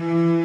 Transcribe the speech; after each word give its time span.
Mm-hmm. 0.00 0.39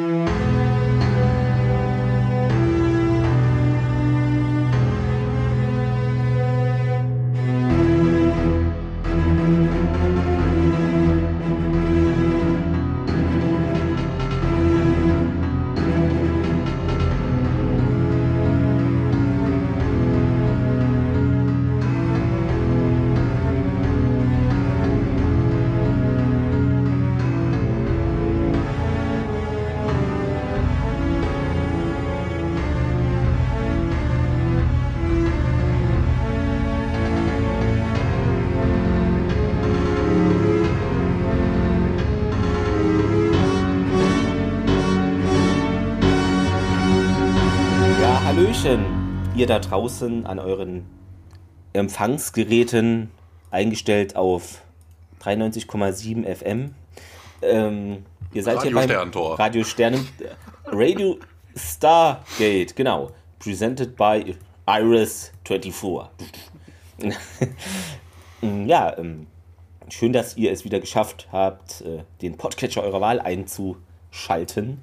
Ihr 49.46 49.60
da 49.60 49.60
draußen 49.60 50.26
an 50.26 50.40
euren 50.40 50.86
Empfangsgeräten 51.72 53.10
eingestellt 53.52 54.16
auf 54.16 54.62
93,7 55.22 56.34
FM. 56.34 56.74
Ähm, 57.42 58.04
ihr 58.32 58.42
seid 58.42 58.56
Radio 58.56 58.80
hier 58.80 58.88
beim. 58.88 59.12
Radio 59.12 59.62
Sternen, 59.62 60.08
Radio 60.64 61.18
Stargate, 61.54 62.74
genau. 62.74 63.12
Presented 63.38 63.96
by 63.96 64.34
Iris 64.66 65.30
24. 65.44 66.10
ja, 68.66 68.98
ähm, 68.98 69.28
schön, 69.90 70.12
dass 70.12 70.36
ihr 70.36 70.50
es 70.50 70.64
wieder 70.64 70.80
geschafft 70.80 71.28
habt, 71.30 71.82
äh, 71.82 72.02
den 72.20 72.36
Podcatcher 72.36 72.82
eurer 72.82 73.00
Wahl 73.00 73.20
einzuschalten. 73.20 74.82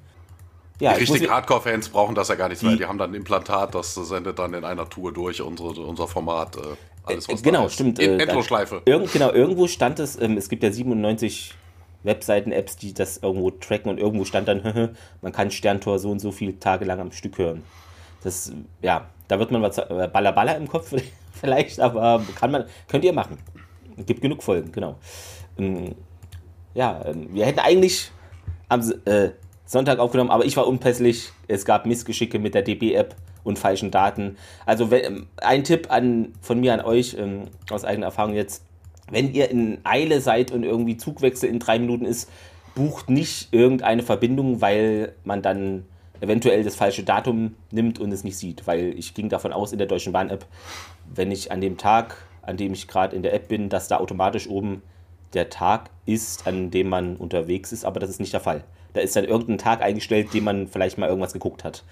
Ja, 0.80 0.94
die 0.94 1.04
richtig 1.04 1.30
Hardcore-Fans 1.30 1.88
brauchen 1.90 2.14
das 2.14 2.28
ja 2.28 2.34
gar 2.34 2.48
nicht 2.48 2.62
mehr. 2.62 2.76
Die 2.76 2.86
haben 2.86 2.98
dann 2.98 3.12
ein 3.12 3.14
Implantat, 3.14 3.74
das 3.74 3.94
sendet 3.94 4.38
dann 4.38 4.54
in 4.54 4.64
einer 4.64 4.88
Tour 4.88 5.12
durch 5.12 5.40
unsere, 5.40 5.80
unser 5.80 6.08
Format. 6.08 6.56
Äh, 6.56 6.60
alles, 7.04 7.28
was 7.28 7.40
äh, 7.40 7.44
genau, 7.44 7.68
stimmt. 7.68 7.98
In, 8.00 8.18
äh, 8.18 8.22
Endlosschleife. 8.24 8.82
Irgend, 8.84 9.12
genau, 9.12 9.30
irgendwo 9.30 9.68
stand 9.68 10.00
es, 10.00 10.20
ähm, 10.20 10.36
es 10.36 10.48
gibt 10.48 10.64
ja 10.64 10.72
97 10.72 11.54
Webseiten-Apps, 12.02 12.76
die 12.76 12.92
das 12.92 13.18
irgendwo 13.18 13.50
tracken 13.50 13.90
und 13.90 13.98
irgendwo 13.98 14.24
stand 14.24 14.48
dann, 14.48 14.96
man 15.22 15.32
kann 15.32 15.50
Sterntor 15.50 15.98
so 15.98 16.10
und 16.10 16.18
so 16.18 16.32
viele 16.32 16.58
Tage 16.58 16.84
lang 16.84 17.00
am 17.00 17.12
Stück 17.12 17.38
hören. 17.38 17.62
Das, 18.24 18.52
ja, 18.82 19.08
da 19.28 19.38
wird 19.38 19.52
man 19.52 19.62
was, 19.62 19.78
äh, 19.78 20.08
Baller 20.12 20.32
Baller 20.32 20.56
im 20.56 20.66
Kopf 20.66 20.92
vielleicht, 21.40 21.78
aber 21.78 22.22
kann 22.34 22.50
man, 22.50 22.64
könnt 22.88 23.04
ihr 23.04 23.12
machen. 23.12 23.38
Es 23.96 24.06
gibt 24.06 24.22
genug 24.22 24.42
Folgen, 24.42 24.72
genau. 24.72 24.96
Ähm, 25.56 25.94
ja, 26.74 27.00
ähm, 27.04 27.28
wir 27.32 27.46
hätten 27.46 27.60
eigentlich 27.60 28.10
am, 28.68 28.80
äh, 29.04 29.30
Sonntag 29.66 29.98
aufgenommen, 29.98 30.30
aber 30.30 30.44
ich 30.44 30.56
war 30.56 30.66
unpässlich. 30.66 31.30
Es 31.48 31.64
gab 31.64 31.86
Missgeschicke 31.86 32.38
mit 32.38 32.54
der 32.54 32.62
DB-App 32.62 33.16
und 33.44 33.58
falschen 33.58 33.90
Daten. 33.90 34.36
Also 34.66 34.90
ähm, 34.92 35.26
ein 35.36 35.64
Tipp 35.64 35.90
an, 35.90 36.32
von 36.40 36.60
mir 36.60 36.74
an 36.74 36.80
euch 36.80 37.16
ähm, 37.18 37.42
aus 37.70 37.84
eigener 37.84 38.06
Erfahrung 38.06 38.34
jetzt, 38.34 38.64
wenn 39.10 39.32
ihr 39.32 39.50
in 39.50 39.78
Eile 39.84 40.20
seid 40.20 40.50
und 40.50 40.64
irgendwie 40.64 40.96
Zugwechsel 40.96 41.48
in 41.48 41.58
drei 41.58 41.78
Minuten 41.78 42.04
ist, 42.04 42.30
bucht 42.74 43.08
nicht 43.10 43.52
irgendeine 43.52 44.02
Verbindung, 44.02 44.60
weil 44.60 45.14
man 45.24 45.42
dann 45.42 45.84
eventuell 46.20 46.64
das 46.64 46.74
falsche 46.74 47.02
Datum 47.02 47.54
nimmt 47.70 47.98
und 48.00 48.12
es 48.12 48.24
nicht 48.24 48.38
sieht. 48.38 48.66
Weil 48.66 48.94
ich 48.98 49.14
ging 49.14 49.28
davon 49.28 49.52
aus 49.52 49.72
in 49.72 49.78
der 49.78 49.86
Deutschen 49.86 50.12
Bahn-App, 50.12 50.46
wenn 51.14 51.30
ich 51.30 51.52
an 51.52 51.60
dem 51.60 51.76
Tag, 51.76 52.16
an 52.42 52.56
dem 52.56 52.72
ich 52.72 52.88
gerade 52.88 53.14
in 53.14 53.22
der 53.22 53.34
App 53.34 53.48
bin, 53.48 53.68
dass 53.68 53.88
da 53.88 53.98
automatisch 53.98 54.48
oben 54.48 54.82
der 55.34 55.50
Tag 55.50 55.90
ist, 56.06 56.46
an 56.46 56.70
dem 56.70 56.88
man 56.88 57.16
unterwegs 57.16 57.72
ist, 57.72 57.84
aber 57.84 58.00
das 58.00 58.10
ist 58.10 58.20
nicht 58.20 58.32
der 58.32 58.40
Fall. 58.40 58.64
Da 58.94 59.00
ist 59.00 59.14
dann 59.16 59.24
irgendein 59.24 59.58
Tag 59.58 59.82
eingestellt, 59.82 60.32
dem 60.32 60.44
man 60.44 60.68
vielleicht 60.68 60.98
mal 60.98 61.08
irgendwas 61.08 61.32
geguckt 61.32 61.64
hat. 61.64 61.84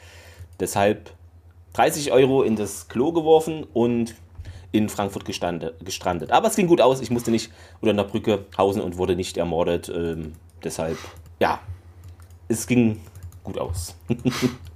Deshalb 0.59 1.13
30 1.75 2.13
Euro 2.13 2.43
in 2.43 2.57
das 2.57 2.89
Klo 2.89 3.13
geworfen 3.13 3.67
und 3.73 4.15
in 4.73 4.89
Frankfurt 4.89 5.25
gestrandet. 5.25 6.33
Aber 6.33 6.49
es 6.49 6.57
ging 6.57 6.67
gut 6.67 6.81
aus. 6.81 7.01
Ich 7.01 7.11
musste 7.11 7.31
nicht 7.31 7.53
unter 7.81 7.91
einer 7.91 8.05
Brücke 8.05 8.47
hausen 8.57 8.81
und 8.81 8.97
wurde 8.97 9.17
nicht 9.17 9.37
ermordet. 9.37 9.93
Ähm, 9.95 10.33
deshalb, 10.65 10.97
ja, 11.41 11.61
es 12.49 12.67
ging 12.67 13.01
gut 13.45 13.59
aus. 13.59 13.95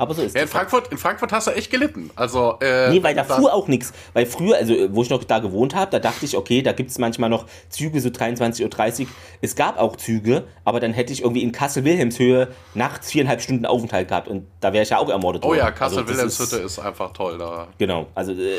Aber 0.00 0.14
so 0.14 0.22
ist 0.22 0.34
ja, 0.34 0.40
in 0.40 0.48
Frankfurt, 0.48 0.90
in 0.90 0.96
Frankfurt 0.96 1.30
hast 1.30 1.46
du 1.46 1.50
echt 1.50 1.70
gelitten. 1.70 2.10
Also, 2.16 2.56
äh, 2.62 2.88
nee, 2.88 3.02
weil 3.02 3.14
da 3.14 3.22
fuhr 3.22 3.52
auch 3.52 3.68
nichts. 3.68 3.92
Weil 4.14 4.24
früher, 4.24 4.56
also 4.56 4.74
wo 4.94 5.02
ich 5.02 5.10
noch 5.10 5.22
da 5.24 5.40
gewohnt 5.40 5.74
habe, 5.74 5.90
da 5.90 5.98
dachte 5.98 6.24
ich, 6.24 6.38
okay, 6.38 6.62
da 6.62 6.72
gibt 6.72 6.90
es 6.90 6.96
manchmal 6.96 7.28
noch 7.28 7.44
Züge, 7.68 8.00
so 8.00 8.08
23.30 8.08 9.02
Uhr. 9.02 9.06
Es 9.42 9.56
gab 9.56 9.78
auch 9.78 9.96
Züge, 9.96 10.44
aber 10.64 10.80
dann 10.80 10.94
hätte 10.94 11.12
ich 11.12 11.20
irgendwie 11.20 11.42
in 11.42 11.52
Kassel-Wilhelmshöhe 11.52 12.48
nachts 12.72 13.10
viereinhalb 13.10 13.42
Stunden 13.42 13.66
Aufenthalt 13.66 14.08
gehabt 14.08 14.28
und 14.28 14.46
da 14.60 14.72
wäre 14.72 14.84
ich 14.84 14.88
ja 14.88 14.96
auch 14.96 15.10
ermordet 15.10 15.44
oh 15.44 15.48
worden. 15.48 15.60
Oh 15.60 15.64
ja, 15.64 15.70
Kassel-Wilhelmshütte 15.70 16.42
also, 16.42 16.56
ist, 16.56 16.78
ist, 16.78 16.78
einfach 16.78 17.12
toll 17.12 17.36
da. 17.36 17.68
Genau, 17.76 18.06
also 18.14 18.32
äh, 18.32 18.56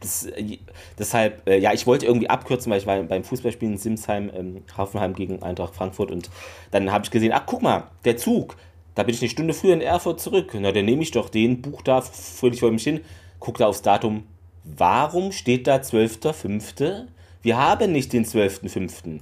das, 0.00 0.26
äh, 0.26 0.58
deshalb, 0.98 1.48
äh, 1.48 1.58
ja, 1.58 1.72
ich 1.72 1.86
wollte 1.86 2.04
irgendwie 2.04 2.28
abkürzen, 2.28 2.70
weil 2.70 2.80
ich 2.80 2.86
war 2.86 3.02
beim 3.02 3.24
Fußballspielen 3.24 3.76
in 3.76 3.80
Simsheim, 3.80 4.30
ähm, 4.34 4.62
Hafenheim 4.76 5.14
gegen 5.14 5.42
Eintracht 5.42 5.74
Frankfurt 5.74 6.10
und 6.10 6.28
dann 6.70 6.92
habe 6.92 7.04
ich 7.04 7.10
gesehen, 7.10 7.32
ach 7.34 7.44
guck 7.46 7.62
mal, 7.62 7.84
der 8.04 8.18
Zug, 8.18 8.56
da 8.96 9.02
bin 9.02 9.14
ich 9.14 9.20
eine 9.20 9.30
Stunde 9.30 9.54
früher 9.54 9.74
in 9.74 9.82
Erfurt 9.82 10.20
zurück. 10.20 10.52
Na, 10.54 10.72
dann 10.72 10.86
nehme 10.86 11.02
ich 11.02 11.12
doch 11.12 11.28
den, 11.28 11.62
Buch 11.62 11.82
da 11.82 12.00
fröhlich 12.00 12.60
vor 12.60 12.72
mich 12.72 12.82
hin, 12.82 13.02
gucke 13.38 13.58
da 13.58 13.66
aufs 13.66 13.82
Datum. 13.82 14.24
Warum 14.64 15.32
steht 15.32 15.66
da 15.66 15.76
12.05.? 15.76 17.04
Wir 17.42 17.58
haben 17.58 17.92
nicht 17.92 18.12
den 18.14 18.24
12.05. 18.24 19.20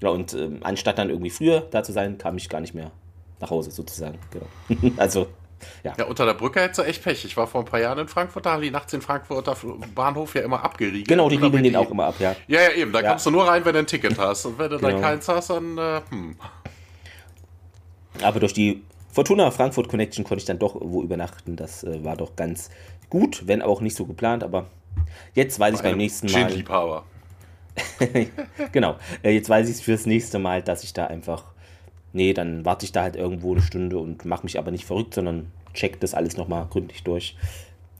Ja, 0.00 0.10
und 0.10 0.34
ähm, 0.34 0.58
anstatt 0.62 0.98
dann 0.98 1.08
irgendwie 1.08 1.30
früher 1.30 1.62
da 1.70 1.82
zu 1.82 1.92
sein, 1.92 2.18
kam 2.18 2.36
ich 2.36 2.50
gar 2.50 2.60
nicht 2.60 2.74
mehr 2.74 2.90
nach 3.40 3.50
Hause 3.50 3.70
sozusagen. 3.70 4.18
Genau. 4.30 4.92
also, 4.98 5.26
ja. 5.82 5.94
Ja, 5.96 6.04
unter 6.04 6.26
der 6.26 6.34
Brücke 6.34 6.60
hättest 6.60 6.80
du 6.80 6.82
echt 6.82 7.02
Pech. 7.02 7.24
Ich 7.24 7.34
war 7.38 7.46
vor 7.46 7.62
ein 7.62 7.64
paar 7.64 7.80
Jahren 7.80 7.98
in 8.00 8.08
Frankfurt, 8.08 8.44
da 8.44 8.52
haben 8.52 8.62
die 8.62 8.70
nachts 8.70 8.90
den 8.90 9.00
Frankfurter 9.00 9.56
Bahnhof 9.94 10.34
ja 10.34 10.42
immer 10.42 10.62
abgeriegelt. 10.62 11.08
Genau, 11.08 11.30
die 11.30 11.36
riegeln 11.36 11.64
den 11.64 11.76
auch 11.76 11.90
immer 11.90 12.04
ab, 12.06 12.16
ja. 12.18 12.36
Ja, 12.46 12.60
ja, 12.60 12.72
eben. 12.72 12.92
Da 12.92 13.00
ja. 13.00 13.08
kommst 13.08 13.24
du 13.24 13.30
nur 13.30 13.48
rein, 13.48 13.64
wenn 13.64 13.72
du 13.72 13.78
ein 13.78 13.86
Ticket 13.86 14.18
hast. 14.18 14.44
Und 14.44 14.58
wenn 14.58 14.68
du 14.68 14.76
genau. 14.76 14.90
dann 14.90 15.00
keins 15.00 15.26
hast, 15.28 15.48
dann, 15.48 15.78
äh, 15.78 16.02
hm. 16.10 16.36
Aber 18.22 18.40
durch 18.40 18.52
die 18.52 18.82
Fortuna 19.14 19.52
Frankfurt 19.52 19.88
Connection 19.88 20.24
konnte 20.24 20.40
ich 20.40 20.44
dann 20.44 20.58
doch 20.58 20.74
wo 20.80 21.00
übernachten. 21.00 21.54
Das 21.54 21.84
äh, 21.84 22.02
war 22.02 22.16
doch 22.16 22.34
ganz 22.34 22.68
gut, 23.08 23.46
wenn 23.46 23.62
auch 23.62 23.80
nicht 23.80 23.94
so 23.94 24.06
geplant, 24.06 24.42
aber 24.42 24.66
jetzt 25.34 25.60
weiß 25.60 25.76
ich 25.76 25.82
beim 25.82 25.96
nächsten 25.96 26.30
Mal. 26.32 26.50
Liebhaber. 26.50 27.04
genau. 28.72 28.96
Äh, 29.22 29.30
jetzt 29.30 29.48
weiß 29.48 29.68
ich 29.68 29.76
es 29.76 29.80
fürs 29.80 30.06
nächste 30.06 30.40
Mal, 30.40 30.62
dass 30.62 30.82
ich 30.82 30.94
da 30.94 31.06
einfach. 31.06 31.44
Nee, 32.12 32.32
dann 32.32 32.64
warte 32.64 32.86
ich 32.86 32.90
da 32.90 33.02
halt 33.02 33.14
irgendwo 33.14 33.52
eine 33.52 33.62
Stunde 33.62 33.98
und 33.98 34.24
mache 34.24 34.42
mich 34.42 34.58
aber 34.58 34.72
nicht 34.72 34.84
verrückt, 34.84 35.14
sondern 35.14 35.52
check 35.74 36.00
das 36.00 36.14
alles 36.14 36.36
nochmal 36.36 36.66
gründlich 36.68 37.04
durch. 37.04 37.36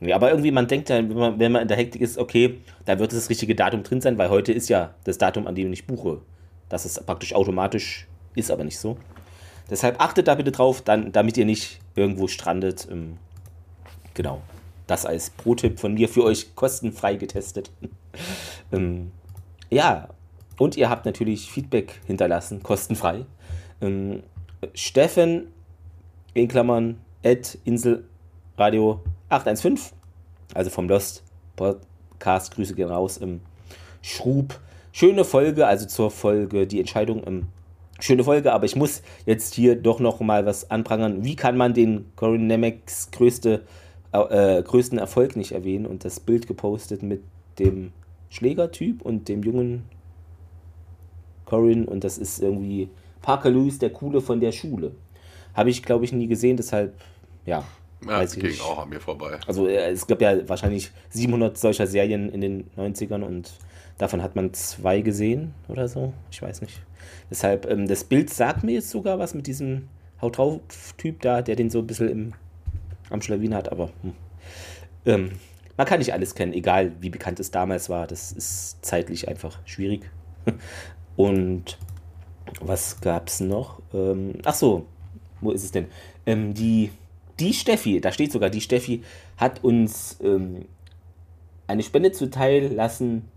Ja, 0.01 0.17
aber 0.17 0.31
irgendwie, 0.31 0.51
man 0.51 0.67
denkt 0.67 0.89
ja, 0.89 0.97
wenn 0.97 1.15
man, 1.15 1.39
wenn 1.39 1.53
man 1.53 1.63
in 1.63 1.69
der 1.69 1.77
Hektik 1.77 2.03
ist, 2.03 2.19
okay, 2.19 2.59
da 2.87 2.99
wird 2.99 3.13
das 3.13 3.31
richtige 3.31 3.55
Datum 3.55 3.85
drin 3.85 4.01
sein, 4.01 4.19
weil 4.19 4.31
heute 4.31 4.53
ist 4.53 4.69
ja 4.69 4.95
das 5.05 5.19
Datum, 5.19 5.47
an 5.47 5.55
dem 5.55 5.73
ich 5.73 5.87
buche. 5.87 6.23
Dass 6.69 6.85
es 6.85 7.01
praktisch 7.05 7.35
automatisch 7.35 8.09
ist, 8.35 8.51
aber 8.51 8.65
nicht 8.65 8.79
so. 8.81 8.97
Deshalb 9.71 10.01
achtet 10.01 10.29
da 10.29 10.35
bitte 10.35 10.53
drauf, 10.53 10.83
dann, 10.83 11.13
damit 11.13 11.37
ihr 11.37 11.45
nicht 11.45 11.81
irgendwo 11.95 12.29
strandet. 12.29 12.87
Ähm, 12.91 13.19
genau. 14.13 14.43
Das 14.87 15.07
als 15.07 15.31
Pro-Tipp 15.31 15.81
von 15.81 15.95
mir 15.95 16.09
für 16.09 16.25
euch 16.25 16.55
kostenfrei 16.55 17.17
getestet. 17.17 17.71
ähm, 18.73 19.13
ja, 19.71 20.09
und 20.59 20.77
ihr 20.77 20.91
habt 20.91 21.07
natürlich 21.07 21.51
Feedback 21.51 22.01
hinterlassen, 22.07 22.63
kostenfrei. 22.63 23.25
Ähm, 23.81 24.23
Steffen, 24.75 25.49
in 26.35 26.49
Klammern, 26.49 27.01
at 27.25 27.59
Inselradio 27.65 29.01
815, 29.29 29.97
also 30.53 30.71
vom 30.71 30.89
Lost 30.89 31.23
Podcast, 31.57 32.55
Grüße 32.55 32.75
gehen 32.75 32.91
raus, 32.91 33.17
im 33.17 33.41
Schrub. 34.03 34.61
Schöne 34.93 35.25
Folge, 35.25 35.67
also 35.67 35.87
zur 35.87 36.11
Folge 36.11 36.67
Die 36.67 36.79
Entscheidung 36.79 37.25
im 37.25 37.47
schöne 38.01 38.25
Folge, 38.25 38.53
aber 38.53 38.65
ich 38.65 38.77
muss 38.77 39.03
jetzt 39.27 39.55
hier 39.55 39.77
doch 39.77 40.01
noch 40.01 40.21
mal 40.21 40.47
was 40.47 40.71
anprangern. 40.71 41.25
Wie 41.25 41.37
kann 41.37 41.57
man 41.57 41.75
den 41.75 42.07
Corin 42.17 42.47
Nemecks 42.47 43.11
größte, 43.11 43.63
äh, 44.13 44.63
größten 44.63 44.99
Erfolg 44.99 45.37
nicht 45.37 45.53
erwähnen 45.53 45.87
und 45.87 46.05
das 46.05 46.21
Bild 46.21 46.47
gepostet 46.47 47.03
mit 47.03 47.23
dem 47.59 47.93
Schlägertyp 48.31 49.03
und 49.03 49.29
dem 49.29 49.43
jungen 49.43 49.85
Corin 51.45 51.85
und 51.85 52.05
das 52.05 52.19
ist 52.19 52.41
irgendwie 52.41 52.89
Parker 53.23 53.51
Lewis, 53.51 53.79
der 53.79 53.91
Coole 53.91 54.21
von 54.21 54.41
der 54.41 54.53
Schule. 54.53 54.93
Habe 55.55 55.71
ich, 55.71 55.83
glaube 55.83 56.05
ich, 56.05 56.13
nie 56.13 56.27
gesehen, 56.27 56.57
deshalb, 56.57 56.95
ja. 57.47 57.65
Ja, 58.07 58.21
das 58.21 58.35
ging 58.37 58.61
auch 58.61 58.83
an 58.83 58.91
mir 58.91 59.01
vorbei. 59.01 59.39
Also 59.47 59.67
äh, 59.67 59.91
es 59.91 60.07
gab 60.07 60.21
ja 60.21 60.47
wahrscheinlich 60.49 60.91
700 61.11 61.57
solcher 61.57 61.87
Serien 61.87 62.29
in 62.29 62.41
den 62.41 62.71
90ern 62.77 63.23
und 63.23 63.53
davon 63.99 64.23
hat 64.23 64.37
man 64.37 64.53
zwei 64.55 65.01
gesehen 65.01 65.55
oder 65.69 65.89
so. 65.89 66.13
Ich 66.31 66.43
weiß 66.43 66.63
nicht. 66.63 66.81
Deshalb, 67.31 67.71
ähm, 67.71 67.87
das 67.87 68.05
Bild 68.05 68.31
sagt 68.31 68.65
mir 68.65 68.73
jetzt 68.73 68.91
sogar 68.91 69.19
was 69.19 69.35
mit 69.35 69.47
diesem 69.47 69.89
Haut 70.21 70.39
drauf-Typ 70.39 71.21
da, 71.21 71.43
der 71.43 71.57
den 71.57 71.71
so 71.71 71.81
ein 71.81 71.87
bisschen 71.87 72.09
im, 72.09 72.33
am 73.11 73.21
Schlawin 73.23 73.55
hat, 73.55 73.71
aber 73.71 73.91
hm. 74.03 74.13
ähm, 75.07 75.31
man 75.77 75.87
kann 75.87 75.99
nicht 75.99 76.13
alles 76.13 76.35
kennen, 76.35 76.53
egal 76.53 76.93
wie 77.01 77.11
bekannt 77.11 77.41
es 77.41 77.51
damals 77.51 77.89
war. 77.89 78.07
Das 78.07 78.33
ist 78.33 78.85
zeitlich 78.85 79.29
einfach 79.29 79.59
schwierig. 79.65 80.09
Und 81.17 81.79
was 82.61 83.01
gab 83.01 83.29
es 83.29 83.41
noch? 83.41 83.83
Ähm, 83.93 84.35
ach 84.45 84.55
so, 84.55 84.87
wo 85.41 85.51
ist 85.51 85.65
es 85.65 85.73
denn? 85.73 85.87
Ähm, 86.27 86.55
die, 86.55 86.91
die 87.41 87.53
Steffi, 87.53 88.01
da 88.01 88.13
steht 88.13 88.33
sogar, 88.33 88.51
die 88.51 88.61
Steffi 88.61 89.03
hat 89.37 89.65
uns 89.65 90.19
ähm, 90.23 90.67
eine 91.67 91.83
Spende 91.83 92.13
zuteil 92.13 92.73
lassen. 92.73 93.29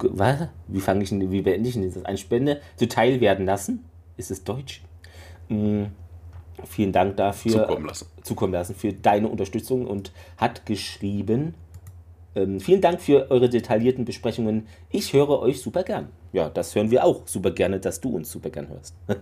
Was? 0.00 0.48
Wie 0.68 0.80
fange 0.80 1.04
ich 1.04 1.10
wie 1.10 1.42
beende 1.42 1.68
ich 1.68 1.74
denn 1.74 1.92
das? 1.92 2.04
Eine 2.04 2.18
Spende 2.18 2.60
zuteil 2.76 3.20
werden 3.20 3.46
lassen? 3.46 3.84
Ist 4.16 4.30
es 4.30 4.44
Deutsch? 4.44 4.82
Mhm. 5.48 5.88
Vielen 6.64 6.92
Dank 6.92 7.16
dafür. 7.16 7.52
Zukommen 7.52 7.86
lassen. 7.86 8.06
Zukommen 8.22 8.52
lassen 8.52 8.74
für 8.74 8.92
deine 8.92 9.28
Unterstützung 9.28 9.86
und 9.86 10.12
hat 10.36 10.66
geschrieben. 10.66 11.54
Ähm, 12.34 12.60
vielen 12.60 12.80
Dank 12.80 13.00
für 13.00 13.30
eure 13.30 13.48
detaillierten 13.48 14.04
Besprechungen. 14.04 14.66
Ich 14.90 15.12
höre 15.12 15.40
euch 15.40 15.60
super 15.60 15.82
gern. 15.82 16.08
Ja, 16.32 16.48
das 16.48 16.74
hören 16.74 16.90
wir 16.90 17.04
auch 17.04 17.26
super 17.26 17.50
gerne, 17.50 17.80
dass 17.80 18.00
du 18.00 18.14
uns 18.16 18.30
super 18.30 18.50
gern 18.50 18.68
hörst. 18.68 18.94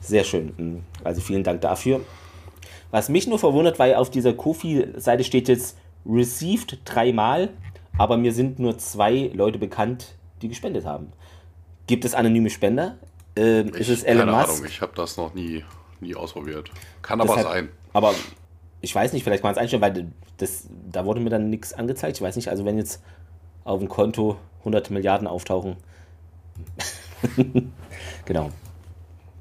Sehr 0.00 0.24
schön. 0.24 0.52
Mm, 0.56 0.78
also 1.04 1.20
vielen 1.20 1.44
Dank 1.44 1.60
dafür. 1.60 2.00
Was 2.90 3.08
mich 3.08 3.26
nur 3.26 3.38
verwundert, 3.38 3.78
weil 3.78 3.94
auf 3.94 4.10
dieser 4.10 4.32
Kofi-Seite 4.34 5.24
steht 5.24 5.48
jetzt 5.48 5.76
received 6.04 6.78
dreimal, 6.84 7.50
aber 7.98 8.16
mir 8.16 8.32
sind 8.32 8.58
nur 8.58 8.78
zwei 8.78 9.30
Leute 9.34 9.58
bekannt, 9.58 10.14
die 10.42 10.48
gespendet 10.48 10.84
haben. 10.84 11.12
Gibt 11.86 12.04
es 12.04 12.14
anonyme 12.14 12.50
Spender? 12.50 12.96
Ähm, 13.36 13.68
ich, 13.68 13.80
ist 13.80 13.88
es 13.88 14.02
Elon 14.02 14.26
keine 14.26 14.38
Musk? 14.38 14.50
Ahnung, 14.50 14.64
ich 14.66 14.80
habe 14.80 14.92
das 14.94 15.16
noch 15.16 15.34
nie 15.34 15.64
nie 16.00 16.14
ausprobiert. 16.14 16.70
Kann 17.02 17.20
aber 17.20 17.36
Deshalb, 17.36 17.48
sein. 17.48 17.68
Aber 17.92 18.14
ich 18.80 18.94
weiß 18.94 19.12
nicht, 19.12 19.24
vielleicht 19.24 19.42
kann 19.42 19.48
man 19.48 19.54
es 19.54 19.60
einstellen, 19.60 19.82
weil 19.82 20.12
das, 20.38 20.68
da 20.90 21.04
wurde 21.04 21.20
mir 21.20 21.30
dann 21.30 21.50
nichts 21.50 21.72
angezeigt. 21.72 22.16
Ich 22.16 22.22
weiß 22.22 22.36
nicht, 22.36 22.48
also 22.48 22.64
wenn 22.64 22.78
jetzt 22.78 23.02
auf 23.64 23.78
dem 23.78 23.88
Konto 23.88 24.36
100 24.60 24.90
Milliarden 24.90 25.26
auftauchen, 25.26 25.76
genau, 28.24 28.50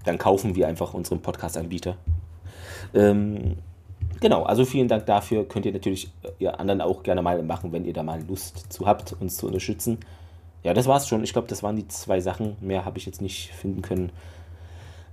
dann 0.03 0.17
kaufen 0.17 0.55
wir 0.55 0.67
einfach 0.67 0.93
unseren 0.93 1.21
Podcast-Anbieter. 1.21 1.97
Ähm, 2.93 3.57
genau, 4.19 4.43
also 4.43 4.65
vielen 4.65 4.87
Dank 4.87 5.05
dafür. 5.05 5.47
Könnt 5.47 5.65
ihr 5.65 5.73
natürlich 5.73 6.11
äh, 6.23 6.29
ihr 6.39 6.59
anderen 6.59 6.81
auch 6.81 7.03
gerne 7.03 7.21
mal 7.21 7.41
machen, 7.43 7.71
wenn 7.71 7.85
ihr 7.85 7.93
da 7.93 8.03
mal 8.03 8.21
Lust 8.27 8.71
zu 8.71 8.85
habt, 8.85 9.15
uns 9.19 9.37
zu 9.37 9.47
unterstützen. 9.47 9.99
Ja, 10.63 10.73
das 10.73 10.87
war's 10.87 11.07
schon. 11.07 11.23
Ich 11.23 11.33
glaube, 11.33 11.47
das 11.47 11.61
waren 11.61 11.75
die 11.75 11.87
zwei 11.87 12.19
Sachen. 12.19 12.57
Mehr 12.59 12.85
habe 12.85 12.97
ich 12.97 13.05
jetzt 13.05 13.21
nicht 13.21 13.51
finden 13.51 13.81
können. 13.81 14.11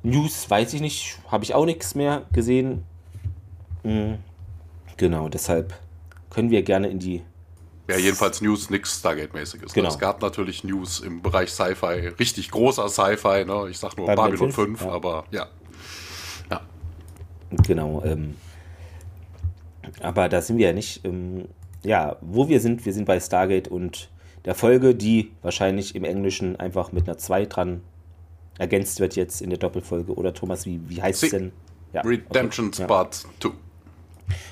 News 0.02 0.48
weiß 0.50 0.72
ich 0.74 0.80
nicht, 0.80 1.18
habe 1.28 1.44
ich 1.44 1.54
auch 1.54 1.66
nichts 1.66 1.94
mehr 1.94 2.22
gesehen. 2.32 2.84
Mhm. 3.82 4.18
Genau, 4.96 5.28
deshalb 5.28 5.74
können 6.30 6.50
wir 6.50 6.62
gerne 6.62 6.88
in 6.88 6.98
die. 6.98 7.22
Ja, 7.88 7.96
jedenfalls 7.96 8.40
News, 8.40 8.70
nichts 8.70 9.00
Stargate-mäßiges. 9.00 9.74
Genau. 9.74 9.88
Es 9.88 9.98
gab 9.98 10.22
natürlich 10.22 10.64
News 10.64 11.00
im 11.00 11.20
Bereich 11.20 11.50
Sci-Fi, 11.50 12.12
richtig 12.18 12.50
großer 12.50 12.88
Sci-Fi, 12.88 13.44
ne? 13.44 13.66
ich 13.68 13.78
sag 13.78 13.96
nur 13.96 14.06
Babylon, 14.06 14.30
Babylon 14.30 14.52
5, 14.52 14.78
5 14.78 14.82
ja. 14.82 14.90
aber 14.90 15.24
ja. 15.32 15.46
ja. 16.50 16.60
Genau, 17.66 18.02
ähm, 18.04 18.36
aber 20.00 20.28
da 20.28 20.40
sind 20.40 20.58
wir 20.58 20.68
ja 20.68 20.72
nicht. 20.72 21.04
Ähm, 21.04 21.46
ja, 21.84 22.16
wo 22.20 22.48
wir 22.48 22.60
sind, 22.60 22.84
wir 22.84 22.92
sind 22.92 23.06
bei 23.06 23.18
Stargate 23.18 23.68
und 23.68 24.08
der 24.44 24.54
Folge, 24.54 24.94
die 24.94 25.32
wahrscheinlich 25.42 25.94
im 25.94 26.04
Englischen 26.04 26.56
einfach 26.56 26.92
mit 26.92 27.08
einer 27.08 27.18
2 27.18 27.46
dran 27.46 27.82
ergänzt 28.58 29.00
wird 29.00 29.16
jetzt 29.16 29.40
in 29.40 29.50
der 29.50 29.58
Doppelfolge. 29.58 30.14
Oder 30.14 30.34
Thomas, 30.34 30.66
wie, 30.66 30.80
wie 30.88 31.02
heißt 31.02 31.24
es 31.24 31.30
denn? 31.30 31.52
Ja, 31.92 32.02
Redemption 32.02 32.68
okay. 32.68 32.86
Part 32.86 33.26
2. 33.40 33.50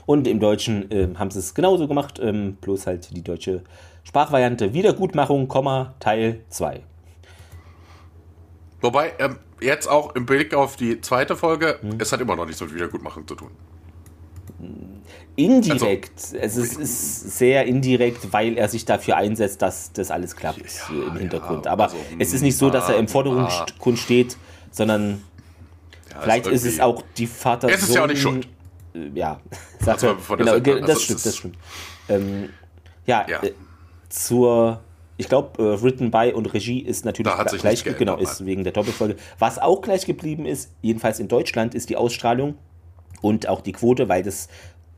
Und 0.07 0.27
im 0.27 0.41
Deutschen 0.41 0.91
äh, 0.91 1.09
haben 1.15 1.31
sie 1.31 1.39
es 1.39 1.55
genauso 1.55 1.87
gemacht, 1.89 2.19
ähm, 2.21 2.57
bloß 2.61 2.87
halt 2.87 3.15
die 3.17 3.23
deutsche 3.23 3.63
Sprachvariante 4.05 4.73
Wiedergutmachung, 4.73 5.49
Teil 6.01 6.41
2. 6.49 6.83
Wobei, 8.81 9.13
ähm, 9.19 9.37
jetzt 9.61 9.87
auch 9.89 10.15
im 10.15 10.27
Blick 10.27 10.55
auf 10.55 10.77
die 10.77 11.01
zweite 11.01 11.37
Folge, 11.37 11.79
hm. 11.81 11.99
es 11.99 12.13
hat 12.13 12.21
immer 12.21 12.37
noch 12.37 12.47
nichts 12.47 12.61
mit 12.61 12.75
Wiedergutmachung 12.75 13.27
zu 13.27 13.35
tun. 13.35 13.51
Indirekt. 15.37 16.13
Also, 16.41 16.61
es 16.61 16.77
ist, 16.77 17.39
sehr 17.39 17.67
indirekt, 17.67 18.33
weil 18.33 18.59
er 18.59 18.69
sich 18.69 18.85
dafür 18.85 19.17
einsetzt, 19.17 19.63
dass 19.63 19.93
das 19.93 20.11
alles 20.11 20.37
klappt 20.37 20.61
ja, 20.61 21.07
im 21.07 21.17
Hintergrund. 21.17 21.67
Ja, 21.67 21.73
Aber 21.73 21.85
also, 21.85 21.97
es 22.19 22.33
ist 22.33 22.43
nicht 22.43 22.57
so, 22.57 22.71
dass 22.71 22.89
er 22.89 22.97
im 22.97 23.09
Vordergrund 23.09 23.99
steht, 23.99 24.37
sondern 24.71 25.23
ja, 26.11 26.21
vielleicht 26.21 26.47
ist, 26.47 26.65
ist, 26.65 26.75
es 26.75 26.81
auch 26.81 27.03
die 27.17 27.27
Vater. 27.27 27.69
Es 27.69 27.83
ist 27.83 27.95
ja 27.95 28.03
auch 28.03 28.09
nicht 28.09 28.21
schuld. 28.21 28.49
Ja, 29.15 29.41
sagt 29.81 30.03
er, 30.03 30.17
genau, 30.37 30.59
das, 30.59 30.63
das 30.63 30.89
also 30.89 31.01
stimmt, 31.01 31.27
das 31.27 31.37
stimmt. 31.37 31.57
Ähm, 32.09 32.49
ja, 33.07 33.27
äh, 33.43 33.53
zur 34.09 34.81
ich 35.21 35.29
glaube, 35.29 35.63
äh, 35.63 35.83
Written 35.83 36.11
by 36.11 36.33
und 36.35 36.47
Regie 36.55 36.81
ist 36.81 37.05
natürlich 37.05 37.31
gleich, 37.61 37.85
genau, 37.85 38.17
ist 38.17 38.47
wegen 38.47 38.65
der 38.65 38.73
Doppelfolge. 38.73 39.17
Was 39.39 39.59
auch 39.59 39.83
gleich 39.83 40.07
geblieben 40.07 40.47
ist, 40.47 40.73
jedenfalls 40.81 41.21
in 41.21 41.29
Deutschland, 41.29 41.75
ist 41.75 41.91
die 41.91 41.97
Ausstrahlung 41.97 42.55
und 43.21 43.49
auch 43.49 43.61
die 43.61 43.73
Quote, 43.73 44.09
weil 44.09 44.23
das 44.23 44.49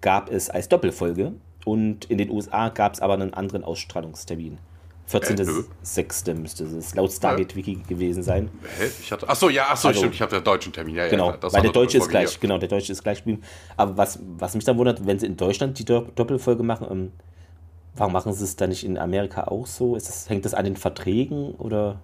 gab 0.00 0.30
es 0.30 0.50
als 0.50 0.68
Doppelfolge 0.68 1.32
und 1.64 2.06
in 2.06 2.18
den 2.18 2.30
USA 2.30 2.68
gab 2.68 2.94
es 2.94 3.00
aber 3.00 3.14
einen 3.14 3.34
anderen 3.34 3.64
Ausstrahlungstermin. 3.64 4.58
14.06. 5.10 6.30
Äh, 6.30 6.34
müsste 6.34 6.64
es 6.64 6.94
laut 6.94 7.12
Stargate 7.12 7.54
Wiki 7.54 7.76
gewesen 7.86 8.22
sein. 8.22 8.50
Hä? 8.78 8.88
Ich 9.00 9.12
hatte, 9.12 9.28
achso, 9.28 9.48
ja, 9.48 9.68
achso, 9.68 9.88
also, 9.88 10.00
stimmt, 10.00 10.14
ich 10.14 10.22
hatte 10.22 10.36
den 10.36 10.44
deutschen 10.44 10.72
Termin. 10.72 10.94
Ja, 10.94 11.08
genau, 11.08 11.32
ja, 11.32 11.38
weil 11.42 11.62
der 11.62 11.72
deutsche 11.72 11.98
ist 11.98 12.08
gleich, 12.08 12.38
genau, 12.40 12.58
der 12.58 12.68
deutsche 12.68 12.92
ist 12.92 13.02
gleich 13.02 13.18
geblieben. 13.18 13.42
Aber 13.76 13.96
was, 13.96 14.18
was 14.38 14.54
mich 14.54 14.64
dann 14.64 14.78
wundert, 14.78 15.04
wenn 15.06 15.18
sie 15.18 15.26
in 15.26 15.36
Deutschland 15.36 15.78
die 15.78 15.84
Doppelfolge 15.84 16.62
machen, 16.62 16.86
ähm, 16.90 17.12
warum 17.94 18.12
machen 18.12 18.32
sie 18.32 18.44
es 18.44 18.56
dann 18.56 18.70
nicht 18.70 18.84
in 18.84 18.96
Amerika 18.96 19.44
auch 19.44 19.66
so? 19.66 19.94
Das, 19.94 20.28
hängt 20.28 20.44
das 20.44 20.54
an 20.54 20.64
den 20.64 20.76
Verträgen 20.76 21.54
oder 21.56 22.00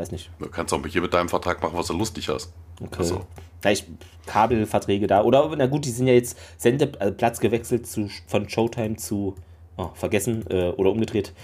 weiß 0.00 0.12
nicht? 0.12 0.30
Du 0.38 0.48
kannst 0.48 0.72
auch 0.72 0.84
hier 0.86 1.02
mit 1.02 1.12
deinem 1.12 1.28
Vertrag 1.28 1.62
machen, 1.62 1.76
was 1.76 1.86
du 1.88 1.96
lustig 1.96 2.28
hast. 2.28 2.52
Okay. 2.80 2.98
Also. 2.98 3.26
Vielleicht 3.60 3.86
Kabelverträge 4.26 5.06
da. 5.06 5.22
Oder, 5.22 5.54
na 5.56 5.66
gut, 5.66 5.84
die 5.84 5.90
sind 5.90 6.06
ja 6.06 6.14
jetzt 6.14 6.38
Sendeplatz 6.56 7.20
also 7.20 7.40
gewechselt 7.42 7.86
zu, 7.86 8.08
von 8.26 8.48
Showtime 8.48 8.96
zu 8.96 9.34
oh, 9.76 9.90
vergessen 9.94 10.44
äh, 10.48 10.70
oder 10.70 10.90
umgedreht. 10.90 11.34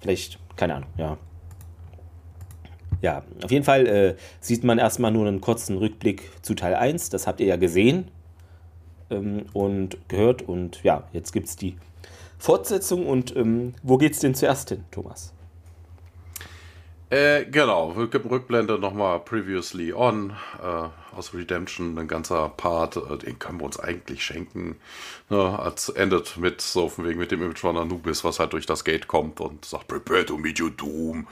Vielleicht, 0.00 0.38
keine 0.56 0.76
Ahnung, 0.76 0.88
ja. 0.96 1.18
Ja, 3.02 3.22
auf 3.44 3.50
jeden 3.50 3.64
Fall 3.64 3.86
äh, 3.86 4.16
sieht 4.40 4.64
man 4.64 4.78
erstmal 4.78 5.12
nur 5.12 5.26
einen 5.26 5.40
kurzen 5.40 5.76
Rückblick 5.76 6.30
zu 6.42 6.54
Teil 6.54 6.74
1. 6.74 7.10
Das 7.10 7.26
habt 7.26 7.38
ihr 7.40 7.46
ja 7.46 7.56
gesehen 7.56 8.10
ähm, 9.10 9.44
und 9.52 9.98
gehört. 10.08 10.42
Und 10.42 10.82
ja, 10.82 11.04
jetzt 11.12 11.32
gibt 11.32 11.48
es 11.48 11.56
die 11.56 11.76
Fortsetzung. 12.38 13.06
Und 13.06 13.36
ähm, 13.36 13.74
wo 13.82 13.98
geht's 13.98 14.20
denn 14.20 14.34
zuerst 14.34 14.70
hin, 14.70 14.84
Thomas? 14.90 15.34
Äh, 17.10 17.46
genau, 17.46 17.92
Rückblende 17.92 18.78
nochmal 18.78 19.20
Previously 19.20 19.94
On 19.94 20.36
äh, 20.62 21.16
aus 21.16 21.32
Redemption, 21.32 21.98
ein 21.98 22.06
ganzer 22.06 22.50
Part, 22.50 22.96
äh, 22.96 23.16
den 23.16 23.38
können 23.38 23.60
wir 23.60 23.64
uns 23.64 23.80
eigentlich 23.80 24.22
schenken. 24.22 24.76
Ne, 25.30 25.58
als 25.58 25.88
endet 25.88 26.36
mit 26.36 26.60
so 26.60 26.90
von 26.90 27.06
wegen 27.06 27.18
mit 27.18 27.30
dem 27.30 27.42
Image 27.42 27.60
von 27.60 27.78
Anubis, 27.78 28.24
was 28.24 28.38
halt 28.38 28.52
durch 28.52 28.66
das 28.66 28.84
Gate 28.84 29.08
kommt 29.08 29.40
und 29.40 29.64
sagt 29.64 29.88
Prepare 29.88 30.26
to 30.26 30.36
meet 30.36 30.60
your 30.60 30.70
doom. 30.70 31.26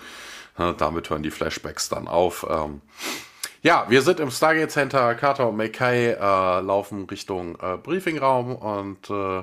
Ne, 0.57 0.75
damit 0.79 1.11
hören 1.11 1.23
die 1.23 1.31
Flashbacks 1.31 1.91
dann 1.91 2.09
auf. 2.09 2.47
Ähm, 2.49 2.81
ja, 3.63 3.85
wir 3.91 4.01
sind 4.01 4.19
im 4.21 4.31
Stargate 4.31 4.71
Center, 4.71 5.15
Carter 5.15 5.49
und 5.49 5.57
Mackay 5.59 6.13
äh, 6.13 6.61
laufen 6.61 7.05
Richtung 7.05 7.59
äh, 7.61 7.77
Briefingraum 7.77 8.57
und 8.57 9.11
äh, 9.11 9.43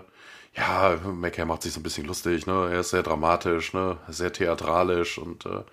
ja, 0.56 0.98
McKay 1.04 1.46
macht 1.46 1.64
sich 1.64 1.74
so 1.74 1.80
ein 1.80 1.84
bisschen 1.84 2.06
lustig, 2.06 2.46
ne? 2.46 2.70
Er 2.72 2.82
ist 2.82 2.92
sehr 2.92 3.02
dramatisch, 3.02 3.74
ne? 3.74 3.98
Sehr 4.08 4.32
theatralisch 4.32 5.18
und 5.18 5.48
äh, 5.48 5.64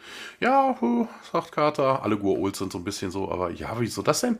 ja, 0.40 0.74
huh, 0.80 1.06
sagt 1.30 1.52
Carter, 1.52 2.02
alle 2.02 2.16
Gua'uls 2.16 2.56
sind 2.56 2.72
so 2.72 2.78
ein 2.78 2.84
bisschen 2.84 3.10
so, 3.10 3.30
aber 3.30 3.50
ja, 3.50 3.76
wieso 3.78 4.00
das 4.00 4.22
denn? 4.22 4.38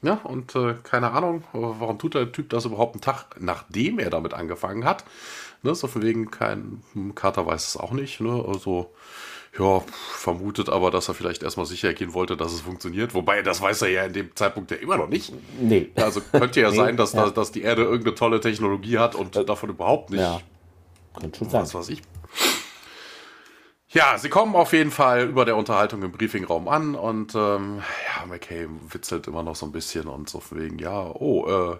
Ja, 0.00 0.14
und 0.24 0.54
äh, 0.56 0.76
keine 0.82 1.10
Ahnung, 1.10 1.44
warum 1.52 1.98
tut 1.98 2.14
der 2.14 2.32
Typ 2.32 2.48
das 2.48 2.64
überhaupt 2.64 2.94
einen 2.94 3.02
Tag, 3.02 3.36
nachdem 3.38 3.98
er 3.98 4.08
damit 4.08 4.32
angefangen 4.32 4.86
hat? 4.86 5.04
Ne? 5.62 5.74
So 5.74 5.88
von 5.88 6.02
wegen, 6.02 6.30
kein 6.30 6.82
Carter 7.14 7.44
weiß 7.44 7.68
es 7.68 7.76
auch 7.76 7.92
nicht, 7.92 8.20
ne? 8.20 8.44
Also 8.48 8.92
ja, 9.58 9.82
vermutet 9.96 10.70
aber, 10.70 10.90
dass 10.90 11.08
er 11.08 11.14
vielleicht 11.14 11.42
erstmal 11.42 11.66
sicher 11.66 11.92
gehen 11.92 12.14
wollte, 12.14 12.36
dass 12.38 12.52
es 12.52 12.62
funktioniert. 12.62 13.12
Wobei, 13.12 13.42
das 13.42 13.60
weiß 13.60 13.82
er 13.82 13.88
ja 13.88 14.04
in 14.04 14.14
dem 14.14 14.34
Zeitpunkt 14.34 14.70
ja 14.70 14.78
immer 14.78 14.96
noch 14.96 15.08
nicht. 15.08 15.32
Nee. 15.60 15.90
Also 15.96 16.22
könnte 16.22 16.60
ja 16.60 16.70
nee, 16.70 16.76
sein, 16.76 16.96
dass, 16.96 17.12
ja. 17.12 17.24
Da, 17.26 17.30
dass 17.30 17.52
die 17.52 17.62
Erde 17.62 17.82
irgendeine 17.82 18.14
tolle 18.14 18.40
Technologie 18.40 18.98
hat 18.98 19.14
und 19.14 19.36
äh, 19.36 19.44
davon 19.44 19.68
überhaupt 19.68 20.10
nicht. 20.10 20.20
Ja, 20.20 20.40
könnte 21.20 21.38
schon 21.38 21.50
sein. 21.50 21.62
Was 21.62 21.74
weiß 21.74 21.90
ich. 21.90 22.02
Ja, 23.94 24.16
sie 24.16 24.30
kommen 24.30 24.56
auf 24.56 24.72
jeden 24.72 24.90
Fall 24.90 25.28
über 25.28 25.44
der 25.44 25.54
Unterhaltung 25.54 26.02
im 26.02 26.12
Briefingraum 26.12 26.66
an 26.66 26.94
und 26.94 27.34
ähm, 27.34 27.82
ja, 28.06 28.24
McKay 28.24 28.66
witzelt 28.88 29.26
immer 29.26 29.42
noch 29.42 29.54
so 29.54 29.66
ein 29.66 29.72
bisschen 29.72 30.08
und 30.08 30.30
so 30.30 30.42
wegen, 30.52 30.78
ja, 30.78 31.10
oh, 31.12 31.46
äh, 31.46 31.76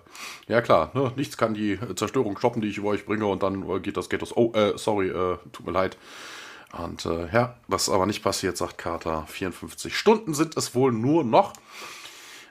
ja 0.46 0.60
klar, 0.60 0.90
ne, 0.92 1.10
nichts 1.16 1.38
kann 1.38 1.54
die 1.54 1.78
Zerstörung 1.96 2.36
stoppen, 2.36 2.60
die 2.60 2.68
ich 2.68 2.76
über 2.76 2.88
euch 2.88 3.06
bringe 3.06 3.24
und 3.24 3.42
dann 3.42 3.66
äh, 3.66 3.80
geht 3.80 3.96
das, 3.96 4.10
geht 4.10 4.20
das, 4.20 4.36
oh, 4.36 4.52
äh, 4.52 4.76
sorry, 4.76 5.08
äh, 5.08 5.38
tut 5.52 5.64
mir 5.64 5.72
leid. 5.72 5.96
Und 6.72 7.04
äh, 7.04 7.28
ja, 7.32 7.56
was 7.68 7.88
aber 7.88 8.06
nicht 8.06 8.22
passiert, 8.22 8.56
sagt 8.56 8.78
Carter, 8.78 9.26
54 9.26 9.96
Stunden 9.96 10.34
sind 10.34 10.56
es 10.56 10.74
wohl 10.74 10.92
nur 10.92 11.22
noch. 11.24 11.52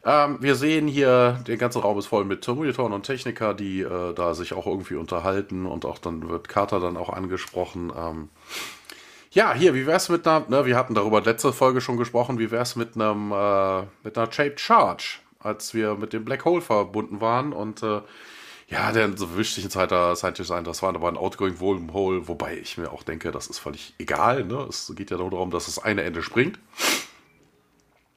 Ähm, 0.04 0.38
wir 0.42 0.56
sehen 0.56 0.88
hier, 0.88 1.40
der 1.48 1.58
ganze 1.58 1.80
Raum 1.80 1.98
ist 2.00 2.08
voll 2.08 2.25
mit 2.25 2.48
Monitoren 2.48 2.94
und 2.94 3.04
Techniker, 3.04 3.54
die 3.54 3.82
äh, 3.82 4.13
da 4.13 4.34
sich 4.34 4.54
auch 4.54 4.66
irgendwie 4.66 4.96
unterhalten 4.96 5.66
und 5.66 5.86
auch 5.86 6.00
dann 6.00 6.28
wird 6.28 6.50
Carter 6.50 6.80
dann 6.80 6.98
auch 6.98 7.10
angesprochen. 7.10 7.92
Ähm, 7.96 8.30
ja, 9.32 9.54
hier, 9.54 9.74
wie 9.75 9.86
wär's 9.86 10.10
mit 10.10 10.28
einer, 10.28 10.46
ne, 10.50 10.66
wir 10.66 10.75
hatten 10.75 10.94
darüber 10.94 11.22
letzte 11.22 11.54
Folge 11.54 11.82
schon 11.82 11.98
gesprochen, 11.98 12.40
wie 12.40 12.51
wär's 12.51 12.75
mit 12.75 12.96
einem, 12.96 13.32
äh, 13.32 13.84
mit 14.04 14.18
einer 14.18 14.32
Shaped 14.32 14.60
Charge, 14.60 15.20
als 15.40 15.74
wir 15.74 15.96
mit 15.96 16.13
dem 16.13 16.25
Black 16.25 16.46
Hole 16.46 16.62
verbunden 16.62 17.22
waren 17.22 17.54
und 17.54 17.82
äh, 17.84 18.01
ja, 18.72 18.94
der 18.94 19.18
so 19.18 19.38
wichtigen 19.38 19.70
Zeit 19.70 19.92
da 19.92 20.16
Scientist 20.16 20.48
sein, 20.48 20.63
das 20.63 20.82
war 20.82 20.96
aber 20.96 21.10
ein 21.10 21.18
Outgoing 21.18 21.60
Wormhole, 21.60 22.28
wobei 22.30 22.58
ich 22.58 22.78
mir 22.78 22.92
auch 22.92 23.04
denke, 23.04 23.32
das 23.32 23.48
ist 23.48 23.60
völlig 23.60 23.94
egal, 24.00 24.46
ne? 24.46 24.66
Es 24.70 24.92
geht 24.96 25.12
ja 25.12 25.18
nur 25.18 25.30
darum, 25.30 25.51
dass 25.51 25.66
das 25.66 25.78
eine 25.78 26.04
Ende 26.04 26.24
springt. 26.24 26.58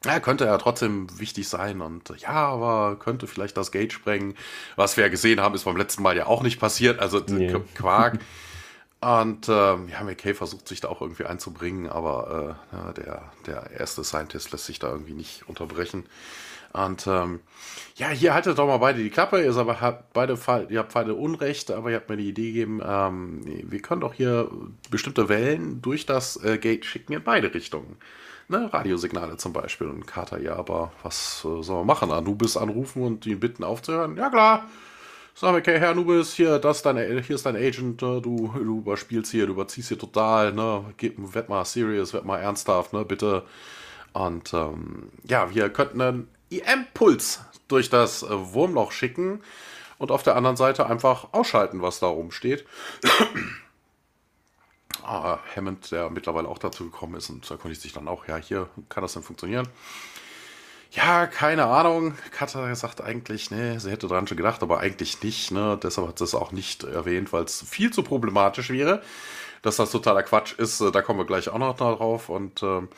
Ja, 0.04 0.20
könnte 0.20 0.44
ja 0.44 0.56
trotzdem 0.58 1.08
wichtig 1.18 1.48
sein 1.48 1.80
und 1.80 2.12
ja, 2.20 2.30
aber 2.30 2.96
könnte 3.00 3.26
vielleicht 3.26 3.56
das 3.56 3.72
Gate 3.72 3.92
sprengen. 3.92 4.36
Was 4.76 4.96
wir 4.96 5.04
ja 5.04 5.10
gesehen 5.10 5.40
haben, 5.40 5.54
ist 5.54 5.64
beim 5.64 5.76
letzten 5.76 6.02
Mal 6.02 6.16
ja 6.16 6.26
auch 6.26 6.42
nicht 6.42 6.60
passiert, 6.60 7.00
also 7.00 7.20
nee. 7.26 7.52
Quark. 7.74 8.20
Und 9.00 9.48
ähm, 9.48 9.88
ja, 9.88 10.02
McKay 10.04 10.34
versucht 10.34 10.68
sich 10.68 10.80
da 10.80 10.88
auch 10.88 11.02
irgendwie 11.02 11.24
einzubringen, 11.24 11.88
aber 11.88 12.56
äh, 12.72 12.76
ja, 12.76 12.92
der, 12.92 13.32
der 13.46 13.70
erste 13.72 14.04
Scientist 14.04 14.52
lässt 14.52 14.66
sich 14.66 14.78
da 14.78 14.90
irgendwie 14.90 15.14
nicht 15.14 15.48
unterbrechen. 15.48 16.06
Und 16.74 17.06
ähm, 17.06 17.40
ja, 17.94 18.08
hier 18.08 18.34
haltet 18.34 18.58
doch 18.58 18.66
mal 18.66 18.78
beide 18.78 19.02
die 19.02 19.10
Klappe. 19.10 19.42
Ihr 19.42 19.56
aber 19.56 19.80
habt 19.80 20.12
beide, 20.12 20.36
ihr 20.68 20.80
habt 20.80 20.92
beide 20.92 21.14
Unrecht, 21.14 21.70
aber 21.70 21.90
ihr 21.90 21.96
habt 21.96 22.08
mir 22.08 22.16
die 22.16 22.28
Idee 22.28 22.48
gegeben, 22.48 22.82
ähm, 22.84 23.40
wir 23.44 23.80
können 23.80 24.00
doch 24.00 24.12
hier 24.12 24.50
bestimmte 24.90 25.28
Wellen 25.28 25.80
durch 25.80 26.04
das 26.04 26.42
äh, 26.42 26.58
Gate 26.58 26.84
schicken 26.84 27.12
in 27.12 27.22
beide 27.22 27.54
Richtungen. 27.54 27.96
Ne, 28.48 28.68
Radiosignale 28.72 29.36
zum 29.36 29.52
Beispiel. 29.52 29.86
Und 29.86 30.06
Carter, 30.06 30.40
ja, 30.40 30.56
aber 30.56 30.92
was 31.04 31.44
äh, 31.44 31.62
soll 31.62 31.78
man 31.78 31.86
machen? 31.86 32.10
Anubis 32.10 32.56
anrufen 32.56 33.02
und 33.02 33.24
ihn 33.24 33.38
bitten 33.38 33.62
aufzuhören? 33.62 34.16
Ja, 34.16 34.28
klar. 34.28 34.68
Sag 35.36 35.54
okay, 35.54 35.78
Herr 35.78 35.94
Nubis, 35.94 36.34
hier, 36.34 36.58
das 36.58 36.82
dein, 36.82 36.96
hier 36.96 37.34
ist 37.34 37.46
dein 37.46 37.56
Agent, 37.56 38.02
ne? 38.02 38.20
du, 38.20 38.52
du 38.54 38.78
überspielst 38.78 39.32
hier, 39.32 39.46
du 39.46 39.52
überziehst 39.52 39.88
hier 39.88 39.98
total, 39.98 40.52
ne? 40.52 40.84
Werd 41.16 41.48
mal 41.48 41.64
serious, 41.64 42.12
werd 42.12 42.24
mal 42.24 42.38
ernsthaft, 42.38 42.92
ne, 42.92 43.04
bitte. 43.04 43.42
Und 44.12 44.54
ähm, 44.54 45.10
ja, 45.24 45.52
wir 45.52 45.70
könnten 45.70 46.00
einen 46.00 46.28
EM-Puls 46.50 47.40
durch 47.68 47.90
das 47.90 48.22
äh, 48.22 48.28
Wurmloch 48.30 48.92
schicken 48.92 49.42
und 49.98 50.10
auf 50.10 50.22
der 50.22 50.36
anderen 50.36 50.56
Seite 50.56 50.86
einfach 50.86 51.28
ausschalten, 51.32 51.82
was 51.82 52.00
da 52.00 52.06
rumsteht. 52.06 52.66
ah, 55.02 55.38
Hammond, 55.54 55.90
der 55.90 56.10
mittlerweile 56.10 56.48
auch 56.48 56.58
dazu 56.58 56.84
gekommen 56.84 57.14
ist 57.14 57.30
und 57.30 57.50
erkundigt 57.50 57.82
sich 57.82 57.92
dann 57.92 58.08
auch, 58.08 58.28
ja, 58.28 58.36
hier 58.36 58.68
kann 58.88 59.02
das 59.02 59.14
denn 59.14 59.22
funktionieren. 59.22 59.68
Ja, 60.94 61.26
keine 61.26 61.66
Ahnung. 61.66 62.14
Katha 62.30 62.72
sagt 62.76 63.00
eigentlich, 63.00 63.50
ne, 63.50 63.80
sie 63.80 63.90
hätte 63.90 64.06
dran 64.06 64.28
schon 64.28 64.36
gedacht, 64.36 64.62
aber 64.62 64.78
eigentlich 64.78 65.22
nicht. 65.22 65.50
Ne? 65.50 65.78
Deshalb 65.82 66.06
hat 66.06 66.18
sie 66.18 66.24
es 66.24 66.36
auch 66.36 66.52
nicht 66.52 66.84
erwähnt, 66.84 67.32
weil 67.32 67.44
es 67.44 67.64
viel 67.68 67.92
zu 67.92 68.04
problematisch 68.04 68.70
wäre. 68.70 69.02
Dass 69.62 69.76
das 69.76 69.90
totaler 69.90 70.22
Quatsch 70.22 70.52
ist, 70.56 70.80
äh, 70.80 70.92
da 70.92 71.02
kommen 71.02 71.18
wir 71.18 71.26
gleich 71.26 71.48
auch 71.48 71.58
noch 71.58 71.76
drauf. 71.76 72.28
Und 72.28 72.62
ähm, 72.62 72.88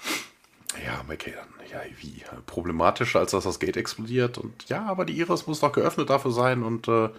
ja, 0.85 1.02
dann, 1.06 1.68
ja, 1.70 1.80
wie 1.99 2.23
problematischer, 2.46 3.20
als 3.20 3.30
dass 3.30 3.44
das 3.44 3.58
Gate 3.58 3.76
explodiert. 3.76 4.38
Und 4.38 4.68
ja, 4.68 4.85
aber 4.87 5.04
die 5.04 5.18
Iris 5.18 5.46
muss 5.46 5.61
doch 5.61 5.73
geöffnet 5.73 6.11
dafür 6.11 6.32
sein. 6.32 6.62
Und 6.62 6.88
äh, 6.88 7.11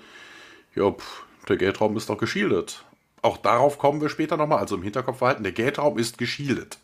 ja, 0.75 0.91
pff, 0.91 1.23
der 1.47 1.57
Gate-Raum 1.57 1.97
ist 1.97 2.09
doch 2.09 2.17
geschildet. 2.17 2.83
Auch 3.21 3.37
darauf 3.37 3.77
kommen 3.77 4.01
wir 4.01 4.09
später 4.09 4.37
nochmal, 4.37 4.59
also 4.59 4.75
im 4.75 4.83
Hinterkopf 4.83 5.19
behalten, 5.19 5.43
der 5.43 5.51
Gate-Raum 5.51 5.97
ist 5.97 6.17
geschildet. 6.17 6.77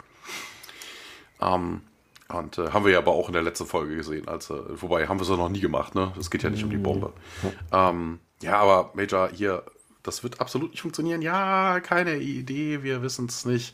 Ähm, 1.41 1.81
und 2.29 2.57
äh, 2.57 2.71
haben 2.71 2.85
wir 2.85 2.93
ja 2.93 2.99
aber 2.99 3.11
auch 3.11 3.27
in 3.27 3.33
der 3.33 3.43
letzten 3.43 3.67
Folge 3.67 3.95
gesehen. 3.95 4.27
Als, 4.27 4.49
äh, 4.49 4.55
wobei 4.81 5.07
haben 5.07 5.19
wir 5.19 5.23
es 5.23 5.29
noch 5.29 5.49
nie 5.49 5.59
gemacht, 5.59 5.93
ne? 5.93 6.13
Es 6.19 6.31
geht 6.31 6.43
ja 6.43 6.49
nicht 6.49 6.63
um 6.63 6.69
die 6.69 6.77
mhm. 6.77 6.83
Bombe. 6.83 7.13
Ähm, 7.71 8.19
ja, 8.41 8.57
aber 8.57 8.91
Major, 8.95 9.29
hier, 9.29 9.63
das 10.03 10.21
wird 10.21 10.41
absolut 10.41 10.71
nicht 10.71 10.81
funktionieren. 10.81 11.21
Ja, 11.21 11.79
keine 11.79 12.17
Idee, 12.17 12.83
wir 12.83 13.01
wissen 13.01 13.27
es 13.27 13.45
nicht, 13.45 13.73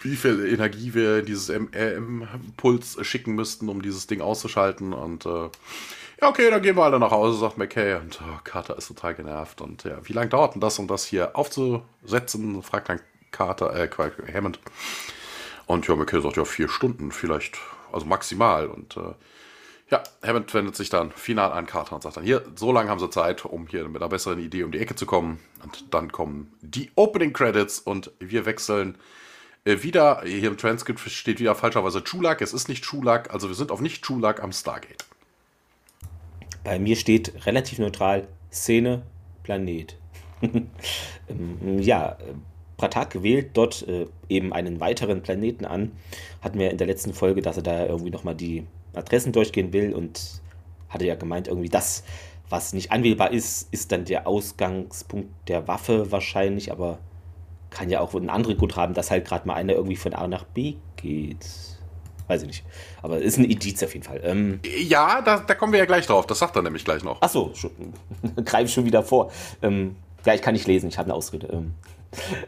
wie 0.00 0.16
viel 0.16 0.44
Energie 0.44 0.92
wir 0.92 1.20
in 1.20 1.26
dieses 1.26 1.50
RM-Puls 1.50 2.98
schicken 3.06 3.34
müssten, 3.34 3.68
um 3.68 3.80
dieses 3.80 4.08
Ding 4.08 4.20
auszuschalten. 4.20 4.92
Und 4.92 5.24
äh, 5.24 5.48
ja, 6.20 6.28
okay, 6.28 6.50
dann 6.50 6.62
gehen 6.62 6.76
wir 6.76 6.84
alle 6.84 6.98
nach 6.98 7.12
Hause, 7.12 7.38
sagt 7.38 7.58
McKay. 7.58 7.94
Und 7.94 8.20
oh, 8.20 8.40
Carter 8.42 8.76
ist 8.76 8.88
total 8.88 9.14
genervt. 9.14 9.60
Und 9.60 9.84
ja, 9.84 9.98
wie 10.02 10.12
lange 10.12 10.30
dauert 10.30 10.54
denn 10.54 10.60
das, 10.60 10.80
um 10.80 10.88
das 10.88 11.04
hier 11.04 11.36
aufzusetzen? 11.36 12.62
Fragt 12.62 12.88
dann 12.88 13.00
Carter, 13.30 13.74
äh, 13.74 13.88
Hammond. 14.34 14.58
Und 15.66 15.86
ja, 15.86 15.94
McKay 15.94 16.20
sagt 16.20 16.36
ja 16.36 16.44
vier 16.44 16.68
Stunden 16.68 17.12
vielleicht, 17.12 17.58
also 17.92 18.04
maximal. 18.04 18.66
Und 18.66 18.96
äh, 18.96 19.14
ja, 19.90 20.02
Hammond 20.24 20.52
wendet 20.52 20.74
sich 20.74 20.90
dann 20.90 21.12
final 21.12 21.52
an 21.52 21.66
Carter 21.66 21.94
und 21.94 22.02
sagt 22.02 22.16
dann, 22.16 22.24
hier, 22.24 22.44
so 22.56 22.72
lange 22.72 22.90
haben 22.90 22.98
sie 22.98 23.08
Zeit, 23.08 23.44
um 23.44 23.68
hier 23.68 23.88
mit 23.88 24.02
einer 24.02 24.08
besseren 24.08 24.40
Idee 24.40 24.64
um 24.64 24.72
die 24.72 24.78
Ecke 24.78 24.96
zu 24.96 25.06
kommen. 25.06 25.38
Und 25.62 25.94
dann 25.94 26.10
kommen 26.10 26.52
die 26.60 26.90
Opening 26.96 27.32
Credits 27.32 27.78
und 27.78 28.10
wir 28.18 28.46
wechseln 28.46 28.98
äh, 29.64 29.82
wieder, 29.82 30.22
hier 30.24 30.48
im 30.48 30.56
Transkript 30.56 30.98
steht 30.98 31.38
wieder 31.38 31.54
falscherweise 31.54 32.02
Chulak, 32.02 32.40
es 32.40 32.52
ist 32.52 32.68
nicht 32.68 32.84
Chulak, 32.84 33.32
also 33.32 33.48
wir 33.48 33.54
sind 33.54 33.70
auf 33.70 33.80
nicht 33.80 34.04
Chulak 34.04 34.42
am 34.42 34.52
Stargate. 34.52 35.04
Bei 36.64 36.80
mir 36.80 36.96
steht 36.96 37.46
relativ 37.46 37.78
neutral 37.78 38.26
Szene, 38.50 39.02
Planet. 39.42 39.96
Ähm, 41.28 41.80
ja, 41.80 42.16
Pratak 42.76 43.20
wählt 43.20 43.56
dort 43.56 43.82
äh, 43.88 44.06
eben 44.28 44.52
einen 44.52 44.78
weiteren 44.78 45.22
Planeten 45.22 45.64
an. 45.64 45.90
Hatten 46.40 46.60
wir 46.60 46.70
in 46.70 46.78
der 46.78 46.86
letzten 46.86 47.14
Folge, 47.14 47.42
dass 47.42 47.56
er 47.56 47.64
da 47.64 47.86
irgendwie 47.86 48.10
nochmal 48.10 48.36
die 48.36 48.64
Adressen 48.96 49.32
durchgehen 49.32 49.72
will 49.72 49.94
und 49.94 50.40
hatte 50.88 51.06
ja 51.06 51.14
gemeint, 51.14 51.48
irgendwie 51.48 51.68
das, 51.68 52.04
was 52.48 52.72
nicht 52.72 52.92
anwählbar 52.92 53.32
ist, 53.32 53.72
ist 53.72 53.92
dann 53.92 54.04
der 54.04 54.26
Ausgangspunkt 54.26 55.30
der 55.48 55.66
Waffe 55.68 56.12
wahrscheinlich, 56.12 56.70
aber 56.70 56.98
kann 57.70 57.90
ja 57.90 58.00
auch 58.00 58.14
einen 58.14 58.30
anderen 58.30 58.56
Grund 58.56 58.76
haben, 58.76 58.94
dass 58.94 59.10
halt 59.10 59.26
gerade 59.26 59.46
mal 59.46 59.54
einer 59.54 59.74
irgendwie 59.74 59.96
von 59.96 60.14
A 60.14 60.28
nach 60.28 60.44
B 60.44 60.76
geht. 60.96 61.46
Weiß 62.28 62.42
ich 62.42 62.48
nicht. 62.48 62.64
Aber 63.02 63.18
ist 63.18 63.38
ein 63.38 63.44
Indiz 63.44 63.82
auf 63.82 63.94
jeden 63.94 64.04
Fall. 64.04 64.20
Ähm, 64.24 64.60
ja, 64.64 65.20
da, 65.22 65.38
da, 65.38 65.54
kommen 65.54 65.72
wir 65.72 65.78
ja 65.78 65.84
gleich 65.84 66.06
drauf. 66.06 66.26
Das 66.26 66.40
sagt 66.40 66.56
er 66.56 66.62
nämlich 66.62 66.84
gleich 66.84 67.04
noch. 67.04 67.22
Achso, 67.22 67.52
greife 68.44 68.68
schon 68.68 68.84
wieder 68.84 69.02
vor. 69.02 69.30
Ähm, 69.62 69.96
ja, 70.24 70.34
ich 70.34 70.42
kann 70.42 70.54
nicht 70.54 70.66
lesen, 70.66 70.88
ich 70.88 70.98
habe 70.98 71.06
eine 71.06 71.14
Ausrede. 71.14 71.48
Ähm, 71.52 71.74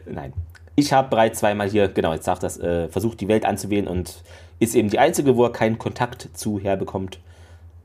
Nein. 0.05 0.33
Ich 0.75 0.93
habe 0.93 1.09
bereits 1.09 1.39
zweimal 1.39 1.69
hier, 1.69 1.89
genau, 1.89 2.13
jetzt 2.13 2.25
sagt 2.25 2.43
das, 2.43 2.57
äh, 2.57 2.87
versucht 2.89 3.19
die 3.21 3.27
Welt 3.27 3.45
anzuwählen 3.45 3.87
und 3.87 4.23
ist 4.59 4.75
eben 4.75 4.89
die 4.89 4.99
einzige, 4.99 5.35
wo 5.35 5.43
er 5.43 5.51
keinen 5.51 5.79
Kontakt 5.79 6.29
zu 6.33 6.59
herbekommt. 6.59 7.19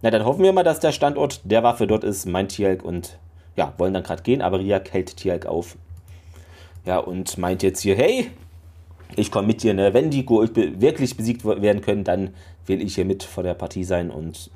Na, 0.03 0.11
dann 0.11 0.25
hoffen 0.25 0.43
wir 0.43 0.53
mal, 0.53 0.65
dass 0.65 0.81
der 0.81 0.93
Standort 0.93 1.41
der 1.45 1.63
Waffe 1.63 1.87
dort 1.87 2.05
ist, 2.05 2.27
meint 2.27 2.53
Tialk 2.53 2.85
und 2.85 3.19
ja, 3.57 3.73
wollen 3.79 3.95
dann 3.95 4.03
gerade 4.03 4.23
gehen, 4.23 4.43
aber 4.43 4.59
Riak 4.59 4.93
hält 4.93 5.17
Tialk 5.17 5.47
auf. 5.47 5.77
Ja, 6.85 6.99
und 6.99 7.39
meint 7.39 7.63
jetzt 7.63 7.81
hier, 7.81 7.97
hey, 7.97 8.31
ich 9.17 9.31
komme 9.31 9.47
mit 9.47 9.63
dir, 9.63 9.75
ne? 9.75 9.95
Wenn 9.95 10.11
die 10.11 10.27
Gold 10.27 10.57
wirklich 10.57 11.17
besiegt 11.17 11.45
werden 11.45 11.81
können, 11.81 12.05
dann 12.05 12.35
will 12.67 12.83
ich 12.83 12.97
hier 12.97 13.05
mit 13.05 13.23
vor 13.23 13.43
der 13.43 13.55
Partie 13.55 13.85
sein 13.85 14.11
und 14.11 14.51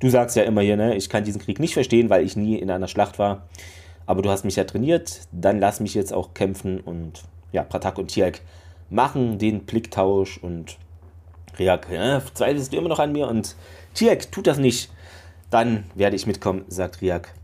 du 0.00 0.08
sagst 0.08 0.36
ja 0.36 0.42
immer 0.42 0.62
hier, 0.62 0.76
ne, 0.76 0.96
ich 0.96 1.08
kann 1.08 1.24
diesen 1.24 1.40
Krieg 1.40 1.60
nicht 1.60 1.74
verstehen, 1.74 2.10
weil 2.10 2.24
ich 2.24 2.36
nie 2.36 2.56
in 2.56 2.70
einer 2.70 2.88
Schlacht 2.88 3.18
war. 3.18 3.46
Aber 4.06 4.22
du 4.22 4.30
hast 4.30 4.44
mich 4.44 4.56
ja 4.56 4.64
trainiert, 4.64 5.20
dann 5.30 5.60
lass 5.60 5.78
mich 5.78 5.94
jetzt 5.94 6.12
auch 6.12 6.34
kämpfen. 6.34 6.80
Und 6.80 7.22
ja, 7.52 7.62
Pratak 7.62 7.98
und 7.98 8.08
Tiak 8.08 8.40
machen 8.88 9.38
den 9.38 9.60
Blicktausch 9.66 10.38
und 10.38 10.78
Riak, 11.60 11.88
ja, 11.90 12.22
zweifelst 12.34 12.72
du 12.72 12.78
immer 12.78 12.88
noch 12.88 12.98
an 12.98 13.12
mir? 13.12 13.28
Und 13.28 13.54
Tiak 13.94 14.32
tut 14.32 14.46
das 14.46 14.58
nicht. 14.58 14.90
Dann 15.50 15.84
werde 15.94 16.16
ich 16.16 16.26
mitkommen, 16.26 16.64
sagt 16.68 17.02
Riak. 17.02 17.34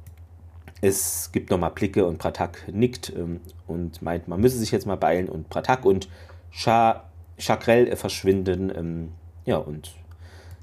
Es 0.81 1.31
gibt 1.33 1.51
nochmal 1.51 1.71
Blicke 1.71 2.07
und 2.07 2.19
Pratak 2.19 2.65
nickt 2.73 3.13
ähm, 3.15 3.41
und 3.67 4.01
meint, 4.03 4.27
man 4.29 4.41
müsse 4.41 4.59
sich 4.59 4.71
jetzt 4.71 4.87
mal 4.87 4.97
beeilen. 4.97 5.29
Und 5.29 5.51
Pratak 5.51 5.85
und 5.85 6.09
Scha 6.51 7.05
Chakrel 7.39 7.95
verschwinden. 7.97 8.73
Ähm, 8.75 9.13
ja, 9.45 9.59
und 9.59 9.95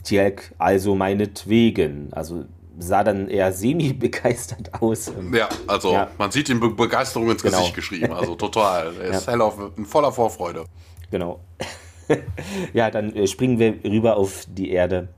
Tielk 0.04 0.54
also 0.58 0.96
meinetwegen. 0.96 2.12
Also 2.12 2.46
sah 2.80 3.04
dann 3.04 3.28
eher 3.28 3.54
semi-begeistert 3.54 4.82
aus. 4.82 5.12
Ja, 5.32 5.48
also 5.68 5.94
ja. 5.94 6.10
man 6.18 6.32
sieht 6.32 6.50
ihm 6.50 6.60
Be 6.60 6.70
Begeisterung 6.70 7.30
ins 7.30 7.44
genau. 7.44 7.58
Gesicht 7.60 7.76
geschrieben, 7.76 8.14
also 8.14 8.36
total. 8.36 8.96
Er 8.96 9.12
ist 9.18 9.28
ja. 9.28 9.40
auf, 9.40 9.60
in 9.78 9.86
voller 9.86 10.12
Vorfreude. 10.12 10.66
Genau. 11.12 11.40
ja, 12.74 12.90
dann 12.90 13.16
äh, 13.16 13.28
springen 13.28 13.60
wir 13.60 13.84
rüber 13.84 14.18
auf 14.18 14.46
die 14.50 14.72
Erde. 14.72 15.10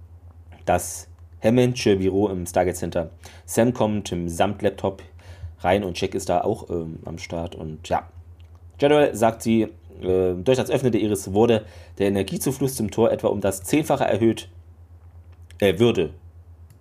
Das 0.65 1.07
Hammondsche 1.43 1.97
Büro 1.97 2.27
im 2.29 2.45
Stargate 2.45 2.75
Center. 2.75 3.11
Sam 3.45 3.73
kommt 3.73 4.11
im 4.11 4.29
Samt-Laptop 4.29 5.03
rein 5.59 5.83
und 5.83 5.99
Jack 5.99 6.15
ist 6.15 6.29
da 6.29 6.41
auch 6.41 6.69
ähm, 6.69 6.99
am 7.05 7.17
Start. 7.17 7.55
Und 7.55 7.87
ja, 7.87 8.07
General 8.77 9.15
sagt 9.15 9.43
sie, 9.43 9.67
äh, 10.01 10.33
durch 10.35 10.57
das 10.57 10.69
Öffnen 10.69 10.91
der 10.91 11.01
Iris 11.01 11.33
wurde 11.33 11.65
der 11.97 12.07
Energiezufluss 12.07 12.75
zum 12.75 12.91
Tor 12.91 13.11
etwa 13.11 13.27
um 13.27 13.41
das 13.41 13.63
Zehnfache 13.63 14.05
erhöht. 14.05 14.49
Äh, 15.59 15.79
würde. 15.79 16.11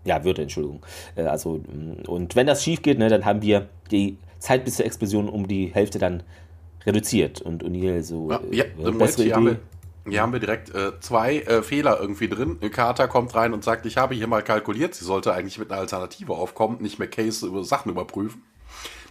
Ja, 0.04 0.24
würde, 0.24 0.42
Entschuldigung. 0.42 0.80
Äh, 1.16 1.22
also, 1.22 1.58
mm, 1.58 2.08
und 2.08 2.36
wenn 2.36 2.46
das 2.46 2.64
schief 2.64 2.82
geht, 2.82 2.98
ne, 2.98 3.08
dann 3.08 3.24
haben 3.24 3.42
wir 3.42 3.68
die 3.90 4.18
Zeit 4.38 4.64
bis 4.64 4.76
zur 4.76 4.86
Explosion 4.86 5.28
um 5.28 5.48
die 5.48 5.68
Hälfte 5.68 5.98
dann 5.98 6.22
reduziert. 6.84 7.40
Und 7.40 7.64
O'Neill 7.64 8.02
so. 8.02 8.30
Ja, 8.30 8.40
ja 8.50 8.64
äh, 8.64 8.68
Moment, 8.76 9.14
hier, 9.14 9.34
haben 9.34 9.46
wir, 9.46 9.58
hier 10.08 10.20
haben 10.20 10.32
wir 10.32 10.40
direkt 10.40 10.74
äh, 10.74 10.98
zwei 11.00 11.38
äh, 11.40 11.62
Fehler 11.62 11.98
irgendwie 12.00 12.28
drin. 12.28 12.58
Carter 12.70 13.08
kommt 13.08 13.34
rein 13.34 13.52
und 13.54 13.64
sagt, 13.64 13.86
ich 13.86 13.96
habe 13.96 14.14
hier 14.14 14.26
mal 14.26 14.42
kalkuliert, 14.42 14.94
sie 14.94 15.04
sollte 15.04 15.32
eigentlich 15.32 15.58
mit 15.58 15.70
einer 15.70 15.80
Alternative 15.80 16.34
aufkommen, 16.34 16.82
nicht 16.82 16.98
mehr 16.98 17.08
Case 17.08 17.46
über 17.46 17.64
Sachen 17.64 17.90
überprüfen. 17.90 18.42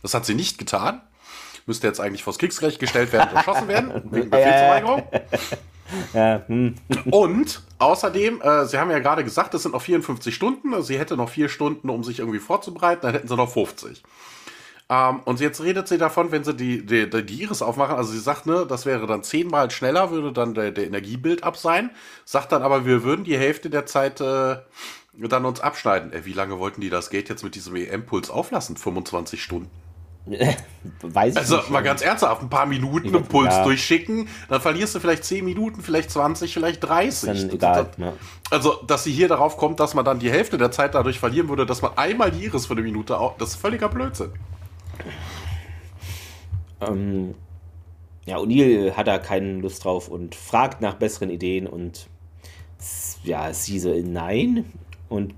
Das 0.02 0.14
hat 0.14 0.26
sie 0.26 0.36
nicht 0.36 0.58
getan. 0.58 1.02
Müsste 1.66 1.88
jetzt 1.88 2.00
eigentlich 2.00 2.24
vors 2.24 2.38
Kriegsrecht 2.38 2.80
gestellt 2.80 3.14
werden 3.14 3.30
und 3.30 3.38
erschossen 3.38 3.68
werden, 3.68 4.04
wegen 4.12 4.30
Befehlsverweigerung. 4.30 5.04
Ja, 6.14 6.42
hm. 6.48 6.76
Und 7.12 7.62
außerdem, 7.78 8.42
äh, 8.42 8.66
Sie 8.66 8.78
haben 8.80 8.90
ja 8.90 9.00
gerade 9.00 9.24
gesagt, 9.24 9.54
es 9.54 9.64
sind 9.64 9.74
noch 9.74 9.82
54 9.82 10.34
Stunden. 10.34 10.74
Also 10.74 10.88
sie 10.88 10.98
hätte 10.98 11.16
noch 11.18 11.30
vier 11.30 11.50
Stunden, 11.50 11.90
um 11.90 12.04
sich 12.04 12.20
irgendwie 12.20 12.40
vorzubereiten, 12.40 13.02
dann 13.04 13.14
hätten 13.14 13.28
sie 13.28 13.36
noch 13.36 13.52
50. 13.52 14.02
Ähm, 14.90 15.22
und 15.26 15.40
jetzt 15.40 15.64
redet 15.64 15.88
sie 15.88 15.98
davon, 15.98 16.32
wenn 16.32 16.44
sie 16.44 16.54
die, 16.54 16.86
die, 16.86 17.10
die 17.10 17.42
Iris 17.42 17.62
aufmachen, 17.62 17.96
also 17.96 18.12
sie 18.12 18.20
sagt, 18.20 18.46
ne, 18.46 18.66
das 18.68 18.86
wäre 18.86 19.08
dann 19.08 19.24
zehnmal 19.24 19.72
schneller, 19.72 20.12
würde 20.12 20.34
dann 20.34 20.54
der, 20.54 20.72
der 20.72 20.86
Energiebild 20.86 21.44
ab 21.44 21.58
sein. 21.58 21.92
Sagt 22.26 22.52
dann 22.52 22.62
aber, 22.62 22.86
wir 22.86 23.04
würden 23.04 23.24
die 23.24 23.38
Hälfte 23.38 23.70
der 23.70 23.86
Zeit 23.86 24.20
äh, 24.22 24.58
dann 25.14 25.46
uns 25.46 25.62
abschneiden. 25.62 26.12
Äh, 26.12 26.26
wie 26.26 26.34
lange 26.34 26.60
wollten 26.60 26.82
die 26.82 26.90
das 26.90 27.10
Gate 27.10 27.30
jetzt 27.30 27.44
mit 27.44 27.56
diesem 27.56 27.76
EM-Puls 27.76 28.30
auflassen? 28.30 28.78
25 28.78 29.42
Stunden. 29.42 29.70
Weiß 31.02 31.34
ich 31.34 31.40
also 31.40 31.58
nicht, 31.58 31.70
mal 31.70 31.82
ganz 31.82 32.02
ernsthaft, 32.02 32.42
ein 32.42 32.50
paar 32.50 32.66
Minuten 32.66 33.14
einen 33.14 33.26
Puls 33.26 33.54
ja. 33.54 33.64
durchschicken, 33.64 34.30
dann 34.48 34.62
verlierst 34.62 34.96
du 34.96 35.02
vielleicht 35.02 35.26
10 35.26 35.44
Minuten, 35.44 35.82
vielleicht 35.82 36.12
20, 36.12 36.54
vielleicht 36.54 36.82
30. 36.82 37.28
Dann 37.30 37.50
egal, 37.50 37.90
ja. 37.98 38.14
Also, 38.50 38.76
dass 38.88 39.04
sie 39.04 39.12
hier 39.12 39.28
darauf 39.28 39.58
kommt, 39.58 39.82
dass 39.82 39.94
man 39.94 40.06
dann 40.06 40.20
die 40.20 40.32
Hälfte 40.32 40.58
der 40.58 40.72
Zeit 40.72 40.96
dadurch 40.96 41.20
verlieren 41.20 41.50
würde, 41.50 41.66
dass 41.66 41.82
man 41.82 41.98
einmal 41.98 42.32
die 42.32 42.46
Iris 42.46 42.68
für 42.68 42.74
eine 42.74 42.84
Minute, 42.84 43.18
das 43.38 43.50
ist 43.50 43.56
völliger 43.58 43.90
Blödsinn. 43.90 44.32
Ähm, 46.82 47.36
ja, 48.26 48.38
O'Neill 48.38 48.94
hat 48.94 49.08
da 49.08 49.18
keine 49.18 49.60
Lust 49.60 49.84
drauf 49.84 50.08
und 50.08 50.36
fragt 50.36 50.82
nach 50.82 50.96
besseren 50.96 51.30
Ideen 51.30 51.68
und 51.68 52.08
ja, 53.24 53.54
sie 53.54 53.80
so, 53.80 53.94
nein. 53.94 54.66
Und 55.10 55.34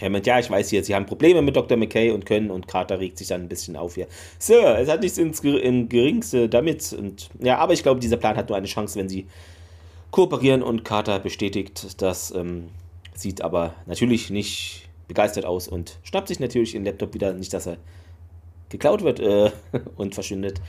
er 0.00 0.10
meint, 0.10 0.26
ja, 0.26 0.38
ich 0.38 0.50
weiß 0.50 0.70
jetzt, 0.70 0.86
Sie 0.86 0.94
haben 0.94 1.06
Probleme 1.06 1.42
mit 1.42 1.56
Dr. 1.56 1.76
McKay 1.76 2.10
und 2.10 2.24
können 2.24 2.50
und 2.50 2.68
Carter 2.68 3.00
regt 3.00 3.18
sich 3.18 3.28
dann 3.28 3.42
ein 3.42 3.48
bisschen 3.48 3.76
auf 3.76 3.94
hier. 3.96 4.06
Sir, 4.38 4.78
es 4.78 4.88
hat 4.88 5.00
nichts 5.00 5.18
ins, 5.18 5.40
im 5.40 5.88
Geringste 5.88 6.48
damit. 6.48 6.92
Und 6.92 7.30
ja, 7.40 7.58
aber 7.58 7.72
ich 7.72 7.82
glaube, 7.82 8.00
dieser 8.00 8.16
Plan 8.16 8.36
hat 8.36 8.48
nur 8.48 8.56
eine 8.56 8.66
Chance, 8.66 8.98
wenn 8.98 9.08
Sie 9.08 9.26
kooperieren 10.10 10.62
und 10.62 10.84
Carter 10.84 11.18
bestätigt 11.18 12.00
das, 12.00 12.32
ähm, 12.34 12.68
sieht 13.14 13.42
aber 13.42 13.74
natürlich 13.86 14.30
nicht 14.30 14.88
begeistert 15.08 15.44
aus 15.44 15.68
und 15.68 15.98
schnappt 16.02 16.28
sich 16.28 16.38
natürlich 16.38 16.72
den 16.72 16.84
Laptop 16.84 17.14
wieder, 17.14 17.32
nicht, 17.32 17.52
dass 17.52 17.66
er 17.66 17.78
geklaut 18.68 19.02
wird 19.02 19.20
äh, 19.20 19.50
und 19.96 20.14
verschwindet. 20.14 20.60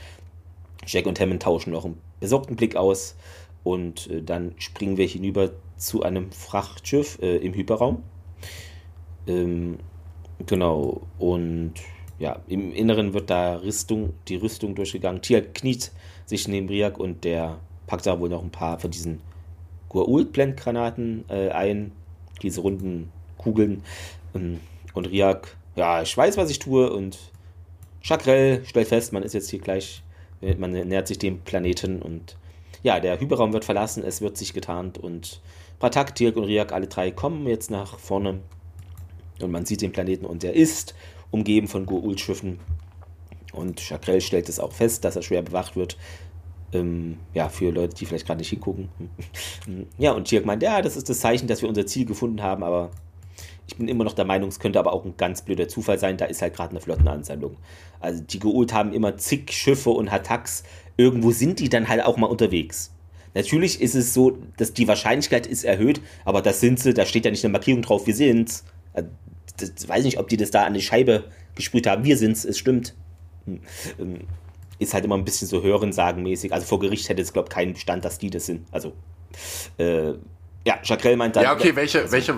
Jack 0.86 1.06
und 1.06 1.20
Hammond 1.20 1.42
tauschen 1.42 1.72
noch 1.72 1.84
einen 1.84 1.98
besorgten 2.20 2.56
Blick 2.56 2.76
aus 2.76 3.16
und 3.64 4.10
äh, 4.10 4.22
dann 4.22 4.54
springen 4.58 4.96
wir 4.96 5.06
hinüber 5.06 5.50
zu 5.76 6.02
einem 6.02 6.32
Frachtschiff 6.32 7.18
äh, 7.20 7.36
im 7.36 7.54
Hyperraum. 7.54 8.02
Ähm, 9.26 9.78
genau, 10.46 11.02
und 11.18 11.74
ja, 12.18 12.40
im 12.48 12.72
Inneren 12.72 13.14
wird 13.14 13.30
da 13.30 13.56
Rüstung, 13.56 14.12
die 14.28 14.36
Rüstung 14.36 14.74
durchgegangen. 14.74 15.22
Tia 15.22 15.40
kniet 15.40 15.90
sich 16.26 16.48
neben 16.48 16.68
Riak 16.68 16.98
und 16.98 17.24
der 17.24 17.58
packt 17.86 18.06
da 18.06 18.20
wohl 18.20 18.28
noch 18.28 18.42
ein 18.42 18.50
paar 18.50 18.78
von 18.78 18.90
diesen 18.90 19.20
Gua'uld-Blendgranaten 19.90 21.24
äh, 21.28 21.48
ein, 21.50 21.92
diese 22.42 22.60
runden 22.60 23.10
Kugeln. 23.38 23.82
Ähm, 24.34 24.60
und 24.94 25.06
Riak, 25.06 25.56
ja, 25.76 26.02
ich 26.02 26.16
weiß, 26.16 26.36
was 26.36 26.50
ich 26.50 26.58
tue. 26.58 26.92
Und 26.92 27.18
Chakrell 28.02 28.64
stellt 28.64 28.88
fest, 28.88 29.12
man 29.12 29.22
ist 29.22 29.34
jetzt 29.34 29.50
hier 29.50 29.58
gleich, 29.58 30.02
man 30.58 30.72
nähert 30.72 31.08
sich 31.08 31.18
dem 31.18 31.40
Planeten 31.40 32.00
und 32.00 32.36
ja, 32.82 32.98
der 32.98 33.20
Hyperraum 33.20 33.52
wird 33.52 33.64
verlassen, 33.64 34.02
es 34.04 34.20
wird 34.20 34.38
sich 34.38 34.54
getarnt 34.54 34.96
und 34.98 35.40
Pratak, 35.78 36.14
Tirk 36.14 36.36
und 36.36 36.44
Riak, 36.44 36.72
alle 36.72 36.86
drei 36.86 37.10
kommen 37.10 37.46
jetzt 37.46 37.70
nach 37.70 37.98
vorne 37.98 38.40
und 39.40 39.50
man 39.50 39.64
sieht 39.64 39.82
den 39.82 39.92
Planeten 39.92 40.26
und 40.26 40.44
er 40.44 40.54
ist 40.54 40.94
umgeben 41.30 41.68
von 41.68 41.86
Goa'uld-Schiffen. 41.86 42.58
Und 43.52 43.80
Chakrell 43.80 44.20
stellt 44.20 44.48
es 44.48 44.60
auch 44.60 44.72
fest, 44.72 45.04
dass 45.04 45.16
er 45.16 45.22
schwer 45.22 45.42
bewacht 45.42 45.76
wird. 45.76 45.96
Ähm, 46.72 47.18
ja, 47.34 47.48
für 47.48 47.70
Leute, 47.70 47.96
die 47.96 48.06
vielleicht 48.06 48.26
gerade 48.26 48.38
nicht 48.38 48.50
hingucken. 48.50 48.88
ja, 49.98 50.12
und 50.12 50.28
Tirk 50.28 50.46
meint, 50.46 50.62
ja, 50.62 50.82
das 50.82 50.96
ist 50.96 51.08
das 51.08 51.20
Zeichen, 51.20 51.48
dass 51.48 51.62
wir 51.62 51.68
unser 51.68 51.86
Ziel 51.86 52.04
gefunden 52.04 52.42
haben, 52.42 52.62
aber 52.62 52.90
ich 53.70 53.76
bin 53.76 53.86
immer 53.86 54.02
noch 54.02 54.14
der 54.14 54.24
Meinung, 54.24 54.48
es 54.48 54.58
könnte 54.58 54.80
aber 54.80 54.92
auch 54.92 55.04
ein 55.04 55.16
ganz 55.16 55.42
blöder 55.42 55.68
Zufall 55.68 55.98
sein, 55.98 56.16
da 56.16 56.24
ist 56.24 56.42
halt 56.42 56.54
gerade 56.54 56.70
eine 56.70 56.80
Flottenansammlung. 56.80 57.56
Also 58.00 58.22
die 58.22 58.40
Geult 58.40 58.72
haben 58.72 58.92
immer 58.92 59.16
zig 59.16 59.52
Schiffe 59.52 59.90
und 59.90 60.10
Hattacks, 60.10 60.64
irgendwo 60.96 61.30
sind 61.30 61.60
die 61.60 61.68
dann 61.68 61.88
halt 61.88 62.04
auch 62.04 62.16
mal 62.16 62.26
unterwegs. 62.26 62.92
Natürlich 63.32 63.80
ist 63.80 63.94
es 63.94 64.12
so, 64.12 64.38
dass 64.56 64.72
die 64.74 64.88
Wahrscheinlichkeit 64.88 65.46
ist 65.46 65.62
erhöht, 65.62 66.00
aber 66.24 66.42
das 66.42 66.58
sind 66.58 66.80
sie, 66.80 66.92
da 66.94 67.06
steht 67.06 67.24
ja 67.24 67.30
nicht 67.30 67.44
eine 67.44 67.52
Markierung 67.52 67.82
drauf, 67.82 68.08
wir 68.08 68.14
sind's. 68.14 68.64
Also, 68.92 69.08
das, 69.56 69.88
weiß 69.88 70.04
nicht, 70.04 70.18
ob 70.18 70.28
die 70.28 70.36
das 70.36 70.50
da 70.50 70.64
an 70.64 70.74
die 70.74 70.82
Scheibe 70.82 71.24
gesprüht 71.54 71.86
haben. 71.86 72.02
Wir 72.02 72.16
sind's, 72.16 72.44
es 72.44 72.58
stimmt. 72.58 72.96
Hm, 73.46 73.60
ähm, 74.00 74.18
ist 74.80 74.94
halt 74.94 75.04
immer 75.04 75.16
ein 75.16 75.24
bisschen 75.24 75.46
so 75.46 75.62
hörensagenmäßig. 75.62 76.52
Also 76.52 76.66
vor 76.66 76.80
Gericht 76.80 77.08
hätte 77.08 77.22
es, 77.22 77.32
glaube 77.32 77.48
ich, 77.48 77.54
keinen 77.54 77.74
Bestand, 77.74 78.04
dass 78.04 78.18
die 78.18 78.30
das 78.30 78.46
sind. 78.46 78.66
Also, 78.72 78.94
äh, 79.76 80.14
ja, 80.66 80.78
Jacquel 80.82 81.16
meint 81.16 81.36
dann. 81.36 81.44
Ja, 81.44 81.54
okay, 81.54 81.74
welche, 81.74 82.10
welche, 82.12 82.34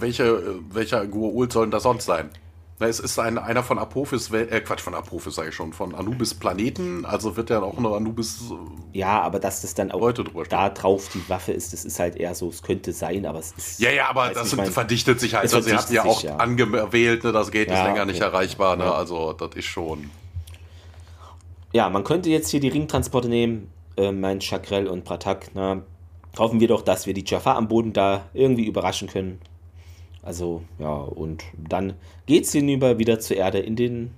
welche, 0.00 0.60
welcher 0.70 1.02
Gua'uld 1.02 1.52
sollen 1.52 1.70
das 1.70 1.82
sonst 1.82 2.06
sein? 2.06 2.30
Es 2.78 3.00
ist 3.00 3.18
ein, 3.18 3.38
einer 3.38 3.62
von 3.62 3.78
Apophis, 3.78 4.30
äh, 4.32 4.60
Quatsch, 4.60 4.80
von 4.80 4.94
Apophis 4.94 5.34
sage 5.34 5.48
ich 5.48 5.54
schon, 5.54 5.72
von 5.72 5.94
Anubis 5.94 6.34
Planeten, 6.34 7.06
also 7.06 7.34
wird 7.34 7.48
ja 7.48 7.62
auch 7.62 7.78
noch 7.78 7.96
Anubis. 7.96 8.50
Äh, 8.50 8.98
ja, 8.98 9.22
aber 9.22 9.38
dass 9.38 9.62
das 9.62 9.72
dann 9.72 9.90
auch 9.92 10.00
Leute 10.00 10.24
da 10.50 10.68
drauf 10.68 11.08
die 11.14 11.26
Waffe 11.30 11.52
ist, 11.52 11.72
das 11.72 11.86
ist 11.86 11.98
halt 11.98 12.16
eher 12.16 12.34
so, 12.34 12.50
es 12.50 12.62
könnte 12.62 12.92
sein, 12.92 13.24
aber 13.24 13.38
es 13.38 13.52
ist. 13.56 13.80
Ja, 13.80 13.90
ja, 13.90 14.10
aber 14.10 14.28
das 14.28 14.54
mein, 14.56 14.70
verdichtet 14.70 15.20
sich 15.20 15.34
halt. 15.34 15.44
Also, 15.44 15.62
sie 15.62 15.74
hatten 15.74 15.94
ja 15.94 16.04
auch 16.04 16.22
ja. 16.22 16.36
angewählt, 16.36 17.24
ne, 17.24 17.32
das 17.32 17.50
Gate 17.50 17.68
ja, 17.68 17.78
ist 17.78 17.84
länger 17.84 18.02
okay. 18.02 18.12
nicht 18.12 18.20
erreichbar, 18.20 18.76
ne, 18.76 18.84
ja. 18.84 18.92
also 18.92 19.32
das 19.32 19.56
ist 19.56 19.64
schon. 19.64 20.10
Ja, 21.72 21.88
man 21.88 22.04
könnte 22.04 22.28
jetzt 22.28 22.50
hier 22.50 22.60
die 22.60 22.68
Ringtransporte 22.68 23.30
nehmen, 23.30 23.70
äh, 23.96 24.12
mein 24.12 24.42
Chakrell 24.42 24.86
und 24.86 25.04
Pratak, 25.04 25.48
na, 25.54 25.82
hoffen 26.38 26.60
wir 26.60 26.68
doch, 26.68 26.82
dass 26.82 27.06
wir 27.06 27.14
die 27.14 27.24
Jaffa 27.26 27.54
am 27.54 27.68
Boden 27.68 27.92
da 27.92 28.28
irgendwie 28.34 28.66
überraschen 28.66 29.08
können. 29.08 29.40
Also, 30.22 30.62
ja, 30.78 30.92
und 30.92 31.44
dann 31.56 31.94
geht's 32.26 32.52
hinüber 32.52 32.98
wieder 32.98 33.20
zur 33.20 33.36
Erde 33.36 33.58
in 33.60 33.76
den 33.76 34.12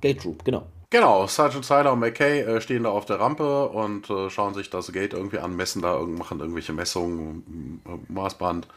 Gate 0.00 0.20
Group, 0.20 0.44
genau. 0.44 0.66
Genau, 0.92 1.26
Sergeant 1.26 1.64
Siler 1.64 1.94
und 1.94 2.00
McKay 2.00 2.40
äh, 2.42 2.60
stehen 2.60 2.82
da 2.82 2.90
auf 2.90 3.06
der 3.06 3.18
Rampe 3.18 3.70
und 3.70 4.10
äh, 4.10 4.28
schauen 4.28 4.52
sich 4.52 4.68
das 4.68 4.92
Gate 4.92 5.14
irgendwie 5.14 5.38
an, 5.38 5.56
messen 5.56 5.80
da, 5.80 5.98
machen 6.00 6.38
irgendwelche 6.38 6.74
Messungen, 6.74 7.80
äh, 7.86 8.12
Maßband. 8.12 8.68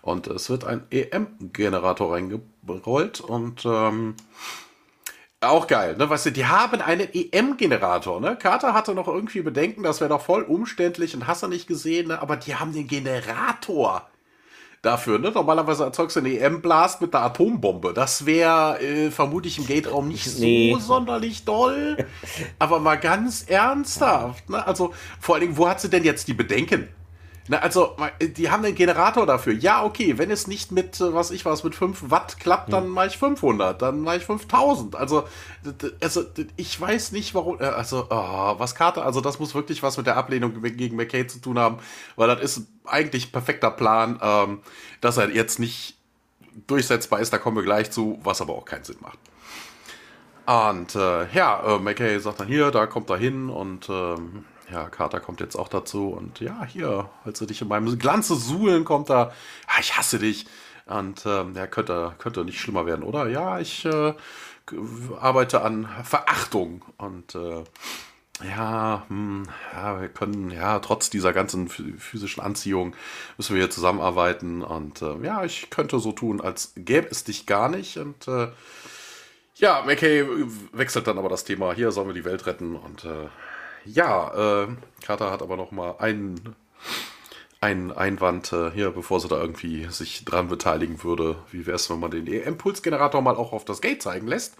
Und 0.00 0.28
es 0.28 0.48
wird 0.48 0.64
ein 0.64 0.84
EM-Generator 0.90 2.12
reingerollt 2.12 3.20
und 3.20 3.64
ähm, 3.66 4.14
auch 5.50 5.66
geil, 5.66 5.96
ne? 5.96 6.08
Weißt 6.08 6.26
du, 6.26 6.30
die 6.30 6.46
haben 6.46 6.80
einen 6.80 7.08
EM-Generator, 7.12 8.20
ne? 8.20 8.36
Carter 8.36 8.74
hatte 8.74 8.94
noch 8.94 9.08
irgendwie 9.08 9.42
Bedenken, 9.42 9.82
das 9.82 10.00
wäre 10.00 10.10
doch 10.10 10.22
voll 10.22 10.42
umständlich 10.42 11.14
und 11.14 11.26
hast 11.26 11.42
du 11.42 11.48
nicht 11.48 11.66
gesehen, 11.66 12.08
ne? 12.08 12.20
Aber 12.20 12.36
die 12.36 12.54
haben 12.54 12.72
den 12.72 12.86
Generator 12.86 14.08
dafür. 14.84 15.18
Ne? 15.18 15.30
Normalerweise 15.30 15.84
erzeugst 15.84 16.16
du 16.16 16.20
einen 16.20 16.36
EM-Blast 16.36 17.00
mit 17.00 17.14
einer 17.14 17.24
Atombombe. 17.24 17.92
Das 17.94 18.26
wäre 18.26 18.80
äh, 18.80 19.10
vermutlich 19.10 19.58
im 19.58 19.66
Gate-Raum 19.66 20.08
nicht 20.08 20.38
nee. 20.38 20.72
so 20.72 20.78
sonderlich 20.78 21.44
doll. 21.44 21.96
Aber 22.58 22.80
mal 22.80 22.96
ganz 22.96 23.44
ernsthaft. 23.48 24.48
Ne? 24.50 24.64
Also 24.66 24.92
vor 25.20 25.34
allen 25.36 25.42
Dingen, 25.42 25.56
wo 25.56 25.68
hat 25.68 25.80
sie 25.80 25.90
denn 25.90 26.04
jetzt 26.04 26.28
die 26.28 26.34
Bedenken? 26.34 26.88
Na, 27.46 27.58
also, 27.58 27.94
die 28.20 28.50
haben 28.50 28.64
einen 28.64 28.74
Generator 28.74 29.26
dafür. 29.26 29.52
Ja, 29.52 29.84
okay, 29.84 30.16
wenn 30.16 30.30
es 30.30 30.46
nicht 30.46 30.72
mit, 30.72 30.98
äh, 31.00 31.12
was 31.12 31.30
ich 31.30 31.44
was, 31.44 31.62
mit 31.62 31.74
5 31.74 32.10
Watt 32.10 32.40
klappt, 32.40 32.72
dann 32.72 32.84
hm. 32.84 32.90
mache 32.90 33.08
ich 33.08 33.18
500, 33.18 33.82
dann 33.82 34.00
mache 34.00 34.16
ich 34.16 34.24
5000. 34.24 34.96
Also, 34.96 35.24
also, 36.00 36.24
ich 36.56 36.80
weiß 36.80 37.12
nicht, 37.12 37.34
warum, 37.34 37.60
äh, 37.60 37.64
also, 37.64 38.06
oh, 38.08 38.54
was 38.58 38.74
Karte, 38.74 39.02
also, 39.02 39.20
das 39.20 39.38
muss 39.38 39.54
wirklich 39.54 39.82
was 39.82 39.98
mit 39.98 40.06
der 40.06 40.16
Ablehnung 40.16 40.62
gegen 40.62 40.96
McKay 40.96 41.26
zu 41.26 41.38
tun 41.38 41.58
haben, 41.58 41.78
weil 42.16 42.28
das 42.28 42.40
ist 42.40 42.66
eigentlich 42.86 43.28
ein 43.28 43.32
perfekter 43.32 43.70
Plan, 43.70 44.18
ähm, 44.22 44.60
dass 45.02 45.18
er 45.18 45.28
jetzt 45.30 45.58
nicht 45.58 45.98
durchsetzbar 46.66 47.20
ist, 47.20 47.32
da 47.32 47.38
kommen 47.38 47.56
wir 47.56 47.64
gleich 47.64 47.90
zu, 47.90 48.18
was 48.22 48.40
aber 48.40 48.54
auch 48.54 48.64
keinen 48.64 48.84
Sinn 48.84 48.96
macht. 49.00 49.18
Und 50.46 50.94
äh, 50.94 51.26
ja, 51.32 51.76
äh, 51.76 51.78
McKay 51.78 52.18
sagt 52.20 52.40
dann 52.40 52.48
hier, 52.48 52.70
da 52.70 52.86
kommt 52.86 53.10
er 53.10 53.16
hin 53.16 53.48
und 53.48 53.88
ähm, 53.88 54.44
ja, 54.72 54.88
Carter 54.88 55.20
kommt 55.20 55.40
jetzt 55.40 55.56
auch 55.56 55.68
dazu 55.68 56.08
und 56.08 56.40
ja, 56.40 56.64
hier, 56.64 57.10
als 57.24 57.38
du 57.38 57.46
dich 57.46 57.60
in 57.62 57.68
meinem 57.68 57.98
Glanze 57.98 58.34
suhlen, 58.36 58.84
kommt 58.84 59.10
da, 59.10 59.32
ja, 59.68 59.80
ich 59.80 59.96
hasse 59.96 60.18
dich. 60.18 60.46
Und 60.86 61.24
ähm, 61.26 61.54
ja, 61.54 61.66
könnte, 61.66 62.14
könnte 62.18 62.44
nicht 62.44 62.60
schlimmer 62.60 62.86
werden, 62.86 63.02
oder? 63.02 63.28
Ja, 63.28 63.58
ich 63.58 63.84
äh, 63.86 64.14
arbeite 65.18 65.62
an 65.62 65.88
Verachtung. 66.02 66.84
Und 66.98 67.34
äh, 67.34 67.64
ja, 68.42 69.04
hm, 69.08 69.44
ja, 69.72 70.00
wir 70.00 70.08
können, 70.08 70.50
ja, 70.50 70.78
trotz 70.80 71.08
dieser 71.08 71.32
ganzen 71.32 71.68
physischen 71.68 72.42
Anziehung 72.42 72.94
müssen 73.38 73.54
wir 73.54 73.62
hier 73.62 73.70
zusammenarbeiten. 73.70 74.62
Und 74.62 75.00
äh, 75.02 75.16
ja, 75.22 75.44
ich 75.44 75.70
könnte 75.70 75.98
so 76.00 76.12
tun, 76.12 76.40
als 76.40 76.72
gäbe 76.76 77.08
es 77.10 77.24
dich 77.24 77.46
gar 77.46 77.68
nicht. 77.68 77.96
Und 77.96 78.28
äh, 78.28 78.48
ja, 79.56 79.82
McKay 79.86 80.26
wechselt 80.72 81.06
dann 81.06 81.18
aber 81.18 81.28
das 81.28 81.44
Thema. 81.44 81.72
Hier 81.72 81.92
sollen 81.92 82.08
wir 82.08 82.14
die 82.14 82.24
Welt 82.24 82.44
retten. 82.46 82.76
Und 82.76 83.04
äh, 83.04 83.28
ja, 83.84 84.64
äh, 84.64 84.68
Carter 85.02 85.30
hat 85.30 85.42
aber 85.42 85.56
noch 85.56 85.70
mal 85.70 85.96
einen, 85.98 86.56
einen 87.60 87.92
Einwand 87.92 88.52
äh, 88.52 88.70
hier, 88.70 88.90
bevor 88.90 89.20
sie 89.20 89.28
da 89.28 89.40
irgendwie 89.40 89.86
sich 89.90 90.24
dran 90.24 90.48
beteiligen 90.48 91.02
würde. 91.02 91.36
Wie 91.50 91.66
wäre 91.66 91.76
es, 91.76 91.90
wenn 91.90 92.00
man 92.00 92.10
den 92.10 92.26
Impulsgenerator 92.26 93.22
mal 93.22 93.36
auch 93.36 93.52
auf 93.52 93.64
das 93.64 93.80
Gate 93.80 94.02
zeigen 94.02 94.26
lässt? 94.26 94.56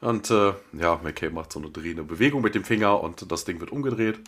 Und 0.00 0.30
äh, 0.30 0.54
ja, 0.72 0.98
McKay 1.02 1.30
macht 1.30 1.52
so 1.52 1.58
eine 1.58 1.70
drehende 1.70 2.04
Bewegung 2.04 2.40
mit 2.40 2.54
dem 2.54 2.64
Finger 2.64 3.00
und 3.02 3.30
das 3.30 3.44
Ding 3.44 3.60
wird 3.60 3.70
umgedreht. 3.70 4.20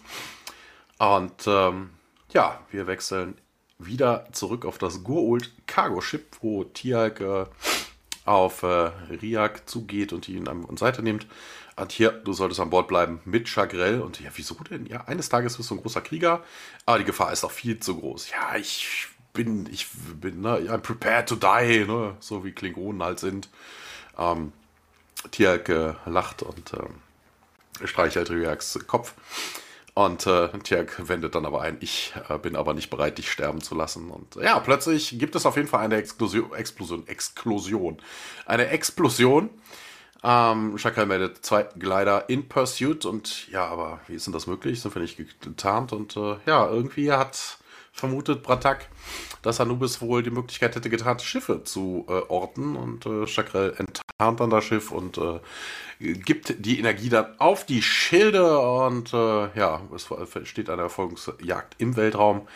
Und 0.99 1.47
ähm, 1.47 1.91
ja, 2.33 2.61
wir 2.71 2.87
wechseln 2.87 3.37
wieder 3.79 4.27
zurück 4.33 4.65
auf 4.65 4.79
das 4.79 5.03
Gurult 5.03 5.51
Cargo 5.67 6.01
Ship, 6.01 6.25
wo 6.41 6.65
Tiag 6.65 7.21
äh, 7.21 7.47
auf 8.25 8.63
äh, 8.63 8.91
Riak 9.11 9.69
zugeht 9.69 10.13
und 10.13 10.29
ihn 10.29 10.49
an 10.49 10.77
Seite 10.77 11.03
nimmt. 11.03 11.27
Und 11.77 11.91
hier, 11.91 12.11
du 12.11 12.33
solltest 12.33 12.61
an 12.61 12.71
Bord 12.71 12.89
bleiben 12.89 13.21
mit 13.25 13.49
Chagrel. 13.49 14.01
Und 14.01 14.21
ja, 14.21 14.31
wieso 14.35 14.55
denn? 14.71 14.87
Ja, 14.87 15.05
eines 15.07 15.29
Tages 15.29 15.59
wirst 15.59 15.71
du 15.71 15.75
ein 15.75 15.83
großer 15.83 16.03
Krieger, 16.03 16.43
aber 16.87 16.99
die 16.99 17.05
Gefahr 17.05 17.33
ist 17.33 17.45
auch 17.45 17.51
viel 17.51 17.81
zu 17.81 17.99
groß. 17.99 18.31
Ja, 18.31 18.57
ich 18.57 19.09
bin, 19.33 19.67
ich 19.73 19.89
bin, 20.21 20.43
ne, 20.43 20.59
I'm 20.69 20.79
prepared 20.79 21.29
to 21.29 21.37
die, 21.37 21.85
ne, 21.87 22.17
so 22.21 22.45
wie 22.45 22.53
Klingonen 22.53 23.03
halt 23.03 23.19
sind. 23.19 23.49
Ähm, 24.19 24.53
Tiag 25.31 25.69
äh, 25.69 25.95
lacht 26.07 26.43
und 26.43 26.73
äh, 26.75 27.87
streichelt 27.87 28.31
Riaks 28.31 28.79
Kopf. 28.87 29.15
Und 29.95 30.27
äh, 30.27 30.49
Tiag 30.61 31.07
wendet 31.09 31.35
dann 31.35 31.45
aber 31.45 31.61
ein, 31.61 31.77
ich 31.81 32.15
äh, 32.29 32.39
bin 32.39 32.57
aber 32.57 32.73
nicht 32.73 32.89
bereit, 32.89 33.19
dich 33.19 33.31
sterben 33.31 33.61
zu 33.61 33.75
lassen. 33.75 34.11
Und 34.11 34.37
ja, 34.37 34.59
plötzlich 34.59 35.19
gibt 35.19 35.35
es 35.35 35.45
auf 35.45 35.57
jeden 35.57 35.69
Fall 35.69 35.81
eine 35.81 35.97
Explosion, 35.97 36.55
Explosion, 36.55 37.07
Explosion. 37.07 37.99
Eine 38.47 38.69
Explosion. 38.69 39.51
Ähm, 40.25 40.79
Shakal 40.79 41.07
meldet 41.07 41.45
zwei 41.45 41.65
Glider 41.79 42.29
in 42.29 42.49
Pursuit 42.49 43.05
und 43.05 43.49
ja, 43.49 43.67
aber 43.67 44.01
wie 44.07 44.15
ist 44.15 44.27
denn 44.27 44.33
das 44.33 44.47
möglich? 44.47 44.81
Sind 44.81 44.95
wir 44.95 45.03
nicht 45.03 45.19
getarnt? 45.41 45.93
Und 45.93 46.17
äh, 46.17 46.37
ja, 46.47 46.71
irgendwie 46.71 47.13
hat 47.13 47.59
vermutet 47.93 48.43
Bratak, 48.43 48.89
dass 49.43 49.61
Anubis 49.61 50.01
wohl 50.01 50.23
die 50.23 50.31
Möglichkeit 50.31 50.75
hätte, 50.75 50.91
getarnte 50.91 51.25
Schiffe 51.25 51.63
zu 51.63 52.07
äh, 52.09 52.13
orten. 52.13 52.75
Und 52.77 53.07
äh, 53.07 53.27
Chakrel 53.27 53.75
enttarnt 53.77 54.41
dann 54.41 54.51
das 54.51 54.65
Schiff 54.65 54.91
und 54.91 55.19
äh, 55.19 55.41
gibt 55.99 56.55
die 56.65 56.79
Energie 56.79 57.11
dann 57.11 57.39
auf 57.39 57.67
die 57.67 57.83
Schilde. 57.83 58.59
Und 58.59 59.13
äh, 59.13 59.59
ja, 59.59 59.83
es 59.95 60.09
steht 60.49 60.71
eine 60.71 60.83
Erfolgungsjagd 60.83 61.75
im 61.79 61.97
Weltraum. 61.97 62.49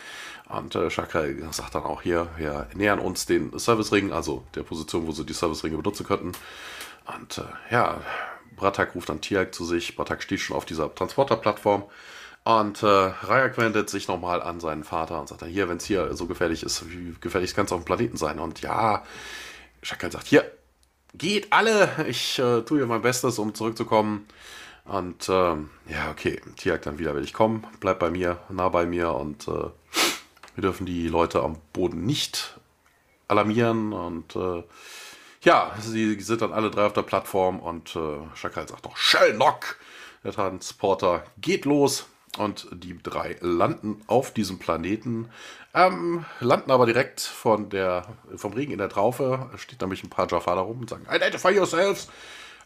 Und 0.49 0.75
äh, 0.75 0.89
Chakrel 0.89 1.45
sagt 1.51 1.75
dann 1.75 1.83
auch 1.83 2.01
hier, 2.01 2.29
wir 2.37 2.67
nähern 2.73 2.99
uns 2.99 3.25
den 3.25 3.57
Service-Ring, 3.57 4.11
also 4.13 4.43
der 4.55 4.63
Position, 4.63 5.05
wo 5.05 5.11
sie 5.11 5.25
die 5.25 5.33
Service-Ringe 5.33 5.77
benutzen 5.77 6.05
könnten. 6.05 6.31
Und 7.05 7.37
äh, 7.37 7.73
ja, 7.73 8.01
Bratak 8.55 8.95
ruft 8.95 9.09
dann 9.09 9.21
Tiag 9.21 9.53
zu 9.53 9.65
sich, 9.65 9.95
Bratak 9.95 10.23
steht 10.23 10.39
schon 10.39 10.57
auf 10.57 10.65
dieser 10.65 10.93
Transporterplattform 10.93 11.83
und 12.47 12.81
äh, 12.81 12.85
Rayak 12.87 13.57
wendet 13.57 13.89
sich 13.89 14.07
nochmal 14.07 14.41
an 14.41 14.61
seinen 14.61 14.85
Vater 14.85 15.19
und 15.19 15.27
sagt 15.27 15.43
hier, 15.43 15.67
wenn 15.67 15.77
es 15.77 15.85
hier 15.85 16.13
so 16.13 16.27
gefährlich 16.27 16.63
ist, 16.63 16.89
wie 16.89 17.13
gefährlich 17.19 17.53
kann 17.53 17.65
es 17.65 17.73
auf 17.73 17.81
dem 17.81 17.85
Planeten 17.85 18.15
sein? 18.15 18.39
Und 18.39 18.61
ja, 18.61 19.03
Shakal 19.81 20.13
sagt, 20.13 20.27
hier, 20.27 20.49
geht 21.13 21.51
alle, 21.51 22.05
ich 22.07 22.39
äh, 22.39 22.61
tue 22.61 22.77
hier 22.77 22.87
mein 22.87 23.01
Bestes, 23.01 23.37
um 23.37 23.53
zurückzukommen. 23.53 24.29
Und 24.85 25.27
ähm, 25.27 25.71
ja, 25.89 26.09
okay, 26.09 26.39
Tiak 26.55 26.83
dann 26.83 26.99
wieder 26.99 27.13
will 27.15 27.25
ich 27.25 27.33
kommen, 27.33 27.67
bleib 27.81 27.99
bei 27.99 28.09
mir, 28.09 28.39
nah 28.47 28.69
bei 28.69 28.85
mir 28.85 29.11
und 29.11 29.45
äh, 29.49 29.51
wir 30.55 30.61
dürfen 30.61 30.85
die 30.85 31.09
Leute 31.09 31.43
am 31.43 31.57
Boden 31.73 32.05
nicht 32.05 32.57
alarmieren 33.27 33.91
und 33.91 34.37
äh, 34.37 34.63
ja, 35.41 35.75
sie 35.81 36.17
sind 36.21 36.41
dann 36.41 36.53
alle 36.53 36.71
drei 36.71 36.85
auf 36.85 36.93
der 36.93 37.01
Plattform 37.01 37.59
und 37.59 37.93
äh, 37.97 38.19
Shakal 38.35 38.69
sagt 38.69 38.85
doch, 38.85 38.95
Shell 38.95 39.33
Knock! 39.33 39.75
Der 40.23 40.31
Transporter 40.31 41.25
geht 41.41 41.65
los 41.65 42.05
und 42.37 42.67
die 42.71 42.97
drei 43.01 43.37
landen 43.41 44.01
auf 44.07 44.31
diesem 44.31 44.59
Planeten, 44.59 45.29
ähm, 45.73 46.25
landen 46.39 46.71
aber 46.71 46.85
direkt 46.85 47.21
von 47.21 47.69
der, 47.69 48.07
vom 48.35 48.53
Regen 48.53 48.71
in 48.71 48.77
der 48.77 48.89
Traufe. 48.89 49.49
Steht 49.57 49.81
nämlich 49.81 50.03
ein 50.03 50.09
paar 50.09 50.27
Jaffa 50.29 50.55
da 50.55 50.61
rum 50.61 50.81
und 50.81 50.89
sagen, 50.89 51.05
Identify 51.11 51.51
yourselves! 51.55 52.07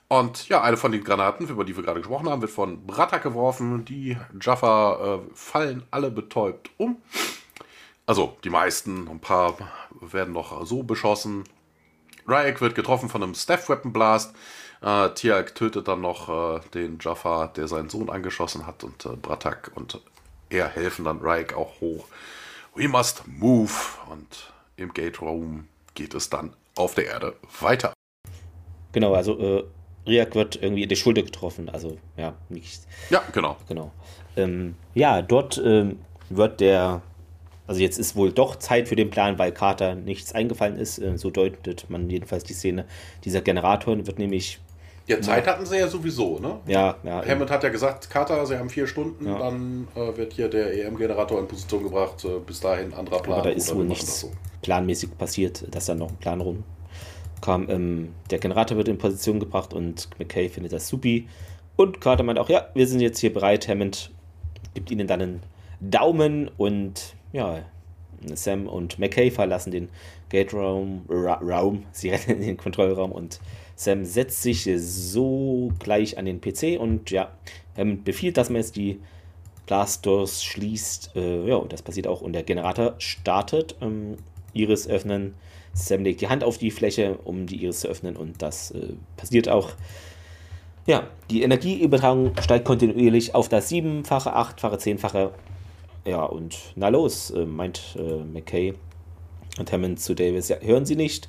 Und 0.07 0.49
ja, 0.49 0.61
eine 0.61 0.75
von 0.75 0.91
den 0.91 1.05
Granaten, 1.05 1.47
über 1.47 1.63
die 1.63 1.73
wir 1.73 1.83
gerade 1.83 2.01
gesprochen 2.01 2.27
haben, 2.29 2.41
wird 2.41 2.51
von 2.51 2.85
Bratta 2.85 3.19
geworfen. 3.19 3.85
Die 3.85 4.17
Jaffa 4.41 5.15
äh, 5.15 5.19
fallen 5.33 5.83
alle 5.89 6.11
betäubt 6.11 6.69
um. 6.75 7.01
Also 8.05 8.37
die 8.43 8.49
meisten, 8.49 9.07
ein 9.07 9.21
paar 9.21 9.55
werden 10.01 10.33
noch 10.33 10.65
so 10.65 10.83
beschossen. 10.83 11.45
Ryek 12.27 12.59
wird 12.59 12.75
getroffen 12.75 13.07
von 13.07 13.23
einem 13.23 13.35
Staff 13.35 13.69
Weapon 13.69 13.93
Blast. 13.93 14.35
Äh, 14.81 15.09
Tiag 15.13 15.53
tötet 15.53 15.87
dann 15.87 16.01
noch 16.01 16.29
äh, 16.29 16.59
den 16.73 16.97
Jaffa, 16.99 17.47
der 17.47 17.67
seinen 17.67 17.89
Sohn 17.89 18.09
angeschossen 18.09 18.65
hat, 18.65 18.83
und 18.83 19.05
äh, 19.05 19.09
Bratak 19.09 19.71
und 19.75 20.01
er 20.49 20.67
helfen 20.67 21.05
dann 21.05 21.19
Raik 21.19 21.53
auch 21.55 21.79
hoch. 21.79 22.07
We 22.75 22.87
must 22.87 23.23
move. 23.27 23.71
Und 24.09 24.51
im 24.77 24.93
Gate 24.93 25.21
Room 25.21 25.67
geht 25.93 26.13
es 26.13 26.29
dann 26.29 26.53
auf 26.75 26.95
der 26.95 27.05
Erde 27.05 27.35
weiter. 27.59 27.93
Genau, 28.91 29.13
also 29.13 29.37
äh, 29.39 29.63
Riak 30.07 30.35
wird 30.35 30.61
irgendwie 30.61 30.83
in 30.83 30.89
die 30.89 30.95
Schulter 30.95 31.21
getroffen, 31.21 31.69
also 31.69 31.97
ja, 32.17 32.33
nicht. 32.49 32.81
Ja, 33.09 33.21
genau. 33.31 33.57
Genau. 33.67 33.91
Ähm, 34.35 34.75
ja, 34.95 35.21
dort 35.21 35.61
ähm, 35.63 35.99
wird 36.29 36.59
der, 36.59 37.01
also 37.67 37.81
jetzt 37.81 37.99
ist 37.99 38.15
wohl 38.15 38.31
doch 38.31 38.55
Zeit 38.55 38.87
für 38.87 38.95
den 38.95 39.09
Plan, 39.09 39.37
weil 39.37 39.51
Carter 39.51 39.95
nichts 39.95 40.33
eingefallen 40.33 40.77
ist. 40.77 40.97
Äh, 40.97 41.17
so 41.17 41.29
deutet 41.29 41.89
man 41.89 42.09
jedenfalls 42.09 42.43
die 42.43 42.53
Szene. 42.53 42.85
Dieser 43.23 43.41
Generator 43.41 43.95
wird 44.07 44.17
nämlich 44.17 44.59
ja, 45.17 45.21
Zeit 45.21 45.47
hatten 45.47 45.65
sie 45.65 45.77
ja 45.77 45.87
sowieso, 45.87 46.39
ne? 46.39 46.59
Ja, 46.65 46.97
ja. 47.03 47.25
Hammond 47.25 47.49
hat 47.49 47.63
ja 47.63 47.69
gesagt, 47.69 48.09
Carter, 48.09 48.45
sie 48.45 48.57
haben 48.57 48.69
vier 48.69 48.87
Stunden, 48.87 49.27
ja. 49.27 49.37
dann 49.37 49.87
äh, 49.95 50.17
wird 50.17 50.33
hier 50.33 50.49
der 50.49 50.73
EM-Generator 50.73 51.39
in 51.39 51.47
Position 51.47 51.83
gebracht, 51.83 52.25
äh, 52.25 52.39
bis 52.45 52.59
dahin 52.59 52.93
anderer 52.93 53.21
Plan. 53.21 53.39
Aber 53.39 53.49
da 53.49 53.55
ist 53.55 53.73
wohl 53.75 53.85
nichts 53.85 54.21
so. 54.21 54.31
planmäßig 54.61 55.17
passiert, 55.17 55.65
dass 55.73 55.85
da 55.85 55.95
noch 55.95 56.09
ein 56.09 56.17
Plan 56.17 56.41
rumkam. 56.41 57.69
Ähm, 57.69 58.13
der 58.29 58.39
Generator 58.39 58.77
wird 58.77 58.87
in 58.87 58.97
Position 58.97 59.39
gebracht 59.39 59.73
und 59.73 60.09
McKay 60.19 60.49
findet 60.49 60.73
das 60.73 60.87
supi. 60.87 61.27
Und 61.75 62.01
Carter 62.01 62.23
meint 62.23 62.39
auch, 62.39 62.49
ja, 62.49 62.67
wir 62.73 62.87
sind 62.87 62.99
jetzt 62.99 63.19
hier 63.19 63.33
bereit. 63.33 63.67
Hammond 63.67 64.11
gibt 64.73 64.91
ihnen 64.91 65.07
dann 65.07 65.21
einen 65.21 65.43
Daumen 65.79 66.49
und 66.57 67.15
ja, 67.33 67.59
Sam 68.35 68.67
und 68.67 68.99
McKay 68.99 69.31
verlassen 69.31 69.71
den 69.71 69.89
Gate-Raum, 70.29 71.05
Raum, 71.09 71.83
sie 71.91 72.09
rennen 72.09 72.41
in 72.41 72.47
den 72.47 72.57
Kontrollraum 72.57 73.11
und 73.11 73.39
Sam 73.75 74.05
setzt 74.05 74.43
sich 74.43 74.69
so 74.77 75.71
gleich 75.79 76.17
an 76.17 76.25
den 76.25 76.39
PC 76.39 76.79
und 76.79 77.09
ja, 77.09 77.31
ähm, 77.77 78.03
befiehlt, 78.03 78.37
dass 78.37 78.49
man 78.49 78.57
jetzt 78.57 78.75
die 78.75 78.99
Blastdoors 79.65 80.43
schließt. 80.43 81.15
Äh, 81.15 81.47
ja, 81.47 81.59
das 81.67 81.81
passiert 81.81 82.05
auch 82.05 82.21
und 82.21 82.33
der 82.33 82.43
Generator 82.43 82.95
startet. 82.99 83.75
Ähm, 83.81 84.17
Iris 84.53 84.87
öffnen. 84.87 85.33
Sam 85.73 86.03
legt 86.03 86.21
die 86.21 86.27
Hand 86.27 86.43
auf 86.43 86.57
die 86.57 86.71
Fläche, 86.71 87.17
um 87.23 87.47
die 87.47 87.63
Iris 87.63 87.79
zu 87.79 87.87
öffnen 87.87 88.17
und 88.17 88.41
das 88.41 88.71
äh, 88.71 88.93
passiert 89.17 89.49
auch. 89.49 89.71
Ja, 90.85 91.07
die 91.29 91.43
Energieübertragung 91.43 92.33
steigt 92.41 92.65
kontinuierlich 92.65 93.33
auf 93.35 93.49
das 93.49 93.69
siebenfache, 93.69 94.33
achtfache, 94.33 94.77
zehnfache. 94.77 95.31
Ja, 96.05 96.23
und 96.23 96.57
na 96.75 96.89
los, 96.89 97.31
äh, 97.31 97.45
meint 97.45 97.95
äh, 97.97 98.23
McKay 98.23 98.73
und 99.59 99.71
Hammond 99.71 99.99
zu 99.99 100.15
Davis. 100.15 100.49
Ja, 100.49 100.57
hören 100.59 100.85
Sie 100.85 100.95
nicht? 100.95 101.27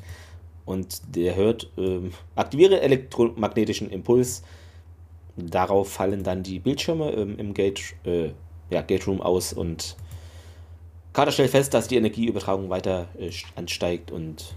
und 0.64 1.16
der 1.16 1.36
hört, 1.36 1.70
ähm, 1.76 2.12
aktiviere 2.34 2.80
elektromagnetischen 2.80 3.90
Impuls. 3.90 4.42
Darauf 5.36 5.92
fallen 5.92 6.22
dann 6.22 6.42
die 6.42 6.58
Bildschirme 6.58 7.10
ähm, 7.12 7.38
im 7.38 7.54
Gate, 7.54 7.80
äh, 8.04 8.30
ja, 8.70 8.82
Gate 8.82 9.06
Room 9.06 9.20
aus 9.20 9.52
und 9.52 9.96
Carter 11.12 11.32
stellt 11.32 11.50
fest, 11.50 11.74
dass 11.74 11.88
die 11.88 11.96
Energieübertragung 11.96 12.70
weiter 12.70 13.08
äh, 13.18 13.30
ansteigt 13.56 14.10
und 14.10 14.54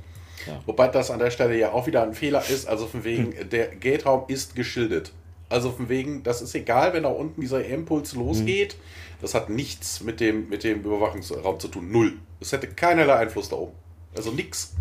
ja. 0.47 0.62
Wobei 0.65 0.89
das 0.89 1.10
an 1.10 1.19
der 1.19 1.32
Stelle 1.32 1.58
ja 1.58 1.71
auch 1.71 1.88
wieder 1.88 2.04
ein 2.04 2.13
Fehler 2.13 2.43
ist, 2.47 2.67
also 2.67 2.86
von 2.86 3.04
wegen, 3.04 3.32
hm. 3.32 3.49
der 3.49 3.67
Gate-Raum 3.67 4.25
ist 4.28 4.54
geschildert. 4.54 5.12
Also 5.49 5.71
von 5.71 5.89
wegen, 5.89 6.23
das 6.23 6.41
ist 6.41 6.55
egal, 6.55 6.93
wenn 6.93 7.03
da 7.03 7.10
unten 7.10 7.41
dieser 7.41 7.63
Impuls 7.63 8.13
losgeht. 8.13 8.73
Hm. 8.73 8.79
Das 9.21 9.34
hat 9.34 9.49
nichts 9.49 10.01
mit 10.01 10.19
dem, 10.19 10.49
mit 10.49 10.63
dem 10.63 10.81
Überwachungsraum 10.81 11.60
zu 11.60 11.67
tun. 11.67 11.91
Null. 11.91 12.13
Es 12.39 12.51
hätte 12.51 12.67
keinerlei 12.67 13.15
Einfluss 13.15 13.49
da 13.49 13.55
oben. 13.55 13.73
Also 14.15 14.31
nix. 14.31 14.75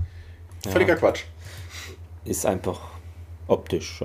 Völliger 0.68 0.94
ja. 0.94 0.98
Quatsch. 0.98 1.24
Ist 2.24 2.46
einfach 2.46 2.80
optisch, 3.46 4.02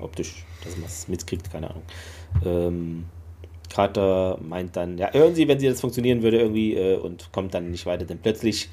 optisch, 0.00 0.44
dass 0.64 0.76
man 0.76 0.86
es 0.86 1.08
mitkriegt, 1.08 1.50
keine 1.50 1.70
Ahnung. 1.70 1.82
Ähm, 2.44 3.06
Carter 3.68 4.38
meint 4.42 4.76
dann, 4.76 4.98
ja, 4.98 5.12
hören 5.12 5.34
Sie, 5.34 5.48
wenn 5.48 5.58
sie 5.58 5.68
das 5.68 5.80
funktionieren 5.80 6.22
würde 6.22 6.40
irgendwie 6.40 6.74
äh, 6.74 6.96
und 6.96 7.32
kommt 7.32 7.54
dann 7.54 7.70
nicht 7.70 7.86
weiter, 7.86 8.04
denn 8.04 8.18
plötzlich 8.18 8.68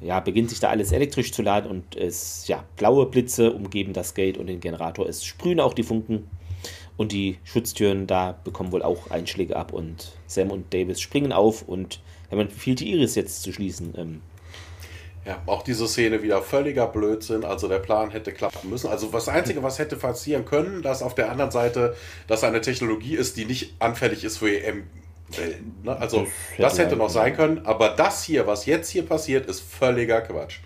ja, 0.00 0.20
beginnt 0.20 0.50
sich 0.50 0.60
da 0.60 0.68
alles 0.68 0.92
elektrisch 0.92 1.32
zu 1.32 1.42
laden 1.42 1.70
und 1.70 1.96
es, 1.96 2.46
ja, 2.46 2.64
blaue 2.76 3.06
Blitze 3.06 3.52
umgeben 3.52 3.92
das 3.92 4.14
Gate 4.14 4.38
und 4.38 4.46
den 4.46 4.60
Generator. 4.60 5.08
Es 5.08 5.24
sprühen 5.24 5.60
auch 5.60 5.74
die 5.74 5.82
Funken 5.82 6.28
Und 6.96 7.12
die 7.12 7.38
Schutztüren 7.44 8.06
da 8.06 8.38
bekommen 8.44 8.72
wohl 8.72 8.82
auch 8.82 9.10
Einschläge 9.10 9.56
ab 9.56 9.72
und 9.72 10.12
Sam 10.26 10.50
und 10.50 10.72
Davis 10.74 11.00
springen 11.00 11.32
auf 11.32 11.62
und 11.62 12.00
man 12.30 12.48
befiehlt 12.48 12.80
die 12.80 12.90
Iris 12.92 13.14
jetzt 13.14 13.42
zu 13.42 13.52
schließen. 13.52 13.94
Ähm, 13.96 14.20
ja, 15.24 15.42
auch 15.46 15.62
diese 15.62 15.86
Szene 15.86 16.22
wieder 16.22 16.42
völliger 16.42 16.86
Blödsinn. 16.86 17.44
Also 17.44 17.68
der 17.68 17.78
Plan 17.78 18.10
hätte 18.10 18.32
klappen 18.32 18.70
müssen. 18.70 18.88
Also 18.88 19.08
das 19.08 19.28
Einzige, 19.28 19.62
was 19.62 19.78
hätte 19.78 19.96
passieren 19.96 20.44
können, 20.44 20.82
dass 20.82 21.02
auf 21.02 21.14
der 21.14 21.30
anderen 21.30 21.50
Seite 21.50 21.94
das 22.26 22.44
eine 22.44 22.60
Technologie 22.60 23.14
ist, 23.14 23.36
die 23.36 23.44
nicht 23.44 23.74
anfällig 23.78 24.24
ist 24.24 24.38
für 24.38 24.50
EM-Wellen. 25.32 25.80
Ne? 25.82 25.96
Also 25.96 26.26
das, 26.56 26.74
das 26.74 26.78
hätte 26.78 26.96
noch 26.96 27.10
sein 27.10 27.34
können. 27.34 27.66
Aber 27.66 27.90
das 27.90 28.24
hier, 28.24 28.46
was 28.46 28.66
jetzt 28.66 28.90
hier 28.90 29.04
passiert, 29.04 29.46
ist 29.46 29.60
völliger 29.60 30.20
Quatsch. 30.20 30.58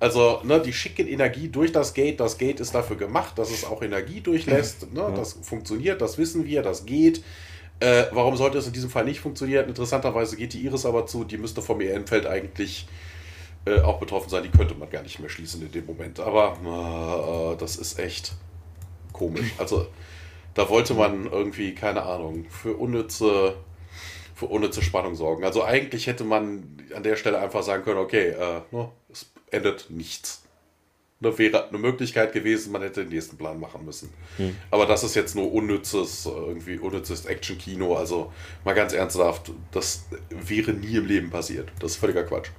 Also, 0.00 0.40
ne, 0.44 0.60
die 0.60 0.72
schicken 0.72 1.08
Energie 1.08 1.48
durch 1.48 1.72
das 1.72 1.94
Gate. 1.94 2.20
Das 2.20 2.36
Gate 2.36 2.60
ist 2.60 2.74
dafür 2.74 2.96
gemacht, 2.96 3.38
dass 3.38 3.50
es 3.50 3.64
auch 3.64 3.82
Energie 3.82 4.20
durchlässt. 4.20 4.92
Ne? 4.92 5.12
Das 5.16 5.38
funktioniert, 5.42 6.02
das 6.02 6.18
wissen 6.18 6.44
wir, 6.44 6.62
das 6.62 6.84
geht. 6.84 7.22
Äh, 7.80 8.04
warum 8.12 8.36
sollte 8.36 8.58
es 8.58 8.66
in 8.66 8.72
diesem 8.72 8.90
Fall 8.90 9.04
nicht 9.04 9.20
funktionieren? 9.20 9.68
Interessanterweise 9.68 10.36
geht 10.36 10.52
die 10.52 10.64
Iris 10.64 10.84
aber 10.84 11.06
zu, 11.06 11.24
die 11.24 11.38
müsste 11.38 11.62
vom 11.62 11.80
EM-Feld 11.80 12.26
eigentlich 12.26 12.86
äh, 13.66 13.80
auch 13.80 13.98
betroffen 13.98 14.28
sein. 14.28 14.42
Die 14.42 14.50
könnte 14.50 14.74
man 14.74 14.90
gar 14.90 15.02
nicht 15.02 15.18
mehr 15.20 15.28
schließen 15.28 15.62
in 15.62 15.72
dem 15.72 15.86
Moment. 15.86 16.20
Aber 16.20 17.54
äh, 17.54 17.56
das 17.58 17.76
ist 17.76 17.98
echt 17.98 18.32
komisch. 19.12 19.52
Also 19.58 19.86
da 20.54 20.68
wollte 20.68 20.94
man 20.94 21.30
irgendwie, 21.30 21.74
keine 21.74 22.02
Ahnung, 22.02 22.46
für 22.48 22.74
unnütze, 22.74 23.54
für 24.34 24.46
unnütze 24.46 24.82
Spannung 24.82 25.14
sorgen. 25.14 25.44
Also 25.44 25.64
eigentlich 25.64 26.06
hätte 26.06 26.24
man 26.24 26.78
an 26.94 27.02
der 27.02 27.16
Stelle 27.16 27.38
einfach 27.38 27.62
sagen 27.62 27.84
können, 27.84 27.98
okay, 27.98 28.30
äh, 28.30 28.60
no, 28.70 28.92
es 29.10 29.30
endet 29.50 29.86
nichts. 29.90 30.42
Das 31.20 31.38
wäre 31.38 31.68
eine 31.68 31.78
Möglichkeit 31.78 32.32
gewesen, 32.32 32.72
man 32.72 32.82
hätte 32.82 33.02
den 33.02 33.10
nächsten 33.10 33.36
Plan 33.36 33.58
machen 33.58 33.84
müssen. 33.84 34.10
Hm. 34.36 34.56
Aber 34.70 34.84
das 34.84 35.04
ist 35.04 35.14
jetzt 35.14 35.34
nur 35.34 35.52
unnützes, 35.52 36.26
irgendwie 36.26 36.76
unnützes 36.76 37.24
Action-Kino. 37.24 37.96
Also 37.96 38.32
mal 38.64 38.74
ganz 38.74 38.92
ernsthaft, 38.92 39.52
das 39.70 40.04
wäre 40.28 40.72
nie 40.72 40.96
im 40.96 41.06
Leben 41.06 41.30
passiert. 41.30 41.70
Das 41.78 41.92
ist 41.92 41.96
völliger 41.98 42.24
Quatsch 42.24 42.50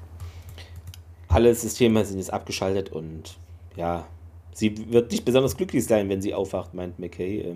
alle 1.35 1.53
Systeme 1.53 2.05
sind 2.05 2.17
jetzt 2.17 2.31
abgeschaltet 2.31 2.93
und 2.93 3.37
ja, 3.75 4.07
sie 4.53 4.91
wird 4.91 5.11
nicht 5.11 5.25
besonders 5.25 5.57
glücklich 5.57 5.85
sein, 5.85 6.07
wenn 6.07 6.21
sie 6.21 6.33
aufwacht, 6.33 6.73
meint 6.73 6.97
McKay. 6.97 7.53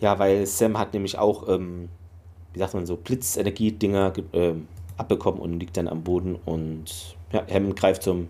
Ja, 0.00 0.18
weil 0.18 0.46
Sam 0.46 0.78
hat 0.78 0.92
nämlich 0.92 1.18
auch, 1.18 1.48
ähm, 1.48 1.88
wie 2.52 2.58
sagt 2.58 2.74
man 2.74 2.86
so, 2.86 2.96
Blitzenergie-Dinger 2.96 4.12
äh, 4.32 4.54
abbekommen 4.96 5.40
und 5.40 5.58
liegt 5.58 5.76
dann 5.76 5.88
am 5.88 6.02
Boden 6.02 6.36
und 6.44 7.16
ja, 7.32 7.44
Hammond 7.52 7.76
greift 7.76 8.02
zum 8.02 8.28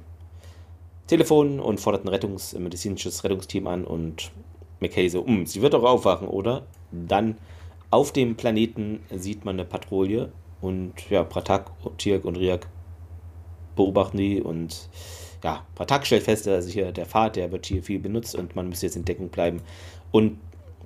Telefon 1.07 1.61
und 1.61 1.81
fordert 1.81 2.05
ein 2.05 2.09
Rettungs-, 2.09 2.55
ein 2.55 2.63
medizinisches 2.63 3.25
Rettungsteam 3.25 3.67
an 3.67 3.85
und 3.85 4.31
McKay 4.81 5.09
so, 5.09 5.27
hm, 5.27 5.47
sie 5.47 5.63
wird 5.63 5.75
doch 5.75 5.85
aufwachen, 5.85 6.29
oder? 6.29 6.67
Dann 6.93 7.37
auf 7.91 8.13
dem 8.13 8.37
Planeten 8.37 9.01
sieht 9.15 9.45
man 9.45 9.57
eine 9.57 9.65
Patrouille 9.65 10.31
und 10.61 10.93
ja, 11.11 11.25
Pratak, 11.25 11.71
Tirk 11.97 12.25
und 12.25 12.37
Riak 12.37 12.69
beobachten 13.77 14.19
die 14.19 14.43
und 14.43 14.89
ja, 15.43 15.65
Patak 15.75 16.07
stellt 16.07 16.25
fest, 16.25 16.47
dass 16.47 16.69
hier 16.69 16.93
der 16.93 17.07
Pfad, 17.07 17.37
der 17.37 17.53
wird 17.53 17.67
hier 17.67 17.83
viel 17.83 18.01
benutzt 18.01 18.35
und 18.35 18.57
man 18.57 18.69
muss 18.69 18.83
jetzt 18.83 18.97
in 18.97 19.05
Deckung 19.05 19.29
bleiben. 19.29 19.61
Und 20.11 20.39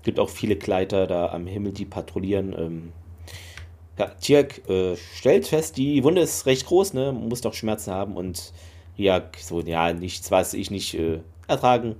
gibt 0.02 0.18
auch 0.18 0.30
viele 0.30 0.56
Gleiter 0.56 1.06
da 1.06 1.30
am 1.30 1.46
Himmel, 1.46 1.72
die 1.72 1.84
patrouillieren. 1.84 2.54
Ähm, 2.58 2.92
ja, 3.98 4.06
Tirk 4.06 4.68
äh, 4.68 4.96
stellt 4.96 5.46
fest, 5.46 5.76
die 5.76 6.02
Wunde 6.02 6.22
ist 6.22 6.46
recht 6.46 6.66
groß, 6.66 6.94
ne? 6.94 7.12
muss 7.12 7.42
doch 7.42 7.54
Schmerzen 7.54 7.92
haben 7.92 8.16
und 8.16 8.52
Riak 8.98 9.38
so, 9.38 9.60
ja, 9.60 9.92
nichts, 9.92 10.30
was 10.30 10.54
ich 10.54 10.70
nicht 10.70 10.94
äh, 10.94 11.20
ertragen 11.46 11.96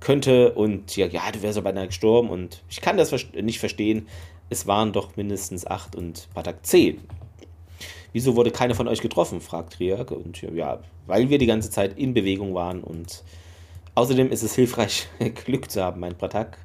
könnte. 0.00 0.52
Und 0.52 0.96
ja, 0.96 1.06
ja, 1.06 1.30
du 1.30 1.42
wärst 1.42 1.56
ja 1.56 1.62
beinahe 1.62 1.86
gestorben 1.86 2.28
und 2.30 2.62
ich 2.68 2.80
kann 2.80 2.96
das 2.96 3.12
nicht 3.34 3.60
verstehen. 3.60 4.08
Es 4.50 4.66
waren 4.66 4.92
doch 4.92 5.16
mindestens 5.16 5.66
acht 5.66 5.96
und 5.96 6.28
Patak 6.34 6.66
zehn. 6.66 7.00
Wieso 8.12 8.36
wurde 8.36 8.50
keiner 8.50 8.74
von 8.74 8.88
euch 8.88 9.00
getroffen? 9.00 9.40
fragt 9.40 9.80
Riak. 9.80 10.10
Und 10.10 10.42
ja, 10.42 10.80
weil 11.06 11.30
wir 11.30 11.38
die 11.38 11.46
ganze 11.46 11.70
Zeit 11.70 11.98
in 11.98 12.14
Bewegung 12.14 12.54
waren 12.54 12.82
und 12.82 13.22
außerdem 13.94 14.30
ist 14.30 14.42
es 14.42 14.54
hilfreich, 14.54 15.08
Glück 15.46 15.70
zu 15.70 15.82
haben, 15.82 16.00
meint 16.00 16.18
Pratak. 16.18 16.58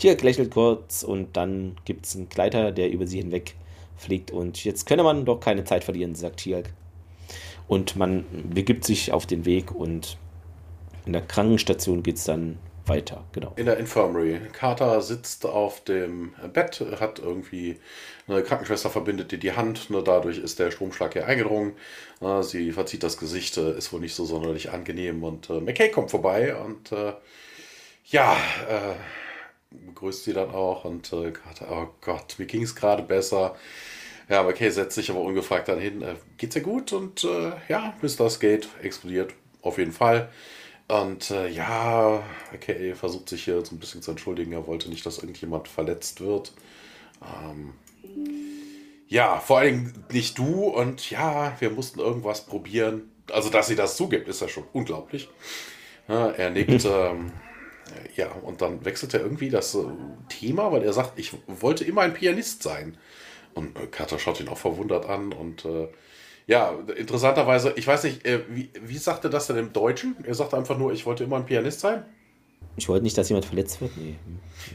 Tiak 0.00 0.22
lächelt 0.22 0.50
kurz 0.50 1.02
und 1.02 1.36
dann 1.36 1.76
gibt 1.84 2.06
es 2.06 2.16
einen 2.16 2.28
Gleiter, 2.28 2.72
der 2.72 2.90
über 2.90 3.06
sie 3.06 3.18
hinweg 3.18 3.54
fliegt. 3.96 4.30
Und 4.30 4.64
jetzt 4.64 4.86
könne 4.86 5.02
man 5.02 5.26
doch 5.26 5.40
keine 5.40 5.64
Zeit 5.64 5.84
verlieren, 5.84 6.14
sagt 6.14 6.38
Tiak. 6.38 6.72
Und 7.68 7.96
man 7.96 8.24
begibt 8.52 8.84
sich 8.84 9.12
auf 9.12 9.26
den 9.26 9.44
Weg 9.44 9.72
und 9.72 10.16
in 11.04 11.12
der 11.12 11.22
Krankenstation 11.22 12.02
geht 12.02 12.16
es 12.16 12.24
dann 12.24 12.58
weiter, 12.86 13.24
genau. 13.32 13.52
In 13.56 13.66
der 13.66 13.76
Infirmary. 13.76 14.40
Carter 14.52 15.02
sitzt 15.02 15.44
auf 15.44 15.84
dem 15.84 16.32
Bett, 16.52 16.82
hat 16.98 17.18
irgendwie 17.18 17.76
eine 18.26 18.42
Krankenschwester 18.42 18.90
verbindet 18.90 19.32
dir 19.32 19.38
die 19.38 19.52
Hand, 19.52 19.90
ne, 19.90 20.02
dadurch 20.02 20.38
ist 20.38 20.58
der 20.58 20.70
Stromschlag 20.70 21.12
hier 21.12 21.26
eingedrungen. 21.26 21.74
Sie 22.40 22.72
verzieht 22.72 23.02
das 23.02 23.18
Gesicht, 23.18 23.56
äh, 23.58 23.76
ist 23.76 23.92
wohl 23.92 24.00
nicht 24.00 24.14
so 24.14 24.24
sonderlich 24.24 24.70
angenehm 24.70 25.22
und 25.22 25.50
äh, 25.50 25.60
McKay 25.60 25.90
kommt 25.90 26.10
vorbei 26.10 26.56
und 26.56 26.90
äh, 26.92 27.12
ja, 28.06 28.32
äh, 28.68 28.94
begrüßt 29.70 30.24
sie 30.24 30.32
dann 30.32 30.50
auch 30.50 30.84
und 30.84 31.12
äh, 31.12 31.32
oh 31.70 31.88
Gott, 32.00 32.36
mir 32.38 32.46
ging 32.46 32.62
es 32.62 32.74
gerade 32.74 33.02
besser. 33.02 33.56
Ja, 34.28 34.42
McKay 34.42 34.70
setzt 34.70 34.94
sich 34.94 35.10
aber 35.10 35.20
ungefragt 35.20 35.68
dann 35.68 35.80
hin. 35.80 36.02
Äh, 36.02 36.14
geht's 36.36 36.54
ihr 36.54 36.62
gut? 36.62 36.92
Und 36.92 37.24
äh, 37.24 37.52
ja, 37.68 37.94
bis 38.00 38.16
das 38.16 38.38
geht, 38.38 38.68
explodiert 38.82 39.34
auf 39.62 39.78
jeden 39.78 39.92
Fall. 39.92 40.30
Und 40.88 41.30
äh, 41.30 41.48
ja, 41.48 42.22
okay, 42.54 42.94
versucht 42.94 43.28
sich 43.28 43.44
hier 43.44 43.64
so 43.64 43.74
ein 43.74 43.78
bisschen 43.78 44.02
zu 44.02 44.10
entschuldigen. 44.10 44.52
Er 44.52 44.66
wollte 44.66 44.88
nicht, 44.88 45.06
dass 45.06 45.18
irgendjemand 45.18 45.68
verletzt 45.68 46.20
wird. 46.20 46.52
Ähm, 47.22 47.74
ja, 49.08 49.38
vor 49.40 49.58
allem 49.58 49.92
nicht 50.12 50.38
du. 50.38 50.64
Und 50.64 51.10
ja, 51.10 51.56
wir 51.60 51.70
mussten 51.70 52.00
irgendwas 52.00 52.46
probieren. 52.46 53.10
Also, 53.30 53.50
dass 53.50 53.68
sie 53.68 53.76
das 53.76 53.96
zugibt, 53.96 54.28
ist 54.28 54.40
ja 54.40 54.48
schon 54.48 54.64
unglaublich. 54.72 55.28
Ja, 56.08 56.30
er 56.30 56.50
nickt. 56.50 56.84
ähm, 56.88 57.32
ja, 58.16 58.30
und 58.30 58.62
dann 58.62 58.84
wechselt 58.84 59.14
er 59.14 59.20
irgendwie 59.20 59.50
das 59.50 59.74
äh, 59.74 59.84
Thema, 60.28 60.72
weil 60.72 60.82
er 60.82 60.92
sagt, 60.92 61.18
ich 61.18 61.32
wollte 61.46 61.84
immer 61.84 62.02
ein 62.02 62.14
Pianist 62.14 62.62
sein. 62.62 62.96
Und 63.54 63.78
äh, 63.78 63.86
Carter 63.86 64.18
schaut 64.18 64.40
ihn 64.40 64.48
auch 64.48 64.58
verwundert 64.58 65.06
an 65.06 65.32
und 65.32 65.64
äh, 65.64 65.88
ja, 66.46 66.74
interessanterweise, 66.96 67.74
ich 67.76 67.86
weiß 67.86 68.04
nicht, 68.04 68.24
äh, 68.26 68.40
wie, 68.48 68.70
wie 68.82 68.98
sagt 68.98 69.24
er 69.24 69.30
das 69.30 69.46
denn 69.46 69.56
im 69.56 69.72
Deutschen? 69.72 70.16
Er 70.24 70.34
sagt 70.34 70.52
einfach 70.54 70.76
nur, 70.76 70.92
ich 70.92 71.06
wollte 71.06 71.24
immer 71.24 71.36
ein 71.36 71.46
Pianist 71.46 71.80
sein. 71.80 72.04
Ich 72.76 72.88
wollte 72.88 73.04
nicht, 73.04 73.16
dass 73.18 73.28
jemand 73.28 73.44
verletzt 73.44 73.80
wird. 73.80 73.96
Nee. 73.96 74.16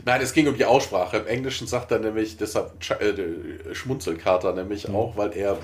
Nein, 0.06 0.22
es 0.22 0.34
ging 0.34 0.48
um 0.48 0.56
die 0.56 0.66
Aussprache. 0.66 1.18
Im 1.18 1.28
Englischen 1.28 1.68
sagt 1.68 1.92
er 1.92 2.00
nämlich, 2.00 2.38
deshalb 2.38 2.74
äh, 3.02 3.74
Schmunzelkater 3.74 4.54
nämlich 4.54 4.88
mhm. 4.88 4.96
auch, 4.96 5.18
weil 5.18 5.34
er 5.34 5.58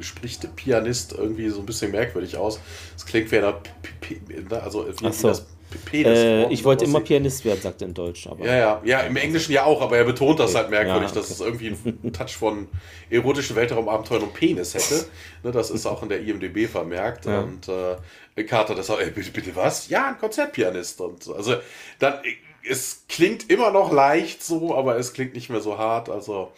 spricht 0.00 0.54
Pianist 0.56 1.12
irgendwie 1.12 1.48
so 1.48 1.60
ein 1.60 1.66
bisschen 1.66 1.90
merkwürdig 1.90 2.36
aus. 2.36 2.60
Es 2.96 3.06
klingt 3.06 3.30
wie 3.30 3.38
einer, 3.38 3.60
also 4.62 4.86
wie, 4.88 5.12
so. 5.12 5.28
das. 5.28 5.46
Äh, 5.92 6.52
ich 6.52 6.64
wollte 6.64 6.84
immer 6.84 7.00
Pianist 7.00 7.44
werden, 7.44 7.60
sagt 7.60 7.82
er 7.82 7.88
in 7.88 7.94
Deutsch. 7.94 8.26
Aber 8.26 8.44
ja, 8.44 8.56
ja, 8.56 8.82
ja, 8.84 9.00
im 9.00 9.16
Englischen 9.16 9.52
ja 9.52 9.64
auch, 9.64 9.80
aber 9.80 9.96
er 9.96 10.04
betont 10.04 10.38
das 10.38 10.54
halt 10.54 10.70
merkwürdig, 10.70 11.02
ja, 11.02 11.08
okay. 11.08 11.14
dass 11.14 11.30
es 11.30 11.40
irgendwie 11.40 11.68
einen 11.68 12.12
Touch 12.12 12.36
von 12.36 12.68
erotischen 13.10 13.56
Weltraumabenteuern 13.56 14.22
und 14.22 14.34
Penis 14.34 14.74
hätte. 14.74 15.06
Ne, 15.42 15.52
das 15.52 15.70
ist 15.70 15.86
auch 15.86 16.02
in 16.02 16.08
der 16.08 16.20
IMDB 16.20 16.66
vermerkt. 16.68 17.26
Ja. 17.26 17.40
Und 17.40 17.68
äh, 17.68 18.44
Carter, 18.44 18.74
das 18.74 18.86
sagt, 18.86 19.00
ey, 19.00 19.10
bitte, 19.10 19.30
bitte 19.30 19.56
was? 19.56 19.88
Ja, 19.88 20.08
ein 20.08 20.18
Konzertpianist. 20.18 21.00
Und 21.00 21.28
also 21.28 21.56
dann, 21.98 22.14
es 22.68 23.04
klingt 23.08 23.50
immer 23.50 23.70
noch 23.70 23.92
leicht 23.92 24.42
so, 24.42 24.74
aber 24.74 24.96
es 24.98 25.12
klingt 25.12 25.34
nicht 25.34 25.50
mehr 25.50 25.60
so 25.60 25.78
hart. 25.78 26.08
Also 26.08 26.52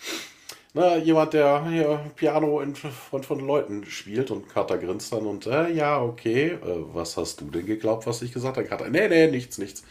na, 0.78 0.96
jemand, 0.96 1.32
der 1.32 1.68
hier 1.68 2.00
Piano 2.14 2.60
in 2.60 2.76
Front 2.76 3.26
von 3.26 3.40
Leuten 3.40 3.84
spielt 3.84 4.30
und 4.30 4.48
Carter 4.48 4.78
grinst 4.78 5.12
dann 5.12 5.26
und 5.26 5.46
äh, 5.46 5.70
ja, 5.70 6.00
okay, 6.00 6.50
äh, 6.50 6.58
was 6.62 7.16
hast 7.16 7.40
du 7.40 7.46
denn 7.46 7.66
geglaubt, 7.66 8.06
was 8.06 8.22
ich 8.22 8.32
gesagt 8.32 8.56
habe? 8.56 8.68
Carter, 8.68 8.88
nee, 8.88 9.08
nee, 9.08 9.26
nichts, 9.26 9.58
nichts. 9.58 9.82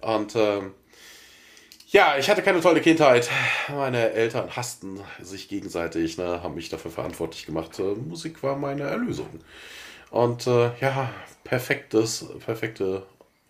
Und 0.00 0.36
ähm, 0.36 0.72
ja, 1.88 2.16
ich 2.16 2.30
hatte 2.30 2.42
keine 2.42 2.60
tolle 2.60 2.80
Kindheit. 2.80 3.28
Meine 3.68 4.12
Eltern 4.12 4.54
hassten 4.54 5.00
sich 5.20 5.48
gegenseitig, 5.48 6.16
ne, 6.16 6.40
haben 6.44 6.54
mich 6.54 6.68
dafür 6.68 6.92
verantwortlich 6.92 7.44
gemacht. 7.44 7.80
Äh, 7.80 7.94
Musik 7.94 8.40
war 8.44 8.54
meine 8.54 8.84
Erlösung. 8.84 9.40
Und 10.12 10.46
äh, 10.46 10.70
ja, 10.80 11.10
perfektes, 11.42 12.26
perfekte 12.44 13.02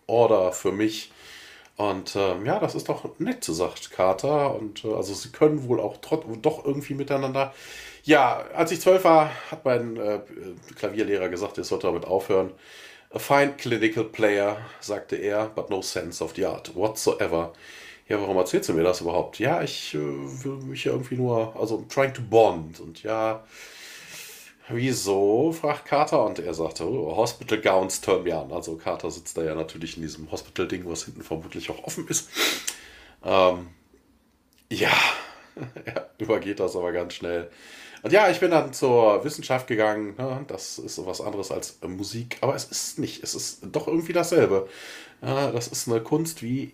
Order 0.07 0.51
für 0.51 0.71
mich 0.71 1.11
und 1.77 2.15
ähm, 2.15 2.45
ja, 2.45 2.59
das 2.59 2.75
ist 2.75 2.89
doch 2.89 3.17
nett, 3.19 3.43
sagt 3.43 3.91
Carter. 3.91 4.55
Und 4.55 4.85
äh, 4.85 4.93
also 4.93 5.13
sie 5.13 5.29
können 5.29 5.67
wohl 5.67 5.79
auch 5.79 5.97
trot 5.97 6.25
doch 6.41 6.65
irgendwie 6.65 6.93
miteinander. 6.93 7.53
Ja, 8.03 8.45
als 8.53 8.71
ich 8.71 8.81
zwölf 8.81 9.03
war, 9.03 9.31
hat 9.49 9.65
mein 9.65 9.97
äh, 9.97 10.19
Klavierlehrer 10.75 11.29
gesagt, 11.29 11.57
ich 11.57 11.67
sollte 11.67 11.87
damit 11.87 12.05
aufhören. 12.05 12.51
A 13.13 13.19
fine 13.19 13.53
clinical 13.57 14.05
player, 14.05 14.57
sagte 14.79 15.17
er, 15.17 15.47
but 15.47 15.69
no 15.69 15.81
sense 15.81 16.23
of 16.23 16.33
the 16.35 16.45
art 16.45 16.75
whatsoever. 16.75 17.53
Ja, 18.07 18.21
warum 18.21 18.37
erzählst 18.37 18.69
du 18.69 18.73
mir 18.73 18.83
das 18.83 19.01
überhaupt? 19.01 19.39
Ja, 19.39 19.61
ich 19.61 19.93
äh, 19.93 19.97
will 19.97 20.57
mich 20.65 20.85
ja 20.85 20.91
irgendwie 20.91 21.15
nur, 21.15 21.55
also 21.59 21.85
trying 21.89 22.13
to 22.13 22.21
bond. 22.21 22.79
Und 22.79 23.03
ja, 23.03 23.43
Wieso? 24.73 25.51
fragt 25.51 25.85
Carter 25.85 26.25
und 26.25 26.39
er 26.39 26.53
sagte, 26.53 26.87
oh, 26.87 27.15
Hospital 27.15 27.59
Gowns 27.61 28.01
turn 28.01 28.23
me 28.23 28.35
on. 28.35 28.51
Also 28.51 28.75
Carter 28.75 29.11
sitzt 29.11 29.37
da 29.37 29.43
ja 29.43 29.55
natürlich 29.55 29.97
in 29.97 30.03
diesem 30.03 30.31
Hospital-Ding, 30.31 30.83
was 30.85 31.05
hinten 31.05 31.23
vermutlich 31.23 31.69
auch 31.69 31.83
offen 31.83 32.07
ist. 32.07 32.29
Ähm, 33.23 33.67
ja, 34.71 34.93
ja, 35.85 36.09
übergeht 36.17 36.59
das 36.59 36.75
aber 36.75 36.91
ganz 36.91 37.13
schnell. 37.13 37.49
Und 38.03 38.11
ja, 38.11 38.29
ich 38.29 38.39
bin 38.39 38.51
dann 38.51 38.73
zur 38.73 39.23
Wissenschaft 39.23 39.67
gegangen. 39.67 40.15
Ne? 40.17 40.43
Das 40.47 40.79
ist 40.79 41.05
was 41.05 41.21
anderes 41.21 41.51
als 41.51 41.77
Musik, 41.87 42.37
aber 42.41 42.55
es 42.55 42.65
ist 42.65 42.97
nicht. 42.97 43.23
Es 43.23 43.35
ist 43.35 43.59
doch 43.71 43.87
irgendwie 43.87 44.13
dasselbe. 44.13 44.67
Ja, 45.21 45.51
das 45.51 45.67
ist 45.67 45.87
eine 45.87 46.01
Kunst 46.01 46.41
wie, 46.41 46.73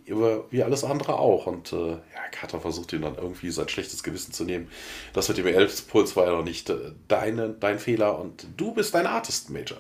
wie 0.50 0.64
alles 0.64 0.86
andere 0.86 1.20
auch. 1.20 1.48
Und 1.48 1.74
äh, 1.74 1.92
ja, 1.92 2.30
Carter 2.32 2.62
versucht 2.62 2.94
ihm 2.94 3.02
dann 3.02 3.16
irgendwie 3.16 3.52
sein 3.52 3.68
schlechtes 3.68 4.04
Gewissen 4.04 4.32
zu 4.32 4.46
nehmen. 4.46 4.70
Das 5.12 5.28
mit 5.28 5.38
dem 5.38 5.48
Elfspuls 5.48 6.16
war 6.16 6.28
ja 6.28 6.32
noch 6.32 6.46
nicht 6.46 6.70
äh, 6.70 6.94
deine, 7.10 7.50
dein 7.50 7.78
Fehler 7.78 8.18
und 8.20 8.48
du 8.56 8.74
bist 8.74 8.96
ein 8.96 9.06
Artist 9.06 9.50
Major. 9.50 9.80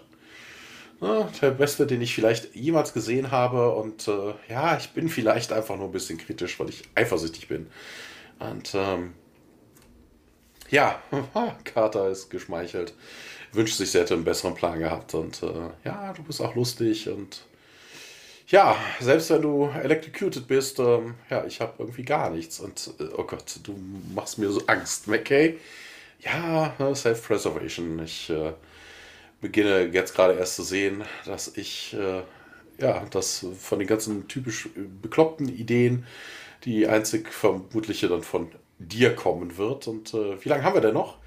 Ja, 0.99 1.29
der 1.41 1.51
beste, 1.51 1.85
den 1.87 2.01
ich 2.01 2.13
vielleicht 2.13 2.55
jemals 2.55 2.91
gesehen 2.91 3.31
habe. 3.31 3.73
Und 3.73 4.09
äh, 4.09 4.33
ja, 4.49 4.77
ich 4.77 4.89
bin 4.89 5.07
vielleicht 5.07 5.53
einfach 5.53 5.77
nur 5.77 5.85
ein 5.85 5.91
bisschen 5.91 6.17
kritisch, 6.17 6.59
weil 6.59 6.69
ich 6.69 6.83
eifersüchtig 6.93 7.47
bin. 7.47 7.67
Und 8.39 8.73
ähm, 8.75 9.13
ja, 10.69 11.01
Carter 11.63 12.09
ist 12.09 12.29
geschmeichelt. 12.29 12.93
Wünscht 13.53 13.77
sich, 13.77 13.91
sie 13.91 13.99
hätte 13.99 14.13
einen 14.13 14.23
besseren 14.23 14.55
Plan 14.55 14.79
gehabt. 14.79 15.13
Und 15.13 15.41
äh, 15.43 15.69
ja, 15.85 16.13
du 16.13 16.23
bist 16.23 16.41
auch 16.41 16.55
lustig. 16.55 17.09
Und 17.09 17.43
ja, 18.47 18.75
selbst 18.99 19.29
wenn 19.29 19.41
du 19.41 19.69
electrocuted 19.81 20.47
bist, 20.47 20.79
ähm, 20.79 21.15
ja, 21.29 21.45
ich 21.45 21.61
habe 21.61 21.73
irgendwie 21.79 22.03
gar 22.03 22.29
nichts. 22.29 22.59
Und 22.59 22.91
äh, 22.99 23.05
oh 23.17 23.23
Gott, 23.23 23.59
du 23.63 23.75
machst 24.13 24.37
mir 24.37 24.49
so 24.49 24.61
Angst, 24.67 25.07
McKay. 25.07 25.57
Ja, 26.19 26.73
ne, 26.79 26.95
Self-Preservation. 26.95 28.03
Ich 28.03 28.29
äh, 28.29 28.53
beginne 29.41 29.85
jetzt 29.85 30.15
gerade 30.15 30.33
erst 30.33 30.55
zu 30.55 30.63
sehen, 30.63 31.03
dass 31.25 31.55
ich, 31.55 31.93
äh, 31.93 32.21
ja, 32.79 33.05
das 33.11 33.45
von 33.59 33.79
den 33.79 33.87
ganzen 33.87 34.27
typisch 34.27 34.69
bekloppten 35.01 35.47
Ideen 35.49 36.05
die 36.63 36.87
einzig 36.87 37.31
vermutliche 37.31 38.07
dann 38.07 38.23
von 38.23 38.49
dir 38.79 39.15
kommen 39.15 39.57
wird. 39.57 39.87
Und 39.87 40.13
äh, 40.13 40.43
wie 40.43 40.49
lange 40.49 40.63
haben 40.63 40.75
wir 40.75 40.81
denn 40.81 40.93
noch? 40.93 41.17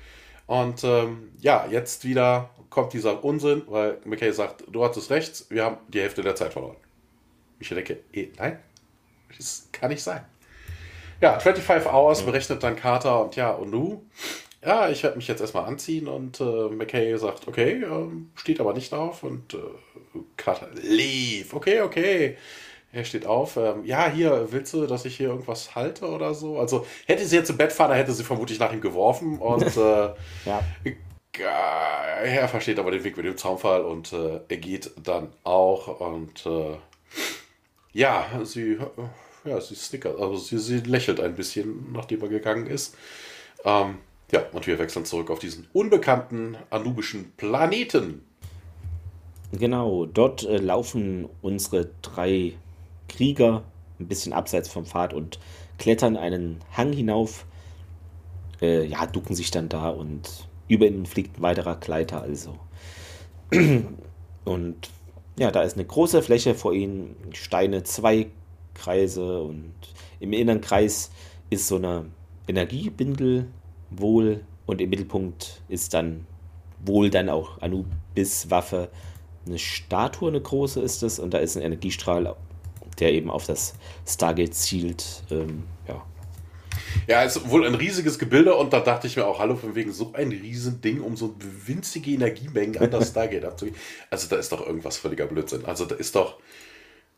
Und 0.47 0.83
ähm, 0.85 1.31
ja, 1.41 1.67
jetzt 1.71 2.05
wieder 2.05 2.51
kommt 2.71 2.93
dieser 2.93 3.25
Unsinn, 3.25 3.63
weil 3.69 3.99
McKay 4.05 4.33
sagt, 4.33 4.65
du 4.69 4.85
hattest 4.85 5.11
recht, 5.11 5.45
wir 5.51 5.65
haben 5.65 5.79
die 5.89 6.01
Hälfte 6.01 6.23
der 6.23 6.35
Zeit 6.35 6.53
verloren. 6.53 6.77
Ich 7.59 7.69
denke, 7.69 8.01
eh, 8.13 8.29
nein, 8.37 8.59
das 9.37 9.69
kann 9.73 9.91
nicht 9.91 10.03
sein. 10.03 10.25
Ja, 11.21 11.39
25 11.39 11.93
Hours 11.93 12.23
berechnet 12.23 12.63
dann 12.63 12.77
Carter 12.77 13.23
und 13.23 13.37
ja, 13.37 13.51
und 13.51 13.71
du? 13.71 14.03
Ja, 14.65 14.89
ich 14.89 15.03
werde 15.03 15.17
mich 15.17 15.29
jetzt 15.29 15.41
erstmal 15.41 15.65
anziehen 15.65 16.09
und 16.09 16.41
äh, 16.41 16.69
McKay 16.69 17.17
sagt, 17.19 17.47
okay, 17.49 17.83
ähm, 17.83 18.31
steht 18.35 18.61
aber 18.61 18.73
nicht 18.73 18.93
auf 18.93 19.23
und 19.23 19.55
äh, 19.55 19.59
Carter, 20.37 20.69
leave, 20.75 21.55
okay, 21.55 21.81
okay. 21.83 22.37
Er 22.93 23.05
steht 23.05 23.25
auf. 23.27 23.57
Ähm, 23.57 23.85
ja, 23.85 24.11
hier, 24.11 24.49
willst 24.51 24.75
du, 24.75 24.87
dass 24.87 25.05
ich 25.05 25.17
hier 25.17 25.29
irgendwas 25.29 25.75
halte 25.75 26.09
oder 26.09 26.35
so? 26.35 26.59
Also, 26.59 26.87
hätte 27.07 27.25
sie 27.25 27.37
jetzt 27.37 27.51
im 27.51 27.57
Bett 27.57 27.73
fahren, 27.73 27.93
hätte 27.93 28.13
sie 28.13 28.25
vermutlich 28.25 28.59
nach 28.59 28.73
ihm 28.73 28.81
geworfen. 28.81 29.39
Und 29.39 29.63
äh, 29.77 30.11
ja. 30.45 30.63
er 32.25 32.49
versteht 32.49 32.79
aber 32.79 32.91
den 32.91 33.05
Weg 33.05 33.17
mit 33.17 33.27
dem 33.27 33.37
Zaunfall 33.37 33.83
und 33.83 34.13
äh, 34.13 34.41
er 34.49 34.57
geht 34.57 34.91
dann 35.03 35.29
auch. 35.45 36.01
Und 36.01 36.45
äh, 36.47 36.77
ja, 37.93 38.27
sie, 38.43 38.79
ja, 39.45 39.61
sie 39.61 39.77
stickert, 39.77 40.21
also 40.21 40.37
sie, 40.37 40.59
sie 40.59 40.81
lächelt 40.81 41.21
ein 41.21 41.35
bisschen, 41.35 41.93
nachdem 41.93 42.23
er 42.23 42.29
gegangen 42.29 42.67
ist. 42.67 42.97
Ähm, 43.65 43.99
ja, 44.33 44.45
und 44.53 44.67
wir 44.67 44.79
wechseln 44.79 45.05
zurück 45.05 45.31
auf 45.31 45.39
diesen 45.39 45.69
unbekannten 45.73 46.57
anubischen 46.71 47.33
Planeten. 47.37 48.25
Genau, 49.53 50.07
dort 50.07 50.45
äh, 50.45 50.59
laufen 50.59 51.29
unsere 51.43 51.91
drei 52.03 52.55
Krieger 53.11 53.65
ein 53.99 54.09
bisschen 54.09 54.33
abseits 54.33 54.69
vom 54.69 54.87
Pfad 54.87 55.13
und 55.13 55.39
klettern 55.79 56.17
einen 56.17 56.61
Hang 56.77 56.93
hinauf. 56.93 57.47
Äh, 58.61 58.87
ja, 58.87 59.07
ducken 59.07 59.35
sich 59.37 59.51
dann 59.51 59.69
da 59.69 59.89
und 59.91 60.49
über 60.69 60.87
ihnen 60.87 61.07
fliegt 61.07 61.39
ein 61.39 61.43
weiterer 61.43 61.77
Gleiter 61.77 62.23
also. 62.23 62.57
Und 64.45 64.91
ja, 65.39 65.51
da 65.51 65.63
ist 65.63 65.75
eine 65.75 65.85
große 65.85 66.23
Fläche 66.23 66.55
vor 66.55 66.73
ihnen, 66.73 67.17
Steine, 67.33 67.83
zwei 67.83 68.29
Kreise 68.75 69.43
und 69.43 69.75
im 70.21 70.33
inneren 70.33 70.61
Kreis 70.61 71.11
ist 71.51 71.69
so 71.69 71.77
eine 71.77 72.07
Energiebindel 72.47 73.47
wohl 73.91 74.45
und 74.67 74.81
im 74.81 74.91
Mittelpunkt 74.91 75.63
ist 75.69 75.95
dann 75.95 76.27
wohl 76.85 77.11
dann 77.11 77.29
auch 77.29 77.61
Anubis 77.61 78.51
Waffe. 78.51 78.91
Eine 79.47 79.59
Statue, 79.59 80.29
eine 80.29 80.41
große 80.41 80.81
ist 80.81 81.03
es 81.03 81.19
und 81.19 81.35
da 81.35 81.39
ist 81.39 81.57
ein 81.57 81.63
Energiestrahl 81.63 82.37
der 83.01 83.13
eben 83.13 83.31
auf 83.31 83.47
das 83.47 83.75
Stargate 84.07 84.55
zielt. 84.55 85.23
Ähm, 85.31 85.65
ja. 85.89 86.05
Ja, 87.07 87.25
es 87.25 87.37
ist 87.37 87.51
wohl 87.51 87.67
ein 87.67 87.75
riesiges 87.75 88.19
Gebilde 88.19 88.55
und 88.55 88.73
da 88.73 88.81
dachte 88.81 89.07
ich 89.07 89.17
mir 89.17 89.27
auch, 89.27 89.39
hallo, 89.39 89.57
von 89.57 89.75
wegen 89.75 89.93
so 89.93 90.13
ein 90.13 90.29
Riesending, 90.29 91.01
um 91.01 91.17
so 91.17 91.35
winzige 91.67 92.11
Energiemengen 92.11 92.79
an 92.79 92.91
das 92.91 93.09
Stargate 93.11 93.45
abzugeben. 93.45 93.79
Also 94.11 94.29
da 94.29 94.37
ist 94.37 94.53
doch 94.53 94.67
irgendwas 94.67 94.97
völliger 94.97 95.27
Blödsinn. 95.27 95.65
Also 95.65 95.85
da 95.85 95.95
ist 95.95 96.15
doch 96.15 96.39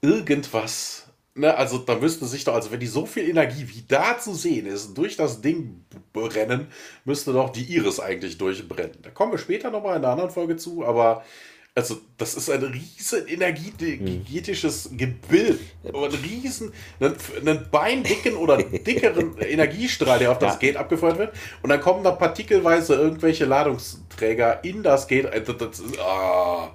irgendwas, 0.00 1.06
ne, 1.34 1.56
also 1.56 1.78
da 1.78 1.96
müsste 1.96 2.26
sich 2.26 2.44
doch, 2.44 2.54
also 2.54 2.70
wenn 2.70 2.80
die 2.80 2.86
so 2.86 3.06
viel 3.06 3.28
Energie 3.28 3.66
wie 3.68 3.84
da 3.86 4.18
zu 4.18 4.34
sehen 4.34 4.66
ist, 4.66 4.94
durch 4.94 5.16
das 5.16 5.40
Ding 5.40 5.84
brennen, 6.12 6.68
müsste 7.04 7.32
doch 7.32 7.50
die 7.50 7.64
Iris 7.64 8.00
eigentlich 8.00 8.38
durchbrennen. 8.38 8.98
Da 9.02 9.10
kommen 9.10 9.32
wir 9.32 9.38
später 9.38 9.70
nochmal 9.70 9.96
in 9.96 10.04
einer 10.04 10.12
anderen 10.12 10.30
Folge 10.30 10.56
zu, 10.56 10.84
aber 10.84 11.24
also, 11.74 11.96
das 12.18 12.34
ist 12.34 12.50
ein 12.50 12.62
riesen 12.64 13.26
energetisches 13.26 14.90
hm. 14.90 14.98
Gebild. 14.98 15.60
Ein 15.84 15.94
riesen, 15.94 16.72
einen, 17.00 17.16
einen 17.40 17.70
beindicken 17.70 18.36
oder 18.36 18.58
dickeren 18.58 19.38
Energiestrahl, 19.40 20.18
der 20.18 20.32
auf 20.32 20.38
das 20.38 20.54
ja. 20.54 20.58
Gate 20.58 20.76
abgefeuert 20.76 21.18
wird. 21.18 21.32
Und 21.62 21.70
dann 21.70 21.80
kommen 21.80 22.04
da 22.04 22.10
partikelweise 22.10 22.94
irgendwelche 22.94 23.46
Ladungsträger 23.46 24.62
in 24.64 24.82
das 24.82 25.08
Gate. 25.08 25.26
Also, 25.26 25.54
das 25.54 25.80
ist, 25.80 25.98
ah, 25.98 26.72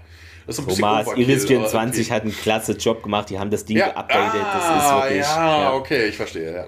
das 0.48 0.58
ist 0.58 0.68
Thomas, 0.68 1.08
Iris 1.16 1.46
24 1.46 2.12
hat 2.12 2.24
einen 2.24 2.32
klasse 2.32 2.72
Job 2.72 3.04
gemacht. 3.04 3.30
Die 3.30 3.38
haben 3.38 3.52
das 3.52 3.66
Ding 3.66 3.78
ja. 3.78 3.90
geupdatet. 3.90 4.42
das 4.42 4.64
ist 4.64 4.72
ah, 4.72 5.04
wirklich. 5.04 5.22
Ja, 5.22 5.62
ja, 5.62 5.74
okay, 5.74 6.08
ich 6.08 6.16
verstehe, 6.16 6.54
ja 6.54 6.68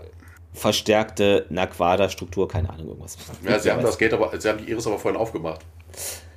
verstärkte 0.51 1.45
Naquada-Struktur, 1.49 2.47
keine 2.47 2.69
Ahnung, 2.69 2.89
irgendwas. 2.89 3.17
Ja, 3.47 3.59
sie 3.59 3.71
haben 3.71 3.81
das 3.81 3.97
Gate 3.97 4.13
aber, 4.13 4.37
sie 4.37 4.49
haben 4.49 4.57
die 4.57 4.69
Iris 4.69 4.85
aber 4.87 4.99
vorhin 4.99 5.19
aufgemacht. 5.19 5.61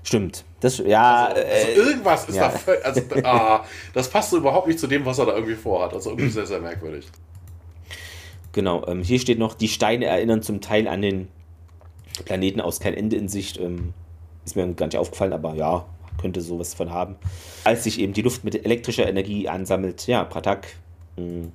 Stimmt. 0.02 0.44
Das, 0.60 0.78
ja, 0.78 1.26
also, 1.26 1.40
also 1.40 1.66
äh, 1.66 1.74
irgendwas 1.74 2.28
ist 2.28 2.36
ja. 2.36 2.52
da. 2.66 2.72
Also, 2.84 3.00
ah, 3.24 3.64
das 3.94 4.08
passt 4.08 4.30
so 4.30 4.36
überhaupt 4.36 4.66
nicht 4.66 4.78
zu 4.78 4.86
dem, 4.86 5.04
was 5.04 5.18
er 5.18 5.26
da 5.26 5.34
irgendwie 5.34 5.54
vorhat. 5.54 5.92
Also 5.92 6.10
irgendwie 6.10 6.30
sehr, 6.30 6.46
sehr 6.46 6.60
merkwürdig. 6.60 7.06
Genau, 8.52 8.86
ähm, 8.86 9.02
hier 9.02 9.18
steht 9.18 9.38
noch, 9.38 9.54
die 9.54 9.68
Steine 9.68 10.06
erinnern 10.06 10.42
zum 10.42 10.60
Teil 10.60 10.86
an 10.86 11.02
den 11.02 11.28
Planeten 12.24 12.60
aus 12.60 12.80
kein 12.80 12.94
Ende 12.94 13.16
in 13.16 13.28
Sicht. 13.28 13.58
Ähm, 13.58 13.94
ist 14.44 14.56
mir 14.56 14.72
gar 14.74 14.86
nicht 14.86 14.98
aufgefallen, 14.98 15.32
aber 15.32 15.54
ja, 15.54 15.86
könnte 16.20 16.40
sowas 16.40 16.74
von 16.74 16.90
haben. 16.90 17.16
Als 17.64 17.84
sich 17.84 17.98
eben 17.98 18.12
die 18.12 18.22
Luft 18.22 18.44
mit 18.44 18.64
elektrischer 18.64 19.08
Energie 19.08 19.48
ansammelt, 19.48 20.06
ja, 20.06 20.24
Pratak 20.24 20.66
mh, 21.16 21.24
hm, 21.24 21.52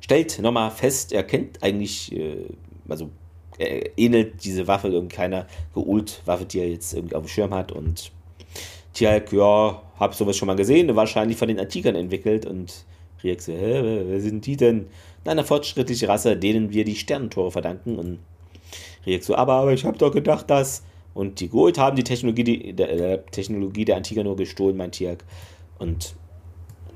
stellt 0.00 0.38
nochmal 0.40 0.70
fest, 0.70 1.12
er 1.12 1.22
kennt 1.22 1.62
eigentlich, 1.62 2.12
äh, 2.12 2.46
also 2.88 3.10
äh, 3.58 3.90
ähnelt 3.96 4.44
diese 4.44 4.66
Waffe 4.66 4.88
irgendwie 4.88 5.16
keiner 5.16 5.46
Geult-Waffe, 5.74 6.44
die 6.44 6.60
er 6.60 6.68
jetzt 6.68 6.94
irgendwie 6.94 7.14
auf 7.14 7.24
dem 7.24 7.28
Schirm 7.28 7.54
hat. 7.54 7.72
Und 7.72 8.12
Tialk, 8.94 9.32
ja, 9.32 9.82
hab 9.98 10.14
sowas 10.14 10.36
schon 10.36 10.46
mal 10.46 10.56
gesehen, 10.56 10.94
wahrscheinlich 10.96 11.36
von 11.36 11.48
den 11.48 11.60
Antikern 11.60 11.94
entwickelt. 11.94 12.46
Und 12.46 12.84
Riek 13.22 13.42
so, 13.42 13.52
hä, 13.52 14.02
wer 14.06 14.20
sind 14.20 14.46
die 14.46 14.56
denn? 14.56 14.86
Eine 15.24 15.44
fortschrittliche 15.44 16.08
Rasse, 16.08 16.36
denen 16.36 16.72
wir 16.72 16.84
die 16.84 16.96
Sternentore 16.96 17.50
verdanken. 17.50 17.98
Und 17.98 18.18
Riek 19.06 19.24
so, 19.24 19.34
aber, 19.34 19.54
aber 19.54 19.72
ich 19.72 19.84
habe 19.84 19.98
doch 19.98 20.12
gedacht, 20.12 20.48
dass. 20.50 20.82
Und 21.14 21.40
die 21.40 21.48
Gold 21.48 21.78
haben 21.78 21.96
die 21.96 22.04
Technologie, 22.04 22.44
die, 22.44 22.72
der, 22.74 22.90
äh, 22.90 23.22
Technologie 23.32 23.84
der 23.84 23.96
Antiker 23.96 24.22
nur 24.22 24.36
gestohlen, 24.36 24.76
mein 24.76 24.92
Tiak. 24.92 25.24
Und 25.78 26.14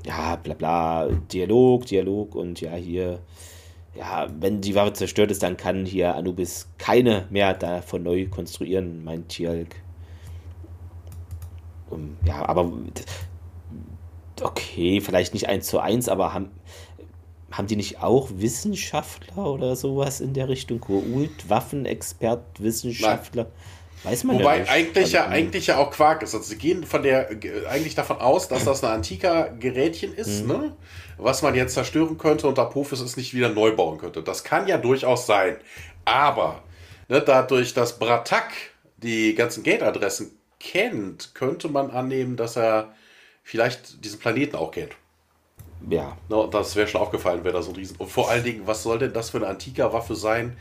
ja, 0.05 0.37
bla 0.37 0.53
bla, 0.53 1.07
Dialog, 1.31 1.85
Dialog 1.85 2.35
und 2.35 2.61
ja, 2.61 2.75
hier 2.75 3.19
ja, 3.95 4.27
wenn 4.39 4.61
die 4.61 4.75
Waffe 4.75 4.93
zerstört 4.93 5.31
ist, 5.31 5.43
dann 5.43 5.57
kann 5.57 5.85
hier 5.85 6.15
Anubis 6.15 6.67
keine 6.77 7.27
mehr 7.29 7.53
davon 7.53 8.03
neu 8.03 8.27
konstruieren, 8.27 9.03
meint 9.03 9.29
Tialk. 9.29 9.75
Um, 11.89 12.17
ja, 12.25 12.47
aber 12.47 12.71
okay, 14.41 14.99
vielleicht 14.99 15.33
nicht 15.33 15.47
eins 15.47 15.67
zu 15.67 15.79
eins, 15.79 16.09
aber 16.09 16.33
haben, 16.33 16.49
haben 17.51 17.67
die 17.67 17.75
nicht 17.75 18.01
auch 18.01 18.29
Wissenschaftler 18.33 19.45
oder 19.45 19.75
sowas 19.75 20.21
in 20.21 20.33
der 20.33 20.49
Richtung? 20.49 20.81
Geult, 20.81 21.49
Waffenexpert, 21.49 22.61
Wissenschaftler? 22.61 23.43
Nein. 23.43 23.53
Weiß 24.03 24.25
man 24.25 24.37
Wobei 24.37 24.55
ja 24.55 24.61
nicht. 24.61 24.71
eigentlich 24.71 25.11
ja, 25.13 25.21
also, 25.23 25.33
eigentlich 25.33 25.67
ja 25.67 25.77
auch 25.77 25.91
Quark 25.91 26.23
ist. 26.23 26.35
Also 26.35 26.45
sie 26.45 26.57
gehen 26.57 26.83
von 26.83 27.03
der 27.03 27.29
eigentlich 27.69 27.95
davon 27.95 28.17
aus, 28.17 28.49
dass 28.49 28.65
das 28.65 28.83
ein 28.83 28.91
antiker 28.91 29.49
Gerätchen 29.59 30.13
ist, 30.13 30.41
mhm. 30.43 30.47
ne? 30.47 30.77
was 31.17 31.41
man 31.41 31.55
jetzt 31.55 31.73
zerstören 31.73 32.17
könnte 32.17 32.47
und 32.47 32.59
Apophis 32.59 32.99
es 32.99 33.15
nicht 33.15 33.33
wieder 33.33 33.49
neu 33.49 33.75
bauen 33.75 33.97
könnte. 33.97 34.21
Das 34.21 34.43
kann 34.43 34.67
ja 34.67 34.77
durchaus 34.77 35.25
sein. 35.25 35.57
Aber 36.03 36.63
ne, 37.07 37.21
dadurch, 37.21 37.73
dass 37.73 37.97
Bratak 37.97 38.51
die 38.97 39.35
ganzen 39.35 39.63
Gate-Adressen 39.63 40.37
kennt, 40.59 41.33
könnte 41.33 41.69
man 41.69 41.91
annehmen, 41.91 42.35
dass 42.35 42.57
er 42.57 42.93
vielleicht 43.43 44.03
diesen 44.03 44.19
Planeten 44.19 44.55
auch 44.55 44.71
kennt. 44.71 44.93
ja. 45.89 46.17
No, 46.29 46.47
das 46.47 46.75
wäre 46.75 46.87
schon 46.87 47.01
aufgefallen, 47.01 47.43
wäre 47.43 47.53
da 47.55 47.61
so 47.61 47.71
ein 47.71 47.75
Riesen. 47.75 47.97
Und 47.97 48.09
vor 48.09 48.29
allen 48.29 48.43
Dingen, 48.43 48.65
was 48.65 48.83
soll 48.83 48.99
denn 48.99 49.13
das 49.13 49.29
für 49.29 49.37
eine 49.37 49.47
Antika-Waffe 49.47 50.15
sein, 50.15 50.57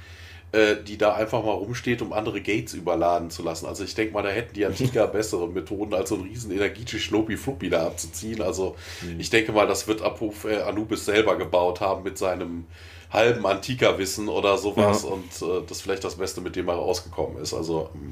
äh, 0.52 0.76
die 0.76 0.98
da 0.98 1.14
einfach 1.14 1.42
mal 1.42 1.52
rumsteht, 1.52 2.02
um 2.02 2.12
andere 2.12 2.40
Gates 2.40 2.74
überladen 2.74 3.30
zu 3.30 3.42
lassen? 3.42 3.66
Also 3.66 3.84
ich 3.84 3.94
denke 3.94 4.14
mal, 4.14 4.22
da 4.22 4.28
hätten 4.28 4.54
die 4.54 4.66
Antika 4.66 5.06
bessere 5.12 5.48
Methoden, 5.48 5.94
als 5.94 6.10
so 6.10 6.16
einen 6.16 6.24
riesen 6.24 6.52
Energietic-Schnuppi-Fluppi 6.52 7.70
da 7.70 7.86
abzuziehen. 7.86 8.42
Also 8.42 8.76
mhm. 9.02 9.18
ich 9.18 9.30
denke 9.30 9.52
mal, 9.52 9.66
das 9.66 9.88
wird 9.88 10.02
Apof, 10.02 10.44
äh, 10.44 10.62
Anubis 10.62 11.04
selber 11.04 11.36
gebaut 11.36 11.80
haben 11.80 12.02
mit 12.02 12.18
seinem 12.18 12.66
halben 13.10 13.44
Antika-Wissen 13.46 14.28
oder 14.28 14.56
sowas 14.58 15.04
ja. 15.04 15.10
und 15.10 15.42
äh, 15.42 15.66
das 15.66 15.80
vielleicht 15.80 16.04
das 16.04 16.16
Beste, 16.16 16.40
mit 16.40 16.56
dem 16.56 16.68
er 16.68 16.74
rausgekommen 16.74 17.40
ist. 17.42 17.54
Also 17.54 17.90
hm. 17.92 18.10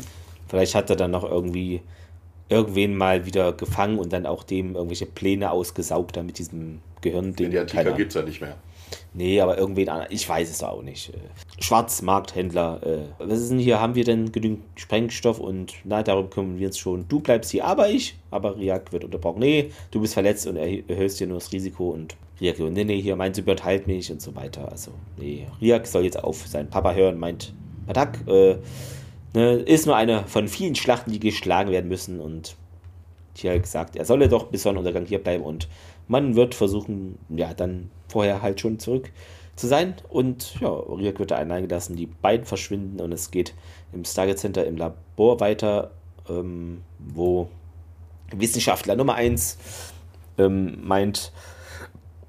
vielleicht 0.49 0.75
hat 0.75 0.91
er 0.91 0.97
dann 0.97 1.11
noch 1.11 1.25
irgendwie 1.25 1.83
irgendwen 2.49 2.97
mal 2.97 3.27
wieder 3.27 3.53
gefangen 3.53 3.99
und 3.99 4.13
dann 4.13 4.27
auch 4.27 4.43
dem 4.43 4.75
irgendwelche 4.75 5.07
Pläne 5.07 5.51
ausgesaugt, 5.51 6.17
damit 6.17 6.39
diesem 6.39 6.81
Gehirn. 7.01 7.35
Den, 7.35 7.51
die 7.51 7.59
Antika 7.59 7.91
gibt 7.93 8.11
es 8.11 8.15
ja 8.15 8.23
nicht 8.23 8.41
mehr. 8.41 8.57
Nee, 9.15 9.41
aber 9.41 9.59
irgendwen 9.59 9.89
anderen, 9.89 10.13
ich 10.13 10.29
weiß 10.29 10.51
es 10.51 10.63
auch 10.63 10.83
nicht. 10.83 11.13
Schwarzmarkthändler, 11.59 12.81
äh, 12.85 12.99
was 13.19 13.41
ist 13.41 13.51
denn 13.51 13.59
hier? 13.59 13.81
Haben 13.81 13.95
wir 13.95 14.05
denn 14.05 14.33
genügend 14.33 14.63
Sprengstoff 14.77 15.39
und 15.39 15.75
na, 15.85 16.03
darum 16.03 16.31
kümmern 16.31 16.59
wir 16.59 16.69
uns 16.69 16.79
schon. 16.79 17.07
Du 17.09 17.21
bleibst 17.21 17.51
hier, 17.51 17.65
aber 17.65 17.89
ich. 17.89 18.17
Aber 18.31 18.57
Riak 18.57 18.93
wird 18.93 19.05
unterbrochen. 19.05 19.41
Nee, 19.41 19.71
du 19.91 20.01
bist 20.01 20.15
verletzt 20.15 20.47
und 20.47 20.57
erhöhst 20.57 21.21
dir 21.21 21.27
nur 21.27 21.39
das 21.39 21.53
Risiko 21.53 21.91
und 21.91 22.17
Riak, 22.41 22.59
nee, 22.59 22.85
nee, 22.85 23.01
hier, 23.01 23.17
mein 23.17 23.35
Symbiote 23.35 23.65
halt 23.65 23.87
mich 23.87 24.11
und 24.11 24.23
so 24.23 24.35
weiter. 24.35 24.71
Also, 24.71 24.93
nee, 25.19 25.47
Riak 25.61 25.87
soll 25.87 26.05
jetzt 26.05 26.23
auf 26.23 26.47
seinen 26.47 26.71
Papa 26.71 26.95
hören, 26.95 27.19
meint, 27.19 27.53
Attack, 27.87 28.27
äh, 28.27 28.57
Ne, 29.33 29.55
ist 29.55 29.87
nur 29.87 29.95
eine 29.97 30.25
von 30.27 30.49
vielen 30.49 30.75
Schlachten, 30.75 31.13
die 31.13 31.21
geschlagen 31.21 31.71
werden 31.71 31.89
müssen. 31.89 32.21
Und 32.21 32.57
hier 33.35 33.59
gesagt, 33.59 33.97
er 33.97 34.05
solle 34.05 34.29
doch 34.29 34.49
bis 34.49 34.63
Sonnenuntergang 34.65 35.07
hier 35.07 35.23
bleiben 35.23 35.45
und 35.45 35.69
man 36.11 36.35
wird 36.35 36.57
versuchen, 36.57 37.19
ja, 37.29 37.55
dann 37.55 37.89
vorher 38.09 38.43
halt 38.43 38.61
schon 38.61 38.81
zurück 38.81 39.13
zu 39.55 39.69
sein. 39.69 39.95
Und 40.09 40.61
ja, 40.61 40.69
Riak 40.69 41.21
wird 41.21 41.31
da 41.31 41.37
eingelassen, 41.37 41.95
die 41.95 42.07
beiden 42.07 42.45
verschwinden 42.45 43.01
und 43.01 43.13
es 43.13 43.31
geht 43.31 43.55
im 43.93 44.05
Stargate 44.05 44.39
Center 44.39 44.67
im 44.67 44.77
Labor 44.77 45.39
weiter, 45.39 45.93
ähm, 46.29 46.83
wo 46.99 47.49
Wissenschaftler 48.33 48.97
Nummer 48.97 49.15
1 49.15 49.57
ähm, 50.39 50.79
meint, 50.83 51.33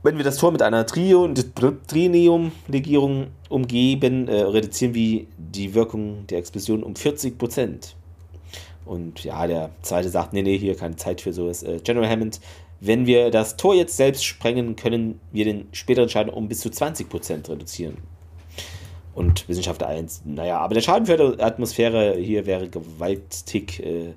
wenn 0.04 0.18
wir 0.18 0.24
das 0.24 0.38
Tor 0.38 0.52
mit 0.52 0.62
einer 0.62 0.86
Trio- 0.86 1.24
und 1.24 1.56
Trinium-Legierung 1.88 3.28
umgeben, 3.50 4.28
äh, 4.28 4.42
reduzieren 4.42 4.94
wir 4.94 5.26
die 5.38 5.74
Wirkung 5.74 6.28
der 6.28 6.38
Explosion 6.38 6.84
um 6.84 6.94
40% 6.94 7.96
Und 8.86 9.24
ja, 9.24 9.46
der 9.48 9.72
zweite 9.82 10.10
sagt, 10.10 10.34
nee, 10.34 10.42
nee, 10.44 10.58
hier 10.58 10.76
keine 10.76 10.98
Zeit 10.98 11.22
für 11.22 11.34
sowas. 11.34 11.64
Äh, 11.64 11.80
General 11.84 12.10
Hammond, 12.10 12.40
wenn 12.82 13.06
wir 13.06 13.30
das 13.30 13.58
Tor 13.58 13.76
jetzt 13.76 13.96
selbst 13.96 14.26
sprengen, 14.26 14.76
können 14.76 15.20
wir 15.32 15.46
den 15.46 15.68
späteren 15.72 16.10
Schaden 16.10 16.34
um 16.34 16.48
bis 16.48 16.62
zu 16.62 16.70
20% 16.70 17.48
reduzieren. 17.48 17.98
Und 19.14 19.48
Wissenschaftler 19.48 19.88
1, 19.88 20.24
naja, 20.26 20.58
aber 20.58 20.74
der 20.74 20.82
Schaden 20.82 21.06
für 21.06 21.18
die 21.18 21.44
Atmosphäre 21.44 22.18
hier 22.18 22.46
wäre 22.48 22.68
gewaltig. 22.70 23.80
Äh, 23.80 24.14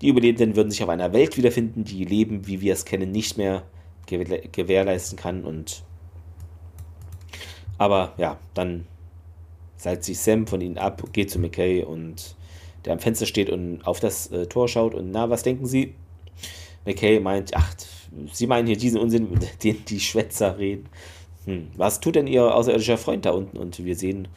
die 0.00 0.08
Überlebenden 0.08 0.56
würden 0.56 0.70
sich 0.70 0.82
auf 0.82 0.88
einer 0.88 1.12
Welt 1.12 1.36
wiederfinden, 1.36 1.84
die 1.84 2.04
Leben, 2.04 2.46
wie 2.46 2.60
wir 2.60 2.72
es 2.72 2.84
kennen, 2.84 3.10
nicht 3.10 3.36
mehr 3.36 3.64
gewährleisten 4.06 5.18
kann. 5.18 5.44
Und 5.44 5.82
aber 7.76 8.14
ja, 8.16 8.38
dann 8.54 8.86
seilt 9.76 10.04
sich 10.04 10.18
Sam 10.18 10.46
von 10.46 10.60
ihnen 10.60 10.78
ab, 10.78 11.02
geht 11.12 11.30
zu 11.30 11.38
McKay 11.38 11.82
und 11.82 12.36
der 12.84 12.94
am 12.94 12.98
Fenster 12.98 13.26
steht 13.26 13.50
und 13.50 13.86
auf 13.86 14.00
das 14.00 14.28
äh, 14.28 14.46
Tor 14.46 14.68
schaut 14.68 14.94
und 14.94 15.10
na, 15.10 15.28
was 15.28 15.42
denken 15.42 15.66
Sie? 15.66 15.94
McKay 16.84 17.18
meint, 17.20 17.54
ach, 17.54 17.74
Sie 18.32 18.46
meinen 18.46 18.66
hier 18.66 18.76
diesen 18.76 19.00
Unsinn, 19.00 19.28
den 19.62 19.84
die 19.84 20.00
Schwätzer 20.00 20.58
reden. 20.58 20.88
Hm, 21.44 21.68
was 21.76 22.00
tut 22.00 22.16
denn 22.16 22.26
Ihr 22.26 22.54
außerirdischer 22.54 22.98
Freund 22.98 23.24
da 23.24 23.30
unten? 23.30 23.56
Und 23.56 23.84
wir 23.84 23.96
sehen 23.96 24.28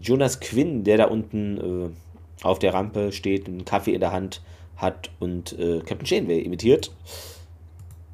Jonas 0.00 0.40
Quinn, 0.40 0.84
der 0.84 0.96
da 0.96 1.04
unten 1.06 1.58
äh, 1.58 2.44
auf 2.44 2.58
der 2.58 2.74
Rampe 2.74 3.12
steht, 3.12 3.46
einen 3.48 3.64
Kaffee 3.64 3.94
in 3.94 4.00
der 4.00 4.12
Hand 4.12 4.42
hat 4.76 5.10
und 5.18 5.58
äh, 5.58 5.80
Captain 5.80 6.06
Janeway 6.06 6.40
imitiert. 6.40 6.92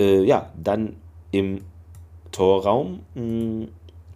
Äh, 0.00 0.24
ja, 0.24 0.52
dann 0.56 0.96
im 1.30 1.60
Torraum. 2.32 3.00
Hm, 3.14 3.68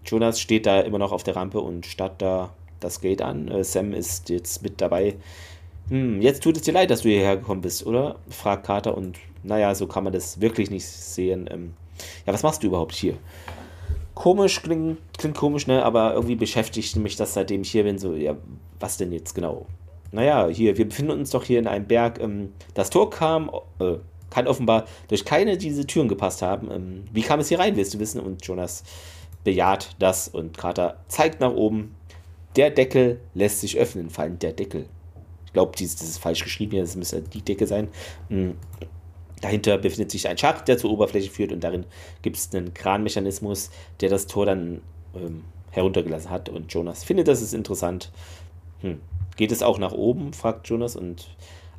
Jonas 0.04 0.40
steht 0.40 0.66
da 0.66 0.80
immer 0.80 0.98
noch 0.98 1.12
auf 1.12 1.22
der 1.22 1.36
Rampe 1.36 1.60
und 1.60 1.84
starrt 1.84 2.22
da 2.22 2.54
das 2.80 3.00
Gate 3.00 3.22
an. 3.22 3.48
Äh, 3.48 3.64
Sam 3.64 3.92
ist 3.92 4.30
jetzt 4.30 4.62
mit 4.62 4.80
dabei. 4.80 5.16
Hm, 5.90 6.22
jetzt 6.22 6.42
tut 6.42 6.56
es 6.56 6.62
dir 6.62 6.72
leid, 6.72 6.90
dass 6.90 7.02
du 7.02 7.08
hierher 7.08 7.36
gekommen 7.36 7.60
bist, 7.60 7.86
oder? 7.86 8.16
fragt 8.28 8.66
Carter 8.66 8.96
und 8.96 9.18
naja, 9.42 9.74
so 9.74 9.86
kann 9.86 10.04
man 10.04 10.12
das 10.12 10.40
wirklich 10.40 10.70
nicht 10.70 10.86
sehen. 10.86 11.48
Ähm, 11.50 11.74
ja, 12.26 12.32
was 12.32 12.42
machst 12.42 12.62
du 12.62 12.66
überhaupt 12.66 12.94
hier? 12.94 13.14
Komisch, 14.14 14.62
klingt, 14.62 14.98
klingt 15.16 15.36
komisch, 15.36 15.66
ne? 15.66 15.84
Aber 15.84 16.14
irgendwie 16.14 16.36
beschäftigt 16.36 16.96
mich 16.96 17.16
das, 17.16 17.34
seitdem 17.34 17.62
ich 17.62 17.70
hier 17.70 17.84
bin. 17.84 17.98
So, 17.98 18.14
ja, 18.14 18.36
was 18.80 18.96
denn 18.96 19.12
jetzt 19.12 19.34
genau? 19.34 19.66
Naja, 20.10 20.48
hier, 20.48 20.76
wir 20.76 20.88
befinden 20.88 21.12
uns 21.12 21.30
doch 21.30 21.44
hier 21.44 21.58
in 21.58 21.66
einem 21.66 21.86
Berg. 21.86 22.20
Ähm, 22.20 22.52
das 22.74 22.90
Tor 22.90 23.10
kam, 23.10 23.50
äh, 23.78 23.94
kann 24.30 24.46
offenbar 24.46 24.86
durch 25.08 25.24
keine 25.24 25.56
dieser 25.56 25.86
Türen 25.86 26.08
gepasst 26.08 26.42
haben. 26.42 26.70
Ähm, 26.70 27.04
wie 27.12 27.22
kam 27.22 27.40
es 27.40 27.48
hier 27.48 27.58
rein, 27.58 27.76
willst 27.76 27.94
du 27.94 27.98
wissen? 27.98 28.20
Und 28.20 28.44
Jonas 28.46 28.84
bejaht 29.44 29.94
das 29.98 30.28
und 30.28 30.58
Carter 30.58 30.98
zeigt 31.08 31.40
nach 31.40 31.52
oben. 31.52 31.94
Der 32.56 32.70
Deckel 32.70 33.20
lässt 33.34 33.60
sich 33.60 33.78
öffnen, 33.78 34.10
fallen 34.10 34.38
der 34.38 34.52
Deckel. 34.52 34.86
Ich 35.46 35.52
glaube, 35.52 35.72
das 35.72 35.80
ist 35.80 36.18
falsch 36.18 36.44
geschrieben 36.44 36.72
hier, 36.72 36.82
das 36.82 36.96
müsste 36.96 37.22
die 37.22 37.42
Decke 37.42 37.66
sein. 37.66 37.88
Hm. 38.28 38.56
Dahinter 39.40 39.78
befindet 39.78 40.10
sich 40.10 40.28
ein 40.28 40.38
Schacht, 40.38 40.68
der 40.68 40.78
zur 40.78 40.90
Oberfläche 40.90 41.30
führt 41.30 41.52
und 41.52 41.62
darin 41.62 41.84
gibt 42.22 42.36
es 42.36 42.54
einen 42.54 42.74
Kranmechanismus, 42.74 43.70
der 44.00 44.08
das 44.08 44.26
Tor 44.26 44.46
dann 44.46 44.80
ähm, 45.14 45.44
heruntergelassen 45.70 46.30
hat. 46.30 46.48
Und 46.48 46.72
Jonas 46.72 47.04
findet 47.04 47.28
das 47.28 47.42
ist 47.42 47.54
interessant. 47.54 48.10
Hm. 48.80 49.00
Geht 49.36 49.52
es 49.52 49.62
auch 49.62 49.78
nach 49.78 49.92
oben? 49.92 50.32
fragt 50.32 50.68
Jonas 50.68 50.96
und 50.96 51.28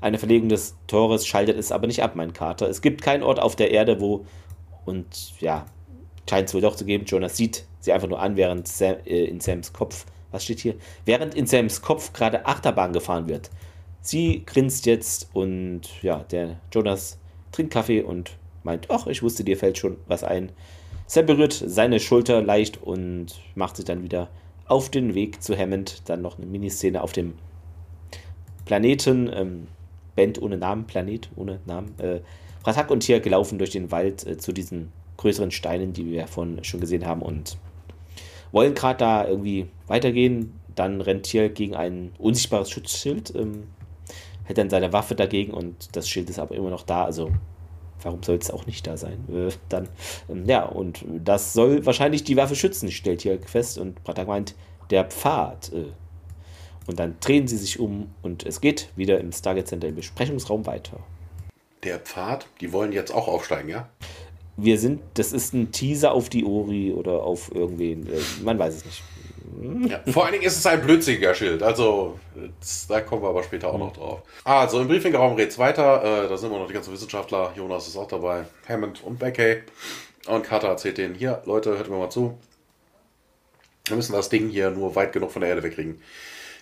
eine 0.01 0.17
Verlegung 0.17 0.47
des 0.49 0.77
Tores 0.87 1.27
schaltet 1.27 1.57
es 1.57 1.71
aber 1.71 1.87
nicht 1.87 2.01
ab, 2.01 2.15
mein 2.15 2.31
Kater. 2.31 2.69
Es 2.69 2.81
gibt 2.81 3.01
keinen 3.01 3.23
Ort 3.23 3.39
auf 3.39 3.55
der 3.55 3.71
Erde, 3.71 3.99
wo. 3.99 4.25
Und 4.85 5.33
ja, 5.41 5.65
scheint 6.29 6.47
es 6.47 6.53
wohl 6.53 6.61
doch 6.61 6.75
zu 6.75 6.85
geben. 6.85 7.05
Jonas 7.05 7.35
sieht 7.35 7.65
sie 7.81 7.91
einfach 7.91 8.07
nur 8.07 8.19
an, 8.19 8.37
während 8.37 8.67
Sam, 8.67 8.95
äh, 9.05 9.25
in 9.25 9.41
Sams 9.41 9.73
Kopf. 9.73 10.05
Was 10.31 10.43
steht 10.43 10.59
hier? 10.59 10.75
Während 11.05 11.35
in 11.35 11.47
Sams 11.47 11.81
Kopf 11.81 12.13
gerade 12.13 12.45
Achterbahn 12.45 12.93
gefahren 12.93 13.27
wird. 13.27 13.49
Sie 14.01 14.43
grinst 14.45 14.85
jetzt 14.85 15.29
und 15.33 15.81
ja, 16.01 16.23
der 16.31 16.59
Jonas 16.71 17.19
trinkt 17.51 17.73
Kaffee 17.73 18.01
und 18.01 18.31
meint: 18.63 18.89
Ach, 18.89 19.07
ich 19.07 19.23
wusste, 19.23 19.43
dir 19.43 19.57
fällt 19.57 19.77
schon 19.77 19.97
was 20.07 20.23
ein. 20.23 20.51
Sam 21.07 21.25
berührt 21.25 21.53
seine 21.65 21.99
Schulter 21.99 22.41
leicht 22.41 22.81
und 22.81 23.39
macht 23.55 23.77
sich 23.77 23.85
dann 23.85 24.03
wieder 24.03 24.29
auf 24.67 24.89
den 24.89 25.15
Weg 25.15 25.41
zu 25.41 25.57
Hammond. 25.57 26.03
Dann 26.09 26.21
noch 26.21 26.37
eine 26.37 26.45
Miniszene 26.45 27.01
auf 27.01 27.11
dem 27.11 27.33
Planeten. 28.65 29.29
Ähm, 29.33 29.67
Band 30.19 30.41
ohne 30.41 30.57
Namen, 30.57 30.85
Planet 30.85 31.29
ohne 31.37 31.61
Namen, 31.65 31.97
äh, 31.97 32.19
Ratak 32.65 32.91
und 32.91 32.99
Tier 32.99 33.21
gelaufen 33.21 33.57
durch 33.57 33.69
den 33.69 33.89
Wald 33.89 34.27
äh, 34.27 34.37
zu 34.37 34.51
diesen 34.51 34.91
größeren 35.15 35.49
Steinen, 35.51 35.93
die 35.93 36.05
wir 36.11 36.27
vorhin 36.27 36.61
schon 36.65 36.81
gesehen 36.81 37.05
haben 37.05 37.21
und 37.21 37.57
wollen 38.51 38.73
gerade 38.73 38.97
da 38.97 39.25
irgendwie 39.25 39.67
weitergehen. 39.87 40.59
Dann 40.75 40.99
rennt 40.99 41.23
Tier 41.23 41.47
gegen 41.47 41.75
ein 41.75 42.11
unsichtbares 42.17 42.69
Schutzschild, 42.69 43.33
ähm, 43.33 43.63
hält 44.49 44.57
dann 44.57 44.71
seine 44.71 44.91
Waffe 44.91 45.13
dagegen 45.13 45.53
und 45.53 45.95
das 45.95 46.09
Schild 46.09 46.27
ist 46.27 46.39
aber 46.39 46.55
immer 46.55 46.71
noch 46.71 46.81
da, 46.81 47.05
also 47.05 47.29
warum 48.01 48.23
soll 48.23 48.37
es 48.37 48.49
auch 48.49 48.65
nicht 48.65 48.87
da 48.87 48.97
sein? 48.97 49.23
Äh, 49.31 49.51
dann, 49.69 49.87
ähm, 50.27 50.45
ja, 50.47 50.65
und 50.65 51.05
das 51.23 51.53
soll 51.53 51.85
wahrscheinlich 51.85 52.23
die 52.23 52.35
Waffe 52.35 52.55
schützen, 52.55 52.89
stellt 52.91 53.21
hier 53.21 53.39
fest. 53.39 53.77
Und 53.77 54.03
Pratak 54.03 54.27
meint, 54.27 54.55
der 54.89 55.05
Pfad. 55.05 55.71
Äh, 55.71 55.91
und 56.87 56.97
dann 56.97 57.17
drehen 57.19 57.47
sie 57.47 57.57
sich 57.57 57.79
um 57.79 58.09
und 58.23 58.43
es 58.43 58.59
geht 58.59 58.89
wieder 58.95 59.19
im 59.19 59.31
Stargate 59.31 59.67
Center 59.67 59.87
im 59.87 59.95
Besprechungsraum 59.95 60.65
weiter. 60.65 60.99
Der 61.83 61.99
Pfad, 61.99 62.47
die 62.59 62.73
wollen 62.73 62.91
jetzt 62.91 63.13
auch 63.13 63.27
aufsteigen, 63.27 63.69
ja? 63.69 63.87
Wir 64.57 64.79
sind, 64.79 65.01
das 65.13 65.31
ist 65.31 65.53
ein 65.53 65.71
Teaser 65.71 66.11
auf 66.11 66.29
die 66.29 66.43
Ori 66.43 66.91
oder 66.91 67.21
auf 67.21 67.53
irgendwen, 67.53 68.07
äh, 68.07 68.19
man 68.43 68.57
weiß 68.57 68.77
es 68.77 68.85
nicht. 68.85 69.03
Ja, 69.87 70.01
vor 70.11 70.23
allen 70.23 70.33
Dingen 70.33 70.45
ist 70.45 70.57
es 70.57 70.65
ein 70.65 70.81
blödsinniger 70.81 71.33
Schild, 71.33 71.63
also 71.63 72.19
da 72.87 73.01
kommen 73.01 73.23
wir 73.23 73.29
aber 73.29 73.43
später 73.43 73.69
auch 73.69 73.77
noch 73.77 73.93
drauf. 73.93 74.21
Also 74.43 74.79
im 74.79 74.87
Briefingraum 74.87 75.35
geht 75.35 75.49
es 75.49 75.57
weiter, 75.57 76.25
äh, 76.25 76.29
da 76.29 76.37
sind 76.37 76.51
wir 76.51 76.59
noch 76.59 76.67
die 76.67 76.73
ganzen 76.73 76.93
Wissenschaftler, 76.93 77.51
Jonas 77.55 77.87
ist 77.87 77.97
auch 77.97 78.07
dabei, 78.07 78.45
Hammond 78.67 79.03
und 79.03 79.17
Beckey. 79.17 79.63
Und 80.27 80.43
Carter 80.43 80.67
erzählt 80.67 80.97
denen, 80.97 81.15
hier, 81.15 81.41
Leute, 81.45 81.77
hört 81.77 81.89
mir 81.89 81.97
mal 81.97 82.09
zu. 82.09 82.37
Wir 83.85 83.95
müssen 83.95 84.13
das 84.13 84.29
Ding 84.29 84.49
hier 84.49 84.69
nur 84.69 84.95
weit 84.95 85.13
genug 85.13 85.31
von 85.31 85.41
der 85.41 85.49
Erde 85.49 85.63
wegkriegen. 85.63 86.01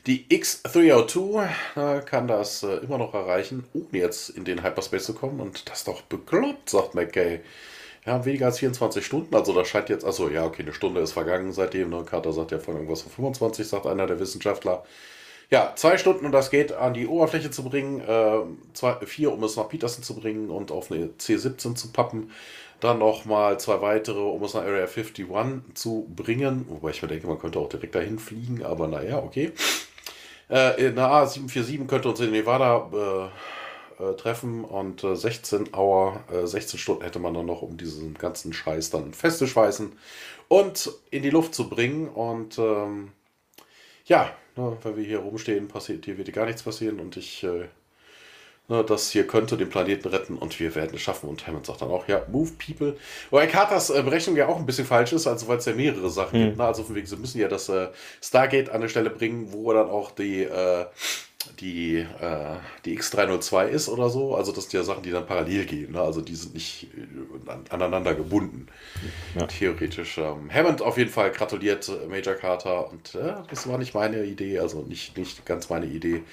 Die 0.05 0.25
X302 0.29 1.47
äh, 1.75 2.01
kann 2.01 2.29
das 2.29 2.63
äh, 2.63 2.77
immer 2.77 2.97
noch 2.97 3.13
erreichen, 3.13 3.65
ohne 3.73 3.87
jetzt 3.91 4.29
in 4.29 4.45
den 4.45 4.63
Hyperspace 4.63 5.03
zu 5.03 5.13
kommen. 5.13 5.41
Und 5.41 5.69
das 5.69 5.79
ist 5.79 5.87
doch 5.89 6.01
bekloppt, 6.03 6.69
sagt 6.69 6.95
McKay. 6.95 7.41
Ja, 8.07 8.23
weniger 8.23 8.45
als 8.45 8.59
24 8.59 9.05
Stunden. 9.05 9.35
Also 9.35 9.53
das 9.53 9.67
scheint 9.67 9.89
jetzt, 9.89 10.05
also 10.05 10.29
ja, 10.29 10.45
okay, 10.45 10.61
eine 10.63 10.71
Stunde 10.71 11.01
ist 11.01 11.11
vergangen 11.11 11.51
seitdem. 11.51 11.89
Ne? 11.89 12.05
Carter 12.05 12.31
sagt 12.31 12.51
ja 12.51 12.57
von 12.57 12.75
irgendwas 12.75 13.01
von 13.01 13.11
25, 13.11 13.67
sagt 13.67 13.85
einer 13.85 14.07
der 14.07 14.17
Wissenschaftler. 14.21 14.85
Ja, 15.49 15.73
zwei 15.75 15.97
Stunden, 15.97 16.25
um 16.25 16.31
das 16.31 16.49
Gate 16.49 16.71
an 16.71 16.93
die 16.93 17.05
Oberfläche 17.05 17.51
zu 17.51 17.63
bringen, 17.65 17.99
äh, 17.99 18.39
zwei, 18.73 18.95
vier, 19.05 19.33
um 19.33 19.43
es 19.43 19.57
nach 19.57 19.67
Peterson 19.67 20.03
zu 20.03 20.15
bringen 20.15 20.49
und 20.49 20.71
auf 20.71 20.89
eine 20.89 21.07
C17 21.19 21.75
zu 21.75 21.91
pappen. 21.91 22.31
Dann 22.79 22.99
nochmal 22.99 23.59
zwei 23.59 23.81
weitere, 23.81 24.19
um 24.19 24.41
es 24.43 24.53
nach 24.53 24.61
Area 24.61 24.85
51 24.85 25.25
zu 25.73 26.07
bringen. 26.15 26.65
Wobei 26.69 26.91
ich 26.91 27.01
mir 27.01 27.09
denke, 27.09 27.27
man 27.27 27.39
könnte 27.39 27.59
auch 27.59 27.67
direkt 27.67 27.95
dahin 27.95 28.19
fliegen, 28.19 28.63
aber 28.63 28.87
naja, 28.87 29.17
okay. 29.17 29.51
Äh, 30.47 30.75
eine 30.77 31.01
A747 31.01 31.87
könnte 31.87 32.07
uns 32.07 32.21
in 32.21 32.31
Nevada 32.31 33.31
äh, 33.99 34.03
äh, 34.03 34.15
treffen 34.15 34.63
und 34.63 35.01
16 35.01 35.65
äh, 35.65 35.77
Hour, 35.77 36.23
16 36.43 36.79
Stunden 36.79 37.03
hätte 37.03 37.19
man 37.19 37.33
dann 37.33 37.45
noch, 37.45 37.61
um 37.61 37.77
diesen 37.77 38.13
ganzen 38.13 38.53
Scheiß 38.53 38.89
dann 38.89 39.13
festzuschweißen 39.13 39.91
und 40.47 40.91
in 41.11 41.23
die 41.23 41.29
Luft 41.29 41.55
zu 41.55 41.69
bringen. 41.69 42.07
Und 42.07 42.57
ähm, 42.57 43.11
ja, 44.05 44.31
ne, 44.55 44.77
wenn 44.83 44.97
wir 44.97 45.03
hier 45.03 45.19
rumstehen, 45.19 45.67
passiert 45.67 46.05
hier 46.05 46.17
wird 46.17 46.31
gar 46.33 46.45
nichts 46.45 46.63
passieren 46.63 46.99
und 46.99 47.17
ich 47.17 47.43
äh, 47.43 47.67
ne, 48.67 48.83
das 48.83 49.11
hier 49.11 49.25
könnte 49.27 49.57
den 49.57 49.69
Planeten 49.69 50.07
retten 50.07 50.37
und 50.37 50.59
wir 50.59 50.75
werden 50.75 50.95
es 50.95 51.01
schaffen. 51.01 51.29
Und 51.29 51.45
Hammond 51.47 51.65
sagt 51.65 51.81
dann 51.81 51.89
auch, 51.89 52.07
ja, 52.07 52.25
move 52.31 52.51
people. 52.53 52.97
Wobei 53.29 53.47
Carters 53.47 53.89
äh, 53.89 54.01
Berechnung 54.03 54.35
ja 54.35 54.47
auch 54.47 54.57
ein 54.57 54.65
bisschen 54.65 54.85
falsch 54.85 55.13
ist, 55.13 55.27
also 55.27 55.47
weil 55.47 55.57
es 55.57 55.65
ja 55.65 55.73
mehrere 55.73 56.09
Sachen 56.09 56.39
mhm. 56.39 56.45
gibt. 56.45 56.57
Ne? 56.57 56.65
Also 56.65 56.83
von 56.83 56.95
wegen, 56.95 57.07
sie 57.07 57.17
müssen 57.17 57.39
ja 57.39 57.47
das 57.47 57.69
äh, 57.69 57.87
Stargate 58.21 58.69
an 58.69 58.75
eine 58.75 58.89
Stelle 58.89 59.09
bringen, 59.09 59.51
wo 59.51 59.73
dann 59.73 59.89
auch 59.89 60.11
die 60.11 60.43
äh, 60.43 60.85
die, 61.59 61.97
äh, 61.97 62.55
die 62.85 62.97
X302 62.99 63.67
ist 63.67 63.89
oder 63.89 64.09
so. 64.09 64.35
Also 64.35 64.51
das 64.51 64.65
sind 64.65 64.73
ja 64.73 64.83
Sachen, 64.83 65.03
die 65.03 65.11
dann 65.11 65.25
parallel 65.25 65.65
gehen. 65.65 65.91
Ne? 65.91 66.01
Also 66.01 66.21
die 66.21 66.35
sind 66.35 66.53
nicht 66.53 66.87
äh, 66.95 67.73
aneinander 67.73 68.13
gebunden. 68.15 68.67
Ja. 69.35 69.47
Theoretisch. 69.47 70.17
Ähm, 70.17 70.49
Hammond 70.53 70.81
auf 70.81 70.97
jeden 70.97 71.09
Fall 71.09 71.31
gratuliert 71.31 71.89
äh, 71.89 72.07
Major 72.07 72.35
Carter 72.35 72.91
und 72.91 73.15
äh, 73.15 73.35
das 73.49 73.67
war 73.67 73.77
nicht 73.77 73.93
meine 73.93 74.23
Idee, 74.23 74.59
also 74.59 74.81
nicht, 74.81 75.17
nicht 75.17 75.45
ganz 75.45 75.69
meine 75.69 75.85
Idee. 75.85 76.23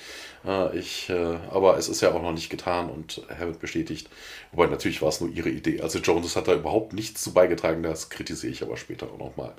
Äh, 0.47 0.79
ich, 0.79 1.11
äh, 1.11 1.37
aber 1.51 1.79
es 1.79 1.89
ist 1.89 2.01
ja 2.01 2.13
auch 2.13 2.23
noch 2.23 2.33
nicht 2.33 2.51
getan 2.51 2.91
und 2.91 3.23
Hammond 3.39 3.61
bestätigt. 3.61 4.09
Wobei 4.53 4.67
natürlich 4.67 5.03
war 5.03 5.09
es 5.09 5.21
nur 5.21 5.31
ihre 5.31 5.51
Idee. 5.51 5.81
Also 5.81 5.99
Jones 5.99 6.37
hat 6.37 6.49
da 6.49 6.55
überhaupt 6.55 6.93
nichts 6.93 7.23
zu 7.23 7.33
beigetragen, 7.33 7.83
das 7.83 8.11
kritisiere 8.11 8.53
ich 8.53 8.63
aber 8.63 8.77
später 8.77 9.07
auch 9.07 9.19
nochmal. 9.19 9.55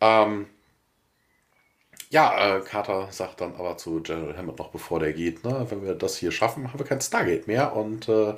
Ähm, 0.00 0.46
ja, 2.10 2.56
äh, 2.56 2.60
Carter 2.60 3.08
sagt 3.10 3.40
dann 3.40 3.54
aber 3.54 3.76
zu 3.76 4.00
General 4.02 4.36
Hammond 4.36 4.58
noch, 4.58 4.70
bevor 4.70 4.98
der 4.98 5.12
geht, 5.12 5.44
ne, 5.44 5.64
wenn 5.70 5.84
wir 5.84 5.94
das 5.94 6.16
hier 6.16 6.32
schaffen, 6.32 6.68
haben 6.68 6.78
wir 6.78 6.86
kein 6.86 7.00
Stargate 7.00 7.46
mehr. 7.46 7.76
Und 7.76 8.08
äh, 8.08 8.34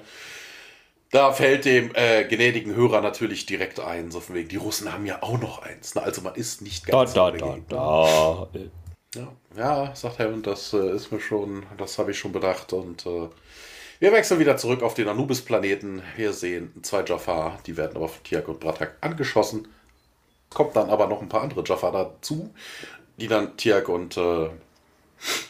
da 1.10 1.32
fällt 1.32 1.64
dem 1.64 1.94
äh, 1.94 2.24
gnädigen 2.24 2.74
Hörer 2.74 3.00
natürlich 3.00 3.46
direkt 3.46 3.80
ein, 3.80 4.10
so 4.10 4.20
von 4.20 4.34
wegen, 4.34 4.48
die 4.48 4.56
Russen 4.56 4.92
haben 4.92 5.06
ja 5.06 5.22
auch 5.22 5.40
noch 5.40 5.62
eins. 5.62 5.94
Ne? 5.94 6.02
Also 6.02 6.20
man 6.20 6.34
ist 6.34 6.60
nicht 6.60 6.86
ganz 6.86 7.14
da, 7.14 7.30
da, 7.30 7.38
da, 7.38 8.48
da. 8.52 8.60
Ja, 9.14 9.28
ja, 9.56 9.94
sagt 9.94 10.18
Hammond, 10.18 10.46
das 10.46 10.74
äh, 10.74 10.94
ist 10.94 11.10
mir 11.10 11.20
schon, 11.20 11.64
das 11.78 11.98
habe 11.98 12.10
ich 12.10 12.18
schon 12.18 12.32
bedacht. 12.32 12.74
Und 12.74 13.06
äh, 13.06 13.28
wir 14.00 14.12
wechseln 14.12 14.40
wieder 14.40 14.58
zurück 14.58 14.82
auf 14.82 14.92
den 14.92 15.08
Anubis-Planeten. 15.08 16.02
Wir 16.16 16.34
sehen 16.34 16.72
zwei 16.82 17.04
Jafar, 17.04 17.58
die 17.66 17.78
werden 17.78 17.96
aber 17.96 18.08
von 18.08 18.22
Tiak 18.22 18.48
und 18.48 18.60
Bratak 18.60 18.96
angeschossen. 19.00 19.68
Kommt 20.50 20.76
dann 20.76 20.90
aber 20.90 21.06
noch 21.06 21.22
ein 21.22 21.30
paar 21.30 21.42
andere 21.42 21.64
Jafar 21.64 21.92
dazu 21.92 22.52
die 23.16 23.28
dann 23.28 23.56
Tiak 23.56 23.88
und 23.88 24.16
äh, 24.16 24.48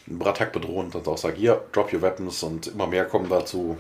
Bratak 0.07 0.53
bedrohen 0.53 0.87
und 0.87 0.95
dann 0.95 1.07
auch 1.07 1.19
sagen, 1.19 1.37
hier, 1.37 1.65
drop 1.73 1.93
your 1.93 2.03
weapons 2.03 2.43
und 2.43 2.67
immer 2.69 2.87
mehr 2.87 3.05
kommen 3.05 3.29
dazu. 3.29 3.77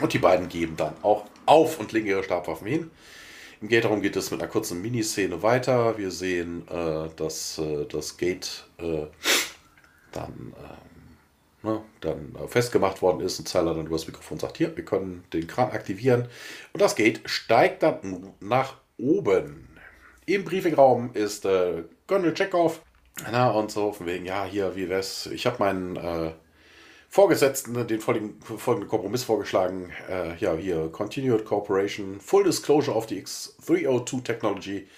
Und 0.00 0.12
die 0.12 0.18
beiden 0.18 0.48
geben 0.48 0.76
dann 0.76 0.94
auch 1.02 1.26
auf 1.46 1.78
und 1.78 1.92
legen 1.92 2.06
ihre 2.06 2.24
Stabwaffen 2.24 2.66
hin. 2.66 2.90
Im 3.60 3.68
Gate 3.68 3.84
darum 3.84 4.02
geht 4.02 4.16
es 4.16 4.30
mit 4.30 4.42
einer 4.42 4.50
kurzen 4.50 4.82
Miniszene 4.82 5.42
weiter. 5.42 5.96
Wir 5.96 6.10
sehen, 6.10 6.66
äh, 6.68 7.08
dass 7.16 7.58
äh, 7.58 7.86
das 7.86 8.16
Gate 8.16 8.64
äh, 8.78 9.06
dann, 10.12 10.52
ähm, 11.62 11.70
ne, 11.70 11.80
dann 12.00 12.36
festgemacht 12.48 13.00
worden 13.02 13.20
ist 13.20 13.38
und 13.38 13.48
Zeiler 13.48 13.74
dann 13.74 13.86
über 13.86 13.96
das 13.96 14.06
Mikrofon 14.06 14.38
sagt, 14.38 14.56
hier, 14.56 14.76
wir 14.76 14.84
können 14.84 15.24
den 15.32 15.46
Kran 15.46 15.70
aktivieren. 15.70 16.28
Und 16.72 16.82
das 16.82 16.96
Gate 16.96 17.20
steigt 17.26 17.82
dann 17.82 18.32
nach 18.40 18.76
oben. 18.98 19.68
Im 20.26 20.44
Briefingraum 20.44 21.12
ist 21.14 21.44
äh, 21.44 21.84
Colonel 22.06 22.34
Chekhov. 22.34 22.80
Na, 23.30 23.50
und 23.50 23.70
so 23.70 23.92
von 23.92 24.06
wegen, 24.06 24.26
ja, 24.26 24.44
hier, 24.44 24.74
wie 24.76 24.88
wär's? 24.88 25.26
Ich 25.26 25.46
habe 25.46 25.56
meinen 25.58 25.96
äh, 25.96 26.32
Vorgesetzten 27.08 27.86
den 27.86 28.00
folgenden, 28.00 28.42
folgenden 28.42 28.90
Kompromiss 28.90 29.22
vorgeschlagen. 29.22 29.92
Äh, 30.10 30.36
ja, 30.38 30.54
hier, 30.54 30.88
Continued 30.90 31.44
Cooperation, 31.44 32.20
Full 32.20 32.44
Disclosure 32.44 32.96
of 32.96 33.08
the 33.08 33.22
X302 33.22 34.24
Technology. 34.24 34.88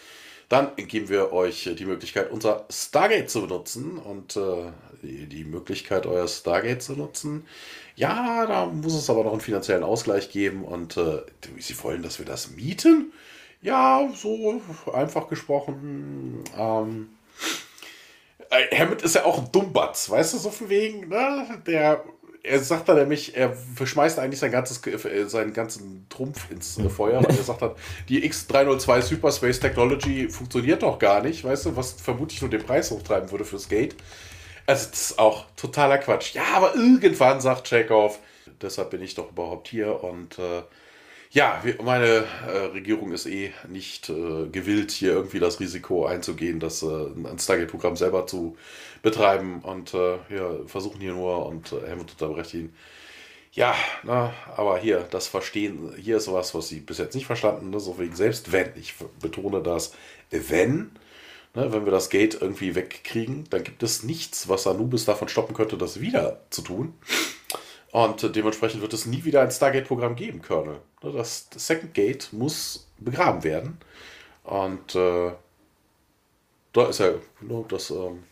Dann 0.49 0.75
geben 0.77 1.09
wir 1.09 1.33
euch 1.33 1.69
die 1.79 1.85
Möglichkeit, 1.85 2.31
unser 2.31 2.67
Stargate 2.71 3.29
zu 3.29 3.43
benutzen. 3.43 3.99
Und 3.99 4.37
äh, 4.37 4.73
die, 5.03 5.45
Möglichkeit, 5.45 6.07
euer 6.07 6.27
Stargate 6.27 6.83
zu 6.83 6.95
nutzen. 6.95 7.47
Ja, 7.97 8.47
da 8.47 8.67
muss 8.67 8.95
es 8.95 9.11
aber 9.11 9.25
noch 9.25 9.33
einen 9.33 9.41
finanziellen 9.41 9.85
Ausgleich 9.85 10.31
geben. 10.31 10.65
Und 10.65 10.97
äh, 10.97 11.23
sie 11.59 11.83
wollen, 11.83 12.03
dass 12.03 12.19
wir 12.19 12.27
das 12.27 12.51
mieten? 12.51 13.13
Ja, 13.63 14.09
so 14.15 14.61
einfach 14.93 15.29
gesprochen. 15.29 16.45
Ähm, 16.57 17.09
äh, 18.51 18.77
Hammond 18.77 19.03
ist 19.03 19.15
ja 19.15 19.25
auch 19.25 19.39
ein 19.39 19.51
Dummbatz, 19.53 20.11
weißt 20.11 20.35
du, 20.35 20.39
so 20.39 20.51
von 20.51 20.69
wegen, 20.69 21.09
ne? 21.09 21.47
Der, 21.67 22.05
er 22.43 22.61
sagt 22.61 22.89
dann 22.89 22.97
nämlich, 22.97 23.37
er 23.37 23.53
verschmeißt 23.53 24.19
eigentlich 24.19 24.39
sein 24.39 24.53
ganzes, 24.53 24.87
äh, 24.87 25.27
seinen 25.27 25.53
ganzen 25.53 26.07
Trumpf 26.09 26.51
ins 26.51 26.79
äh, 26.79 26.89
Feuer, 26.89 27.23
weil 27.25 27.37
er 27.37 27.43
sagt 27.43 27.63
hat, 27.63 27.77
die 28.09 28.29
X302 28.29 29.03
Superspace 29.03 29.61
Technology 29.61 30.29
funktioniert 30.29 30.83
doch 30.83 30.99
gar 30.99 31.23
nicht, 31.23 31.43
weißt 31.43 31.67
du, 31.67 31.77
was 31.77 31.93
vermutlich 31.93 32.41
nur 32.41 32.51
den 32.51 32.63
Preis 32.63 32.91
hochtreiben 32.91 33.31
würde 33.31 33.45
fürs 33.45 33.69
Gate. 33.69 33.97
Also, 34.67 34.91
das 34.91 35.11
ist 35.11 35.19
auch 35.19 35.47
totaler 35.57 35.99
Quatsch. 35.99 36.35
Ja, 36.35 36.45
aber 36.55 36.75
irgendwann 36.75 37.41
sagt 37.41 37.69
Chekhov, 37.69 38.19
deshalb 38.61 38.91
bin 38.91 39.03
ich 39.03 39.15
doch 39.15 39.31
überhaupt 39.31 39.69
hier 39.69 40.03
und 40.03 40.39
äh, 40.39 40.63
ja, 41.31 41.63
meine 41.83 42.25
äh, 42.47 42.59
Regierung 42.73 43.13
ist 43.13 43.27
eh 43.27 43.53
nicht 43.69 44.09
äh, 44.09 44.49
gewillt, 44.51 44.91
hier 44.91 45.13
irgendwie 45.13 45.41
das 45.41 45.61
Risiko 45.61 46.07
einzugehen, 46.07 46.61
das 46.61 46.83
äh, 46.83 46.87
ein 46.87 47.39
Stargate-Programm 47.39 47.97
selber 47.97 48.27
zu 48.27 48.57
betreiben 49.03 49.61
und 49.63 49.95
äh, 49.95 50.15
ja, 50.31 50.51
versuchen 50.67 51.01
hier 51.01 51.13
nur 51.13 51.47
und 51.47 51.73
äh, 51.73 51.87
Helmut 51.87 52.13
unterbrecht 52.13 52.55
ihn. 52.55 52.73
Ja, 53.53 53.75
na, 54.03 54.35
aber 54.55 54.79
hier, 54.79 55.07
das 55.11 55.29
Verstehen, 55.29 55.95
hier 55.97 56.19
ist 56.19 56.25
sowas, 56.27 56.55
was 56.55 56.69
sie 56.69 56.81
bis 56.81 56.99
jetzt 56.99 57.15
nicht 57.15 57.27
verstanden, 57.27 57.71
ne, 57.71 57.81
so 57.81 57.99
wegen 57.99 58.15
selbst 58.15 58.53
wenn, 58.53 58.71
ich 58.77 58.95
betone 59.21 59.63
das, 59.63 59.95
wenn, 60.31 60.91
ne, 61.55 61.73
wenn 61.73 61.87
wir 61.87 61.93
das 61.93 62.11
Gate 62.11 62.37
irgendwie 62.41 62.75
wegkriegen, 62.75 63.45
dann 63.49 63.65
gibt 63.65 63.83
es 63.83 64.03
nichts, 64.03 64.49
was 64.49 64.67
Anubis 64.67 65.07
davon 65.07 65.29
stoppen 65.29 65.57
könnte, 65.57 65.79
das 65.79 66.01
wieder 66.01 66.41
zu 66.51 66.61
tun. 66.63 66.95
Und 67.93 68.37
dementsprechend 68.37 68.83
wird 68.83 68.93
es 68.93 69.07
nie 69.07 69.25
wieder 69.25 69.43
ein 69.43 69.51
Stargate-Programm 69.51 70.17
geben, 70.17 70.43
Colonel. 70.43 70.81
Das 71.01 71.49
Second 71.55 71.95
Gate 71.95 72.33
muss 72.33 72.89
begraben 72.99 73.45
werden. 73.45 73.79
Und 74.45 74.95
äh, 74.95 75.33
da 76.73 76.87
ist 76.87 77.01
er, 77.01 77.15
ne, 77.41 77.65
das, 77.69 77.91
ähm, 77.91 78.25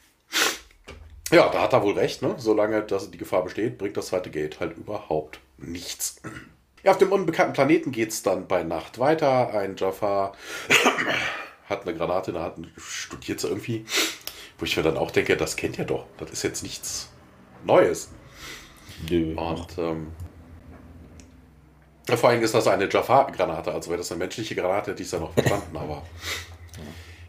ja, 1.30 1.48
da 1.48 1.62
hat 1.62 1.72
er 1.72 1.82
wohl 1.82 1.94
recht, 1.94 2.22
ne? 2.22 2.34
Solange 2.38 2.82
das, 2.82 3.10
die 3.10 3.18
Gefahr 3.18 3.42
besteht, 3.42 3.78
bringt 3.78 3.96
das 3.96 4.08
zweite 4.08 4.30
Gate 4.30 4.60
halt 4.60 4.76
überhaupt 4.76 5.40
nichts. 5.56 6.20
Ja, 6.82 6.90
auf 6.92 6.98
dem 6.98 7.12
unbekannten 7.12 7.54
Planeten 7.54 7.92
geht 7.92 8.10
es 8.10 8.22
dann 8.22 8.46
bei 8.46 8.62
Nacht 8.62 8.98
weiter. 8.98 9.54
Ein 9.54 9.76
Jafar 9.76 10.34
hat 11.68 11.82
eine 11.82 11.96
Granate 11.96 12.30
in 12.30 12.34
der 12.34 12.44
Hand 12.44 12.58
und 12.58 12.70
studiert 12.76 13.40
sie 13.40 13.48
irgendwie. 13.48 13.86
Wo 14.58 14.66
ich 14.66 14.76
mir 14.76 14.82
dann 14.82 14.98
auch 14.98 15.10
denke, 15.10 15.36
das 15.36 15.56
kennt 15.56 15.78
ihr 15.78 15.84
doch. 15.84 16.06
Das 16.18 16.30
ist 16.30 16.44
jetzt 16.44 16.62
nichts 16.62 17.08
Neues. 17.64 18.10
Nö. 19.08 19.34
Und 19.36 19.66
ähm, 19.78 20.08
vor 22.16 22.30
allem 22.30 22.42
ist 22.42 22.54
das 22.54 22.66
eine 22.66 22.88
Jafar-Granate, 22.88 23.72
also 23.72 23.90
wäre 23.90 23.98
das 23.98 24.12
eine 24.12 24.18
menschliche 24.18 24.54
Granate, 24.54 24.90
hätte 24.92 25.02
ich 25.02 25.08
es 25.08 25.12
ja 25.12 25.20
noch 25.20 25.32
verstanden, 25.32 25.76
aber. 25.76 26.02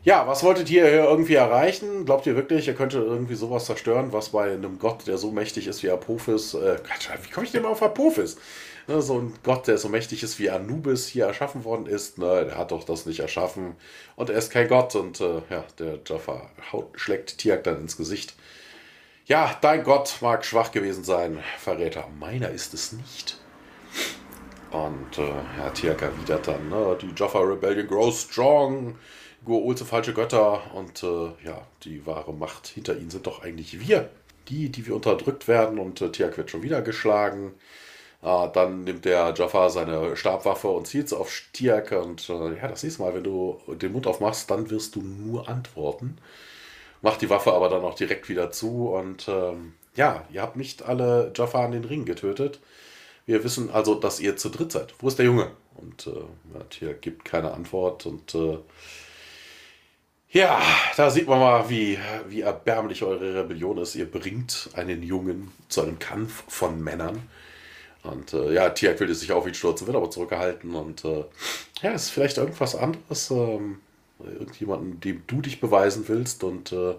Ja, 0.05 0.27
was 0.27 0.43
wolltet 0.43 0.69
ihr 0.69 0.87
hier 0.87 1.05
irgendwie 1.05 1.33
erreichen? 1.33 2.05
Glaubt 2.05 2.27
ihr 2.27 2.35
wirklich, 2.35 2.67
ihr 2.67 2.75
könntet 2.75 3.03
irgendwie 3.03 3.33
sowas 3.33 3.65
zerstören, 3.65 4.13
was 4.13 4.29
bei 4.29 4.53
einem 4.53 4.77
Gott, 4.77 5.07
der 5.07 5.17
so 5.17 5.31
mächtig 5.31 5.65
ist 5.65 5.81
wie 5.81 5.89
Apophis, 5.89 6.53
äh, 6.53 6.77
wie 7.23 7.31
komme 7.31 7.47
ich 7.47 7.51
denn 7.51 7.63
mal 7.63 7.69
auf 7.69 7.81
Apophis? 7.81 8.37
Ne, 8.87 9.01
so 9.01 9.17
ein 9.17 9.33
Gott, 9.41 9.65
der 9.65 9.79
so 9.79 9.89
mächtig 9.89 10.21
ist 10.21 10.37
wie 10.37 10.51
Anubis 10.51 11.07
hier 11.07 11.25
erschaffen 11.25 11.63
worden 11.63 11.87
ist, 11.87 12.19
ne, 12.19 12.45
der 12.45 12.55
hat 12.55 12.69
doch 12.69 12.83
das 12.83 13.07
nicht 13.07 13.19
erschaffen 13.19 13.75
und 14.15 14.29
er 14.29 14.37
ist 14.37 14.51
kein 14.51 14.67
Gott 14.67 14.93
und 14.93 15.19
äh, 15.21 15.41
ja, 15.49 15.63
der 15.79 15.97
Jaffa 16.05 16.51
haut, 16.71 16.89
schlägt 16.93 17.39
Tiak 17.39 17.63
dann 17.63 17.81
ins 17.81 17.97
Gesicht. 17.97 18.35
Ja, 19.27 19.57
dein 19.59 19.83
Gott 19.83 20.17
mag 20.21 20.45
schwach 20.45 20.71
gewesen 20.71 21.03
sein, 21.03 21.39
Verräter. 21.57 22.07
Meiner 22.19 22.49
ist 22.49 22.75
es 22.75 22.91
nicht. 22.91 23.39
Und 24.69 25.17
äh, 25.17 25.33
ja, 25.57 25.71
Tiak 25.71 26.03
erwidert 26.03 26.47
dann, 26.47 26.69
ne, 26.69 26.95
die 27.01 27.09
Jaffa 27.15 27.39
Rebellion 27.39 27.87
grows 27.87 28.21
strong. 28.21 28.95
Sind 29.47 29.79
falsche 29.79 30.13
Götter 30.13 30.61
und 30.75 31.01
äh, 31.01 31.29
ja, 31.43 31.65
die 31.83 32.05
wahre 32.05 32.33
Macht 32.33 32.67
hinter 32.67 32.95
ihnen 32.97 33.09
sind 33.09 33.25
doch 33.25 33.41
eigentlich 33.41 33.79
wir. 33.79 34.11
Die, 34.47 34.69
die 34.69 34.85
wir 34.85 34.95
unterdrückt 34.95 35.47
werden 35.47 35.79
und 35.79 36.01
äh, 36.01 36.11
Tiak 36.11 36.37
wird 36.37 36.51
schon 36.51 36.61
wieder 36.61 36.83
geschlagen. 36.83 37.55
Äh, 38.21 38.47
dann 38.53 38.83
nimmt 38.83 39.05
der 39.05 39.33
Jaffa 39.35 39.69
seine 39.71 40.15
Stabwaffe 40.15 40.67
und 40.67 40.85
zielt 40.85 41.11
auf 41.13 41.31
Tiak 41.51 41.93
und 41.93 42.29
äh, 42.29 42.57
ja, 42.57 42.67
das 42.67 42.83
nächste 42.83 43.01
Mal, 43.01 43.15
wenn 43.15 43.23
du 43.23 43.59
den 43.69 43.91
Mund 43.91 44.05
aufmachst, 44.05 44.51
dann 44.51 44.69
wirst 44.69 44.95
du 44.95 45.01
nur 45.01 45.49
antworten. 45.49 46.19
Macht 47.01 47.21
die 47.21 47.29
Waffe 47.29 47.53
aber 47.53 47.69
dann 47.69 47.83
auch 47.83 47.95
direkt 47.95 48.29
wieder 48.29 48.51
zu 48.51 48.89
und 48.89 49.27
ähm, 49.27 49.73
ja, 49.95 50.25
ihr 50.31 50.41
habt 50.41 50.55
nicht 50.55 50.83
alle 50.83 51.31
Jaffa 51.35 51.63
an 51.63 51.71
den 51.71 51.85
Ring 51.85 52.05
getötet. 52.05 52.59
Wir 53.25 53.43
wissen 53.43 53.71
also, 53.71 53.95
dass 53.95 54.19
ihr 54.19 54.37
zu 54.37 54.49
dritt 54.49 54.71
seid. 54.71 54.93
Wo 54.99 55.07
ist 55.07 55.17
der 55.17 55.25
Junge? 55.25 55.51
Und 55.75 56.07
äh, 56.07 56.21
hier 56.69 56.93
gibt 56.93 57.25
keine 57.25 57.51
Antwort 57.51 58.05
und 58.05 58.35
äh, 58.35 58.57
ja, 60.35 60.61
da 60.97 61.09
sieht 61.09 61.29
man 61.29 61.39
mal, 61.39 61.69
wie, 61.69 61.97
wie 62.27 62.41
erbärmlich 62.41 63.03
eure 63.03 63.35
Rebellion 63.35 63.77
ist. 63.77 63.95
Ihr 63.95 64.11
bringt 64.11 64.69
einen 64.73 65.01
Jungen 65.01 65.51
zu 65.69 65.81
einem 65.81 65.97
Kampf 65.97 66.43
von 66.49 66.83
Männern. 66.83 67.29
Und 68.03 68.33
äh, 68.33 68.53
ja, 68.53 68.69
Tiak 68.69 68.99
will 68.99 69.13
sich 69.15 69.31
auf 69.31 69.47
ihn 69.47 69.53
stürzen, 69.53 69.87
wird 69.87 69.95
aber 69.95 70.11
zurückgehalten. 70.11 70.75
Und 70.75 71.05
äh, 71.05 71.23
ja, 71.81 71.91
ist 71.91 72.09
vielleicht 72.09 72.37
irgendwas 72.37 72.75
anderes. 72.75 73.31
Ähm, 73.31 73.79
irgendjemanden, 74.19 74.99
dem 74.99 75.23
du 75.27 75.41
dich 75.41 75.59
beweisen 75.59 76.07
willst. 76.07 76.43
Und 76.43 76.71
äh, 76.71 76.95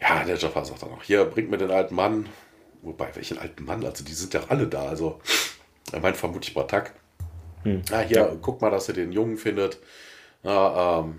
ja, 0.00 0.24
der 0.24 0.36
Jaffa 0.36 0.64
sagt 0.64 0.82
dann 0.82 0.90
auch, 0.90 1.02
hier, 1.02 1.24
bringt 1.24 1.50
mir 1.50 1.58
den 1.58 1.70
alten 1.70 1.94
Mann. 1.94 2.28
Wobei, 2.82 3.14
welchen 3.14 3.38
alten 3.38 3.64
Mann? 3.64 3.84
Also 3.84 4.04
die 4.04 4.12
sind 4.12 4.34
ja 4.34 4.42
alle 4.48 4.66
da. 4.66 4.88
Also 4.88 5.20
er 5.92 6.00
meint 6.00 6.16
vermutlich 6.16 6.54
Batak. 6.54 6.94
Hm. 7.64 7.82
Ja, 7.90 8.00
hier, 8.00 8.16
ja. 8.16 8.36
guck 8.40 8.60
mal, 8.60 8.70
dass 8.70 8.88
ihr 8.88 8.94
den 8.94 9.12
Jungen 9.12 9.36
findet. 9.36 9.78
Ja, 10.42 11.00
ähm, 11.00 11.18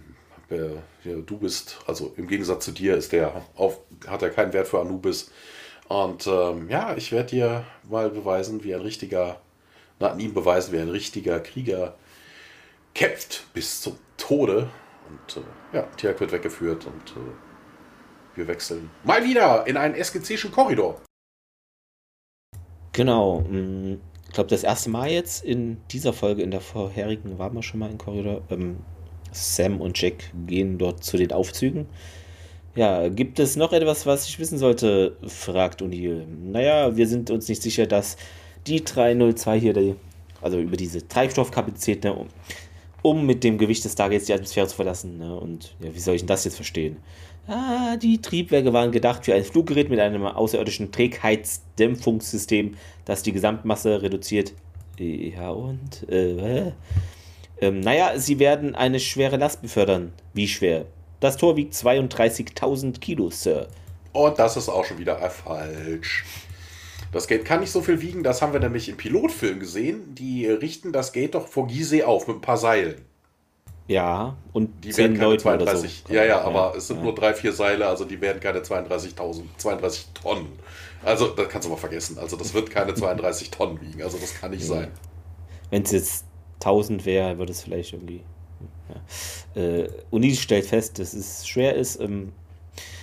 du 0.50 1.38
bist, 1.38 1.80
also 1.86 2.14
im 2.18 2.28
Gegensatz 2.28 2.66
zu 2.66 2.72
dir, 2.72 2.96
ist 2.96 3.12
der 3.12 3.44
auf, 3.56 3.80
hat 4.08 4.22
er 4.22 4.30
keinen 4.30 4.54
Wert 4.54 4.68
für 4.68 4.80
Anubis. 4.80 5.32
Und 5.88 6.28
ähm, 6.28 6.70
ja, 6.70 6.96
ich 6.96 7.12
werde 7.12 7.30
dir 7.30 7.66
mal 7.90 8.10
beweisen, 8.10 8.64
wie 8.64 8.74
ein 8.74 8.82
richtiger, 8.82 9.42
na, 10.00 10.16
ihm 10.18 10.34
beweisen, 10.34 10.72
wie 10.72 10.80
ein 10.80 10.90
richtiger 10.90 11.40
Krieger 11.40 11.96
kämpft 12.94 13.48
bis 13.54 13.82
zum 13.82 13.98
Tode. 14.18 14.70
Und 15.10 15.38
äh, 15.38 15.78
ja, 15.78 15.84
Tiak 15.98 16.20
wird 16.20 16.32
weggeführt 16.32 16.86
und 16.86 17.12
äh, 17.18 17.32
wir 18.36 18.48
wechseln 18.48 18.90
mal 19.04 19.24
wieder 19.24 19.66
in 19.68 19.78
einen 19.78 19.96
SGC'schen 19.96 20.52
Korridor. 20.52 21.02
Genau. 22.94 23.42
Mm, 23.42 24.00
ich 24.28 24.34
glaube, 24.34 24.50
das 24.50 24.64
erste 24.64 24.90
Mal 24.90 25.10
jetzt 25.10 25.44
in 25.44 25.78
dieser 25.92 26.14
Folge, 26.14 26.44
in 26.44 26.52
der 26.52 26.62
vorherigen 26.62 27.40
waren 27.40 27.54
wir 27.54 27.64
schon 27.64 27.80
mal 27.80 27.90
im 27.90 27.98
Korridor. 27.98 28.42
Ähm, 28.50 28.78
Sam 29.32 29.82
und 29.82 30.00
Jack 30.00 30.32
gehen 30.48 30.78
dort 30.78 31.04
zu 31.04 31.18
den 31.18 31.32
Aufzügen. 31.32 31.88
Ja, 32.76 33.10
gibt 33.10 33.40
es 33.40 33.56
noch 33.56 33.74
etwas, 33.74 34.06
was 34.06 34.28
ich 34.28 34.40
wissen 34.40 34.58
sollte? 34.58 35.18
fragt 35.28 35.82
O'Neill. 35.82 36.26
Naja, 36.26 36.96
wir 36.96 37.08
sind 37.08 37.30
uns 37.32 37.48
nicht 37.50 37.62
sicher, 37.62 37.88
dass 37.88 38.18
die 38.68 38.84
302 38.84 39.60
hier, 39.60 39.74
die, 39.74 39.96
also 40.42 40.60
über 40.60 40.78
diese 40.78 41.08
Treibstoffkapazität, 41.08 42.04
ne, 42.04 42.14
um, 42.14 42.28
um, 43.02 43.26
mit 43.26 43.44
dem 43.44 43.58
Gewicht 43.58 43.86
des 43.86 43.94
Stargates 43.94 44.28
die 44.28 44.34
Atmosphäre 44.34 44.68
zu 44.68 44.76
verlassen. 44.76 45.18
Ne, 45.18 45.36
und 45.36 45.76
ja, 45.80 45.94
wie 45.94 46.00
soll 46.00 46.16
ich 46.16 46.22
denn 46.22 46.28
das 46.28 46.46
jetzt 46.46 46.56
verstehen? 46.56 46.98
Ah, 47.48 47.98
die 47.98 48.22
Triebwerke 48.22 48.74
waren 48.74 48.92
gedacht 48.92 49.26
für 49.26 49.34
ein 49.34 49.44
Fluggerät 49.44 49.90
mit 49.90 50.00
einem 50.00 50.24
außerirdischen 50.24 50.92
Trägheitsdämpfungssystem, 50.92 52.76
das 53.06 53.24
die 53.24 53.32
Gesamtmasse 53.32 54.02
reduziert. 54.02 54.54
Ja, 55.00 55.50
und? 55.50 56.08
Äh, 56.10 56.74
ähm, 57.62 57.80
naja, 57.80 58.20
sie 58.20 58.40
werden 58.40 58.76
eine 58.76 59.00
schwere 59.00 59.38
Last 59.38 59.62
befördern. 59.62 60.14
Wie 60.34 60.48
schwer? 60.48 60.86
Das 61.20 61.38
Tor 61.38 61.58
wiegt 61.58 61.74
32.000 61.74 63.00
Kilo, 63.00 63.30
Sir. 63.30 63.68
Und 64.14 64.40
das 64.40 64.56
ist 64.56 64.70
auch 64.70 64.86
schon 64.86 64.98
wieder 64.98 65.18
falsch. 65.30 66.26
Das 67.12 67.28
Gate 67.28 67.44
kann 67.44 67.62
nicht 67.62 67.72
so 67.72 67.82
viel 67.82 68.02
wiegen, 68.02 68.24
das 68.24 68.42
haben 68.42 68.54
wir 68.54 68.60
nämlich 68.60 68.88
im 68.88 68.98
Pilotfilm 68.98 69.60
gesehen. 69.60 70.14
Die 70.16 70.46
richten 70.46 70.92
das 70.92 71.12
Gate 71.12 71.36
doch 71.36 71.48
vor 71.48 71.68
Gizeh 71.68 72.04
auf 72.04 72.28
mit 72.28 72.38
ein 72.38 72.42
paar 72.42 72.58
Seilen. 72.58 73.02
Ja, 73.88 74.38
und 74.54 74.84
die 74.84 74.96
werden 74.96 75.16
keine 75.16 75.30
Leute 75.32 75.42
32. 75.42 76.04
So. 76.08 76.14
Ja, 76.14 76.24
ja, 76.24 76.42
aber 76.42 76.72
ja, 76.72 76.78
es 76.78 76.88
sind 76.88 76.98
ja. 76.98 77.04
nur 77.04 77.16
drei, 77.16 77.34
vier 77.34 77.52
Seile, 77.52 77.88
also 77.88 78.06
die 78.06 78.22
werden 78.22 78.40
keine 78.40 78.60
32.000, 78.60 79.42
32 79.58 80.06
Tonnen. 80.14 80.48
Also, 81.04 81.30
das 81.30 81.50
kannst 81.50 81.66
du 81.66 81.72
mal 81.72 81.78
vergessen. 81.78 82.20
Also, 82.20 82.36
das 82.36 82.54
wird 82.54 82.70
keine 82.70 82.94
32 82.94 83.50
Tonnen 83.50 83.82
wiegen. 83.82 84.04
Also, 84.04 84.20
das 84.20 84.40
kann 84.40 84.52
nicht 84.52 84.62
ja. 84.62 84.76
sein. 84.76 84.92
Wenn 85.72 85.82
es 85.82 85.92
jetzt 85.92 86.26
1000 86.60 87.06
wäre, 87.08 87.40
würde 87.40 87.52
es 87.52 87.64
vielleicht 87.64 87.94
irgendwie. 87.94 88.22
Ja. 89.56 89.62
Äh, 89.62 89.90
Uni 90.12 90.36
stellt 90.36 90.66
fest, 90.66 91.00
dass 91.00 91.14
es 91.14 91.48
schwer 91.48 91.76
ist. 91.76 92.00
Ähm, 92.00 92.34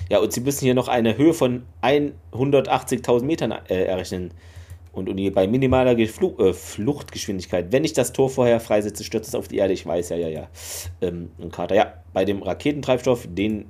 ja, 0.08 0.18
und 0.18 0.32
sie 0.32 0.40
müssen 0.40 0.64
hier 0.64 0.74
noch 0.74 0.88
eine 0.88 1.16
Höhe 1.16 1.34
von 1.34 1.64
180.000 1.82 3.24
Metern 3.24 3.52
äh, 3.68 3.84
errechnen. 3.84 4.32
Und 4.92 5.10
Uni 5.10 5.28
bei 5.30 5.46
minimaler 5.46 5.94
Geflu 5.94 6.34
äh, 6.38 6.54
Fluchtgeschwindigkeit, 6.54 7.70
wenn 7.70 7.84
ich 7.84 7.92
das 7.92 8.12
Tor 8.12 8.30
vorher 8.30 8.60
freisetze, 8.60 9.04
stürzt 9.04 9.28
es 9.28 9.34
auf 9.34 9.46
die 9.48 9.58
Erde. 9.58 9.74
Ich 9.74 9.84
weiß, 9.84 10.08
ja, 10.08 10.16
ja, 10.16 10.28
ja. 10.28 10.48
Ähm, 11.02 11.30
und 11.38 11.52
Carter, 11.52 11.74
ja, 11.74 11.92
bei 12.14 12.24
dem 12.24 12.42
Raketentreibstoff, 12.42 13.26
den 13.28 13.66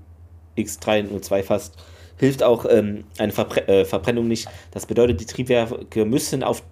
X302 0.57 1.43
fasst, 1.43 1.75
hilft 2.19 2.43
auch 2.43 2.65
ähm, 2.69 3.05
eine 3.19 3.33
Verbre 3.33 3.67
äh, 3.67 3.85
Verbrennung 3.85 4.29
nicht. 4.29 4.49
Das 4.71 4.87
bedeutet, 4.87 5.21
die 5.21 5.27
Triebwerke 5.27 6.05
müssen 6.05 6.45
auf 6.45 6.63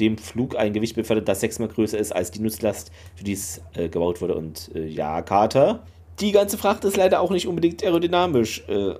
dem 0.00 0.18
Flug 0.18 0.56
ein 0.56 0.72
Gewicht 0.72 0.96
befördert, 0.96 1.28
das 1.28 1.40
sechsmal 1.40 1.68
größer 1.68 1.98
ist 1.98 2.12
als 2.12 2.30
die 2.30 2.40
Nutzlast, 2.40 2.90
für 3.14 3.24
die 3.24 3.32
es 3.32 3.60
äh, 3.74 3.88
gebaut 3.88 4.20
wurde. 4.20 4.34
Und 4.34 4.70
äh, 4.74 4.86
ja, 4.86 5.22
Carter, 5.22 5.84
die 6.22 6.32
ganze 6.32 6.56
Fracht 6.56 6.84
ist 6.84 6.96
leider 6.96 7.20
auch 7.20 7.30
nicht 7.30 7.46
unbedingt 7.46 7.82
aerodynamisch. 7.82 8.64
Äh, 8.68 8.94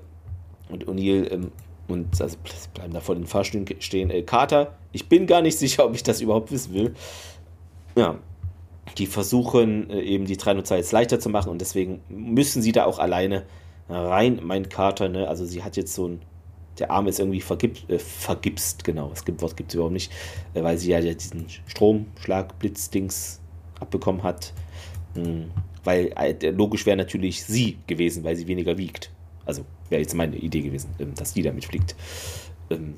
und 0.68 0.86
O'Neill 0.86 1.30
ähm, 1.30 1.52
und 1.88 2.20
also 2.20 2.36
bleiben 2.74 2.92
da 2.92 3.00
vor 3.00 3.14
den 3.14 3.26
Fahrstühlen 3.26 3.66
stehen. 3.80 4.10
Äh, 4.10 4.22
Carter, 4.22 4.74
ich 4.92 5.08
bin 5.08 5.26
gar 5.26 5.42
nicht 5.42 5.58
sicher, 5.58 5.84
ob 5.86 5.94
ich 5.94 6.02
das 6.02 6.20
überhaupt 6.20 6.50
wissen 6.50 6.74
will. 6.74 6.94
Ja, 7.96 8.18
die 8.98 9.06
versuchen 9.06 9.90
äh, 9.90 10.00
eben 10.00 10.24
die 10.24 10.36
302 10.36 10.76
jetzt 10.76 10.92
leichter 10.92 11.20
zu 11.20 11.28
machen 11.28 11.50
und 11.50 11.60
deswegen 11.60 12.00
müssen 12.08 12.62
sie 12.62 12.72
da 12.72 12.84
auch 12.84 12.98
alleine 12.98 13.44
rein, 13.88 14.40
mein 14.42 14.68
Carter. 14.68 15.08
Ne? 15.08 15.28
Also 15.28 15.44
sie 15.44 15.62
hat 15.62 15.76
jetzt 15.76 15.94
so 15.94 16.08
ein 16.08 16.20
der 16.78 16.90
Arm 16.90 17.06
ist 17.06 17.18
irgendwie 17.18 17.40
vergip, 17.40 17.88
äh, 17.90 17.98
vergipst, 17.98 18.84
genau, 18.84 19.10
das 19.10 19.24
Wort 19.40 19.56
gibt 19.56 19.70
es 19.70 19.74
überhaupt 19.74 19.92
nicht, 19.92 20.10
äh, 20.54 20.62
weil 20.62 20.78
sie 20.78 20.90
ja 20.90 21.00
diesen 21.00 21.46
Stromschlag, 21.66 22.58
Blitzdings 22.58 23.40
abbekommen 23.78 24.22
hat. 24.22 24.52
Hm, 25.14 25.50
weil 25.84 26.12
äh, 26.16 26.50
logisch 26.50 26.86
wäre 26.86 26.96
natürlich 26.96 27.44
sie 27.44 27.78
gewesen, 27.86 28.24
weil 28.24 28.36
sie 28.36 28.46
weniger 28.46 28.78
wiegt. 28.78 29.10
Also 29.44 29.64
wäre 29.88 30.00
jetzt 30.00 30.14
meine 30.14 30.36
Idee 30.36 30.60
gewesen, 30.60 30.90
ähm, 30.98 31.14
dass 31.14 31.34
die 31.34 31.42
damit 31.42 31.64
fliegt. 31.64 31.96
Ähm, 32.70 32.94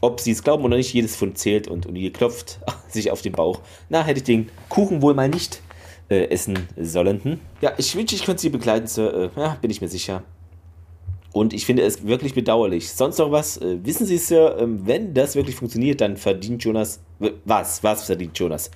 ob 0.00 0.20
sie 0.20 0.30
es 0.30 0.42
glauben 0.44 0.64
oder 0.64 0.76
nicht, 0.76 0.92
jedes 0.92 1.16
Pfund 1.16 1.38
zählt 1.38 1.66
und, 1.66 1.86
ihr 1.86 2.12
klopft 2.12 2.60
sich 2.88 3.10
auf 3.10 3.22
den 3.22 3.32
Bauch. 3.32 3.60
Na, 3.88 4.04
hätte 4.04 4.18
ich 4.18 4.24
den 4.24 4.48
Kuchen 4.68 5.02
wohl 5.02 5.14
mal 5.14 5.28
nicht 5.28 5.60
äh, 6.08 6.28
essen 6.28 6.68
sollen. 6.76 7.22
Hm? 7.22 7.40
Ja, 7.60 7.72
ich 7.76 7.94
wünsche, 7.96 8.14
ich 8.14 8.24
könnte 8.24 8.42
sie 8.42 8.50
begleiten, 8.50 8.86
Sir. 8.86 9.32
Äh, 9.36 9.40
ja, 9.40 9.58
bin 9.60 9.70
ich 9.70 9.80
mir 9.80 9.88
sicher. 9.88 10.22
Und 11.32 11.52
ich 11.52 11.66
finde 11.66 11.82
es 11.82 12.06
wirklich 12.06 12.34
bedauerlich. 12.34 12.90
Sonst 12.90 13.18
noch 13.18 13.30
was? 13.30 13.58
Äh, 13.58 13.84
wissen 13.84 14.06
Sie, 14.06 14.18
Sir, 14.18 14.56
ähm, 14.58 14.86
wenn 14.86 15.14
das 15.14 15.34
wirklich 15.34 15.56
funktioniert, 15.56 16.00
dann 16.00 16.16
verdient 16.16 16.64
Jonas. 16.64 17.00
Was? 17.44 17.82
Was 17.82 18.04
verdient 18.04 18.38
Jonas? 18.38 18.70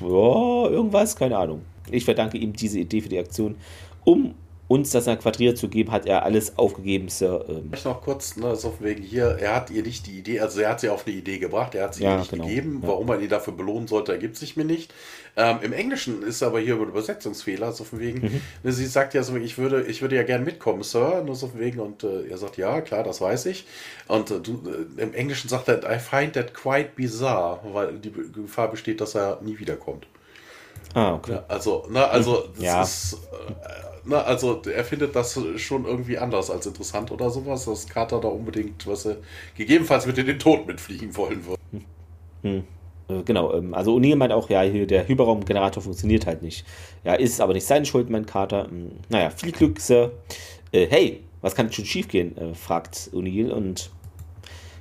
Ja, 0.00 0.68
irgendwas? 0.70 1.16
Keine 1.16 1.36
Ahnung. 1.36 1.62
Ich 1.90 2.04
verdanke 2.04 2.38
ihm 2.38 2.52
diese 2.52 2.78
Idee 2.78 3.00
für 3.00 3.08
die 3.08 3.18
Aktion, 3.18 3.56
um 4.04 4.34
uns 4.70 4.90
das 4.90 5.06
nach 5.06 5.18
Quadrier 5.18 5.56
zu 5.56 5.66
geben, 5.68 5.90
hat 5.90 6.06
er 6.06 6.22
alles 6.22 6.56
aufgegeben, 6.56 7.08
Sir. 7.08 7.44
Ähm. 7.48 7.72
Ich 7.74 7.84
noch 7.84 8.02
kurz, 8.02 8.36
ne, 8.36 8.54
so 8.54 8.72
wegen 8.78 9.02
hier, 9.02 9.36
er 9.40 9.56
hat 9.56 9.68
ihr 9.70 9.82
nicht 9.82 10.06
die 10.06 10.16
Idee, 10.16 10.38
also 10.38 10.60
er 10.60 10.70
hat 10.70 10.78
sie 10.78 10.88
auf 10.88 11.08
eine 11.08 11.16
Idee 11.16 11.38
gebracht, 11.38 11.74
er 11.74 11.86
hat 11.86 11.96
sie 11.96 12.04
ja, 12.04 12.12
ihr 12.12 12.18
nicht 12.20 12.30
genau. 12.30 12.46
gegeben. 12.46 12.78
Ja. 12.80 12.88
Warum 12.88 13.08
er 13.08 13.18
ihr 13.18 13.28
dafür 13.28 13.52
belohnen 13.52 13.88
sollte, 13.88 14.12
ergibt 14.12 14.36
sich 14.36 14.56
mir 14.56 14.64
nicht. 14.64 14.94
Ähm, 15.36 15.56
Im 15.62 15.72
Englischen 15.72 16.22
ist 16.22 16.44
aber 16.44 16.60
hier 16.60 16.74
über 16.74 16.84
Übersetzungsfehler, 16.84 17.72
so 17.72 17.82
von 17.82 17.98
wegen, 17.98 18.20
mhm. 18.20 18.40
ne, 18.62 18.70
sie 18.70 18.86
sagt 18.86 19.12
ja 19.12 19.24
so, 19.24 19.34
ich 19.34 19.58
würde, 19.58 19.82
ich 19.82 20.02
würde 20.02 20.14
ja 20.14 20.22
gern 20.22 20.44
mitkommen, 20.44 20.84
Sir, 20.84 21.24
nur 21.26 21.34
so 21.34 21.48
von 21.48 21.58
wegen, 21.58 21.80
und 21.80 22.04
äh, 22.04 22.28
er 22.28 22.38
sagt, 22.38 22.56
ja, 22.56 22.80
klar, 22.80 23.02
das 23.02 23.20
weiß 23.20 23.46
ich. 23.46 23.66
Und 24.06 24.30
äh, 24.30 24.38
du, 24.38 24.62
äh, 24.98 25.02
im 25.02 25.14
Englischen 25.14 25.48
sagt 25.48 25.66
er, 25.66 25.78
I 25.82 25.98
find 25.98 26.34
that 26.34 26.54
quite 26.54 26.90
bizarre, 26.94 27.58
weil 27.72 27.98
die 27.98 28.12
Gefahr 28.12 28.70
besteht, 28.70 29.00
dass 29.00 29.16
er 29.16 29.40
nie 29.42 29.58
wiederkommt. 29.58 30.06
Ah, 30.94 31.14
okay. 31.14 31.32
Ja, 31.32 31.44
also, 31.48 31.86
ne, 31.90 32.06
also, 32.08 32.44
das 32.56 32.64
ja. 32.64 32.82
ist. 32.82 33.14
Äh, 33.14 33.52
na, 34.04 34.22
also 34.22 34.62
er 34.62 34.84
findet 34.84 35.14
das 35.14 35.38
schon 35.56 35.84
irgendwie 35.84 36.16
anders 36.16 36.50
als 36.50 36.66
interessant 36.66 37.12
oder 37.12 37.30
sowas, 37.30 37.66
dass 37.66 37.86
Carter 37.86 38.18
da 38.20 38.28
unbedingt, 38.28 38.86
was 38.86 39.04
er 39.04 39.16
gegebenenfalls 39.56 40.06
mit 40.06 40.16
in 40.16 40.26
den 40.26 40.38
Tod 40.38 40.66
mitfliegen 40.66 41.14
wollen 41.16 41.44
würde. 41.44 41.60
Hm. 42.42 42.64
Äh, 43.10 43.22
genau, 43.24 43.52
ähm, 43.54 43.74
also 43.74 43.96
O'Neill 43.96 44.16
meint 44.16 44.32
auch, 44.32 44.48
ja, 44.48 44.62
hier 44.62 44.86
der 44.86 45.06
Hyperraumgenerator 45.06 45.82
funktioniert 45.82 46.26
halt 46.26 46.42
nicht. 46.42 46.64
Ja, 47.04 47.14
ist 47.14 47.40
aber 47.40 47.52
nicht 47.52 47.66
seine 47.66 47.84
Schuld, 47.84 48.10
mein 48.10 48.26
Carter. 48.26 48.64
Hm, 48.64 48.92
naja, 49.08 49.30
viel 49.30 49.52
Glück, 49.52 49.80
Sir. 49.80 50.12
Äh, 50.72 50.86
hey, 50.88 51.22
was 51.40 51.54
kann 51.54 51.72
schon 51.72 51.84
schiefgehen? 51.84 52.36
Äh, 52.36 52.54
fragt 52.54 53.10
O'Neill 53.12 53.50
und 53.50 53.90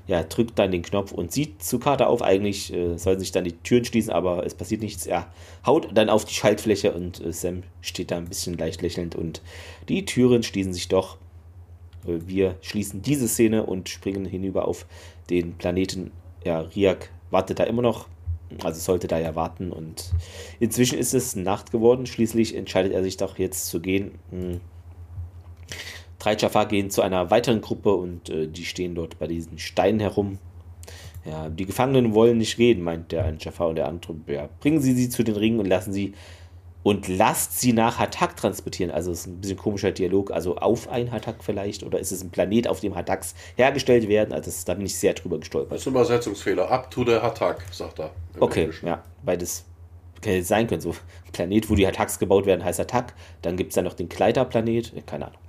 ja, 0.09 0.23
drückt 0.23 0.57
dann 0.57 0.71
den 0.71 0.81
Knopf 0.81 1.11
und 1.11 1.31
sieht 1.31 1.61
zu 1.61 1.77
Karte 1.77 2.07
auf. 2.07 2.23
Eigentlich 2.23 2.73
äh, 2.73 2.97
sollen 2.97 3.19
sich 3.19 3.31
dann 3.31 3.43
die 3.43 3.51
Türen 3.51 3.85
schließen, 3.85 4.11
aber 4.11 4.43
es 4.43 4.55
passiert 4.55 4.81
nichts. 4.81 5.05
Er 5.05 5.27
haut 5.63 5.89
dann 5.93 6.09
auf 6.09 6.25
die 6.25 6.33
Schaltfläche 6.33 6.93
und 6.93 7.23
äh, 7.23 7.31
Sam 7.31 7.61
steht 7.81 8.09
da 8.09 8.17
ein 8.17 8.27
bisschen 8.27 8.57
leicht 8.57 8.81
lächelnd 8.81 9.13
und 9.13 9.43
die 9.87 10.05
Türen 10.05 10.41
schließen 10.41 10.73
sich 10.73 10.87
doch. 10.87 11.17
Äh, 12.07 12.21
wir 12.25 12.55
schließen 12.61 13.03
diese 13.03 13.27
Szene 13.27 13.67
und 13.67 13.87
springen 13.87 14.25
hinüber 14.25 14.67
auf 14.67 14.87
den 15.29 15.53
Planeten. 15.53 16.09
Ja, 16.43 16.61
Riak 16.61 17.11
wartet 17.29 17.59
da 17.59 17.65
immer 17.65 17.83
noch. 17.83 18.07
Also 18.63 18.79
sollte 18.79 19.07
da 19.07 19.19
ja 19.19 19.35
warten 19.35 19.71
und 19.71 20.11
inzwischen 20.59 20.97
ist 20.97 21.13
es 21.13 21.35
Nacht 21.35 21.71
geworden. 21.71 22.07
Schließlich 22.07 22.55
entscheidet 22.55 22.93
er 22.93 23.03
sich 23.03 23.17
doch 23.17 23.37
jetzt 23.37 23.67
zu 23.67 23.79
gehen. 23.79 24.17
Hm 24.31 24.59
Drei 26.19 26.35
Jafar 26.35 26.65
gehen 26.67 26.89
zu 26.89 27.01
einer 27.01 27.31
weiteren 27.31 27.61
Gruppe 27.61 27.93
und 27.93 28.29
äh, 28.29 28.47
die 28.47 28.65
stehen 28.65 28.93
dort 28.95 29.17
bei 29.19 29.27
diesen 29.27 29.57
Steinen 29.57 29.99
herum. 29.99 30.37
Ja, 31.25 31.49
die 31.49 31.65
Gefangenen 31.65 32.13
wollen 32.13 32.37
nicht 32.37 32.57
reden, 32.57 32.83
meint 32.83 33.11
der 33.11 33.25
eine 33.25 33.37
Jafar 33.39 33.69
und 33.69 33.75
der 33.75 33.87
andere. 33.87 34.15
Ja, 34.27 34.49
bringen 34.59 34.81
Sie 34.81 34.93
sie 34.93 35.09
zu 35.09 35.23
den 35.23 35.35
Ringen 35.35 35.59
und 35.59 35.65
lassen 35.65 35.93
sie 35.93 36.13
und 36.81 37.07
lasst 37.07 37.59
sie 37.59 37.73
nach 37.73 37.99
Hatak 37.99 38.37
transportieren. 38.37 38.91
Also 38.91 39.11
es 39.11 39.21
ist 39.21 39.27
ein 39.27 39.41
bisschen 39.41 39.57
komischer 39.57 39.91
Dialog. 39.91 40.31
Also 40.31 40.55
auf 40.55 40.89
ein 40.89 41.11
Hatak 41.11 41.43
vielleicht 41.43 41.83
oder 41.83 41.99
ist 41.99 42.11
es 42.11 42.23
ein 42.23 42.29
Planet, 42.29 42.67
auf 42.67 42.79
dem 42.79 42.95
Hataks 42.95 43.35
hergestellt 43.57 44.07
werden? 44.07 44.33
Also 44.33 44.45
das, 44.45 44.65
da 44.65 44.73
bin 44.73 44.85
ich 44.85 44.97
sehr 44.97 45.13
drüber 45.13 45.39
gestolpert. 45.39 45.73
Das 45.73 45.81
ist 45.81 45.87
ein 45.87 45.91
Übersetzungsfehler. 45.91 46.69
Up 46.71 46.89
to 46.89 47.03
the 47.05 47.15
Hatak, 47.15 47.65
sagt 47.71 47.99
er. 47.99 48.11
Okay, 48.39 48.61
Englischen. 48.61 48.87
ja, 48.87 49.03
weil 49.23 49.37
das 49.37 49.65
hätte 50.23 50.43
sein 50.43 50.67
können. 50.67 50.81
So 50.81 50.91
ein 50.91 51.31
Planet, 51.33 51.69
wo 51.69 51.75
die 51.75 51.85
Hataks 51.85 52.17
gebaut 52.17 52.45
werden, 52.45 52.63
heißt 52.63 52.79
Hatak. 52.79 53.13
Dann 53.41 53.57
gibt 53.57 53.71
es 53.71 53.75
da 53.75 53.81
noch 53.81 53.93
den 53.93 54.07
Kleiderplanet. 54.07 54.93
Keine 55.05 55.27
Ahnung. 55.27 55.39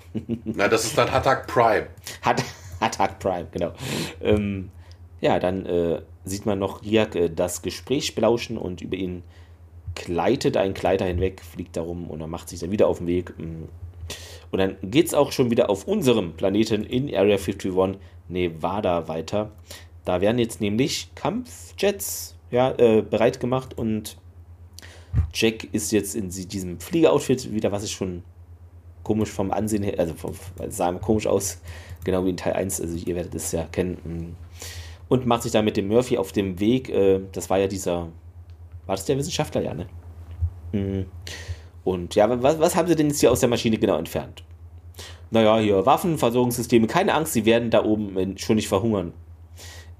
Na, 0.44 0.68
das 0.68 0.84
ist 0.84 0.98
dann 0.98 1.10
Hatak 1.10 1.46
Prime. 1.46 1.86
Hat, 2.22 2.42
Hatak 2.80 3.18
Prime, 3.18 3.46
genau. 3.50 3.72
Ähm, 4.20 4.70
ja, 5.20 5.38
dann 5.38 5.66
äh, 5.66 6.02
sieht 6.24 6.46
man 6.46 6.58
noch 6.58 6.82
Riak 6.82 7.14
äh, 7.14 7.28
das 7.28 7.62
Gespräch 7.62 8.14
belauschen 8.14 8.58
und 8.58 8.80
über 8.80 8.96
ihn 8.96 9.22
gleitet 9.94 10.56
ein 10.56 10.74
Gleiter 10.74 11.04
hinweg, 11.04 11.42
fliegt 11.42 11.76
darum 11.76 12.08
und 12.08 12.20
dann 12.20 12.30
macht 12.30 12.48
sich 12.48 12.60
dann 12.60 12.70
wieder 12.70 12.88
auf 12.88 12.98
den 12.98 13.06
Weg. 13.06 13.38
Mm. 13.38 13.64
Und 14.50 14.58
dann 14.58 14.76
geht 14.82 15.06
es 15.06 15.14
auch 15.14 15.30
schon 15.30 15.50
wieder 15.50 15.70
auf 15.70 15.86
unserem 15.86 16.32
Planeten 16.32 16.84
in 16.84 17.14
Area 17.14 17.36
51 17.36 17.98
Nevada 18.28 19.06
weiter. 19.06 19.52
Da 20.04 20.20
werden 20.20 20.38
jetzt 20.38 20.60
nämlich 20.60 21.14
Kampfjets 21.14 22.36
ja, 22.50 22.72
äh, 22.78 23.02
bereit 23.02 23.38
gemacht 23.38 23.76
und 23.78 24.16
Jack 25.32 25.64
ist 25.72 25.92
jetzt 25.92 26.14
in 26.14 26.30
diesem 26.30 26.80
Fliegeroutfit 26.80 27.52
wieder, 27.52 27.72
was 27.72 27.84
ich 27.84 27.92
schon 27.92 28.22
komisch 29.02 29.30
vom 29.30 29.50
Ansehen 29.50 29.82
her, 29.82 29.94
also 29.98 30.14
vom, 30.14 30.32
sah 30.68 30.92
komisch 30.92 31.26
aus, 31.26 31.60
genau 32.04 32.24
wie 32.24 32.30
in 32.30 32.36
Teil 32.36 32.54
1, 32.54 32.80
also 32.80 32.96
ihr 32.96 33.14
werdet 33.14 33.34
es 33.34 33.52
ja 33.52 33.64
kennen. 33.64 33.98
Mm. 34.04 34.36
Und 35.08 35.26
macht 35.26 35.42
sich 35.42 35.52
dann 35.52 35.64
mit 35.64 35.76
dem 35.76 35.88
Murphy 35.88 36.18
auf 36.18 36.32
dem 36.32 36.60
Weg, 36.60 36.88
äh, 36.88 37.20
das 37.32 37.50
war 37.50 37.58
ja 37.58 37.66
dieser 37.66 38.08
war 38.90 38.96
das 38.96 39.04
der 39.04 39.18
Wissenschaftler, 39.18 39.62
ja, 39.62 39.72
ne? 39.72 39.86
Mhm. 40.72 41.06
Und 41.84 42.16
ja, 42.16 42.42
was, 42.42 42.58
was 42.58 42.74
haben 42.74 42.88
sie 42.88 42.96
denn 42.96 43.06
jetzt 43.06 43.20
hier 43.20 43.30
aus 43.30 43.38
der 43.38 43.48
Maschine 43.48 43.78
genau 43.78 43.96
entfernt? 43.96 44.42
Naja, 45.30 45.60
hier 45.60 45.86
Waffenversorgungssysteme, 45.86 46.88
keine 46.88 47.14
Angst, 47.14 47.32
sie 47.32 47.44
werden 47.44 47.70
da 47.70 47.84
oben 47.84 48.36
schon 48.36 48.56
nicht 48.56 48.66
verhungern. 48.66 49.12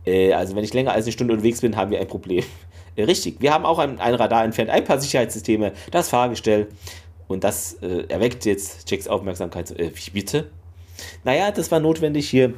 Äh, 0.05 0.32
also, 0.32 0.57
wenn 0.57 0.64
ich 0.64 0.74
länger 0.74 0.90
als 0.90 1.05
eine 1.05 1.12
Stunde 1.12 1.34
unterwegs 1.34 1.61
bin, 1.61 1.76
haben 1.76 1.92
wir 1.92 2.01
ein 2.01 2.09
Problem. 2.09 2.44
Äh, 2.96 3.05
richtig, 3.05 3.40
wir 3.40 3.55
haben 3.55 3.64
auch 3.64 3.78
ein, 3.78 4.01
ein, 4.01 4.16
Radar 4.16 4.42
entfernt, 4.42 4.68
ein 4.68 4.82
paar 4.82 5.01
Sicherheitssysteme, 5.01 5.72
das 5.92 6.09
Fahrgestell. 6.09 6.66
Und 7.31 7.45
das 7.45 7.74
äh, 7.74 8.07
erweckt 8.09 8.45
jetzt 8.45 8.91
Jacks 8.91 9.07
Aufmerksamkeit. 9.07 9.70
Äh, 9.78 9.93
wie 9.95 10.11
bitte? 10.11 10.51
Naja, 11.22 11.53
das 11.53 11.70
war 11.70 11.78
notwendig 11.78 12.28
hier, 12.28 12.55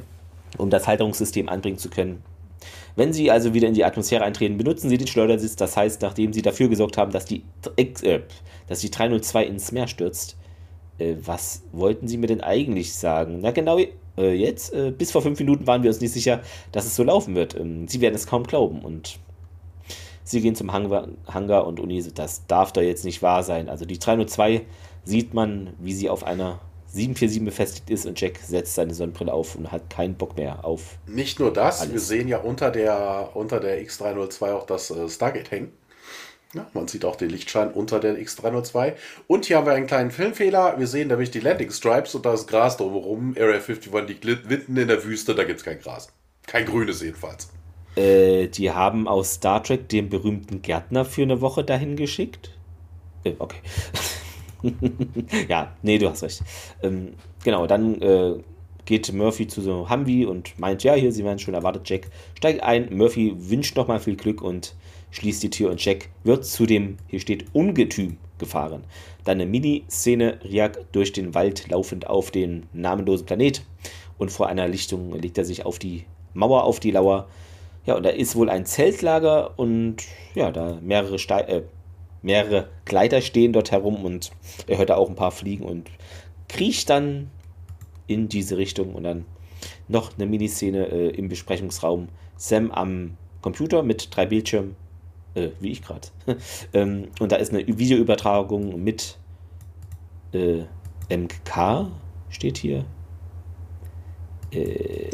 um 0.57 0.71
das 0.71 0.87
Halterungssystem 0.87 1.47
anbringen 1.47 1.77
zu 1.77 1.91
können. 1.91 2.23
Wenn 2.95 3.13
Sie 3.13 3.29
also 3.29 3.53
wieder 3.53 3.67
in 3.67 3.75
die 3.75 3.85
Atmosphäre 3.85 4.23
eintreten, 4.23 4.57
benutzen 4.57 4.89
Sie 4.89 4.97
den 4.97 5.05
Schleudersitz. 5.05 5.55
Das 5.57 5.77
heißt, 5.77 6.01
nachdem 6.01 6.33
Sie 6.33 6.41
dafür 6.41 6.69
gesorgt 6.69 6.97
haben, 6.97 7.11
dass 7.11 7.25
die, 7.25 7.43
äh, 7.75 8.21
dass 8.65 8.79
die 8.79 8.89
302 8.89 9.45
ins 9.45 9.71
Meer 9.71 9.87
stürzt. 9.87 10.37
Äh, 10.97 11.17
was 11.23 11.61
wollten 11.71 12.07
Sie 12.07 12.17
mir 12.17 12.27
denn 12.27 12.41
eigentlich 12.41 12.95
sagen? 12.95 13.41
Na 13.41 13.51
genau, 13.51 13.77
äh, 14.17 14.33
jetzt, 14.33 14.73
äh, 14.73 14.89
bis 14.89 15.11
vor 15.11 15.21
fünf 15.21 15.37
Minuten 15.37 15.67
waren 15.67 15.83
wir 15.83 15.91
uns 15.91 16.01
nicht 16.01 16.13
sicher, 16.13 16.41
dass 16.71 16.87
es 16.87 16.95
so 16.95 17.03
laufen 17.03 17.35
wird. 17.35 17.55
Ähm, 17.55 17.87
Sie 17.87 18.01
werden 18.01 18.15
es 18.15 18.25
kaum 18.25 18.41
glauben. 18.41 18.81
Und 18.81 19.19
Sie 20.23 20.41
gehen 20.41 20.55
zum 20.55 20.71
Hangar, 20.71 21.07
Hangar 21.27 21.67
und 21.67 21.79
Uni, 21.79 22.03
das 22.13 22.45
darf 22.47 22.71
doch 22.73 22.81
jetzt 22.81 23.05
nicht 23.05 23.21
wahr 23.21 23.43
sein. 23.43 23.69
Also 23.69 23.85
die 23.85 23.99
302 23.99 24.65
sieht 25.03 25.33
man, 25.33 25.73
wie 25.79 25.93
sie 25.93 26.09
auf 26.09 26.23
einer 26.23 26.59
747 26.93 27.43
befestigt 27.43 27.89
ist 27.89 28.05
und 28.05 28.21
Jack 28.21 28.37
setzt 28.37 28.75
seine 28.75 28.93
Sonnenbrille 28.93 29.33
auf 29.33 29.55
und 29.55 29.71
hat 29.71 29.89
keinen 29.89 30.13
Bock 30.15 30.37
mehr 30.37 30.63
auf. 30.63 30.97
Nicht 31.07 31.39
nur 31.39 31.51
das, 31.51 31.81
alles. 31.81 31.93
wir 31.93 31.99
sehen 31.99 32.27
ja 32.27 32.37
unter 32.37 32.69
der, 32.69 33.31
unter 33.33 33.59
der 33.59 33.83
X302 33.83 34.53
auch 34.53 34.65
das 34.65 34.91
äh, 34.91 35.09
Stargate 35.09 35.49
hängen. 35.49 35.71
Ja, 36.53 36.67
man 36.73 36.87
sieht 36.87 37.03
auch 37.03 37.15
den 37.15 37.31
Lichtschein 37.31 37.71
unter 37.71 37.99
der 37.99 38.15
X302. 38.19 38.93
Und 39.25 39.45
hier 39.45 39.57
haben 39.57 39.65
wir 39.65 39.73
einen 39.73 39.87
kleinen 39.87 40.11
Filmfehler. 40.11 40.77
Wir 40.77 40.85
sehen 40.85 41.07
nämlich 41.07 41.31
die 41.31 41.39
Landing 41.39 41.71
Stripes 41.71 42.13
und 42.13 42.27
das 42.27 42.45
Gras 42.45 42.77
drumherum. 42.77 43.33
Area 43.39 43.55
51 43.59 44.23
liegt 44.23 44.47
mitten 44.47 44.77
in 44.77 44.87
der 44.87 45.03
Wüste, 45.03 45.33
da 45.33 45.45
gibt 45.45 45.59
es 45.59 45.65
kein 45.65 45.79
Gras. 45.79 46.09
Kein 46.45 46.67
grünes 46.67 47.01
jedenfalls. 47.01 47.49
Äh, 47.95 48.47
die 48.47 48.71
haben 48.71 49.07
aus 49.07 49.35
Star 49.35 49.63
Trek 49.63 49.89
den 49.89 50.09
berühmten 50.09 50.61
Gärtner 50.61 51.05
für 51.05 51.23
eine 51.23 51.41
Woche 51.41 51.63
dahin 51.63 51.95
geschickt. 51.95 52.51
Äh, 53.23 53.33
okay. 53.39 53.57
ja, 55.49 55.75
nee, 55.81 55.97
du 55.97 56.09
hast 56.09 56.23
recht. 56.23 56.41
Ähm, 56.81 57.13
genau, 57.43 57.67
dann 57.67 58.01
äh, 58.01 58.35
geht 58.85 59.11
Murphy 59.13 59.47
zu 59.47 59.61
so 59.61 59.89
Humvee 59.89 60.25
und 60.25 60.57
meint, 60.59 60.83
ja, 60.83 60.93
hier, 60.93 61.11
sie 61.11 61.23
werden 61.23 61.39
schon 61.39 61.53
erwartet, 61.53 61.89
Jack 61.89 62.09
steigt 62.37 62.63
ein. 62.63 62.95
Murphy 62.95 63.33
wünscht 63.37 63.75
nochmal 63.75 63.99
viel 63.99 64.15
Glück 64.15 64.41
und 64.41 64.75
schließt 65.11 65.43
die 65.43 65.49
Tür 65.49 65.69
und 65.69 65.83
Jack 65.83 66.09
wird 66.23 66.45
zu 66.45 66.65
dem, 66.65 66.97
hier 67.07 67.19
steht, 67.19 67.45
Ungetüm 67.53 68.17
gefahren. 68.39 68.83
Dann 69.23 69.39
eine 69.39 69.45
Mini-Szene, 69.45 70.39
Riak 70.43 70.91
durch 70.91 71.13
den 71.13 71.33
Wald 71.33 71.69
laufend 71.69 72.07
auf 72.07 72.31
den 72.31 72.65
namenlosen 72.73 73.25
Planet 73.25 73.63
und 74.17 74.31
vor 74.31 74.47
einer 74.47 74.67
Lichtung 74.67 75.13
legt 75.13 75.37
er 75.37 75.45
sich 75.45 75.65
auf 75.65 75.79
die 75.79 76.05
Mauer 76.33 76.63
auf 76.63 76.79
die 76.79 76.91
Lauer. 76.91 77.27
Ja, 77.85 77.95
und 77.95 78.03
da 78.03 78.09
ist 78.09 78.35
wohl 78.35 78.49
ein 78.49 78.65
Zeltlager 78.65 79.57
und 79.59 79.97
ja, 80.35 80.51
da 80.51 80.79
mehrere 80.81 81.19
Steine, 81.19 81.47
äh, 81.49 81.63
mehrere 82.21 82.69
Gleiter 82.85 83.21
stehen 83.21 83.51
dort 83.51 83.71
herum 83.71 84.05
und 84.05 84.31
er 84.67 84.77
hört 84.77 84.89
da 84.89 84.95
auch 84.95 85.09
ein 85.09 85.15
paar 85.15 85.31
fliegen 85.31 85.65
und 85.65 85.89
kriecht 86.47 86.89
dann 86.89 87.29
in 88.07 88.29
diese 88.29 88.57
Richtung 88.57 88.95
und 88.95 89.03
dann 89.03 89.25
noch 89.87 90.13
eine 90.15 90.25
Miniszene 90.25 90.87
äh, 90.87 91.09
im 91.09 91.27
Besprechungsraum. 91.27 92.07
Sam 92.37 92.71
am 92.71 93.17
Computer 93.41 93.83
mit 93.83 94.15
drei 94.15 94.25
Bildschirmen, 94.25 94.75
äh, 95.35 95.49
wie 95.59 95.71
ich 95.71 95.81
gerade. 95.81 96.07
ähm, 96.73 97.09
und 97.19 97.31
da 97.31 97.35
ist 97.35 97.53
eine 97.53 97.67
Videoübertragung 97.67 98.81
mit 98.81 99.17
äh, 100.33 100.63
MK, 101.09 101.91
steht 102.29 102.57
hier. 102.57 102.85
Äh, 104.55 105.09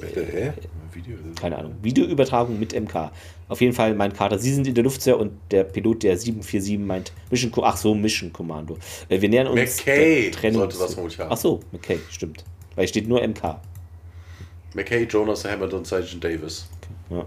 Video. 0.94 1.18
Keine 1.40 1.58
Ahnung. 1.58 1.76
Videoübertragung 1.82 2.60
mit 2.60 2.80
MK. 2.80 3.12
Auf 3.48 3.62
jeden 3.62 3.74
Fall 3.74 3.94
mein 3.96 4.14
Kater. 4.14 4.38
Sie 4.38 4.54
sind 4.54 4.68
in 4.68 4.74
der 4.74 4.84
Luftseher 4.84 5.20
und 5.20 5.32
der 5.52 5.64
Pilot 5.64 6.04
der 6.04 6.18
747 6.18 6.80
meint 6.80 7.12
Mission 7.30 7.52
Ach 7.64 7.78
so, 7.78 7.94
Mission 7.96 8.34
Kommando. 8.34 8.78
Äh, 9.08 9.22
wir 9.22 9.30
nähern 9.30 9.48
uns 9.48 9.78
McKay 9.78 10.32
Trennung. 10.32 10.70
sollte 10.70 10.94
vermutlich 10.94 11.20
haben. 11.20 11.32
Ach 11.32 11.38
so, 11.38 11.60
McKay, 11.72 12.00
stimmt. 12.10 12.44
Weil 12.76 12.88
steht 12.88 13.08
nur 13.08 13.26
MK. 13.26 13.60
McKay, 14.74 15.04
Jonas 15.04 15.46
Hammond 15.46 15.74
und 15.74 15.88
Sergeant 15.88 16.24
Davis. 16.24 16.68
Okay, 16.82 17.16
ja. 17.16 17.26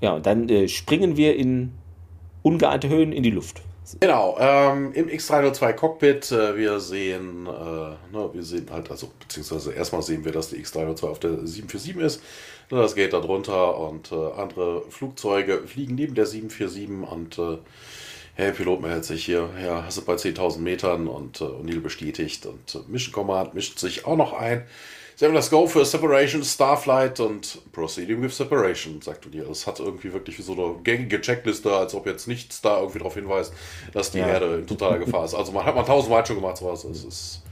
ja, 0.00 0.12
und 0.14 0.26
dann 0.26 0.48
äh, 0.48 0.68
springen 0.68 1.16
wir 1.16 1.36
in 1.36 1.72
ungeahnte 2.42 2.88
Höhen 2.88 3.12
in 3.12 3.22
die 3.22 3.30
Luft. 3.30 3.62
Genau, 4.00 4.36
ähm, 4.38 4.92
im 4.92 5.08
X302 5.08 5.72
Cockpit, 5.72 6.30
äh, 6.32 6.56
wir 6.56 6.78
sehen, 6.80 7.46
äh, 7.46 7.50
ne, 7.50 8.30
wir 8.32 8.42
sehen 8.42 8.66
halt, 8.70 8.90
also 8.90 9.10
beziehungsweise 9.18 9.72
erstmal 9.72 10.02
sehen 10.02 10.24
wir, 10.24 10.32
dass 10.32 10.50
die 10.50 10.56
X302 10.56 11.04
auf 11.04 11.20
der 11.20 11.46
747 11.46 11.96
ist. 11.96 12.22
Ne, 12.70 12.78
das 12.78 12.94
geht 12.94 13.12
da 13.12 13.20
drunter 13.20 13.78
und 13.78 14.12
äh, 14.12 14.32
andere 14.36 14.82
Flugzeuge 14.90 15.66
fliegen 15.66 15.94
neben 15.94 16.14
der 16.14 16.26
747 16.26 17.10
und 17.10 17.38
äh, 17.38 17.58
Herr 18.34 18.52
Pilot 18.52 18.82
meldet 18.82 19.04
sich 19.04 19.24
hier, 19.24 19.48
ja, 19.60 19.84
hast 19.84 19.98
du 19.98 20.02
bei 20.02 20.14
10.000 20.14 20.60
Metern 20.60 21.08
und 21.08 21.40
äh, 21.40 21.44
O'Neill 21.44 21.80
bestätigt 21.80 22.46
und 22.46 22.74
äh, 22.74 22.78
Mission 22.86 23.12
Command 23.12 23.54
mischt 23.54 23.78
sich 23.78 24.06
auch 24.06 24.16
noch 24.16 24.32
ein. 24.32 24.64
Sie 25.18 25.24
haben 25.24 25.34
das 25.34 25.50
Go 25.50 25.66
für 25.66 25.84
Separation, 25.84 26.44
Starflight 26.44 27.18
und 27.18 27.58
Proceeding 27.72 28.22
with 28.22 28.36
Separation, 28.36 29.02
sagt 29.02 29.24
du 29.24 29.28
dir. 29.28 29.46
Das 29.46 29.66
hat 29.66 29.80
irgendwie 29.80 30.12
wirklich 30.12 30.38
wie 30.38 30.42
so 30.42 30.52
eine 30.52 30.76
gängige 30.84 31.20
Checkliste, 31.20 31.74
als 31.74 31.92
ob 31.92 32.06
jetzt 32.06 32.28
nichts 32.28 32.60
da 32.60 32.78
irgendwie 32.78 33.00
darauf 33.00 33.14
hinweist, 33.14 33.52
dass 33.92 34.12
die 34.12 34.18
ja. 34.18 34.28
Erde 34.28 34.58
in 34.58 34.68
totaler 34.68 35.00
Gefahr 35.00 35.24
ist. 35.24 35.34
Also 35.34 35.50
man 35.50 35.64
hat 35.64 35.74
man 35.74 35.84
tausendmal 35.84 36.24
schon 36.24 36.36
gemacht, 36.36 36.58
sowas. 36.58 36.84
Es 36.84 37.02
ist 37.02 37.42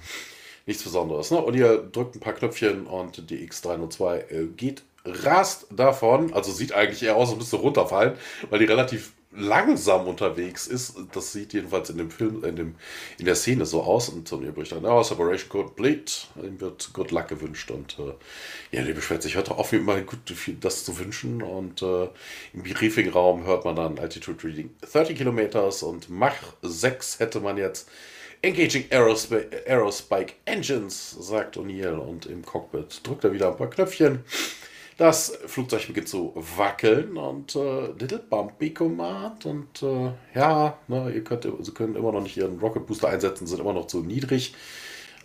nichts 0.65 0.85
Besonderes. 0.85 1.33
Ne? 1.33 1.39
Und 1.43 1.57
ihr 1.57 1.79
drückt 1.79 2.15
ein 2.15 2.21
paar 2.21 2.35
Knöpfchen 2.35 2.87
und 2.87 3.31
die 3.31 3.45
X302 3.49 4.15
äh, 4.15 4.47
geht 4.57 4.85
rast 5.05 5.67
davon. 5.71 6.33
Also 6.35 6.53
sieht 6.53 6.73
eigentlich 6.73 7.03
eher 7.03 7.17
aus, 7.17 7.31
als 7.31 7.39
müsste 7.39 7.57
runterfallen, 7.57 8.13
weil 8.49 8.61
die 8.61 8.67
relativ 8.67 9.13
langsam 9.37 10.07
unterwegs 10.07 10.67
ist. 10.67 10.97
Das 11.13 11.33
sieht 11.33 11.53
jedenfalls 11.53 11.91
in 11.91 11.99
dem 11.99 12.11
Film, 12.11 12.45
in, 12.45 12.57
dem, 12.57 12.75
in 13.19 13.27
der 13.27 13.35
Szene 13.35 13.67
so 13.67 13.83
aus. 13.83 14.09
Und 14.09 14.27
so 14.27 14.39
bricht 14.39 14.73
dann, 14.73 14.85
oh, 14.85 15.03
Separation 15.03 15.49
complete. 15.49 16.13
Ihm 16.43 16.61
wird 16.61 16.91
Good 16.93 17.11
Luck 17.11 17.29
gewünscht. 17.29 17.71
Und 17.71 17.99
äh, 17.99 18.77
ja, 18.77 18.83
der 18.83 18.95
beschwert 18.95 19.23
sich, 19.23 19.37
hört 19.37 19.51
auf, 19.51 19.73
wie 19.73 19.77
immer 19.77 20.01
gut 20.01 20.19
das 20.61 20.85
zu 20.85 20.99
wünschen. 20.99 21.43
Und 21.43 21.83
äh, 21.83 22.09
im 22.53 22.63
Briefingraum 22.63 23.45
hört 23.45 23.65
man 23.65 23.77
dann 23.77 23.99
Altitude 23.99 24.43
Reading 24.45 24.71
30 24.91 25.17
Kilometers 25.17 25.83
und 25.83 26.09
Mach 26.09 26.37
6 26.63 27.21
hätte 27.21 27.41
man 27.41 27.57
jetzt. 27.59 27.89
Engaging 28.43 28.85
Aerosp 28.91 29.35
Aerospike 29.67 30.35
Engines, 30.45 31.17
sagt 31.19 31.57
O'Neill. 31.57 31.97
Und 31.97 32.27
im 32.27 32.45
Cockpit 32.45 33.01
drückt 33.03 33.25
er 33.25 33.33
wieder 33.33 33.51
ein 33.51 33.57
paar 33.57 33.71
Knöpfchen. 33.71 34.25
Das 34.97 35.39
Flugzeug 35.47 35.87
beginnt 35.89 36.09
zu 36.09 36.33
wackeln 36.57 37.19
und 37.19 37.55
äh, 37.55 37.89
Little 37.99 38.19
Bumpy 38.31 38.73
Command 38.73 39.45
und 39.45 39.83
äh, 39.83 40.13
ja, 40.35 40.79
ne, 40.89 41.13
ihr 41.15 41.23
könnt, 41.23 41.47
Sie 41.61 41.73
können 41.73 41.97
immer 41.97 42.13
noch 42.13 42.23
nicht 42.23 42.39
Ihren 42.39 42.59
Rocket 42.59 42.87
Booster 42.87 43.09
einsetzen, 43.09 43.47
sind 43.47 43.61
immer 43.61 43.75
noch 43.75 43.89
zu 43.89 44.01
niedrig. 44.01 44.55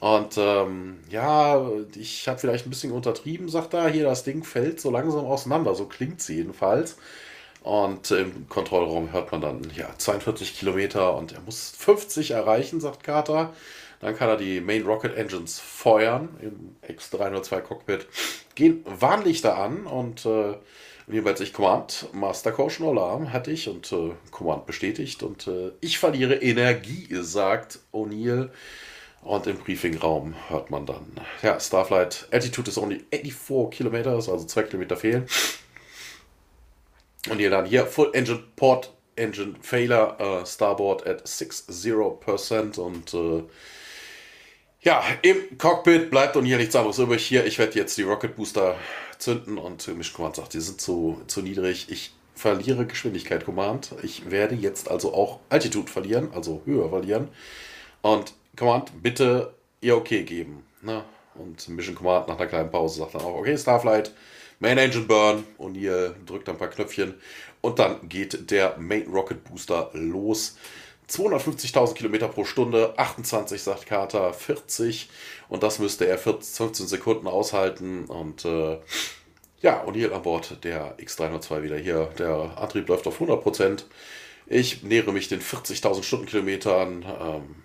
Und 0.01 0.35
ähm, 0.37 0.99
ja, 1.09 1.63
ich 1.95 2.27
habe 2.27 2.39
vielleicht 2.39 2.65
ein 2.65 2.71
bisschen 2.71 2.91
untertrieben, 2.91 3.49
sagt 3.49 3.75
er. 3.75 3.87
Hier, 3.87 4.03
das 4.03 4.23
Ding 4.23 4.43
fällt 4.43 4.81
so 4.81 4.89
langsam 4.89 5.25
auseinander. 5.25 5.75
So 5.75 5.85
klingt 5.85 6.19
es 6.19 6.27
jedenfalls. 6.27 6.97
Und 7.61 8.09
im 8.09 8.49
Kontrollraum 8.49 9.11
hört 9.13 9.31
man 9.31 9.41
dann, 9.41 9.61
ja, 9.75 9.87
42 9.95 10.57
Kilometer 10.57 11.15
und 11.15 11.33
er 11.33 11.41
muss 11.41 11.71
50 11.77 12.31
erreichen, 12.31 12.81
sagt 12.81 13.03
Carter. 13.03 13.53
Dann 14.01 14.15
kann 14.15 14.29
er 14.29 14.37
die 14.37 14.61
Main 14.61 14.83
Rocket 14.83 15.15
Engines 15.15 15.59
feuern 15.59 16.29
im 16.41 16.75
X302 16.87 17.61
Cockpit. 17.61 18.07
Gehen 18.55 18.83
Warnlichter 18.85 19.57
an 19.57 19.85
und 19.85 20.25
äh, 20.25 20.55
jeweils 21.07 21.39
ich 21.39 21.53
Command 21.53 22.07
Master 22.11 22.51
Caution 22.51 22.87
Alarm 22.87 23.31
hatte 23.31 23.51
ich 23.51 23.69
und 23.69 23.91
äh, 23.91 24.11
Command 24.31 24.65
bestätigt 24.65 25.23
und 25.23 25.47
äh, 25.47 25.71
ich 25.81 25.99
verliere 25.99 26.35
Energie, 26.35 27.07
sagt 27.21 27.79
O'Neill. 27.93 28.49
Und 29.23 29.45
im 29.45 29.57
Briefingraum 29.57 30.33
hört 30.49 30.71
man 30.71 30.87
dann, 30.87 31.05
ja, 31.43 31.59
Starflight 31.59 32.27
Altitude 32.31 32.71
is 32.71 32.79
only 32.79 33.05
84 33.11 33.69
Kilometers, 33.69 34.27
also 34.27 34.45
2 34.47 34.63
Kilometer 34.63 34.97
fehlen. 34.97 35.27
Und 37.29 37.39
ihr 37.39 37.51
dann 37.51 37.65
hier 37.65 37.85
Full 37.85 38.09
Engine 38.13 38.41
Port 38.55 38.91
Engine 39.15 39.55
Failure, 39.61 40.17
uh, 40.19 40.45
Starboard 40.45 41.05
at 41.05 41.23
60% 41.27 42.79
und 42.79 43.13
uh, 43.13 43.47
ja, 44.83 45.03
im 45.21 45.57
Cockpit 45.57 46.09
bleibt 46.09 46.35
und 46.35 46.45
hier 46.45 46.57
nichts 46.57 46.75
anderes 46.75 46.97
übrig. 46.97 47.25
Hier, 47.25 47.45
ich 47.45 47.59
werde 47.59 47.77
jetzt 47.77 47.97
die 47.97 48.03
Rocket 48.03 48.35
Booster 48.35 48.75
zünden 49.19 49.57
und 49.57 49.87
Mission 49.95 50.15
Command 50.15 50.35
sagt, 50.35 50.53
die 50.53 50.59
sind 50.59 50.81
zu, 50.81 51.21
zu 51.27 51.41
niedrig. 51.41 51.87
Ich 51.89 52.13
verliere 52.33 52.87
Geschwindigkeit 52.87 53.45
Command. 53.45 53.93
Ich 54.01 54.31
werde 54.31 54.55
jetzt 54.55 54.89
also 54.89 55.13
auch 55.13 55.39
Altitude 55.49 55.91
verlieren, 55.91 56.29
also 56.33 56.63
Höhe 56.65 56.89
verlieren. 56.89 57.27
Und 58.01 58.33
Command, 58.55 58.91
bitte 59.03 59.53
ihr 59.81 59.95
okay 59.95 60.23
geben. 60.23 60.63
Ne? 60.81 61.03
Und 61.35 61.69
Mission 61.69 61.95
Command 61.95 62.27
nach 62.27 62.37
einer 62.37 62.47
kleinen 62.47 62.71
Pause 62.71 62.99
sagt 62.99 63.13
dann 63.13 63.21
auch, 63.21 63.35
okay, 63.35 63.55
Starflight, 63.57 64.11
Main 64.59 64.79
Engine 64.79 65.05
Burn 65.05 65.43
und 65.57 65.75
ihr 65.75 66.15
drückt 66.25 66.49
ein 66.49 66.57
paar 66.57 66.69
Knöpfchen 66.69 67.15
und 67.61 67.79
dann 67.79 68.09
geht 68.09 68.49
der 68.49 68.77
Main 68.77 69.07
Rocket 69.07 69.43
Booster 69.43 69.91
los. 69.93 70.57
250.000 71.11 71.93
Kilometer 71.93 72.29
pro 72.29 72.45
Stunde, 72.45 72.93
28 72.97 73.61
sagt 73.61 73.85
Carter, 73.85 74.33
40 74.33 75.09
und 75.49 75.61
das 75.61 75.79
müsste 75.79 76.07
er 76.07 76.17
14, 76.17 76.67
15 76.67 76.87
Sekunden 76.87 77.27
aushalten 77.27 78.05
und 78.05 78.45
äh, 78.45 78.79
ja, 79.61 79.81
und 79.81 79.93
hier 79.93 80.13
an 80.15 80.23
Bord 80.23 80.63
der 80.63 80.97
X302 80.97 81.61
wieder 81.61 81.77
hier. 81.77 82.09
Der 82.17 82.57
Antrieb 82.57 82.87
läuft 82.87 83.05
auf 83.05 83.21
100%. 83.21 83.83
Ich 84.47 84.81
nähere 84.81 85.13
mich 85.13 85.27
den 85.27 85.39
40.000 85.39 86.01
Stundenkilometern. 86.01 87.05
Ähm, 87.21 87.55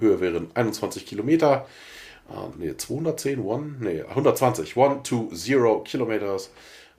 Höhe 0.00 0.20
wären 0.20 0.50
21 0.54 1.06
Kilometer. 1.06 1.66
Uh, 2.28 2.52
nee, 2.56 2.76
210, 2.76 3.40
one, 3.40 3.76
nee, 3.80 4.02
120, 4.02 4.76
1 4.76 5.02
to 5.02 5.30
0 5.32 5.82
Kilometers. 5.84 6.50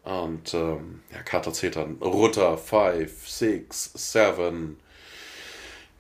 Und 0.04 0.54
ähm, 0.54 1.02
ja, 1.14 1.24
Carter 1.24 1.54
zählt 1.54 1.78
dann 1.78 1.96
runter, 2.02 2.58
5, 2.58 3.28
6, 3.28 3.92
7. 3.96 4.78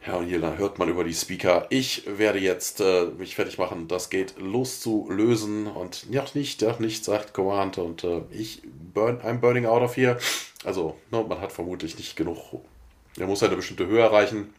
Ja, 0.06 0.16
und 0.16 0.28
hier 0.28 0.58
hört 0.58 0.80
man 0.80 0.90
über 0.90 1.06
die 1.06 1.14
Speaker, 1.14 1.66
ich 1.70 2.04
werde 2.06 2.38
jetzt 2.38 2.82
äh, 2.82 3.06
mich 3.06 3.36
fertig 3.36 3.58
machen, 3.58 3.88
das 3.88 4.10
Gate 4.10 4.36
loszulösen. 4.38 5.68
Und 5.68 6.06
ja, 6.12 6.26
nicht, 6.34 6.62
ja, 6.62 6.76
nicht, 6.80 7.06
sagt 7.06 7.34
Command. 7.34 7.78
Und 7.78 8.04
äh, 8.04 8.22
ich 8.32 8.62
burn, 8.94 9.22
I'm 9.22 9.38
burning 9.38 9.66
out 9.66 9.82
of 9.82 9.96
here. 9.96 10.18
Also, 10.66 10.98
ne, 11.10 11.24
man 11.24 11.40
hat 11.40 11.54
vermutlich 11.54 11.98
nicht 11.98 12.18
genug. 12.18 12.38
Er 13.18 13.28
muss 13.28 13.44
eine 13.44 13.56
bestimmte 13.56 13.88
Höhe 13.88 14.02
erreichen. 14.02 14.54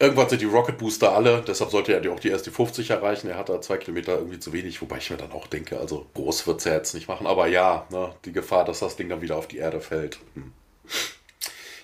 Irgendwann 0.00 0.28
sind 0.28 0.40
die 0.40 0.46
Rocket 0.46 0.78
Booster 0.78 1.12
alle, 1.12 1.44
deshalb 1.46 1.70
sollte 1.70 1.92
er 1.92 2.12
auch 2.12 2.18
die 2.18 2.30
erste 2.30 2.50
50 2.50 2.88
erreichen. 2.88 3.28
Er 3.28 3.36
hat 3.36 3.50
da 3.50 3.60
zwei 3.60 3.76
Kilometer 3.76 4.16
irgendwie 4.16 4.38
zu 4.38 4.52
wenig, 4.54 4.80
wobei 4.80 4.96
ich 4.96 5.10
mir 5.10 5.18
dann 5.18 5.32
auch 5.32 5.46
denke, 5.46 5.78
also 5.78 6.06
groß 6.14 6.46
wird 6.46 6.60
es 6.60 6.64
ja 6.64 6.72
jetzt 6.72 6.94
nicht 6.94 7.06
machen. 7.06 7.26
Aber 7.26 7.46
ja, 7.48 7.86
ne, 7.90 8.14
die 8.24 8.32
Gefahr, 8.32 8.64
dass 8.64 8.80
das 8.80 8.96
Ding 8.96 9.08
dann 9.10 9.20
wieder 9.20 9.36
auf 9.36 9.46
die 9.46 9.58
Erde 9.58 9.80
fällt. 9.80 10.18
Hm. 10.34 10.52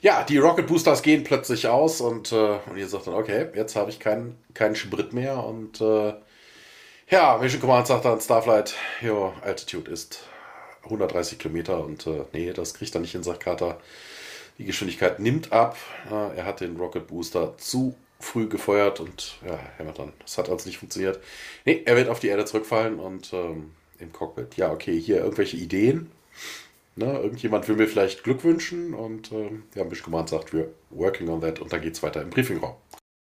Ja, 0.07 0.23
die 0.23 0.39
Rocket 0.39 0.69
Boosters 0.69 1.03
gehen 1.03 1.25
plötzlich 1.25 1.67
aus 1.67 2.01
und, 2.01 2.31
äh, 2.31 2.61
und 2.71 2.77
ihr 2.77 2.87
sagt 2.87 3.09
dann, 3.09 3.15
okay, 3.15 3.49
jetzt 3.57 3.75
habe 3.75 3.91
ich 3.91 3.99
keinen 3.99 4.39
keinen 4.55 4.77
Sprit 4.77 5.13
mehr. 5.13 5.43
Und 5.43 5.81
äh, 5.81 6.15
ja, 7.11 7.37
Mission 7.39 7.61
Command 7.61 7.89
sagt 7.89 8.05
dann 8.05 8.21
Starflight, 8.21 8.77
jo, 9.01 9.35
Altitude 9.43 9.91
ist 9.91 10.21
130 10.85 11.41
Kilometer 11.41 11.85
und 11.85 12.07
äh, 12.07 12.23
nee, 12.33 12.53
das 12.53 12.75
kriegt 12.75 12.95
er 12.95 13.01
nicht 13.01 13.17
in, 13.17 13.25
sagt 13.25 13.41
Carter. 13.41 13.81
Die 14.59 14.65
Geschwindigkeit 14.65 15.19
nimmt 15.19 15.51
ab. 15.51 15.77
Äh, 16.09 16.37
er 16.37 16.45
hat 16.45 16.61
den 16.61 16.77
Rocket 16.77 17.09
Booster 17.09 17.59
zu 17.59 17.97
früh 18.21 18.47
gefeuert 18.47 19.01
und 19.01 19.39
ja, 19.45 19.59
dann. 19.91 20.13
Das 20.21 20.39
hat 20.39 20.49
also 20.49 20.69
nicht 20.69 20.79
funktioniert. 20.79 21.19
Nee, 21.65 21.83
er 21.85 21.97
wird 21.97 22.11
auf 22.11 22.21
die 22.21 22.29
Erde 22.29 22.45
zurückfallen 22.45 23.01
und 23.01 23.33
ähm, 23.33 23.73
im 23.99 24.13
Cockpit. 24.13 24.57
Ja, 24.57 24.71
okay, 24.71 25.01
hier 25.01 25.17
irgendwelche 25.17 25.57
Ideen. 25.57 26.13
Ne, 26.99 27.13
irgendjemand 27.19 27.69
will 27.69 27.77
mir 27.77 27.87
vielleicht 27.87 28.25
Glück 28.25 28.43
wünschen 28.43 28.95
und 28.95 29.31
ähm, 29.31 29.65
ja, 29.75 29.85
Misch 29.85 30.03
Command 30.03 30.31
sagt, 30.31 30.55
wir 30.55 30.73
working 30.89 31.29
on 31.29 31.43
that 31.43 31.61
und 31.61 31.71
dann 31.71 31.83
geht 31.83 31.93
es 31.93 32.03
weiter 32.03 32.23
im 32.23 32.31
Briefingraum. 32.31 32.75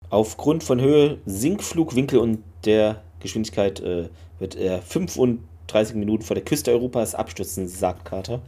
Aufgrund 0.09 0.65
von 0.65 0.81
Höhe, 0.81 1.19
Sinkflugwinkel 1.25 2.19
und 2.19 2.43
der 2.65 3.05
Geschwindigkeit 3.21 3.79
äh, 3.79 4.09
wird 4.41 4.57
er 4.57 4.83
35 4.83 5.95
Minuten 5.95 6.25
vor 6.25 6.35
der 6.35 6.45
Küste 6.45 6.73
Europas 6.73 7.15
abstürzen, 7.15 7.69
sagt 7.69 8.05
Carter. 8.05 8.43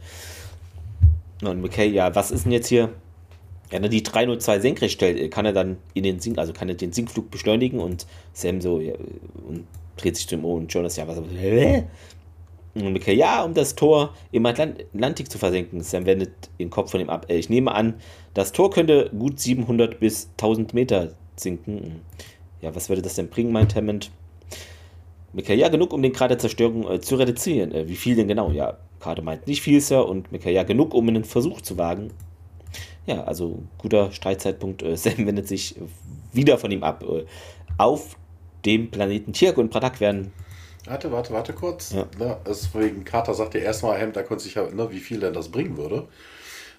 Und 1.41 1.61
McKay, 1.61 1.87
ja, 1.87 2.13
was 2.13 2.31
ist 2.31 2.43
denn 2.43 2.51
jetzt 2.51 2.67
hier? 2.67 2.89
Wenn 3.69 3.81
er 3.81 3.89
die 3.89 4.03
302 4.03 4.59
senkrecht 4.59 4.93
stellt, 4.93 5.31
kann 5.31 5.45
er 5.45 5.53
dann 5.53 5.77
in 5.93 6.03
den 6.03 6.19
Sink, 6.19 6.37
also 6.37 6.51
kann 6.51 6.67
er 6.67 6.75
den 6.75 6.91
Sinkflug 6.91 7.31
beschleunigen 7.31 7.79
und 7.79 8.07
Sam 8.33 8.59
so 8.59 8.81
ja, 8.81 8.93
und 9.47 9.65
dreht 9.95 10.17
sich 10.17 10.27
zu 10.27 10.35
ihm 10.35 10.43
um 10.43 10.63
und 10.63 10.73
Jonas, 10.73 10.97
ja, 10.97 11.07
was? 11.07 11.17
Hä? 11.33 11.85
Ja, 12.75 13.43
um 13.43 13.53
das 13.53 13.75
Tor 13.75 14.15
im 14.31 14.45
Atlantik 14.45 15.29
zu 15.29 15.37
versenken. 15.37 15.81
Sam 15.81 16.05
wendet 16.07 16.31
den 16.59 16.71
Kopf 16.71 16.91
von 16.91 17.01
ihm 17.01 17.09
ab. 17.09 17.27
Ich 17.29 17.49
nehme 17.49 17.73
an, 17.73 17.95
das 18.33 18.51
Tor 18.51 18.71
könnte 18.71 19.11
gut 19.17 19.39
700 19.39 19.99
bis 19.99 20.29
1000 20.37 20.73
Meter 20.73 21.13
sinken. 21.35 22.01
Ja, 22.61 22.73
was 22.73 22.89
würde 22.89 23.01
das 23.01 23.15
denn 23.15 23.29
bringen, 23.29 23.51
meint 23.51 23.75
Hammond? 23.75 24.09
McKay, 25.33 25.55
ja, 25.55 25.69
genug, 25.69 25.93
um 25.93 26.01
den 26.01 26.13
Grad 26.13 26.31
der 26.31 26.37
Zerstörung 26.37 26.89
äh, 26.89 27.01
zu 27.01 27.15
reduzieren. 27.15 27.71
Äh, 27.73 27.87
wie 27.87 27.95
viel 27.95 28.15
denn 28.15 28.27
genau? 28.27 28.51
Ja, 28.51 28.77
Carter 28.99 29.23
meint 29.23 29.47
nicht 29.47 29.61
viel, 29.61 29.81
Sir. 29.81 30.07
Und 30.07 30.31
McKay, 30.31 30.53
ja, 30.53 30.63
genug, 30.63 30.93
um 30.93 31.07
einen 31.07 31.23
Versuch 31.23 31.61
zu 31.61 31.77
wagen. 31.77 32.11
Ja, 33.05 33.23
also 33.23 33.59
guter 33.77 34.11
Streitzeitpunkt. 34.11 34.83
Äh, 34.83 34.95
Sam 34.97 35.17
wendet 35.17 35.47
sich 35.47 35.75
wieder 36.31 36.57
von 36.57 36.71
ihm 36.71 36.83
ab. 36.83 37.03
Äh, 37.03 37.25
auf 37.77 38.15
dem 38.65 38.91
Planeten 38.91 39.33
Tirk 39.33 39.57
und 39.57 39.69
Pradak 39.69 39.99
werden. 39.99 40.31
Warte, 40.85 41.11
warte, 41.11 41.33
warte 41.33 41.53
kurz. 41.53 41.91
Ja. 41.91 42.05
Ne, 42.17 42.37
deswegen, 42.45 43.05
Carter 43.05 43.33
sagt 43.33 43.53
ja 43.53 43.61
erstmal, 43.61 43.97
Hemd, 43.97 44.15
da 44.15 44.23
konnte 44.23 44.43
sich 44.43 44.55
ja, 44.55 44.63
ne, 44.69 44.91
wie 44.91 44.99
viel 44.99 45.19
denn 45.19 45.33
das 45.33 45.49
bringen 45.49 45.77
würde. 45.77 46.07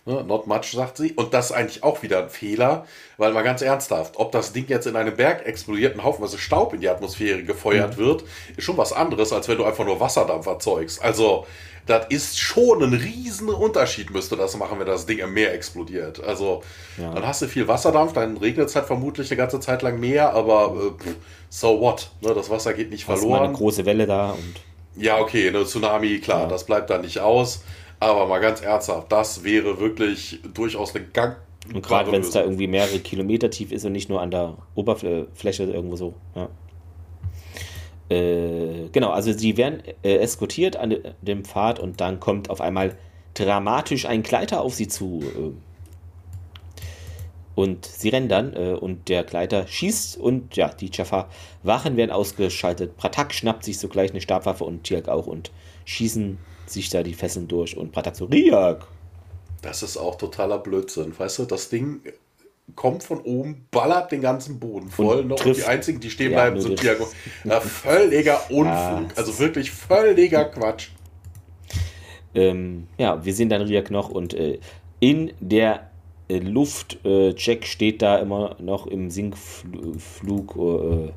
Ne, 0.07 0.23
not 0.23 0.47
much, 0.47 0.73
sagt 0.73 0.99
sie. 0.99 1.13
Und 1.13 1.33
das 1.33 1.47
ist 1.47 1.53
eigentlich 1.53 1.83
auch 1.83 2.03
wieder 2.03 2.25
ein 2.25 2.29
Fehler, 2.29 2.85
weil 3.17 3.33
mal 3.33 3.43
ganz 3.43 3.63
ernsthaft, 3.63 4.17
ob 4.17 4.33
das 4.33 4.53
Ding 4.53 4.67
jetzt 4.69 4.87
in 4.87 4.97
einem 4.97 5.17
Berg 5.17 5.47
explodiert, 5.47 5.97
ein 5.97 6.05
Haufenweise 6.05 6.37
Staub 6.37 6.75
in 6.75 6.81
die 6.83 6.91
Atmosphäre 6.91 7.43
gefeuert 7.43 7.97
mhm. 7.97 8.03
wird, 8.03 8.25
ist 8.55 8.65
schon 8.65 8.77
was 8.77 8.93
anderes, 8.93 9.33
als 9.33 9.49
wenn 9.49 9.57
du 9.57 9.65
einfach 9.65 9.87
nur 9.87 10.01
Wasserdampf 10.01 10.47
erzeugst. 10.47 11.03
Also, 11.03 11.47
das 11.87 12.07
ist 12.09 12.39
schon 12.39 12.83
ein 12.83 12.93
riesen 12.93 13.49
Unterschied, 13.49 14.11
müsste 14.11 14.37
das 14.37 14.57
machen, 14.59 14.79
wenn 14.79 14.87
das 14.87 15.07
Ding 15.07 15.19
im 15.19 15.33
Meer 15.33 15.55
explodiert. 15.55 16.23
Also, 16.23 16.63
ja. 16.99 17.13
dann 17.13 17.27
hast 17.27 17.41
du 17.41 17.47
viel 17.47 17.67
Wasserdampf, 17.67 18.13
dann 18.13 18.37
regnet 18.37 18.69
es 18.69 18.77
halt 18.77 18.87
vermutlich 18.87 19.31
eine 19.31 19.39
ganze 19.39 19.61
Zeit 19.61 19.81
lang 19.81 19.99
mehr, 19.99 20.35
aber 20.35 20.75
äh, 21.07 21.11
so 21.49 21.81
what? 21.81 22.11
Ne, 22.21 22.35
das 22.35 22.51
Wasser 22.51 22.75
geht 22.75 22.91
nicht 22.91 23.09
hast 23.09 23.21
verloren. 23.21 23.41
Mal 23.41 23.49
eine 23.49 23.57
große 23.57 23.87
Welle 23.87 24.07
da 24.07 24.33
und. 24.33 24.55
Ja, 24.97 25.19
okay, 25.19 25.49
eine 25.49 25.65
Tsunami, 25.65 26.21
klar, 26.21 26.43
ja. 26.43 26.47
das 26.47 26.65
bleibt 26.65 26.89
da 26.91 26.99
nicht 26.99 27.19
aus. 27.19 27.63
Aber 28.01 28.27
mal 28.27 28.41
ganz 28.41 28.61
ernsthaft, 28.61 29.11
das 29.11 29.45
wäre 29.45 29.79
wirklich 29.81 30.41
durchaus 30.53 30.95
eine 30.95 31.05
Gang. 31.07 31.37
Und 31.73 31.83
gerade 31.83 32.13
wenn 32.13 32.21
es 32.21 32.31
da 32.31 32.43
irgendwie 32.43 32.67
mehrere 32.67 32.99
Kilometer 32.99 33.49
tief 33.49 33.73
ist 33.73 33.85
und 33.85 33.93
nicht 33.93 34.09
nur 34.09 34.21
an 34.21 34.31
der 34.31 34.57
Oberfläche 34.75 35.65
irgendwo 35.65 35.97
so. 35.97 36.15
Ja. 36.35 36.49
Äh, 38.11 38.89
genau, 38.93 39.11
also 39.11 39.33
sie 39.33 39.57
werden 39.57 39.83
äh, 40.03 40.17
eskortiert 40.17 40.77
an 40.77 40.95
dem 41.23 41.45
Pfad 41.45 41.79
und 41.79 42.01
dann 42.01 42.21
kommt 42.21 42.51
auf 42.51 42.61
einmal 42.61 42.97
dramatisch 43.33 44.05
ein 44.05 44.23
Gleiter 44.23 44.61
auf 44.61 44.75
sie 44.75 44.89
zu. 44.89 45.23
Äh, 45.23 45.53
und 47.55 47.87
sie 47.87 48.09
rennen 48.09 48.29
dann 48.29 48.55
äh, 48.55 48.73
und 48.73 49.09
der 49.09 49.23
Gleiter 49.23 49.67
schießt 49.67 50.19
und 50.19 50.57
ja, 50.57 50.69
die 50.69 50.91
Jaffa-Wachen 50.93 51.97
werden 51.97 52.11
ausgeschaltet. 52.11 52.97
Pratak 52.97 53.33
schnappt 53.33 53.65
sich 53.65 53.79
sogleich 53.79 54.11
eine 54.11 54.21
Stabwaffe 54.21 54.65
und 54.65 54.85
Tiak 54.85 55.09
auch 55.09 55.27
und 55.27 55.51
schießen 55.85 56.39
sich 56.67 56.89
da 56.89 57.03
die 57.03 57.15
Fesseln 57.15 57.49
durch 57.49 57.77
und 57.77 57.93
Pratak 57.93 58.17
so, 58.17 58.27
Riak! 58.27 58.87
Das 59.63 59.83
ist 59.83 59.97
auch 59.97 60.17
totaler 60.17 60.59
Blödsinn. 60.59 61.19
Weißt 61.19 61.39
du, 61.39 61.45
das 61.45 61.69
Ding 61.71 62.01
kommt 62.75 63.03
von 63.03 63.21
oben, 63.21 63.67
ballert 63.71 64.13
den 64.13 64.21
ganzen 64.21 64.59
Boden 64.59 64.89
voll. 64.89 65.21
Und 65.21 65.29
noch 65.29 65.37
trifft. 65.37 65.61
die 65.61 65.65
einzigen, 65.65 66.01
die 66.01 66.11
stehen 66.11 66.33
ja, 66.33 66.39
bleiben, 66.39 66.61
sind 66.61 66.79
Tiago. 66.79 67.09
Na, 67.45 67.61
völliger 67.61 68.39
Unfug. 68.51 68.67
Ja. 68.67 69.07
Also 69.17 69.39
wirklich 69.39 69.71
völliger 69.71 70.47
Quatsch. 70.47 70.89
Ähm, 72.35 72.89
ja, 72.99 73.25
wir 73.25 73.33
sehen 73.33 73.49
dann 73.49 73.63
Riak 73.63 73.91
noch 73.91 74.09
und 74.09 74.35
äh, 74.35 74.59
in 74.99 75.33
der 75.41 75.91
äh, 76.29 76.39
Luft, 76.39 76.99
äh, 77.05 77.35
Jack 77.37 77.67
steht 77.67 78.03
da 78.03 78.17
immer 78.17 78.57
noch 78.59 78.87
im 78.87 79.11
Sinkflug, 79.11 80.57
äh, 80.57 81.13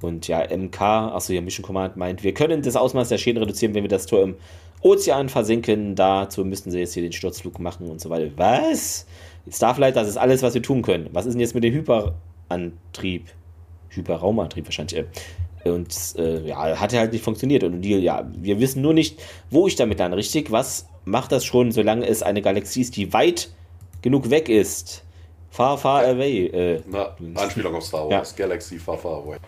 Und 0.00 0.28
ja, 0.28 0.46
MK, 0.56 0.80
achso, 0.80 1.32
ja, 1.32 1.40
Mission 1.40 1.64
Command 1.64 1.96
meint, 1.96 2.22
wir 2.22 2.32
können 2.32 2.62
das 2.62 2.76
Ausmaß 2.76 3.08
der 3.08 3.18
Schäden 3.18 3.42
reduzieren, 3.42 3.74
wenn 3.74 3.82
wir 3.82 3.88
das 3.88 4.06
Tor 4.06 4.22
im 4.22 4.36
Ozean 4.86 5.28
versinken. 5.28 5.96
Dazu 5.96 6.44
müssten 6.44 6.70
sie 6.70 6.78
jetzt 6.78 6.94
hier 6.94 7.02
den 7.02 7.12
Sturzflug 7.12 7.58
machen 7.58 7.88
und 7.88 8.00
so 8.00 8.08
weiter. 8.08 8.30
Was? 8.36 9.06
Starflight, 9.50 9.96
das 9.96 10.08
ist 10.08 10.16
alles, 10.16 10.42
was 10.42 10.54
wir 10.54 10.62
tun 10.62 10.82
können. 10.82 11.08
Was 11.12 11.26
ist 11.26 11.32
denn 11.32 11.40
jetzt 11.40 11.54
mit 11.54 11.64
dem 11.64 11.74
Hyperantrieb? 11.74 13.26
Hyperraumantrieb 13.88 14.64
wahrscheinlich. 14.66 15.04
Äh, 15.64 15.70
und 15.70 15.94
äh, 16.16 16.46
ja, 16.46 16.80
hat 16.80 16.92
halt 16.92 17.12
nicht 17.12 17.24
funktioniert. 17.24 17.64
Und 17.64 17.82
die, 17.82 17.96
ja, 17.96 18.28
wir 18.36 18.60
wissen 18.60 18.82
nur 18.82 18.94
nicht, 18.94 19.20
wo 19.50 19.66
ich 19.66 19.74
damit 19.74 19.98
dann 19.98 20.12
richtig. 20.12 20.52
Was 20.52 20.86
macht 21.04 21.32
das 21.32 21.44
schon, 21.44 21.72
solange 21.72 22.06
es 22.06 22.22
eine 22.22 22.42
Galaxie 22.42 22.82
ist, 22.82 22.96
die 22.96 23.12
weit 23.12 23.50
genug 24.02 24.30
weg 24.30 24.48
ist? 24.48 25.02
Far, 25.50 25.78
far 25.78 26.04
away. 26.04 26.46
Äh, 26.46 26.82
Na, 26.86 27.16
Anspielung 27.34 27.74
auf 27.74 27.84
Star 27.84 28.08
Wars. 28.08 28.34
Ja. 28.36 28.46
Galaxy, 28.46 28.78
far, 28.78 28.98
far 28.98 29.24
away. 29.24 29.38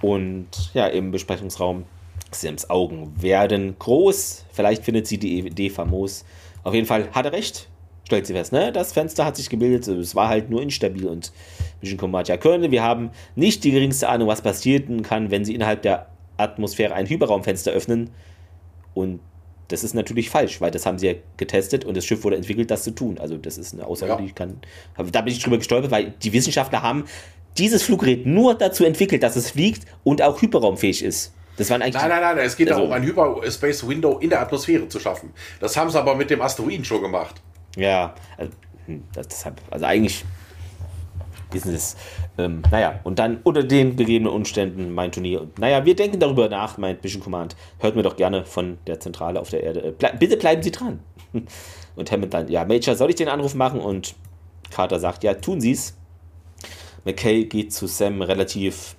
Und 0.00 0.48
ja, 0.74 0.86
im 0.86 1.10
Besprechungsraum, 1.10 1.84
Sims 2.30 2.68
Augen 2.70 3.12
werden 3.20 3.76
groß. 3.78 4.44
Vielleicht 4.52 4.84
findet 4.84 5.06
sie 5.06 5.18
die 5.18 5.38
Idee 5.38 5.70
famos. 5.70 6.24
Auf 6.62 6.74
jeden 6.74 6.86
Fall 6.86 7.10
hat 7.12 7.26
er 7.26 7.32
recht 7.32 7.68
stellt 8.04 8.26
sie 8.26 8.34
fest, 8.34 8.52
ne? 8.52 8.72
Das 8.72 8.92
Fenster 8.92 9.24
hat 9.24 9.36
sich 9.36 9.48
gebildet, 9.48 9.88
es 9.88 10.14
war 10.14 10.28
halt 10.28 10.50
nur 10.50 10.62
instabil 10.62 11.06
und 11.06 11.32
Mission 11.80 11.98
Command 11.98 12.28
ja 12.28 12.36
können. 12.36 12.70
Wir 12.70 12.82
haben 12.82 13.10
nicht 13.34 13.64
die 13.64 13.70
geringste 13.70 14.08
Ahnung, 14.08 14.28
was 14.28 14.42
passieren 14.42 15.02
kann, 15.02 15.30
wenn 15.30 15.44
sie 15.44 15.54
innerhalb 15.54 15.82
der 15.82 16.08
Atmosphäre 16.36 16.94
ein 16.94 17.06
Hyperraumfenster 17.06 17.72
öffnen. 17.72 18.10
Und 18.92 19.20
das 19.68 19.82
ist 19.82 19.94
natürlich 19.94 20.28
falsch, 20.28 20.60
weil 20.60 20.70
das 20.70 20.84
haben 20.84 20.98
sie 20.98 21.06
ja 21.06 21.14
getestet 21.36 21.84
und 21.84 21.96
das 21.96 22.04
Schiff 22.04 22.22
wurde 22.24 22.36
entwickelt, 22.36 22.70
das 22.70 22.84
zu 22.84 22.90
tun. 22.90 23.18
Also 23.18 23.38
das 23.38 23.56
ist 23.56 23.72
eine 23.72 23.86
Aussage, 23.86 24.12
ja. 24.12 24.18
die 24.18 24.26
ich 24.26 24.34
kann. 24.34 24.58
Da 24.96 25.22
bin 25.22 25.32
ich 25.32 25.42
drüber 25.42 25.58
gestolpert, 25.58 25.90
weil 25.90 26.12
die 26.22 26.32
Wissenschaftler 26.32 26.82
haben 26.82 27.04
dieses 27.56 27.82
Fluggerät 27.82 28.26
nur 28.26 28.54
dazu 28.54 28.84
entwickelt, 28.84 29.22
dass 29.22 29.36
es 29.36 29.50
fliegt 29.50 29.86
und 30.02 30.20
auch 30.20 30.42
hyperraumfähig 30.42 31.02
ist. 31.02 31.32
Das 31.56 31.70
waren 31.70 31.82
eigentlich 31.82 31.94
nein, 31.94 32.08
nein, 32.08 32.36
nein, 32.36 32.38
es 32.38 32.56
geht 32.56 32.68
also, 32.68 32.86
darum, 32.86 32.92
ein 32.92 33.02
Hyperspace 33.04 33.86
Window 33.86 34.18
in 34.18 34.30
der 34.30 34.40
Atmosphäre 34.40 34.88
zu 34.88 34.98
schaffen. 34.98 35.32
Das 35.60 35.76
haben 35.76 35.90
sie 35.90 35.98
aber 35.98 36.14
mit 36.14 36.30
dem 36.30 36.40
Asteroiden 36.40 36.84
schon 36.84 37.02
gemacht. 37.02 37.40
Ja, 37.76 38.14
also, 38.36 38.52
hm, 38.86 39.04
deshalb, 39.14 39.60
also 39.70 39.84
eigentlich 39.84 40.24
ist 41.54 41.66
es, 41.66 41.96
ähm, 42.36 42.62
naja, 42.70 43.00
und 43.04 43.18
dann 43.18 43.38
unter 43.44 43.62
den 43.62 43.96
gegebenen 43.96 44.32
Umständen 44.32 44.92
mein 44.92 45.12
Turnier. 45.12 45.48
Naja, 45.58 45.84
wir 45.84 45.94
denken 45.94 46.18
darüber 46.18 46.48
nach, 46.48 46.78
meint 46.78 47.02
Mission 47.02 47.22
Command. 47.22 47.54
Hört 47.78 47.94
mir 47.94 48.02
doch 48.02 48.16
gerne 48.16 48.44
von 48.44 48.78
der 48.86 48.98
Zentrale 48.98 49.40
auf 49.40 49.50
der 49.50 49.62
Erde. 49.62 49.82
Äh, 49.82 49.92
ble 49.92 50.12
bitte 50.18 50.36
bleiben 50.36 50.62
Sie 50.62 50.72
dran. 50.72 51.00
Und 51.96 52.10
Hammond 52.10 52.34
dann, 52.34 52.48
ja, 52.48 52.64
Major, 52.64 52.96
soll 52.96 53.10
ich 53.10 53.16
den 53.16 53.28
Anruf 53.28 53.54
machen? 53.54 53.78
Und 53.78 54.16
Carter 54.70 54.98
sagt, 54.98 55.22
ja, 55.22 55.34
tun 55.34 55.60
Sie 55.60 55.70
es. 55.70 55.96
McKay 57.04 57.44
geht 57.44 57.72
zu 57.72 57.86
Sam 57.86 58.22
relativ 58.22 58.96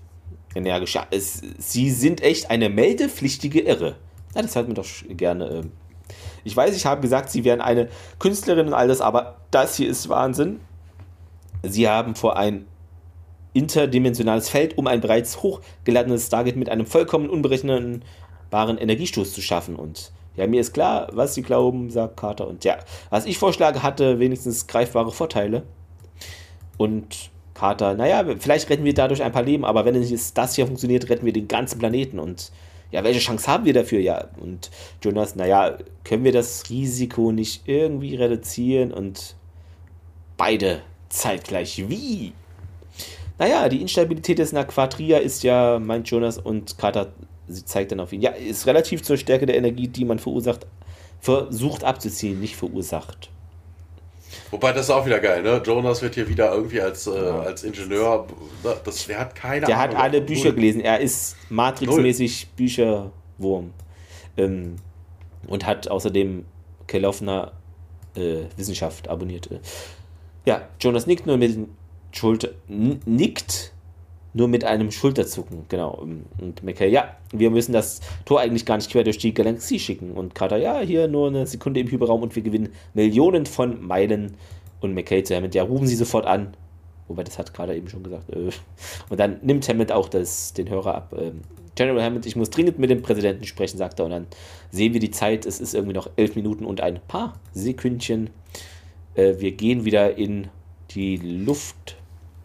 energisch. 0.55 0.95
Ja, 0.95 1.05
es, 1.11 1.41
Sie 1.57 1.91
sind 1.91 2.21
echt 2.21 2.49
eine 2.49 2.69
meldepflichtige 2.69 3.59
Irre. 3.59 3.97
Ja, 4.33 4.41
das 4.41 4.55
hört 4.55 4.67
mir 4.67 4.73
doch 4.73 4.87
gerne. 5.09 5.45
Äh, 5.45 5.63
ich 6.43 6.55
weiß, 6.55 6.75
ich 6.75 6.85
habe 6.85 7.01
gesagt, 7.01 7.29
sie 7.29 7.43
wären 7.43 7.61
eine 7.61 7.89
Künstlerin 8.19 8.67
und 8.67 8.73
alles, 8.73 9.01
aber 9.01 9.37
das 9.51 9.75
hier 9.75 9.89
ist 9.89 10.09
Wahnsinn. 10.09 10.59
Sie 11.63 11.89
haben 11.89 12.15
vor 12.15 12.37
ein 12.37 12.67
interdimensionales 13.53 14.49
Feld 14.49 14.77
um 14.77 14.85
ein 14.85 15.01
bereits 15.01 15.41
hochgeladenes 15.41 16.27
Stargate 16.27 16.57
mit 16.57 16.69
einem 16.69 16.85
vollkommen 16.85 17.29
unberechenbaren 17.29 18.77
Energiestoß 18.77 19.33
zu 19.33 19.41
schaffen. 19.41 19.75
Und 19.75 20.11
ja, 20.35 20.45
mir 20.45 20.61
ist 20.61 20.73
klar, 20.73 21.07
was 21.13 21.33
sie 21.33 21.41
glauben, 21.41 21.89
sagt 21.89 22.17
Carter. 22.17 22.47
Und 22.47 22.63
ja, 22.65 22.77
was 23.09 23.25
ich 23.25 23.37
vorschlage, 23.37 23.81
hatte 23.81 24.19
wenigstens 24.19 24.67
greifbare 24.67 25.11
Vorteile. 25.11 25.63
Und 26.77 27.31
Carter, 27.55 27.95
naja, 27.95 28.23
vielleicht 28.37 28.69
retten 28.69 28.83
wir 28.83 28.93
dadurch 28.93 29.23
ein 29.23 29.31
paar 29.31 29.41
Leben, 29.41 29.65
aber 29.65 29.85
wenn 29.85 29.95
das 30.33 30.55
hier 30.55 30.67
funktioniert, 30.67 31.09
retten 31.09 31.25
wir 31.25 31.33
den 31.33 31.47
ganzen 31.47 31.79
Planeten. 31.79 32.19
Und 32.19 32.51
ja, 32.91 33.03
welche 33.03 33.21
Chance 33.21 33.47
haben 33.47 33.65
wir 33.65 33.73
dafür? 33.73 33.99
Ja, 33.99 34.27
und 34.37 34.69
Jonas, 35.01 35.35
naja, 35.35 35.77
können 36.03 36.25
wir 36.25 36.33
das 36.33 36.69
Risiko 36.69 37.31
nicht 37.31 37.63
irgendwie 37.65 38.15
reduzieren 38.15 38.91
und 38.91 39.35
beide 40.37 40.81
zeitgleich 41.07 41.89
wie? 41.89 42.33
Naja, 43.39 43.69
die 43.69 43.81
Instabilität 43.81 44.37
des 44.37 44.51
Naquatria 44.51 45.17
ist 45.17 45.43
ja, 45.43 45.79
meint 45.79 46.09
Jonas 46.09 46.37
und 46.37 46.77
Carter, 46.77 47.13
sie 47.47 47.63
zeigt 47.63 47.93
dann 47.93 48.01
auf 48.01 48.11
ihn, 48.11 48.21
ja, 48.21 48.31
ist 48.31 48.67
relativ 48.67 49.01
zur 49.01 49.15
Stärke 49.15 49.45
der 49.45 49.57
Energie, 49.57 49.87
die 49.87 50.03
man 50.03 50.19
verursacht, 50.19 50.67
versucht 51.21 51.85
abzuziehen, 51.85 52.41
nicht 52.41 52.57
verursacht. 52.57 53.29
Wobei 54.51 54.71
das 54.73 54.85
ist 54.85 54.89
auch 54.91 55.05
wieder 55.05 55.19
geil, 55.19 55.41
ne? 55.43 55.61
Jonas 55.65 56.01
wird 56.01 56.15
hier 56.15 56.27
wieder 56.29 56.53
irgendwie 56.53 56.79
als, 56.81 57.07
äh, 57.07 57.11
als 57.11 57.63
Ingenieur. 57.63 58.27
Ne? 58.63 58.75
Das, 58.83 59.05
der 59.07 59.19
hat 59.19 59.35
keine 59.35 59.65
Der 59.65 59.77
Ahnung. 59.79 59.95
hat 59.97 60.03
alle 60.03 60.21
Bücher 60.21 60.45
Null. 60.49 60.55
gelesen. 60.55 60.81
Er 60.81 60.99
ist 60.99 61.35
Matrix-mäßig 61.49 62.47
Bücherwurm. 62.55 63.73
Ähm, 64.37 64.75
und 65.47 65.65
hat 65.65 65.87
außerdem 65.87 66.45
Kelowner 66.87 67.51
äh, 68.15 68.43
Wissenschaft 68.57 69.07
abonniert. 69.07 69.49
Ja, 70.45 70.67
Jonas 70.79 71.07
nickt 71.07 71.25
nur 71.25 71.37
mit 71.37 71.55
den 71.55 71.75
Schulter. 72.11 72.49
Nickt 72.67 73.71
nur 74.35 74.49
mit 74.49 74.65
einem 74.65 74.91
Schulterzucken, 74.91 75.65
genau. 75.69 75.91
Und 76.37 76.61
McKay, 76.61 76.89
ja, 76.89 77.15
wir 77.31 77.49
müssen 77.49 77.71
das 77.71 78.01
Tor 78.25 78.41
eigentlich 78.41 78.65
gar 78.65 78.75
nicht 78.75 78.91
quer 78.91 79.05
durch 79.05 79.17
die 79.17 79.33
Galaxie 79.33 79.79
schicken. 79.79 80.11
Und 80.11 80.35
Carter, 80.35 80.57
ja, 80.57 80.81
hier 80.81 81.07
nur 81.07 81.29
eine 81.29 81.47
Sekunde 81.47 81.79
im 81.79 81.87
Hyperraum 81.87 82.21
und 82.21 82.35
wir 82.35 82.43
gewinnen 82.43 82.69
Millionen 82.93 83.45
von 83.45 83.81
Meilen. 83.81 84.35
Und 84.81 84.93
McKay 84.93 85.23
zu 85.23 85.35
Hammond, 85.35 85.55
ja, 85.55 85.63
rufen 85.63 85.87
Sie 85.87 85.95
sofort 85.95 86.25
an. 86.25 86.53
Wobei, 87.07 87.23
das 87.23 87.39
hat 87.39 87.53
Carter 87.53 87.73
eben 87.75 87.87
schon 87.87 88.03
gesagt. 88.03 88.29
Äh. 88.29 88.49
Und 89.09 89.19
dann 89.21 89.39
nimmt 89.41 89.67
Hammond 89.69 89.93
auch 89.93 90.09
das, 90.09 90.51
den 90.51 90.69
Hörer 90.69 90.95
ab. 90.95 91.15
Ähm, 91.17 91.39
General 91.75 92.03
Hammond, 92.03 92.25
ich 92.25 92.35
muss 92.35 92.49
dringend 92.49 92.77
mit 92.77 92.89
dem 92.89 93.01
Präsidenten 93.01 93.45
sprechen, 93.45 93.77
sagt 93.77 93.99
er. 93.99 94.05
Und 94.05 94.11
dann 94.11 94.27
sehen 94.69 94.91
wir 94.91 94.99
die 94.99 95.11
Zeit. 95.11 95.45
Es 95.45 95.61
ist 95.61 95.73
irgendwie 95.73 95.95
noch 95.95 96.09
elf 96.17 96.35
Minuten 96.35 96.65
und 96.65 96.81
ein 96.81 96.99
paar 97.07 97.39
Sekündchen. 97.53 98.31
Äh, 99.15 99.35
wir 99.39 99.53
gehen 99.53 99.85
wieder 99.85 100.17
in 100.17 100.49
die 100.91 101.15
Luft 101.15 101.95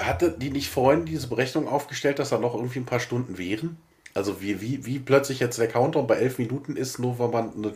hatte 0.07 0.31
die 0.31 0.51
nicht 0.51 0.69
vorhin 0.69 1.05
diese 1.05 1.29
Berechnung 1.29 1.69
aufgestellt, 1.69 2.19
dass 2.19 2.31
da 2.31 2.39
noch 2.39 2.55
irgendwie 2.55 2.81
ein 2.81 2.87
paar 2.87 3.01
Stunden 3.01 3.39
wären? 3.39 3.77
Also 4.13 4.41
wie, 4.41 4.61
wie, 4.61 4.85
wie 4.87 4.99
plötzlich 4.99 5.39
jetzt 5.39 5.59
der 5.59 5.69
Countdown 5.69 6.07
bei 6.07 6.17
elf 6.17 6.39
Minuten 6.39 6.77
ist, 6.77 6.99
nur 6.99 7.19
weil 7.21 7.29
man 7.29 7.53
eine, 7.55 7.73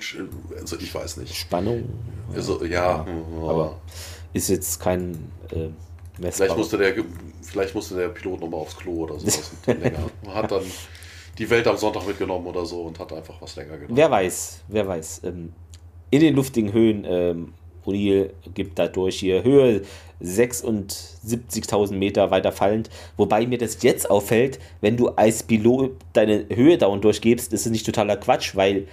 also 0.60 0.76
ich 0.76 0.92
weiß 0.92 1.18
nicht. 1.18 1.36
Spannung. 1.36 1.88
Also 2.34 2.64
ja, 2.64 3.06
ja. 3.06 3.48
aber 3.48 3.80
ist 4.32 4.48
jetzt 4.48 4.80
kein 4.80 5.30
äh, 5.52 5.68
Vielleicht 6.20 6.56
musste 6.56 6.78
der, 6.78 6.94
vielleicht 7.42 7.74
musste 7.74 7.96
der 7.96 8.08
Pilot 8.08 8.40
nochmal 8.40 8.60
aufs 8.60 8.76
Klo 8.76 9.04
oder 9.04 9.18
sowas. 9.18 9.50
Hat 10.28 10.50
dann 10.50 10.62
die 11.38 11.50
Welt 11.50 11.66
am 11.66 11.76
Sonntag 11.76 12.06
mitgenommen 12.06 12.46
oder 12.46 12.64
so 12.64 12.82
und 12.82 12.98
hat 13.00 13.12
einfach 13.12 13.34
was 13.40 13.56
länger 13.56 13.76
genommen. 13.76 13.96
Wer 13.96 14.08
weiß, 14.08 14.60
wer 14.68 14.86
weiß. 14.86 15.22
Ähm, 15.24 15.52
in 16.10 16.20
den 16.20 16.36
luftigen 16.36 16.72
Höhen 16.72 17.04
ähm, 17.04 17.54
O'Neill 17.86 18.30
gibt 18.54 18.78
dadurch 18.78 19.18
hier 19.18 19.42
Höhe 19.42 19.82
76.000 20.22 21.94
Meter 21.94 22.30
weiter 22.30 22.52
fallend. 22.52 22.90
Wobei 23.16 23.46
mir 23.46 23.58
das 23.58 23.82
jetzt 23.82 24.10
auffällt, 24.10 24.58
wenn 24.80 24.96
du 24.96 25.08
als 25.08 25.42
Pilot 25.42 25.92
deine 26.12 26.46
Höhe 26.48 26.78
dauernd 26.78 27.04
durchgibst, 27.04 27.52
ist 27.52 27.66
es 27.66 27.72
nicht 27.72 27.86
totaler 27.86 28.16
Quatsch, 28.16 28.56
weil 28.56 28.86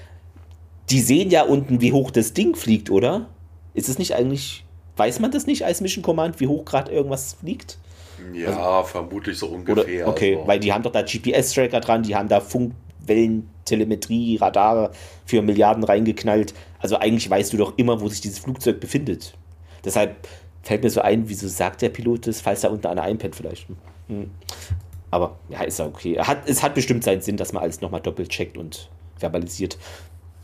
die 0.90 1.00
sehen 1.00 1.30
ja 1.30 1.44
unten, 1.44 1.82
wie 1.82 1.94
hoch 1.94 2.12
das 2.12 2.34
Ding 2.34 2.56
fliegt, 2.56 2.90
oder? 2.90 3.28
Ist 3.74 3.88
es 3.88 3.98
nicht 3.98 4.16
eigentlich, 4.16 4.66
weiß 4.98 5.20
man 5.20 5.32
das 5.32 5.48
nicht 5.48 5.64
als 5.64 5.80
Mission 5.82 6.04
Command, 6.04 6.40
wie 6.40 6.48
hoch 6.48 6.66
gerade 6.66 6.92
irgendwas 6.92 7.34
fliegt? 7.34 7.78
Ja, 8.34 8.48
also, 8.50 8.88
vermutlich 8.90 9.38
so 9.38 9.48
ungefähr. 9.48 10.04
Oder, 10.04 10.08
okay, 10.08 10.36
also. 10.36 10.48
weil 10.48 10.60
die 10.60 10.74
haben 10.74 10.84
doch 10.84 10.92
da 10.92 11.02
GPS-Tracker 11.02 11.80
dran, 11.80 12.04
die 12.04 12.16
haben 12.16 12.28
da 12.28 12.42
Funkwellen, 12.42 13.50
Telemetrie, 13.66 14.38
Radare 14.38 14.92
für 15.26 15.42
Milliarden 15.42 15.84
reingeknallt. 15.84 16.54
Also 16.82 16.98
eigentlich 16.98 17.30
weißt 17.30 17.54
du 17.54 17.58
doch 17.58 17.78
immer, 17.78 18.02
wo 18.02 18.08
sich 18.08 18.22
dieses 18.22 18.40
Flugzeug 18.40 18.80
befindet. 18.80 19.36
Deshalb 19.84 20.28
fällt 20.64 20.84
mir 20.84 20.90
so 20.90 21.02
ein, 21.02 21.28
wieso 21.30 21.48
sagt 21.48 21.82
der 21.82 21.90
Pilot 21.90 22.28
das, 22.28 22.42
falls 22.42 22.62
da 22.62 22.70
unten 22.70 22.88
einer 22.88 23.04
einpennt 23.04 23.36
vielleicht. 23.36 23.68
Hm. 24.08 24.32
Aber 25.10 25.38
ja, 25.50 25.62
ist 25.64 25.80
ja 25.80 25.86
okay. 25.86 26.18
Hat, 26.20 26.48
es 26.48 26.64
hat 26.64 26.74
bestimmt 26.74 27.04
seinen 27.04 27.22
Sinn, 27.22 27.38
dass 27.38 27.54
man 27.54 27.64
alles 27.64 27.82
nochmal 27.82 28.02
doppelt 28.02 28.30
checkt 28.30 28.58
und 28.58 28.90
verbalisiert. 29.18 29.78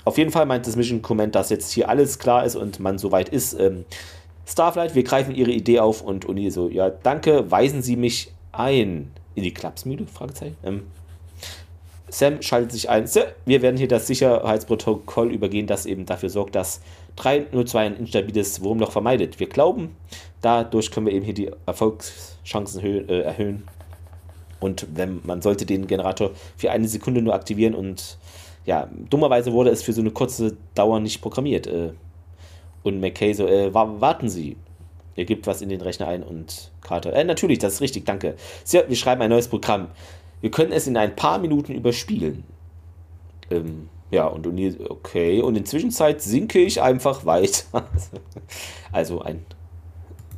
Auf 0.03 0.17
jeden 0.17 0.31
Fall 0.31 0.45
meint 0.45 0.67
das 0.67 0.75
Mission 0.75 1.01
Command, 1.01 1.35
dass 1.35 1.49
jetzt 1.49 1.71
hier 1.71 1.89
alles 1.89 2.19
klar 2.19 2.45
ist 2.45 2.55
und 2.55 2.79
man 2.79 2.97
soweit 2.97 3.29
ist. 3.29 3.53
Ähm, 3.59 3.85
Starflight, 4.45 4.95
wir 4.95 5.03
greifen 5.03 5.35
Ihre 5.35 5.51
Idee 5.51 5.79
auf 5.79 6.01
und 6.01 6.25
Uni 6.25 6.49
so, 6.51 6.69
ja, 6.69 6.89
danke, 6.89 7.51
weisen 7.51 7.81
Sie 7.81 7.97
mich 7.97 8.31
ein. 8.51 9.11
In 9.35 9.43
die 9.43 9.53
Klapsmühle? 9.53 10.07
Fragezeichen. 10.07 10.55
Ähm, 10.63 10.83
Sam 12.09 12.41
schaltet 12.41 12.71
sich 12.71 12.89
ein. 12.89 13.05
Wir 13.45 13.61
werden 13.61 13.77
hier 13.77 13.87
das 13.87 14.07
Sicherheitsprotokoll 14.07 15.31
übergehen, 15.31 15.67
das 15.67 15.85
eben 15.85 16.05
dafür 16.05 16.29
sorgt, 16.29 16.55
dass 16.55 16.81
302 17.17 17.79
ein 17.79 17.97
instabiles 17.97 18.61
Wurmloch 18.61 18.91
vermeidet. 18.91 19.39
Wir 19.39 19.47
glauben, 19.49 19.95
dadurch 20.41 20.91
können 20.91 21.07
wir 21.07 21.13
eben 21.13 21.25
hier 21.25 21.33
die 21.33 21.51
Erfolgschancen 21.65 23.09
äh, 23.09 23.21
erhöhen. 23.21 23.67
Und 24.59 24.87
wenn 24.95 25.21
man 25.23 25.41
sollte 25.41 25.65
den 25.65 25.87
Generator 25.87 26.31
für 26.55 26.71
eine 26.71 26.87
Sekunde 26.87 27.21
nur 27.21 27.33
aktivieren 27.33 27.75
und 27.75 28.17
ja, 28.65 28.89
dummerweise 29.09 29.53
wurde 29.53 29.69
es 29.69 29.83
für 29.83 29.93
so 29.93 30.01
eine 30.01 30.11
kurze 30.11 30.57
Dauer 30.75 30.99
nicht 30.99 31.21
programmiert. 31.21 31.67
Äh, 31.67 31.91
und 32.83 33.01
McKay 33.01 33.33
so, 33.33 33.47
äh, 33.47 33.73
warten 33.73 34.29
Sie. 34.29 34.55
Er 35.15 35.25
gibt 35.25 35.47
was 35.47 35.61
in 35.61 35.69
den 35.69 35.81
Rechner 35.81 36.07
ein 36.07 36.23
und 36.23 36.71
Carter, 36.81 37.11
äh, 37.13 37.23
natürlich, 37.23 37.59
das 37.59 37.73
ist 37.73 37.81
richtig, 37.81 38.05
danke. 38.05 38.35
wir 38.71 38.95
schreiben 38.95 39.21
ein 39.21 39.29
neues 39.29 39.47
Programm. 39.47 39.87
Wir 40.41 40.51
können 40.51 40.71
es 40.71 40.87
in 40.87 40.97
ein 40.97 41.15
paar 41.15 41.39
Minuten 41.39 41.73
überspielen. 41.73 42.43
Ähm, 43.49 43.89
ja, 44.11 44.25
und 44.25 44.47
okay, 44.89 45.41
und 45.41 45.55
in 45.55 45.65
Zwischenzeit 45.65 46.21
sinke 46.21 46.59
ich 46.59 46.81
einfach 46.81 47.25
weiter. 47.25 47.87
also 48.91 49.21
ein 49.21 49.45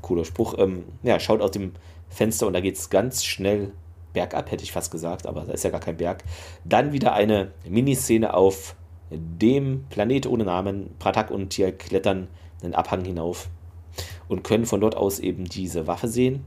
cooler 0.02 0.26
Spruch. 0.26 0.56
Ähm, 0.58 0.86
ja, 1.04 1.20
schaut 1.20 1.42
aus 1.42 1.52
dem 1.52 1.74
Fenster 2.10 2.48
und 2.48 2.54
da 2.54 2.62
geht 2.62 2.76
es 2.76 2.90
ganz 2.90 3.24
schnell 3.24 3.72
bergab, 4.14 4.50
hätte 4.52 4.64
ich 4.64 4.72
fast 4.72 4.92
gesagt, 4.92 5.28
aber 5.28 5.42
da 5.42 5.54
ist 5.54 5.64
ja 5.64 5.70
gar 5.70 5.80
kein 5.80 5.98
Berg. 5.98 6.24
Dann 6.66 6.94
wieder 6.94 7.14
eine 7.14 7.52
Miniszene 7.68 8.34
auf 8.34 8.76
dem 9.12 9.86
Planet 9.90 10.26
ohne 10.26 10.46
Namen. 10.46 10.96
Pratak 10.98 11.32
und 11.32 11.50
Tier 11.50 11.72
klettern 11.72 12.28
den 12.64 12.76
Abhang 12.76 13.06
hinauf 13.06 13.50
und 14.28 14.44
können 14.44 14.66
von 14.66 14.82
dort 14.82 14.96
aus 14.96 15.20
eben 15.20 15.46
diese 15.46 15.88
Waffe 15.88 16.08
sehen. 16.08 16.44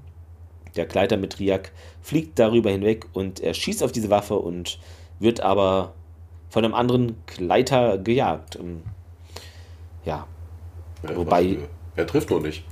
Der 0.77 0.87
Gleiter 0.87 1.17
mit 1.17 1.39
Riak 1.39 1.73
fliegt 2.01 2.39
darüber 2.39 2.71
hinweg 2.71 3.07
und 3.13 3.41
er 3.41 3.55
schießt 3.55 3.83
auf 3.83 3.93
diese 3.93 4.11
Waffe 4.11 4.37
und 4.37 4.79
wird 5.19 5.41
aber 5.41 5.93
von 6.49 6.65
einem 6.65 6.75
anderen 6.75 7.17
Gleiter 7.27 7.99
gejagt. 7.99 8.57
Ähm, 8.57 8.83
ja. 10.05 10.27
ja 11.03 11.17
Wobei. 11.17 11.59
Er 11.97 12.07
trifft 12.07 12.31
nur 12.31 12.41
nicht. 12.41 12.65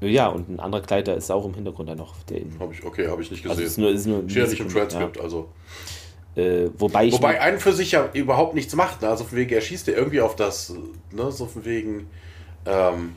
Ja, 0.00 0.28
und 0.28 0.48
ein 0.48 0.58
anderer 0.58 0.82
Gleiter 0.82 1.14
ist 1.14 1.30
auch 1.30 1.44
im 1.44 1.54
Hintergrund 1.54 1.88
da 1.88 1.94
noch. 1.94 2.14
Der 2.24 2.40
hab 2.58 2.72
ich, 2.72 2.84
okay, 2.84 3.06
habe 3.08 3.22
ich 3.22 3.30
nicht 3.30 3.46
also 3.46 3.62
gesehen. 3.62 3.84
Also 3.84 3.94
ist 3.94 4.06
nur, 4.06 4.16
ist 4.16 4.22
nur 4.22 4.30
Steht 4.30 4.42
ja 4.42 4.50
nicht 4.50 4.60
im 4.60 4.68
Transcript, 4.68 5.16
ja. 5.16 5.22
also. 5.22 5.48
Äh, 6.34 6.70
wobei 6.78 7.06
ich 7.06 7.12
wobei 7.12 7.40
einen 7.40 7.58
für 7.58 7.72
sich 7.72 7.92
ja 7.92 8.08
überhaupt 8.14 8.54
nichts 8.54 8.74
macht. 8.74 9.02
Ne? 9.02 9.08
Also 9.08 9.24
von 9.24 9.36
wegen, 9.38 9.52
er 9.52 9.60
schießt 9.60 9.86
ja 9.86 9.94
irgendwie 9.94 10.20
auf 10.22 10.34
das, 10.34 10.74
ne? 11.10 11.30
so 11.30 11.46
von 11.46 11.64
wegen, 11.64 12.08
ähm, 12.64 13.16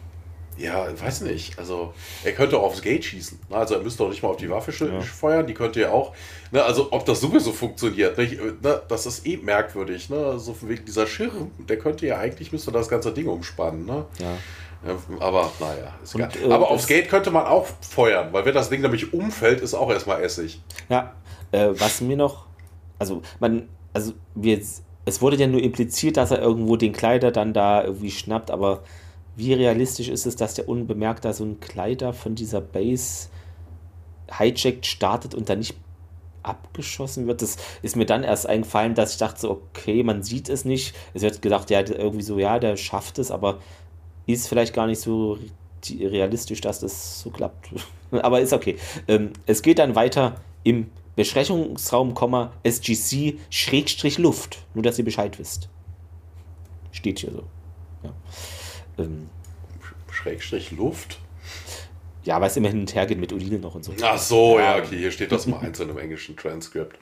ja, 0.57 0.87
weiß 0.99 1.21
nicht. 1.21 1.57
Also 1.59 1.93
er 2.23 2.31
könnte 2.31 2.57
auch 2.57 2.63
aufs 2.63 2.81
Gate 2.81 3.03
schießen. 3.03 3.39
Ne? 3.49 3.55
Also 3.55 3.75
er 3.75 3.81
müsste 3.81 4.03
doch 4.03 4.09
nicht 4.09 4.23
mal 4.23 4.29
auf 4.29 4.37
die 4.37 4.49
Waffe 4.49 4.71
ja. 4.85 5.01
feuern. 5.01 5.47
Die 5.47 5.53
könnte 5.53 5.81
ja 5.81 5.91
auch. 5.91 6.13
Ne? 6.51 6.63
Also 6.63 6.91
ob 6.91 7.05
das 7.05 7.21
sowieso 7.21 7.51
funktioniert, 7.51 8.17
nicht? 8.17 8.39
Ne? 8.61 8.81
das 8.87 9.05
ist 9.05 9.25
eh 9.25 9.37
merkwürdig. 9.37 10.09
Ne? 10.09 10.17
So 10.17 10.25
also 10.25 10.53
von 10.53 10.69
wegen 10.69 10.85
dieser 10.85 11.07
Schirm, 11.07 11.51
der 11.67 11.77
könnte 11.77 12.05
ja 12.05 12.17
eigentlich 12.19 12.51
müsste 12.51 12.71
das 12.71 12.87
ganze 12.87 13.11
Ding 13.11 13.27
umspannen. 13.27 13.85
Ne? 13.85 14.05
Ja. 14.19 14.37
Aber 15.19 15.51
naja, 15.59 15.93
ist 16.03 16.15
Und, 16.15 16.21
äh, 16.21 16.51
Aber 16.51 16.69
aufs 16.69 16.85
Gate 16.85 17.09
könnte 17.09 17.31
man 17.31 17.45
auch 17.45 17.65
feuern, 17.81 18.29
weil 18.31 18.45
wenn 18.45 18.53
das 18.53 18.69
Ding 18.69 18.81
nämlich 18.81 19.13
umfällt, 19.13 19.61
ist 19.61 19.73
auch 19.73 19.89
erstmal 19.89 20.21
Essig. 20.21 20.61
Ja, 20.89 21.13
äh, 21.51 21.69
was 21.71 22.01
mir 22.01 22.15
noch, 22.15 22.45
also 22.99 23.23
man, 23.39 23.67
also 23.93 24.13
wir, 24.35 24.61
es 25.05 25.21
wurde 25.21 25.37
ja 25.37 25.47
nur 25.47 25.61
impliziert, 25.61 26.17
dass 26.17 26.31
er 26.31 26.39
irgendwo 26.39 26.75
den 26.75 26.93
Kleider 26.93 27.31
dann 27.31 27.53
da 27.53 27.83
irgendwie 27.83 28.11
schnappt, 28.11 28.51
aber 28.51 28.83
wie 29.35 29.53
realistisch 29.53 30.09
ist 30.09 30.25
es, 30.25 30.35
dass 30.35 30.53
der 30.53 30.69
unbemerkt 30.69 31.25
da 31.25 31.33
so 31.33 31.43
ein 31.43 31.59
Kleider 31.59 32.13
von 32.13 32.35
dieser 32.35 32.61
Base 32.61 33.29
hijackt, 34.31 34.85
startet 34.85 35.35
und 35.35 35.49
dann 35.49 35.59
nicht 35.59 35.75
abgeschossen 36.43 37.27
wird. 37.27 37.41
Das 37.41 37.57
ist 37.81 37.95
mir 37.95 38.05
dann 38.05 38.23
erst 38.23 38.47
eingefallen, 38.47 38.95
dass 38.95 39.13
ich 39.13 39.17
dachte, 39.17 39.41
so, 39.41 39.51
okay, 39.51 40.03
man 40.03 40.23
sieht 40.23 40.47
es 40.49 40.63
nicht. 40.63 40.95
Es 41.13 41.21
wird 41.21 41.41
gedacht, 41.41 41.69
ja, 41.69 41.79
irgendwie 41.79 42.21
so, 42.21 42.39
ja, 42.39 42.59
der 42.59 42.77
schafft 42.77 43.19
es, 43.19 43.31
aber 43.31 43.59
ist 44.27 44.47
vielleicht 44.47 44.73
gar 44.73 44.87
nicht 44.87 45.01
so 45.01 45.37
realistisch, 45.89 46.61
dass 46.61 46.79
das 46.79 47.19
so 47.19 47.29
klappt. 47.29 47.69
Aber 48.11 48.41
ist 48.41 48.53
okay. 48.53 48.77
Ähm, 49.07 49.33
es 49.45 49.61
geht 49.61 49.77
dann 49.77 49.95
weiter 49.95 50.35
im 50.63 50.89
Besprechungsraum, 51.15 52.15
SGC 52.63 53.39
Schrägstrich 53.49 54.17
Luft. 54.17 54.65
Nur, 54.73 54.83
dass 54.83 54.97
ihr 54.97 55.05
Bescheid 55.05 55.37
wisst. 55.37 55.69
Steht 56.91 57.19
hier 57.19 57.31
so. 57.31 57.43
Ja. 58.03 58.13
Ähm, 58.97 59.29
Schrägstrich 60.11 60.71
Luft? 60.71 61.19
Ja, 62.23 62.41
weil 62.41 62.47
es 62.47 62.57
immer 62.57 62.69
hin 62.69 62.79
und 62.79 62.95
her 62.95 63.05
geht 63.05 63.19
mit 63.19 63.31
Odile 63.31 63.59
noch 63.59 63.75
und 63.75 63.83
so. 63.83 63.93
Ach 64.01 64.17
so, 64.17 64.57
ja, 64.57 64.77
okay, 64.77 64.97
hier 64.97 65.11
steht 65.11 65.31
das 65.31 65.45
mal 65.45 65.59
einzeln 65.59 65.89
im 65.89 65.97
englischen 65.97 66.35
Transkript. 66.35 66.97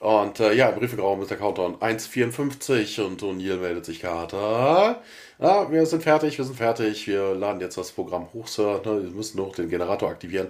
Und 0.00 0.40
äh, 0.40 0.54
ja, 0.54 0.70
im 0.70 0.78
Briefraum 0.78 1.20
ist 1.20 1.30
der 1.30 1.36
Countdown 1.36 1.76
1,54 1.76 3.02
und 3.04 3.22
O'Neill 3.22 3.58
meldet 3.58 3.84
sich 3.84 4.00
Carter. 4.00 5.02
Ja, 5.38 5.70
wir 5.70 5.84
sind 5.84 6.02
fertig, 6.02 6.38
wir 6.38 6.44
sind 6.46 6.56
fertig. 6.56 7.06
Wir 7.06 7.34
laden 7.34 7.60
jetzt 7.60 7.76
das 7.76 7.92
Programm 7.92 8.32
hoch, 8.32 8.46
Sir. 8.46 8.80
Ne, 8.84 9.02
wir 9.02 9.10
müssen 9.10 9.36
noch 9.36 9.54
den 9.54 9.68
Generator 9.68 10.08
aktivieren. 10.08 10.48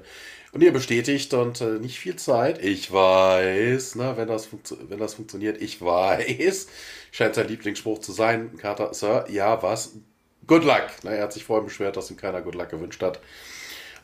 Und 0.52 0.62
ihr 0.62 0.72
bestätigt 0.72 1.34
und 1.34 1.60
äh, 1.60 1.78
nicht 1.80 1.98
viel 1.98 2.14
Zeit. 2.16 2.62
Ich 2.62 2.92
weiß, 2.92 3.96
ne, 3.96 4.16
wenn, 4.16 4.28
das 4.28 4.48
wenn 4.88 4.98
das 5.00 5.14
funktioniert, 5.14 5.60
ich 5.60 5.80
weiß. 5.84 6.68
Scheint 7.10 7.34
sein 7.34 7.48
Lieblingsspruch 7.48 7.98
zu 7.98 8.12
sein. 8.12 8.56
Carter, 8.56 8.94
Sir, 8.94 9.26
ja, 9.30 9.60
was? 9.64 9.96
Good 10.46 10.64
luck. 10.64 10.86
Na, 11.02 11.10
er 11.10 11.24
hat 11.24 11.32
sich 11.32 11.44
vorhin 11.44 11.66
beschwert, 11.66 11.96
dass 11.96 12.10
ihm 12.10 12.16
keiner 12.16 12.42
Good 12.42 12.54
luck 12.54 12.70
gewünscht 12.70 13.02
hat. 13.02 13.20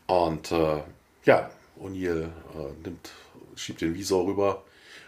Und 0.06 0.52
äh, 0.52 0.82
ja, 1.24 1.50
O'Neill 1.80 2.24
äh, 2.24 2.84
nimmt, 2.84 3.10
schiebt 3.56 3.80
den 3.80 3.94
Visor 3.94 4.26
rüber 4.26 4.62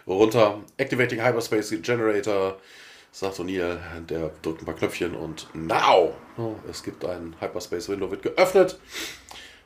runter. 0.07 0.61
Activating 0.77 1.23
Hyperspace 1.23 1.81
Generator, 1.81 2.57
sagt 3.11 3.39
O'Neill. 3.39 3.77
Der 4.09 4.31
drückt 4.41 4.61
ein 4.61 4.65
paar 4.65 4.75
Knöpfchen 4.75 5.15
und 5.15 5.47
now! 5.53 6.13
Es 6.69 6.83
gibt 6.83 7.05
ein 7.05 7.35
Hyperspace 7.39 7.89
Window, 7.89 8.11
wird 8.11 8.23
geöffnet. 8.23 8.79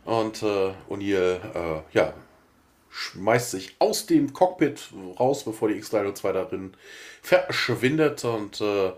Und 0.05 0.43
äh, 0.43 0.73
O'Neill, 0.89 1.39
äh, 1.55 1.81
ja, 1.93 2.13
schmeißt 2.89 3.51
sich 3.51 3.75
aus 3.79 4.05
dem 4.05 4.33
Cockpit 4.33 4.89
raus, 5.19 5.43
bevor 5.43 5.69
die 5.69 5.75
X-302 5.75 6.33
darin 6.33 6.73
verschwindet. 7.21 8.23
Und 8.23 8.61
äh, 8.61 8.91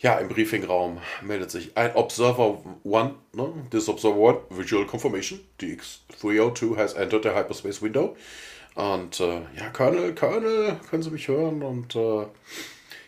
ja, 0.00 0.18
im 0.18 0.28
Briefingraum 0.28 0.98
meldet 1.22 1.50
sich 1.50 1.76
ein 1.76 1.94
Observer 1.96 2.62
1. 2.84 3.10
Ne? 3.32 3.52
This 3.70 3.88
Observer 3.88 4.40
1, 4.50 4.58
Visual 4.58 4.86
Confirmation. 4.86 5.40
The 5.60 5.76
X302 5.76 6.76
has 6.76 6.94
entered 6.94 7.24
the 7.24 7.30
Hyperspace 7.30 7.82
Window. 7.82 8.16
Und 8.76 9.18
äh, 9.18 9.40
ja, 9.56 9.70
Colonel, 9.72 10.14
Colonel, 10.14 10.76
können 10.88 11.02
Sie 11.02 11.10
mich 11.10 11.26
hören? 11.26 11.62
Und 11.62 11.96
äh, 11.96 12.26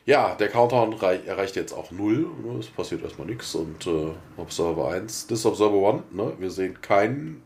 ja, 0.05 0.35
der 0.35 0.49
Countdown 0.49 1.01
erreicht 1.01 1.55
jetzt 1.55 1.73
auch 1.73 1.93
0. 1.93 2.27
Ne? 2.43 2.59
Es 2.59 2.67
passiert 2.67 3.05
erstmal 3.05 3.29
nichts. 3.29 3.55
Und 3.55 3.87
äh, 3.87 4.11
Observer 4.37 4.91
1, 4.91 5.29
das 5.29 5.41
ist 5.41 5.47
Observer 5.47 5.95
1. 5.95 6.03
Ne? 6.11 6.33
Wir 6.41 6.51
sehen 6.51 6.81
keinen 6.81 7.43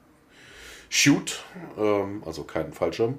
Shoot, 0.88 1.44
ähm, 1.76 2.22
also 2.24 2.44
keinen 2.44 2.72
Fallschirm. 2.72 3.18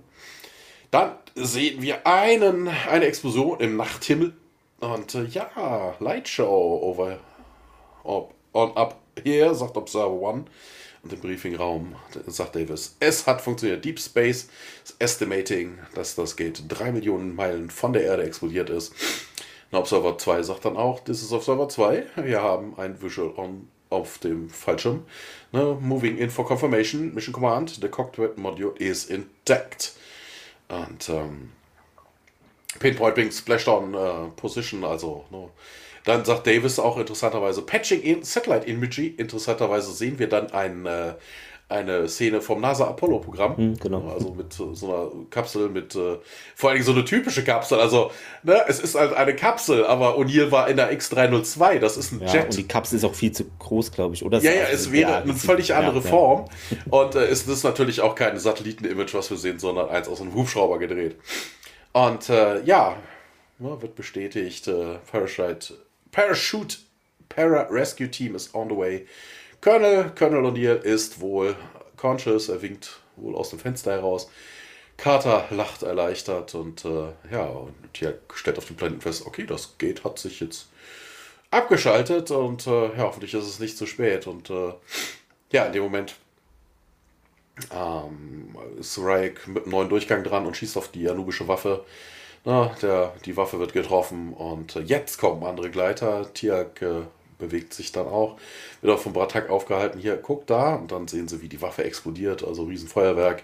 Dann 0.89 1.11
sehen 1.35 1.83
wir 1.83 2.07
einen, 2.07 2.67
eine 2.67 3.05
Explosion 3.05 3.59
im 3.59 3.75
Nachthimmel. 3.75 4.33
Und 4.93 5.15
äh, 5.15 5.23
ja, 5.23 5.95
Lightshow 5.99 6.79
over 6.83 7.17
on 8.03 8.77
up 8.77 9.01
here, 9.23 9.55
sagt 9.55 9.77
Observer 9.77 10.29
1. 10.29 10.45
Und 11.01 11.13
im 11.13 11.19
Briefingraum 11.19 11.95
sagt 12.27 12.55
Davis, 12.55 12.95
es 12.99 13.25
hat 13.27 13.41
funktioniert. 13.41 13.83
Deep 13.85 13.99
Space 13.99 14.49
Estimating, 14.99 15.77
dass 15.93 16.15
das 16.15 16.35
Gate 16.35 16.63
drei 16.67 16.91
Millionen 16.91 17.35
Meilen 17.35 17.69
von 17.69 17.93
der 17.93 18.03
Erde 18.03 18.23
explodiert 18.23 18.69
ist. 18.69 18.93
Und 19.71 19.79
Observer 19.79 20.17
2 20.17 20.43
sagt 20.43 20.65
dann 20.65 20.77
auch, 20.77 21.03
this 21.03 21.21
is 21.21 21.31
Observer 21.31 21.67
2. 21.67 22.05
Wir 22.17 22.41
haben 22.41 22.77
ein 22.77 23.01
Visual 23.01 23.33
on 23.37 23.67
auf 23.89 24.17
dem 24.19 24.49
Fallschirm. 24.49 25.05
Ne, 25.51 25.77
moving 25.79 26.17
in 26.17 26.29
for 26.29 26.45
confirmation. 26.45 27.13
Mission 27.13 27.33
Command. 27.33 27.79
The 27.81 27.87
cockpit 27.87 28.37
module 28.37 28.75
is 28.77 29.05
intact. 29.05 29.93
Und 30.67 31.09
ähm, 31.09 31.51
Pinpoint 32.79 33.15
Being 33.15 33.31
Splashdown 33.31 33.93
äh, 33.93 34.29
Position, 34.35 34.83
also 34.83 35.25
ne, 35.31 35.49
dann 36.05 36.23
sagt 36.23 36.47
Davis 36.47 36.79
auch 36.79 36.97
interessanterweise 36.97 37.63
Patching 37.63 38.01
in 38.01 38.23
Satellite 38.23 38.67
Imagery. 38.67 39.07
Interessanterweise 39.17 39.91
sehen 39.91 40.19
wir 40.19 40.29
dann 40.29 40.51
ein, 40.51 40.85
äh, 40.85 41.15
eine 41.67 42.07
Szene 42.07 42.41
vom 42.41 42.61
NASA 42.61 42.85
Apollo 42.85 43.19
Programm. 43.19 43.57
Hm, 43.57 43.79
genau. 43.79 44.07
Also 44.13 44.31
mit 44.35 44.53
so 44.53 44.71
einer 44.83 45.25
Kapsel, 45.31 45.69
mit 45.69 45.95
äh, 45.95 46.17
vor 46.55 46.69
allen 46.69 46.75
Dingen 46.75 46.85
so 46.85 46.91
eine 46.91 47.05
typische 47.05 47.43
Kapsel. 47.43 47.79
Also, 47.79 48.11
ne, 48.43 48.61
es 48.67 48.79
ist 48.79 48.93
halt 48.93 49.13
eine 49.13 49.35
Kapsel, 49.35 49.83
aber 49.83 50.15
O'Neill 50.15 50.51
war 50.51 50.69
in 50.69 50.77
der 50.77 50.95
X302. 50.95 51.79
Das 51.79 51.97
ist 51.97 52.11
ein 52.11 52.21
ja, 52.21 52.33
Jet. 52.33 52.45
Und 52.45 52.57
die 52.57 52.67
Kapsel 52.67 52.97
ist 52.97 53.03
auch 53.03 53.15
viel 53.15 53.31
zu 53.31 53.45
groß, 53.57 53.91
glaube 53.91 54.13
ich. 54.13 54.23
Oder 54.23 54.37
ja, 54.41 54.51
ja, 54.51 54.67
es 54.71 54.91
wäre 54.91 55.09
ja, 55.09 55.21
eine 55.21 55.33
völlig 55.33 55.73
andere 55.73 56.01
ja, 56.01 56.09
Form. 56.09 56.45
Und 56.91 57.15
äh, 57.15 57.25
es 57.25 57.47
ist 57.47 57.63
natürlich 57.63 58.01
auch 58.01 58.13
kein 58.13 58.37
Satelliten-Image, 58.37 59.15
was 59.15 59.31
wir 59.31 59.37
sehen, 59.37 59.57
sondern 59.57 59.89
eins 59.89 60.07
aus 60.07 60.21
einem 60.21 60.35
Hubschrauber 60.35 60.77
gedreht. 60.77 61.15
Und 61.95 62.29
äh, 62.29 62.61
ja, 62.63 63.01
ne, 63.57 63.81
wird 63.81 63.95
bestätigt, 63.95 64.67
äh, 64.67 64.97
Parasite 65.09 65.75
Parachute 66.11 66.79
Para-Rescue 67.29 68.11
Team 68.11 68.35
is 68.35 68.53
on 68.53 68.67
the 68.67 68.75
way. 68.75 69.07
Colonel, 69.61 70.11
Colonel 70.13 70.45
O'Neill 70.45 70.75
ist 70.81 71.21
wohl 71.21 71.55
conscious, 71.95 72.49
er 72.49 72.61
winkt 72.61 72.99
wohl 73.15 73.33
aus 73.33 73.51
dem 73.51 73.59
Fenster 73.59 73.93
heraus. 73.93 74.29
Carter 74.97 75.45
lacht 75.51 75.83
erleichtert 75.83 76.53
und 76.53 76.83
äh, 76.83 77.13
ja, 77.31 77.45
und 77.45 77.73
hier 77.95 78.19
stellt 78.33 78.57
auf 78.57 78.65
dem 78.65 78.75
Planeten 78.75 78.99
fest, 78.99 79.25
okay, 79.25 79.45
das 79.45 79.77
Gate 79.77 80.03
hat 80.03 80.19
sich 80.19 80.41
jetzt 80.41 80.67
abgeschaltet 81.49 82.29
und 82.29 82.67
äh, 82.67 82.87
ja, 82.97 83.03
hoffentlich 83.03 83.33
ist 83.33 83.45
es 83.45 83.59
nicht 83.59 83.77
zu 83.77 83.85
spät. 83.85 84.27
Und 84.27 84.49
äh, 84.49 84.73
ja, 85.53 85.63
in 85.63 85.71
dem 85.71 85.83
Moment 85.83 86.15
ähm, 87.71 88.55
ist 88.79 88.97
Raik 88.99 89.47
mit 89.47 89.63
einem 89.63 89.71
neuen 89.71 89.89
Durchgang 89.89 90.23
dran 90.23 90.45
und 90.45 90.57
schießt 90.57 90.77
auf 90.77 90.89
die 90.89 91.09
anubische 91.09 91.47
Waffe. 91.47 91.85
Na, 92.43 92.75
der, 92.81 93.13
die 93.25 93.35
Waffe 93.37 93.59
wird 93.59 93.73
getroffen 93.73 94.33
und 94.33 94.75
jetzt 94.75 95.17
kommen 95.17 95.43
andere 95.43 95.71
Gleiter. 95.71 96.31
Tiak 96.33 96.81
äh, 96.81 97.01
bewegt 97.39 97.73
sich 97.73 97.91
dann 97.91 98.07
auch. 98.07 98.37
Wird 98.81 98.93
auch 98.93 99.01
vom 99.01 99.13
Bratak 99.13 99.49
aufgehalten. 99.49 99.99
Hier, 99.99 100.17
guck 100.17 100.45
da. 100.47 100.75
Und 100.75 100.91
dann 100.91 101.07
sehen 101.07 101.27
sie, 101.27 101.41
wie 101.41 101.49
die 101.49 101.61
Waffe 101.61 101.83
explodiert. 101.83 102.43
Also 102.43 102.63
Riesenfeuerwerk. 102.63 103.43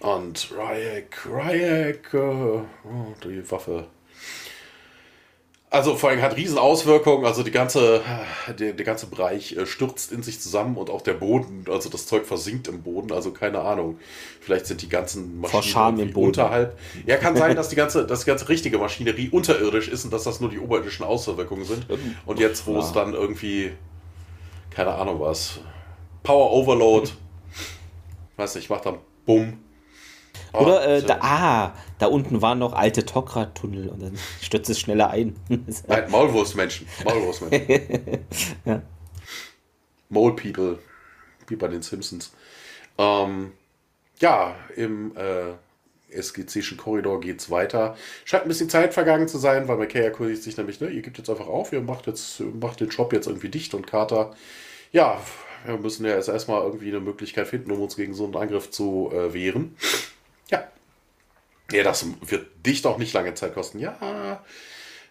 Und 0.00 0.52
Ryek, 0.52 1.26
Ryek, 1.26 2.14
äh, 2.14 2.18
oh, 2.18 2.64
die 3.24 3.50
Waffe 3.50 3.86
also 5.70 5.96
vor 5.96 6.10
allem 6.10 6.22
hat 6.22 6.36
riesen 6.36 6.58
Auswirkungen, 6.58 7.26
also 7.26 7.42
die 7.42 7.50
ganze, 7.50 8.00
der, 8.58 8.72
der 8.72 8.86
ganze 8.86 9.06
Bereich 9.06 9.54
äh, 9.56 9.66
stürzt 9.66 10.12
in 10.12 10.22
sich 10.22 10.40
zusammen 10.40 10.76
und 10.76 10.88
auch 10.88 11.02
der 11.02 11.14
Boden, 11.14 11.66
also 11.70 11.90
das 11.90 12.06
Zeug 12.06 12.24
versinkt 12.24 12.68
im 12.68 12.82
Boden, 12.82 13.12
also 13.12 13.32
keine 13.32 13.60
Ahnung. 13.60 13.98
Vielleicht 14.40 14.66
sind 14.66 14.80
die 14.80 14.88
ganzen 14.88 15.40
Maschinen 15.40 16.14
unterhalb. 16.14 16.78
Ja, 17.06 17.16
kann 17.16 17.36
sein, 17.36 17.54
dass 17.54 17.68
die 17.68 17.76
ganze, 17.76 18.06
dass 18.06 18.20
die 18.20 18.26
ganze 18.26 18.48
richtige 18.48 18.78
Maschinerie 18.78 19.28
unterirdisch 19.28 19.88
ist 19.88 20.04
und 20.04 20.12
dass 20.12 20.24
das 20.24 20.40
nur 20.40 20.48
die 20.48 20.58
oberirdischen 20.58 21.04
Auswirkungen 21.04 21.64
sind. 21.64 21.86
Und 22.24 22.38
jetzt, 22.38 22.66
wo 22.66 22.74
ja. 22.74 22.80
es 22.80 22.92
dann 22.92 23.12
irgendwie, 23.12 23.72
keine 24.70 24.94
Ahnung 24.94 25.20
was, 25.20 25.60
Power 26.22 26.50
Overload, 26.52 27.10
weiß 28.36 28.54
nicht, 28.54 28.70
macht 28.70 28.86
dann 28.86 28.98
Bumm 29.26 29.58
Oh, 30.52 30.60
Oder 30.60 30.86
äh, 30.86 31.02
da, 31.02 31.18
ah, 31.20 31.74
da 31.98 32.06
unten 32.06 32.42
waren 32.42 32.58
noch 32.58 32.72
alte 32.72 33.04
Tokra-Tunnel 33.04 33.88
und 33.88 34.02
dann 34.02 34.18
stürzt 34.40 34.70
es 34.70 34.80
schneller 34.80 35.10
ein. 35.10 35.36
Nein, 35.48 36.10
Maulwurstmenschen. 36.10 36.86
Maulwurstmenschen. 37.04 38.24
ja. 38.64 38.82
Mole 40.08 40.34
People, 40.34 40.78
wie 41.46 41.56
bei 41.56 41.68
den 41.68 41.82
Simpsons. 41.82 42.32
Ähm, 42.96 43.52
ja, 44.20 44.54
im 44.74 45.16
äh, 45.16 45.54
SGC'schen 46.10 46.76
Korridor 46.76 47.20
geht 47.20 47.40
es 47.40 47.50
weiter. 47.50 47.96
Scheint 48.24 48.44
ein 48.44 48.48
bisschen 48.48 48.70
Zeit 48.70 48.94
vergangen 48.94 49.28
zu 49.28 49.38
sein, 49.38 49.68
weil 49.68 49.76
McKay 49.76 50.00
erkundigt 50.00 50.42
sich 50.42 50.56
nämlich, 50.56 50.80
ne, 50.80 50.88
ihr 50.88 51.02
gebt 51.02 51.18
jetzt 51.18 51.30
einfach 51.30 51.46
auf, 51.46 51.72
ihr 51.72 51.80
macht, 51.80 52.06
jetzt, 52.06 52.40
macht 52.40 52.80
den 52.80 52.90
Shop 52.90 53.12
jetzt 53.12 53.26
irgendwie 53.26 53.50
dicht 53.50 53.74
und 53.74 53.86
Carter, 53.86 54.34
ja, 54.92 55.20
wir 55.66 55.76
müssen 55.76 56.06
ja 56.06 56.14
jetzt 56.14 56.28
erstmal 56.28 56.62
irgendwie 56.62 56.88
eine 56.88 57.00
Möglichkeit 57.00 57.48
finden, 57.48 57.70
um 57.70 57.80
uns 57.80 57.96
gegen 57.96 58.14
so 58.14 58.24
einen 58.24 58.36
Angriff 58.36 58.70
zu 58.70 59.10
äh, 59.12 59.32
wehren. 59.34 59.76
Ja. 60.50 60.68
Ja, 61.70 61.82
das 61.82 62.06
wird 62.22 62.48
dich 62.64 62.82
doch 62.82 62.98
nicht 62.98 63.12
lange 63.12 63.34
Zeit 63.34 63.54
kosten. 63.54 63.78
Ja, 63.78 63.96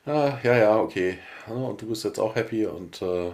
ja, 0.06 0.40
ja, 0.44 0.58
ja 0.58 0.78
okay. 0.78 1.20
Und 1.48 1.82
du 1.82 1.88
bist 1.88 2.04
jetzt 2.04 2.20
auch 2.20 2.36
happy 2.36 2.66
und 2.66 3.02
äh, 3.02 3.32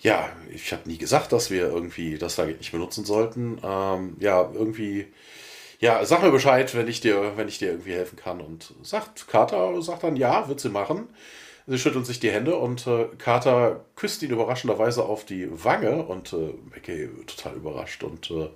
ja, 0.00 0.28
ich 0.50 0.72
habe 0.72 0.88
nie 0.88 0.98
gesagt, 0.98 1.32
dass 1.32 1.50
wir 1.50 1.68
irgendwie 1.68 2.18
das 2.18 2.36
da 2.36 2.46
nicht 2.46 2.72
benutzen 2.72 3.04
sollten. 3.04 3.60
Ähm, 3.64 4.16
ja, 4.20 4.48
irgendwie, 4.54 5.06
ja, 5.80 6.04
sag 6.04 6.22
mir 6.22 6.30
Bescheid, 6.30 6.74
wenn 6.74 6.88
ich 6.88 7.00
dir, 7.00 7.36
wenn 7.36 7.48
ich 7.48 7.58
dir 7.58 7.70
irgendwie 7.70 7.94
helfen 7.94 8.16
kann. 8.16 8.40
Und 8.40 8.74
sagt, 8.82 9.26
Carter 9.28 9.80
sagt 9.82 10.04
dann, 10.04 10.16
ja, 10.16 10.48
wird 10.48 10.60
sie 10.60 10.68
machen. 10.68 11.08
Sie 11.66 11.78
schüttelt 11.78 12.06
sich 12.06 12.20
die 12.20 12.30
Hände 12.30 12.56
und 12.56 12.86
äh, 12.86 13.08
Carter 13.18 13.84
küsst 13.96 14.22
ihn 14.22 14.30
überraschenderweise 14.30 15.04
auf 15.04 15.24
die 15.26 15.48
Wange 15.64 16.04
und 16.04 16.32
äh, 16.32 16.54
Becky 16.72 17.10
total 17.26 17.56
überrascht 17.56 18.02
und 18.04 18.30
äh, 18.30 18.48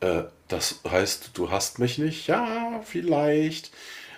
äh, 0.00 0.24
das 0.48 0.80
heißt, 0.88 1.30
du 1.34 1.50
hast 1.50 1.78
mich 1.78 1.98
nicht? 1.98 2.26
Ja, 2.26 2.80
vielleicht. 2.84 3.70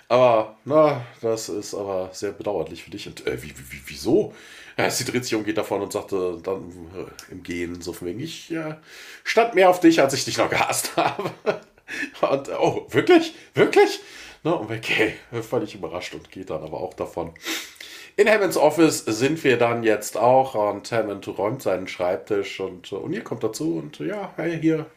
Aber, 0.07 0.57
na, 0.65 1.05
das 1.21 1.47
ist 1.47 1.73
aber 1.73 2.09
sehr 2.11 2.31
bedauerlich 2.31 2.83
für 2.83 2.91
dich. 2.91 3.07
Und 3.07 3.25
äh, 3.25 3.41
wie, 3.41 3.49
wie, 3.49 3.81
wieso? 3.85 4.33
Ja, 4.77 4.89
sie 4.89 5.05
dreht 5.05 5.23
sich 5.23 5.35
um, 5.35 5.45
geht 5.45 5.57
davon 5.57 5.81
und 5.81 5.93
sagte 5.93 6.39
dann 6.43 6.69
äh, 6.95 7.31
im 7.31 7.43
Gehen 7.43 7.81
so 7.81 7.93
von 7.93 8.07
wegen, 8.07 8.19
ich 8.19 8.51
äh, 8.51 8.75
stand 9.23 9.55
mehr 9.55 9.69
auf 9.69 9.79
dich, 9.79 10.01
als 10.01 10.13
ich 10.13 10.25
dich 10.25 10.37
noch 10.37 10.49
gehasst 10.49 10.91
habe. 10.97 11.31
und, 12.21 12.49
oh, 12.59 12.87
wirklich? 12.89 13.33
Wirklich? 13.53 14.01
Na, 14.43 14.51
und 14.51 14.71
okay, 14.71 15.15
völlig 15.47 15.75
überrascht 15.75 16.13
und 16.13 16.31
geht 16.31 16.49
dann 16.49 16.63
aber 16.63 16.81
auch 16.81 16.93
davon. 16.93 17.33
In 18.17 18.29
Hammonds 18.29 18.57
Office 18.57 19.05
sind 19.05 19.41
wir 19.43 19.57
dann 19.57 19.83
jetzt 19.83 20.17
auch 20.17 20.55
und 20.55 20.91
Hammond 20.91 21.27
räumt 21.37 21.61
seinen 21.61 21.87
Schreibtisch 21.87 22.59
und, 22.59 22.91
und 22.91 23.13
ihr 23.13 23.23
kommt 23.23 23.43
dazu 23.43 23.77
und 23.77 23.99
ja, 23.99 24.33
hey, 24.35 24.59
hier, 24.59 24.87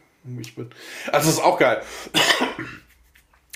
ich 0.40 0.54
bin. 0.54 0.70
Also, 1.12 1.28
das 1.28 1.38
ist 1.38 1.42
auch 1.42 1.58
geil. 1.58 1.82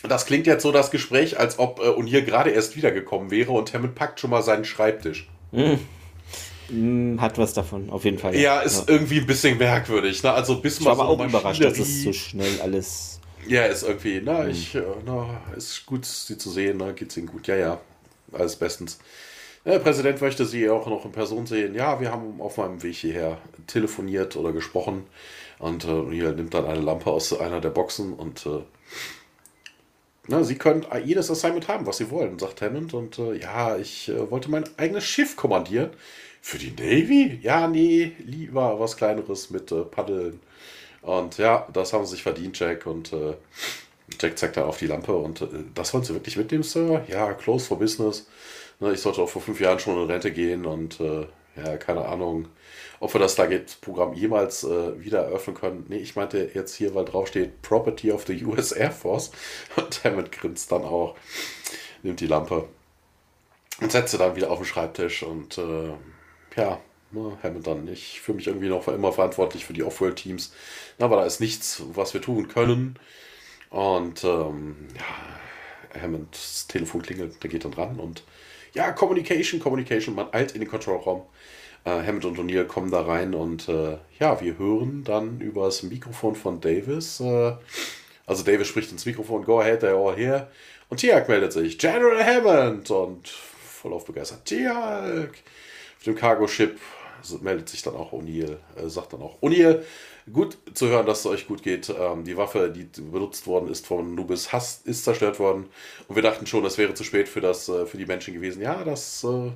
Das 0.02 0.26
klingt 0.26 0.46
jetzt 0.46 0.62
so 0.62 0.70
das 0.70 0.90
Gespräch, 0.90 1.38
als 1.40 1.58
ob 1.58 1.80
äh, 1.80 2.02
hier 2.04 2.22
gerade 2.22 2.50
erst 2.50 2.76
wiedergekommen 2.76 3.30
wäre 3.30 3.52
und 3.52 3.72
Hammond 3.74 3.94
packt 3.94 4.20
schon 4.20 4.30
mal 4.30 4.42
seinen 4.42 4.64
Schreibtisch. 4.64 5.28
Mm. 5.50 7.20
Hat 7.20 7.38
was 7.38 7.54
davon, 7.54 7.90
auf 7.90 8.04
jeden 8.04 8.18
Fall. 8.18 8.34
Ja, 8.34 8.40
ja 8.40 8.60
ist 8.60 8.88
ja. 8.88 8.94
irgendwie 8.94 9.18
ein 9.18 9.26
bisschen 9.26 9.58
merkwürdig. 9.58 10.22
Ne? 10.22 10.32
Also 10.32 10.60
bis 10.60 10.78
ich 10.78 10.84
war 10.84 10.94
so 10.94 11.02
aber 11.02 11.10
auch 11.10 11.24
überrascht, 11.24 11.64
dass 11.64 11.78
es 11.78 12.02
so 12.02 12.12
schnell 12.12 12.60
alles. 12.60 13.20
Ja, 13.46 13.64
ist 13.64 13.82
irgendwie, 13.82 14.20
na, 14.22 14.44
mhm. 14.44 14.50
ich, 14.50 14.74
äh, 14.74 14.82
na, 15.06 15.40
ist 15.56 15.86
gut, 15.86 16.04
sie 16.04 16.36
zu 16.36 16.50
sehen, 16.50 16.76
na, 16.78 16.92
geht's 16.92 17.16
ihnen 17.16 17.26
gut. 17.26 17.46
Ja, 17.46 17.56
ja, 17.56 17.80
alles 18.32 18.56
bestens. 18.56 18.98
Der 19.64 19.78
Präsident 19.80 20.20
möchte 20.20 20.46
sie 20.46 20.68
auch 20.70 20.86
noch 20.86 21.04
in 21.04 21.12
Person 21.12 21.46
sehen. 21.46 21.74
Ja, 21.74 22.00
wir 22.00 22.10
haben 22.10 22.40
auf 22.40 22.56
meinem 22.56 22.82
Weg 22.82 22.96
hierher 22.96 23.38
telefoniert 23.66 24.36
oder 24.36 24.52
gesprochen. 24.52 25.06
Und 25.58 25.84
äh, 25.84 26.10
hier 26.10 26.32
nimmt 26.32 26.54
dann 26.54 26.66
eine 26.66 26.80
Lampe 26.80 27.10
aus 27.10 27.38
einer 27.38 27.60
der 27.60 27.70
Boxen 27.70 28.12
und 28.12 28.46
äh, 28.46 28.62
na, 30.30 30.44
Sie 30.44 30.56
können 30.56 30.84
jedes 31.04 31.30
Assignment 31.30 31.68
haben, 31.68 31.86
was 31.86 31.96
Sie 31.96 32.10
wollen, 32.10 32.38
sagt 32.38 32.60
Hammond. 32.60 32.92
Und 32.92 33.18
äh, 33.18 33.38
ja, 33.38 33.78
ich 33.78 34.10
äh, 34.10 34.30
wollte 34.30 34.50
mein 34.50 34.64
eigenes 34.76 35.04
Schiff 35.04 35.36
kommandieren. 35.36 35.90
Für 36.42 36.58
die 36.58 36.70
Navy? 36.70 37.40
Ja, 37.42 37.66
nee, 37.66 38.12
lieber 38.18 38.78
was 38.78 38.96
Kleineres 38.96 39.48
mit 39.50 39.72
äh, 39.72 39.82
Paddeln. 39.84 40.40
Und 41.00 41.38
ja, 41.38 41.66
das 41.72 41.94
haben 41.94 42.04
Sie 42.04 42.12
sich 42.12 42.22
verdient, 42.22 42.58
Jack. 42.58 42.84
Und 42.86 43.12
äh, 43.14 43.36
Jack 44.20 44.38
zeigt 44.38 44.58
dann 44.58 44.64
auf 44.64 44.78
die 44.78 44.86
Lampe. 44.86 45.16
Und 45.16 45.48
das 45.74 45.94
wollen 45.94 46.04
Sie 46.04 46.12
wirklich 46.12 46.36
mitnehmen, 46.36 46.62
Sir? 46.62 47.04
Ja, 47.08 47.32
close 47.32 47.64
for 47.64 47.78
business. 47.78 48.28
Na, 48.80 48.92
ich 48.92 49.00
sollte 49.00 49.22
auch 49.22 49.30
vor 49.30 49.40
fünf 49.40 49.60
Jahren 49.60 49.78
schon 49.78 49.96
in 49.96 50.10
Rente 50.10 50.30
gehen 50.30 50.66
und 50.66 50.98
ja, 51.00 51.76
keine 51.78 52.04
Ahnung 52.04 52.48
ob 53.00 53.14
wir 53.14 53.20
das 53.20 53.34
Stargate-Programm 53.34 54.14
jemals 54.14 54.64
äh, 54.64 55.00
wieder 55.02 55.20
eröffnen 55.24 55.56
können. 55.56 55.86
Nee, 55.88 55.98
ich 55.98 56.16
meinte 56.16 56.50
jetzt 56.54 56.74
hier, 56.74 56.94
weil 56.94 57.04
drauf 57.04 57.28
steht 57.28 57.62
Property 57.62 58.12
of 58.12 58.26
the 58.26 58.44
US 58.44 58.72
Air 58.72 58.92
Force. 58.92 59.30
Und 59.76 60.04
Hammond 60.04 60.32
grinst 60.32 60.72
dann 60.72 60.82
auch, 60.82 61.16
nimmt 62.02 62.20
die 62.20 62.26
Lampe 62.26 62.68
und 63.80 63.92
setzt 63.92 64.10
sie 64.10 64.18
dann 64.18 64.34
wieder 64.34 64.50
auf 64.50 64.58
den 64.58 64.66
Schreibtisch. 64.66 65.22
Und 65.22 65.56
äh, 65.58 65.92
ja, 66.56 66.80
ne, 67.12 67.38
Hammond 67.42 67.66
dann. 67.66 67.86
Ich 67.86 68.20
fühle 68.20 68.36
mich 68.36 68.48
irgendwie 68.48 68.68
noch 68.68 68.88
immer 68.88 69.12
verantwortlich 69.12 69.64
für 69.64 69.72
die 69.72 69.84
Off-World-Teams. 69.84 70.52
Aber 70.98 71.16
da 71.16 71.24
ist 71.24 71.40
nichts, 71.40 71.82
was 71.92 72.12
wir 72.12 72.20
tun 72.20 72.48
können. 72.48 72.98
Und 73.70 74.24
ähm, 74.24 74.88
ja, 74.96 76.00
Hammonds 76.00 76.66
Telefon 76.66 77.02
klingelt, 77.02 77.42
der 77.42 77.50
geht 77.50 77.64
dann 77.64 77.74
ran 77.74 77.98
und 78.00 78.22
ja, 78.74 78.92
Communication, 78.92 79.60
Communication, 79.60 80.14
man 80.14 80.32
eilt 80.32 80.52
in 80.52 80.60
den 80.60 80.68
Kontrollraum. 80.68 81.22
Äh, 81.88 82.06
Hammond 82.06 82.24
und 82.26 82.38
O'Neill 82.38 82.64
kommen 82.64 82.90
da 82.90 83.02
rein 83.02 83.34
und 83.34 83.68
äh, 83.68 83.96
ja, 84.18 84.40
wir 84.40 84.58
hören 84.58 85.04
dann 85.04 85.40
über 85.40 85.64
das 85.66 85.82
Mikrofon 85.82 86.34
von 86.34 86.60
Davis. 86.60 87.20
Äh, 87.20 87.52
also 88.26 88.42
Davis 88.44 88.68
spricht 88.68 88.92
ins 88.92 89.06
Mikrofon, 89.06 89.44
go 89.44 89.60
ahead, 89.60 89.82
they're 89.82 89.96
all 89.96 90.14
here. 90.14 90.48
Und 90.90 90.98
Tiag 90.98 91.28
meldet 91.28 91.52
sich, 91.52 91.78
General 91.78 92.22
Hammond! 92.22 92.90
Und 92.90 93.28
voll 93.28 93.92
auf 93.92 94.04
begeistert, 94.04 94.44
Tiag! 94.44 95.30
Auf 95.98 96.04
dem 96.04 96.14
Cargo-Ship 96.14 96.78
meldet 97.40 97.68
sich 97.68 97.82
dann 97.82 97.94
auch 97.94 98.12
O'Neill, 98.12 98.58
äh, 98.76 98.88
sagt 98.88 99.14
dann 99.14 99.22
auch, 99.22 99.40
O'Neill, 99.40 99.82
gut 100.32 100.58
zu 100.74 100.88
hören, 100.88 101.06
dass 101.06 101.20
es 101.20 101.26
euch 101.26 101.46
gut 101.46 101.62
geht. 101.62 101.88
Ähm, 101.88 102.24
die 102.24 102.36
Waffe, 102.36 102.70
die 102.70 102.84
benutzt 103.00 103.46
worden 103.46 103.68
ist 103.70 103.86
von 103.86 104.14
Nubis, 104.14 104.52
Hass, 104.52 104.82
ist 104.84 105.04
zerstört 105.04 105.38
worden. 105.38 105.66
Und 106.06 106.16
wir 106.16 106.22
dachten 106.22 106.46
schon, 106.46 106.64
es 106.66 106.76
wäre 106.76 106.92
zu 106.92 107.04
spät 107.04 107.28
für, 107.28 107.40
das, 107.40 107.68
äh, 107.68 107.86
für 107.86 107.96
die 107.96 108.06
Menschen 108.06 108.34
gewesen. 108.34 108.60
Ja, 108.60 108.84
das 108.84 109.24
äh, 109.24 109.52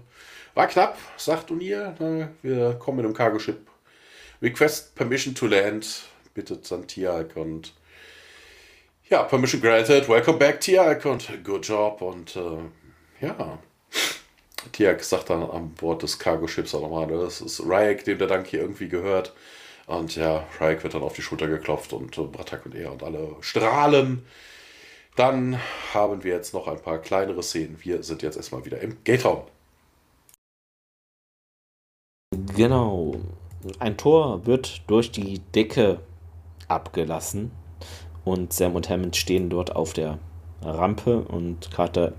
war 0.54 0.66
knapp, 0.66 0.98
sagt 1.16 1.50
O'Neill. 1.50 2.28
Wir 2.42 2.74
kommen 2.74 2.98
mit 2.98 3.06
einem 3.06 3.14
Cargo-Ship. 3.14 3.58
Request 4.40 4.94
permission 4.94 5.34
to 5.34 5.46
land, 5.46 6.02
bittet 6.34 6.68
dann 6.70 6.86
Tiag 6.86 7.36
und 7.36 7.72
ja, 9.08 9.22
permission 9.22 9.60
granted, 9.60 10.08
welcome 10.08 10.38
back 10.38 10.60
Tiag 10.60 11.04
und 11.04 11.44
good 11.44 11.66
job 11.66 12.02
und 12.02 12.34
äh, 12.34 13.24
ja. 13.24 13.58
Tiag 14.72 15.02
sagt 15.02 15.30
dann 15.30 15.42
an 15.42 15.74
Bord 15.74 16.02
des 16.02 16.18
Cargo-Ships 16.18 16.74
auch 16.74 16.82
nochmal, 16.82 17.06
das 17.08 17.40
ist 17.40 17.60
Ryek, 17.60 18.04
dem 18.04 18.18
der 18.18 18.28
Dank 18.28 18.46
hier 18.46 18.60
irgendwie 18.60 18.88
gehört. 18.88 19.32
Und 19.86 20.16
ja, 20.16 20.46
Ryek 20.60 20.82
wird 20.82 20.94
dann 20.94 21.02
auf 21.02 21.14
die 21.14 21.22
Schulter 21.22 21.48
geklopft 21.48 21.92
und 21.92 22.16
äh, 22.16 22.22
Bratak 22.22 22.66
und 22.66 22.74
er 22.74 22.92
und 22.92 23.02
alle 23.02 23.36
strahlen. 23.40 24.24
Dann 25.16 25.60
haben 25.92 26.24
wir 26.24 26.34
jetzt 26.34 26.54
noch 26.54 26.68
ein 26.68 26.80
paar 26.80 26.98
kleinere 26.98 27.42
Szenen. 27.42 27.78
Wir 27.82 28.02
sind 28.02 28.22
jetzt 28.22 28.36
erstmal 28.36 28.64
wieder 28.64 28.80
im 28.80 29.04
Gate-Raum. 29.04 29.42
Genau. 32.56 33.12
Ein 33.78 33.96
Tor 33.96 34.46
wird 34.46 34.82
durch 34.88 35.12
die 35.12 35.40
Decke 35.54 36.00
abgelassen 36.66 37.50
und 38.24 38.52
Sam 38.52 38.74
und 38.74 38.88
Hammond 38.88 39.16
stehen 39.16 39.50
dort 39.50 39.76
auf 39.76 39.92
der 39.92 40.18
Rampe 40.62 41.20
und 41.20 41.70
Carter, 41.70 42.12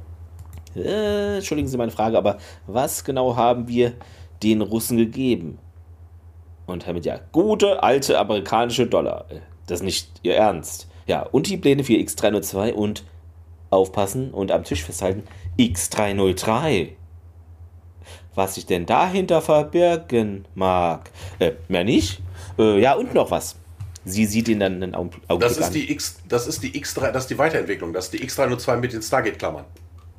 äh, 0.75 1.37
entschuldigen 1.37 1.67
Sie 1.67 1.77
meine 1.77 1.91
Frage, 1.91 2.17
aber 2.17 2.37
was 2.67 3.03
genau 3.03 3.35
haben 3.35 3.67
wir 3.67 3.93
den 4.41 4.61
Russen 4.61 4.97
gegeben? 4.97 5.57
Und 6.65 6.85
Hammond, 6.85 7.05
ja, 7.05 7.19
gute 7.31 7.81
alte 7.83 8.19
amerikanische 8.19 8.87
Dollar. 8.87 9.25
Das 9.67 9.79
ist 9.79 9.85
nicht 9.85 10.11
Ihr 10.23 10.35
Ernst. 10.35 10.87
Ja, 11.07 11.23
und 11.23 11.49
die 11.49 11.57
Pläne 11.57 11.83
für 11.83 11.93
X302 11.93 12.73
und 12.73 13.03
aufpassen 13.69 14.31
und 14.31 14.51
am 14.51 14.63
Tisch 14.63 14.83
festhalten, 14.83 15.23
X303 15.57 16.89
was 18.35 18.55
sich 18.55 18.65
denn 18.65 18.85
dahinter 18.85 19.41
verbirgen 19.41 20.45
mag. 20.55 21.11
Äh, 21.39 21.53
mehr 21.67 21.83
nicht? 21.83 22.21
Äh, 22.57 22.79
ja, 22.79 22.93
und 22.93 23.13
noch 23.13 23.31
was. 23.31 23.55
sie 24.05 24.25
sieht 24.25 24.47
ihn 24.49 24.59
dann 24.59 24.81
einen 24.81 24.95
Augenblick 24.95 25.23
das 25.39 25.57
ist 25.57 25.63
an. 25.63 25.73
Die 25.73 25.91
X, 25.91 26.17
das 26.27 26.47
ist 26.47 26.63
die 26.63 26.71
X3, 26.71 27.11
das 27.11 27.23
ist 27.23 27.29
die 27.29 27.37
Weiterentwicklung, 27.37 27.93
das 27.93 28.05
ist 28.05 28.13
die 28.13 28.27
X302 28.27 28.77
mit 28.77 28.93
den 28.93 29.01
Stargate-Klammern. 29.01 29.65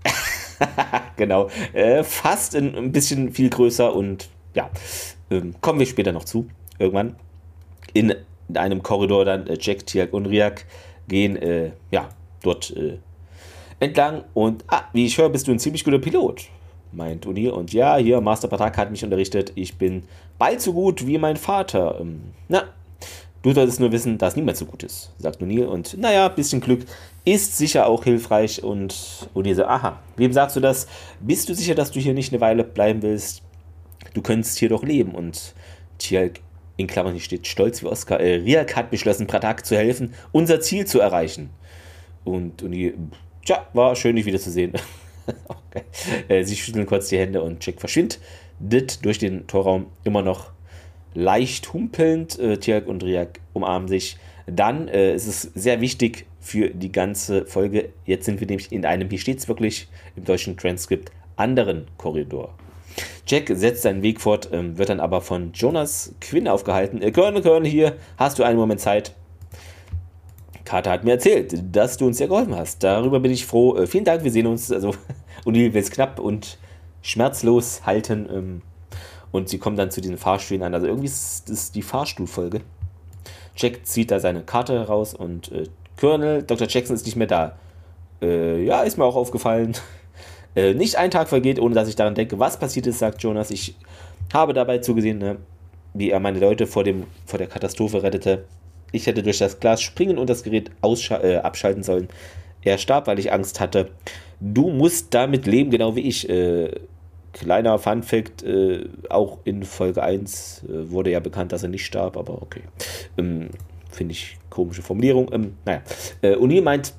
genau, 1.16 1.50
äh, 1.72 2.04
fast 2.04 2.54
ein, 2.54 2.74
ein, 2.76 2.92
bisschen 2.92 3.32
viel 3.32 3.50
größer 3.50 3.94
und 3.94 4.28
ja, 4.54 4.70
ähm, 5.30 5.54
kommen 5.60 5.78
wir 5.78 5.86
später 5.86 6.12
noch 6.12 6.24
zu, 6.24 6.48
irgendwann. 6.78 7.16
In 7.92 8.14
einem 8.54 8.82
Korridor 8.82 9.24
dann 9.24 9.46
äh, 9.46 9.56
Jack, 9.60 9.86
Tiak 9.86 10.12
und 10.12 10.26
Riak 10.26 10.66
gehen, 11.08 11.36
äh, 11.36 11.72
ja, 11.90 12.08
dort 12.42 12.70
äh, 12.76 12.98
entlang 13.80 14.24
und, 14.34 14.64
ah, 14.68 14.82
wie 14.92 15.06
ich 15.06 15.18
höre, 15.18 15.28
bist 15.28 15.48
du 15.48 15.52
ein 15.52 15.58
ziemlich 15.58 15.84
guter 15.84 15.98
Pilot, 15.98 16.44
meint 16.94 17.26
Uni. 17.26 17.48
Und 17.48 17.72
ja, 17.72 17.96
hier, 17.96 18.20
Master 18.20 18.48
Patak 18.48 18.76
hat 18.76 18.90
mich 18.90 19.04
unterrichtet, 19.04 19.52
ich 19.54 19.76
bin 19.76 20.04
bald 20.38 20.60
so 20.60 20.72
gut 20.72 21.06
wie 21.06 21.18
mein 21.18 21.36
Vater. 21.36 21.98
Ähm, 22.00 22.20
na, 22.48 22.64
du 23.42 23.52
solltest 23.52 23.80
nur 23.80 23.92
wissen, 23.92 24.18
dass 24.18 24.36
niemand 24.36 24.56
so 24.56 24.66
gut 24.66 24.82
ist, 24.82 25.12
sagt 25.18 25.42
O'Neill. 25.42 25.66
Und 25.66 25.98
naja, 25.98 26.28
bisschen 26.28 26.60
Glück 26.60 26.84
ist 27.24 27.56
sicher 27.56 27.86
auch 27.86 28.04
hilfreich. 28.04 28.62
Und 28.62 28.94
O'Neill 29.34 29.54
so, 29.54 29.64
aha, 29.64 30.00
wem 30.16 30.32
sagst 30.32 30.56
du 30.56 30.60
das? 30.60 30.86
Bist 31.20 31.48
du 31.48 31.54
sicher, 31.54 31.74
dass 31.74 31.90
du 31.90 32.00
hier 32.00 32.14
nicht 32.14 32.32
eine 32.32 32.40
Weile 32.40 32.64
bleiben 32.64 33.02
willst? 33.02 33.42
Du 34.14 34.22
könntest 34.22 34.58
hier 34.58 34.68
doch 34.68 34.82
leben. 34.82 35.12
Und 35.14 35.54
Tialk, 35.98 36.40
in 36.76 36.86
Klammern 36.86 37.12
hier 37.12 37.22
steht, 37.22 37.46
stolz 37.46 37.82
wie 37.82 37.86
Oscar, 37.86 38.20
äh, 38.20 38.36
Riak 38.36 38.76
hat 38.76 38.90
beschlossen, 38.90 39.26
Pratak 39.26 39.64
zu 39.64 39.76
helfen, 39.76 40.12
unser 40.32 40.60
Ziel 40.60 40.86
zu 40.86 41.00
erreichen. 41.00 41.50
Und 42.24 42.62
O'Neill, 42.62 42.94
tja, 43.44 43.66
war 43.72 43.94
schön, 43.94 44.16
dich 44.16 44.26
wiederzusehen. 44.26 44.72
okay. 45.48 45.84
äh, 46.28 46.44
sie 46.44 46.56
schütteln 46.56 46.86
kurz 46.86 47.08
die 47.08 47.18
Hände 47.18 47.42
und 47.42 47.64
Jack 47.64 47.80
verschwindet 47.80 48.18
durch 48.60 49.18
den 49.18 49.46
Torraum 49.46 49.86
immer 50.04 50.22
noch 50.22 50.50
leicht 51.14 51.72
humpelnd. 51.72 52.38
Äh, 52.38 52.58
Tiak 52.58 52.86
und 52.86 53.02
Riak 53.02 53.40
umarmen 53.52 53.88
sich. 53.88 54.18
Dann 54.46 54.88
äh, 54.88 55.14
ist 55.14 55.26
es 55.26 55.42
sehr 55.54 55.80
wichtig 55.80 56.26
für 56.40 56.68
die 56.68 56.92
ganze 56.92 57.46
Folge. 57.46 57.90
Jetzt 58.04 58.26
sind 58.26 58.40
wir 58.40 58.46
nämlich 58.46 58.70
in 58.70 58.84
einem, 58.84 59.08
hier 59.08 59.18
steht 59.18 59.38
es 59.38 59.48
wirklich 59.48 59.88
im 60.16 60.24
deutschen 60.24 60.56
Transkript, 60.56 61.10
anderen 61.36 61.86
Korridor. 61.96 62.54
Jack 63.26 63.50
setzt 63.54 63.82
seinen 63.82 64.02
Weg 64.02 64.20
fort, 64.20 64.50
ähm, 64.52 64.76
wird 64.76 64.90
dann 64.90 65.00
aber 65.00 65.22
von 65.22 65.52
Jonas 65.54 66.14
Quinn 66.20 66.46
aufgehalten. 66.46 67.00
Äh, 67.00 67.10
Colonel, 67.10 67.42
Colonel, 67.42 67.70
hier 67.70 67.96
hast 68.18 68.38
du 68.38 68.42
einen 68.42 68.58
Moment 68.58 68.80
Zeit. 68.80 69.14
Carter 70.64 70.90
hat 70.90 71.04
mir 71.04 71.12
erzählt, 71.12 71.54
dass 71.72 71.96
du 71.96 72.06
uns 72.06 72.18
sehr 72.18 72.28
geholfen 72.28 72.56
hast. 72.56 72.82
Darüber 72.82 73.20
bin 73.20 73.30
ich 73.30 73.46
froh. 73.46 73.76
Äh, 73.76 73.86
vielen 73.86 74.04
Dank, 74.04 74.24
wir 74.24 74.30
sehen 74.30 74.46
uns. 74.46 74.72
Also, 74.72 74.94
O'Neill 75.44 75.72
will 75.72 75.82
es 75.82 75.90
knapp 75.90 76.18
und 76.18 76.58
schmerzlos 77.02 77.84
halten. 77.84 78.28
Ähm, 78.32 78.62
und 79.34 79.48
sie 79.48 79.58
kommen 79.58 79.76
dann 79.76 79.90
zu 79.90 80.00
diesen 80.00 80.16
Fahrstühlen 80.16 80.62
an. 80.62 80.74
Also 80.74 80.86
irgendwie 80.86 81.08
ist 81.08 81.50
das 81.50 81.72
die 81.72 81.82
Fahrstuhlfolge. 81.82 82.60
Jack 83.56 83.84
zieht 83.84 84.10
da 84.10 84.20
seine 84.20 84.42
Karte 84.42 84.74
heraus 84.74 85.12
und 85.12 85.50
äh, 85.50 85.64
Colonel, 85.98 86.42
Dr. 86.42 86.68
Jackson 86.68 86.94
ist 86.94 87.04
nicht 87.04 87.16
mehr 87.16 87.26
da. 87.26 87.56
Äh, 88.22 88.64
ja, 88.64 88.82
ist 88.82 88.96
mir 88.96 89.04
auch 89.04 89.16
aufgefallen. 89.16 89.74
Äh, 90.56 90.72
nicht 90.72 90.94
ein 90.94 91.10
Tag 91.10 91.28
vergeht, 91.28 91.58
ohne 91.58 91.74
dass 91.74 91.88
ich 91.88 91.96
daran 91.96 92.14
denke, 92.14 92.38
was 92.38 92.60
passiert 92.60 92.86
ist, 92.86 93.00
sagt 93.00 93.20
Jonas. 93.24 93.50
Ich 93.50 93.74
habe 94.32 94.52
dabei 94.52 94.78
zugesehen, 94.78 95.18
ne, 95.18 95.38
wie 95.94 96.10
er 96.10 96.20
meine 96.20 96.38
Leute 96.38 96.68
vor, 96.68 96.84
dem, 96.84 97.08
vor 97.26 97.40
der 97.40 97.48
Katastrophe 97.48 98.04
rettete. 98.04 98.44
Ich 98.94 99.06
hätte 99.06 99.22
durch 99.22 99.38
das 99.38 99.58
Glas 99.58 99.82
springen 99.82 100.18
und 100.18 100.30
das 100.30 100.44
Gerät 100.44 100.70
äh, 100.82 101.36
abschalten 101.36 101.82
sollen. 101.82 102.08
Er 102.62 102.78
starb, 102.78 103.08
weil 103.08 103.18
ich 103.18 103.32
Angst 103.32 103.60
hatte. 103.60 103.90
Du 104.40 104.70
musst 104.70 105.12
damit 105.12 105.46
leben, 105.46 105.70
genau 105.70 105.96
wie 105.96 106.02
ich. 106.02 106.28
Äh, 106.28 106.70
kleiner 107.32 107.78
Fun 107.80 108.04
Fact, 108.04 108.44
äh, 108.44 108.84
auch 109.10 109.38
in 109.44 109.64
Folge 109.64 110.02
1 110.02 110.64
äh, 110.68 110.90
wurde 110.90 111.10
ja 111.10 111.18
bekannt, 111.18 111.50
dass 111.50 111.64
er 111.64 111.68
nicht 111.68 111.84
starb, 111.84 112.16
aber 112.16 112.40
okay. 112.40 112.62
Ähm, 113.18 113.50
Finde 113.90 114.12
ich 114.12 114.38
komische 114.48 114.82
Formulierung. 114.82 115.28
Ähm, 115.32 115.56
naja. 115.64 115.82
Äh, 116.22 116.36
O'Neill 116.36 116.62
meint, 116.62 116.94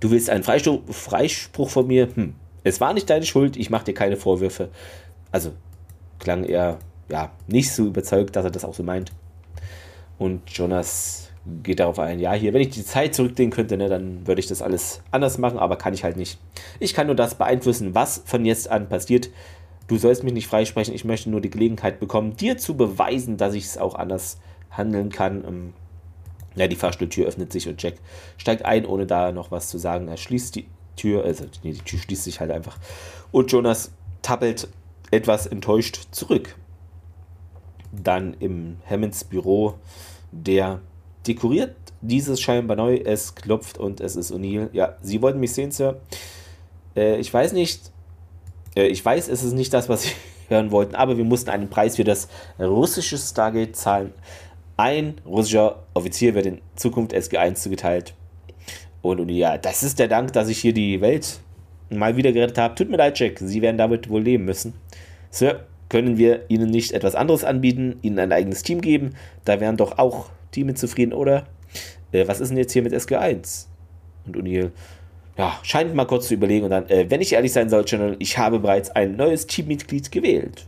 du 0.00 0.10
willst 0.10 0.28
einen 0.28 0.44
Freispruch, 0.44 0.82
Freispruch 0.90 1.70
von 1.70 1.86
mir? 1.86 2.08
Hm. 2.14 2.34
Es 2.62 2.80
war 2.80 2.92
nicht 2.92 3.08
deine 3.08 3.24
Schuld, 3.24 3.56
ich 3.56 3.70
mache 3.70 3.86
dir 3.86 3.94
keine 3.94 4.16
Vorwürfe. 4.16 4.68
Also 5.32 5.52
klang 6.18 6.44
er 6.44 6.78
ja 7.08 7.32
nicht 7.46 7.72
so 7.72 7.86
überzeugt, 7.86 8.36
dass 8.36 8.44
er 8.44 8.50
das 8.50 8.64
auch 8.64 8.74
so 8.74 8.82
meint. 8.82 9.12
Und 10.18 10.50
Jonas 10.50 11.30
geht 11.62 11.80
darauf 11.80 11.98
ein, 11.98 12.18
ja, 12.18 12.32
hier, 12.32 12.52
wenn 12.52 12.60
ich 12.60 12.70
die 12.70 12.84
Zeit 12.84 13.14
zurückdrehen 13.14 13.50
könnte, 13.50 13.76
ne, 13.76 13.88
dann 13.88 14.26
würde 14.26 14.40
ich 14.40 14.46
das 14.46 14.62
alles 14.62 15.00
anders 15.10 15.38
machen, 15.38 15.58
aber 15.58 15.76
kann 15.76 15.94
ich 15.94 16.02
halt 16.02 16.16
nicht. 16.16 16.38
Ich 16.80 16.94
kann 16.94 17.06
nur 17.06 17.14
das 17.14 17.36
beeinflussen, 17.36 17.94
was 17.94 18.22
von 18.24 18.44
jetzt 18.44 18.68
an 18.70 18.88
passiert. 18.88 19.30
Du 19.86 19.96
sollst 19.96 20.24
mich 20.24 20.32
nicht 20.32 20.48
freisprechen, 20.48 20.94
ich 20.94 21.04
möchte 21.04 21.30
nur 21.30 21.40
die 21.40 21.50
Gelegenheit 21.50 22.00
bekommen, 22.00 22.36
dir 22.36 22.58
zu 22.58 22.76
beweisen, 22.76 23.36
dass 23.36 23.54
ich 23.54 23.64
es 23.64 23.78
auch 23.78 23.94
anders 23.94 24.40
handeln 24.70 25.10
kann. 25.10 25.44
Ähm, 25.46 25.72
ja, 26.56 26.66
die 26.66 26.76
Fahrstuhltür 26.76 27.26
öffnet 27.26 27.52
sich 27.52 27.68
und 27.68 27.80
Jack 27.80 27.94
steigt 28.38 28.64
ein, 28.64 28.84
ohne 28.84 29.06
da 29.06 29.30
noch 29.30 29.50
was 29.50 29.68
zu 29.68 29.78
sagen. 29.78 30.08
Er 30.08 30.16
schließt 30.16 30.56
die 30.56 30.66
Tür, 30.96 31.24
also 31.24 31.44
nee, 31.62 31.72
die 31.72 31.80
Tür 31.80 32.00
schließt 32.00 32.24
sich 32.24 32.40
halt 32.40 32.50
einfach. 32.50 32.78
Und 33.30 33.52
Jonas 33.52 33.92
tappelt 34.22 34.68
etwas 35.12 35.46
enttäuscht 35.46 36.08
zurück 36.10 36.56
dann 38.02 38.34
im 38.40 38.78
Hammonds 38.88 39.24
Büro, 39.24 39.74
der 40.32 40.80
dekoriert 41.26 41.74
dieses 42.00 42.40
scheinbar 42.40 42.76
neu. 42.76 42.96
Es 42.96 43.34
klopft 43.34 43.78
und 43.78 44.00
es 44.00 44.16
ist 44.16 44.32
O'Neill. 44.32 44.68
Ja, 44.72 44.96
Sie 45.02 45.22
wollten 45.22 45.40
mich 45.40 45.52
sehen, 45.52 45.70
Sir. 45.70 46.00
Äh, 46.94 47.18
ich 47.18 47.32
weiß 47.32 47.52
nicht. 47.52 47.90
Äh, 48.76 48.86
ich 48.86 49.04
weiß, 49.04 49.28
es 49.28 49.42
ist 49.42 49.52
nicht 49.52 49.72
das, 49.72 49.88
was 49.88 50.02
Sie 50.04 50.10
hören 50.48 50.70
wollten, 50.70 50.94
aber 50.94 51.16
wir 51.16 51.24
mussten 51.24 51.50
einen 51.50 51.68
Preis 51.68 51.96
für 51.96 52.04
das 52.04 52.28
russische 52.58 53.18
Stargate 53.18 53.74
zahlen. 53.74 54.12
Ein 54.76 55.16
russischer 55.24 55.84
Offizier 55.94 56.34
wird 56.34 56.46
in 56.46 56.60
Zukunft 56.76 57.14
SG1 57.14 57.54
zugeteilt. 57.54 58.14
Und, 59.02 59.20
und 59.20 59.28
ja, 59.30 59.58
das 59.58 59.82
ist 59.82 59.98
der 59.98 60.08
Dank, 60.08 60.32
dass 60.34 60.48
ich 60.48 60.58
hier 60.58 60.72
die 60.72 61.00
Welt 61.00 61.40
mal 61.90 62.16
wieder 62.16 62.32
gerettet 62.32 62.58
habe. 62.58 62.74
Tut 62.74 62.90
mir 62.90 62.96
leid, 62.96 63.18
Jack. 63.18 63.38
Sie 63.38 63.62
werden 63.62 63.78
damit 63.78 64.08
wohl 64.08 64.22
leben 64.22 64.44
müssen. 64.44 64.74
Sir, 65.30 65.66
können 65.88 66.18
wir 66.18 66.44
ihnen 66.48 66.70
nicht 66.70 66.92
etwas 66.92 67.14
anderes 67.14 67.44
anbieten, 67.44 67.96
ihnen 68.02 68.18
ein 68.18 68.32
eigenes 68.32 68.62
Team 68.62 68.80
geben? 68.80 69.14
Da 69.44 69.60
wären 69.60 69.76
doch 69.76 69.98
auch 69.98 70.30
Teams 70.50 70.80
zufrieden, 70.80 71.12
oder? 71.12 71.46
Äh, 72.12 72.26
was 72.28 72.40
ist 72.40 72.48
denn 72.48 72.58
jetzt 72.58 72.72
hier 72.72 72.82
mit 72.82 72.92
SG1? 72.92 73.66
Und 74.26 74.36
O'Neill, 74.36 74.70
ja, 75.38 75.58
scheint 75.62 75.94
mal 75.94 76.06
kurz 76.06 76.28
zu 76.28 76.34
überlegen 76.34 76.64
und 76.64 76.70
dann, 76.70 76.88
äh, 76.88 77.06
wenn 77.08 77.20
ich 77.20 77.32
ehrlich 77.32 77.52
sein 77.52 77.68
soll, 77.68 77.84
Channel, 77.84 78.16
ich 78.18 78.38
habe 78.38 78.58
bereits 78.58 78.90
ein 78.90 79.16
neues 79.16 79.46
Teammitglied 79.46 80.10
gewählt 80.10 80.66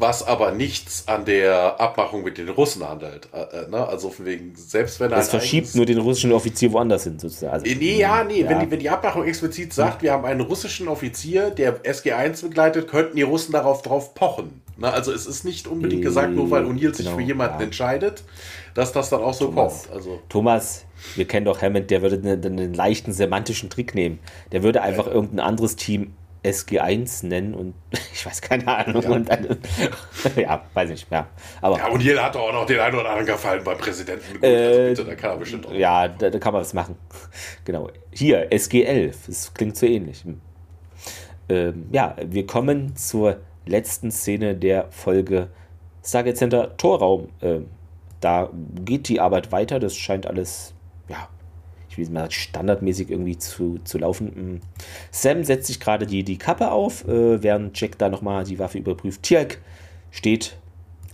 was 0.00 0.26
aber 0.26 0.52
nichts 0.52 1.04
an 1.06 1.24
der 1.24 1.80
Abmachung 1.80 2.24
mit 2.24 2.38
den 2.38 2.48
Russen 2.48 2.88
handelt. 2.88 3.28
Äh, 3.32 3.64
äh, 3.64 3.68
ne? 3.68 3.86
Also 3.86 4.10
von 4.10 4.24
wegen, 4.26 4.54
selbst 4.56 5.00
wenn 5.00 5.10
er. 5.10 5.18
Das 5.18 5.28
verschiebt 5.28 5.74
nur 5.74 5.86
den 5.86 5.98
russischen 5.98 6.32
Offizier 6.32 6.72
woanders 6.72 7.04
hin, 7.04 7.18
sozusagen. 7.18 7.52
Also, 7.52 7.66
nee, 7.66 7.98
ja, 7.98 8.24
nee, 8.24 8.42
ja. 8.42 8.48
Wenn, 8.48 8.60
die, 8.60 8.70
wenn 8.70 8.78
die 8.78 8.90
Abmachung 8.90 9.24
explizit 9.24 9.72
sagt, 9.72 9.96
ja. 9.96 10.02
wir 10.02 10.12
haben 10.12 10.24
einen 10.24 10.40
russischen 10.40 10.88
Offizier, 10.88 11.50
der 11.50 11.82
SG1 11.82 12.42
begleitet, 12.42 12.88
könnten 12.88 13.16
die 13.16 13.22
Russen 13.22 13.52
darauf 13.52 13.82
drauf 13.82 14.14
pochen. 14.14 14.62
Ne? 14.76 14.92
Also 14.92 15.12
es 15.12 15.26
ist 15.26 15.44
nicht 15.44 15.66
unbedingt 15.66 16.02
gesagt, 16.02 16.32
nur 16.32 16.50
weil 16.50 16.64
O'Neill 16.64 16.94
sich 16.94 17.06
genau, 17.06 17.16
für 17.16 17.22
jemanden 17.22 17.58
ja. 17.58 17.64
entscheidet, 17.64 18.24
dass 18.74 18.92
das 18.92 19.10
dann 19.10 19.20
auch 19.20 19.34
so 19.34 19.46
Thomas, 19.46 19.82
kommt. 19.82 19.96
Also. 19.96 20.20
Thomas, 20.28 20.84
wir 21.16 21.26
kennen 21.26 21.44
doch 21.44 21.60
Hammond, 21.60 21.90
der 21.90 22.02
würde 22.02 22.16
einen, 22.16 22.44
einen 22.44 22.74
leichten 22.74 23.12
semantischen 23.12 23.68
Trick 23.68 23.94
nehmen. 23.94 24.18
Der 24.52 24.62
würde 24.62 24.82
einfach 24.82 25.06
irgendein 25.06 25.40
anderes 25.40 25.76
Team 25.76 26.14
SG1 26.44 27.26
nennen 27.26 27.54
und 27.54 27.74
ich 28.12 28.24
weiß 28.24 28.40
keine 28.40 28.66
Ahnung. 28.66 29.02
Ja, 29.02 29.10
und 29.10 29.28
dann, 29.28 29.58
ja 30.36 30.64
weiß 30.74 30.90
nicht, 30.90 31.10
ja. 31.10 31.28
Aber, 31.60 31.78
ja, 31.78 31.88
und 31.88 32.02
jeder 32.02 32.24
hat 32.24 32.34
doch 32.34 32.48
auch 32.48 32.52
noch 32.52 32.66
den 32.66 32.80
einen 32.80 32.94
oder 32.94 33.08
anderen 33.08 33.26
gefallen 33.26 33.62
beim 33.64 33.78
Präsidenten. 33.78 34.34
Gut, 34.34 34.44
äh, 34.44 34.56
also 34.56 35.02
bitte, 35.02 35.04
da 35.04 35.14
kann 35.14 35.30
er 35.30 35.36
bestimmt 35.36 35.66
auch. 35.66 35.72
Ja, 35.72 36.08
da, 36.08 36.30
da, 36.30 36.38
kann 36.38 36.52
man 36.52 36.62
was 36.62 36.74
machen. 36.74 36.96
Genau. 37.64 37.90
Hier, 38.12 38.50
SG11, 38.50 39.14
das 39.26 39.54
klingt 39.54 39.76
so 39.76 39.86
ähnlich. 39.86 40.24
Hm. 40.24 40.40
Ähm, 41.48 41.86
ja, 41.92 42.16
wir 42.24 42.46
kommen 42.46 42.96
zur 42.96 43.38
letzten 43.66 44.10
Szene 44.10 44.54
der 44.54 44.90
Folge 44.90 45.48
Stargate 46.04 46.36
Center 46.36 46.76
Torraum. 46.76 47.28
Ähm, 47.42 47.66
da 48.20 48.50
geht 48.84 49.08
die 49.08 49.20
Arbeit 49.20 49.52
weiter, 49.52 49.78
das 49.78 49.96
scheint 49.96 50.26
alles, 50.26 50.74
ja, 51.08 51.28
ich 51.90 51.98
will 51.98 52.08
mal 52.10 52.30
standardmäßig 52.30 53.10
irgendwie 53.10 53.36
zu, 53.36 53.80
zu 53.82 53.98
laufen. 53.98 54.26
Mm. 54.26 54.60
Sam 55.10 55.42
setzt 55.42 55.66
sich 55.66 55.80
gerade 55.80 56.06
die, 56.06 56.22
die 56.22 56.38
Kappe 56.38 56.70
auf, 56.70 57.06
äh, 57.06 57.42
während 57.42 57.78
Jack 57.78 57.98
da 57.98 58.08
nochmal 58.08 58.44
die 58.44 58.60
Waffe 58.60 58.78
überprüft. 58.78 59.24
Tirk 59.24 59.60
steht 60.12 60.56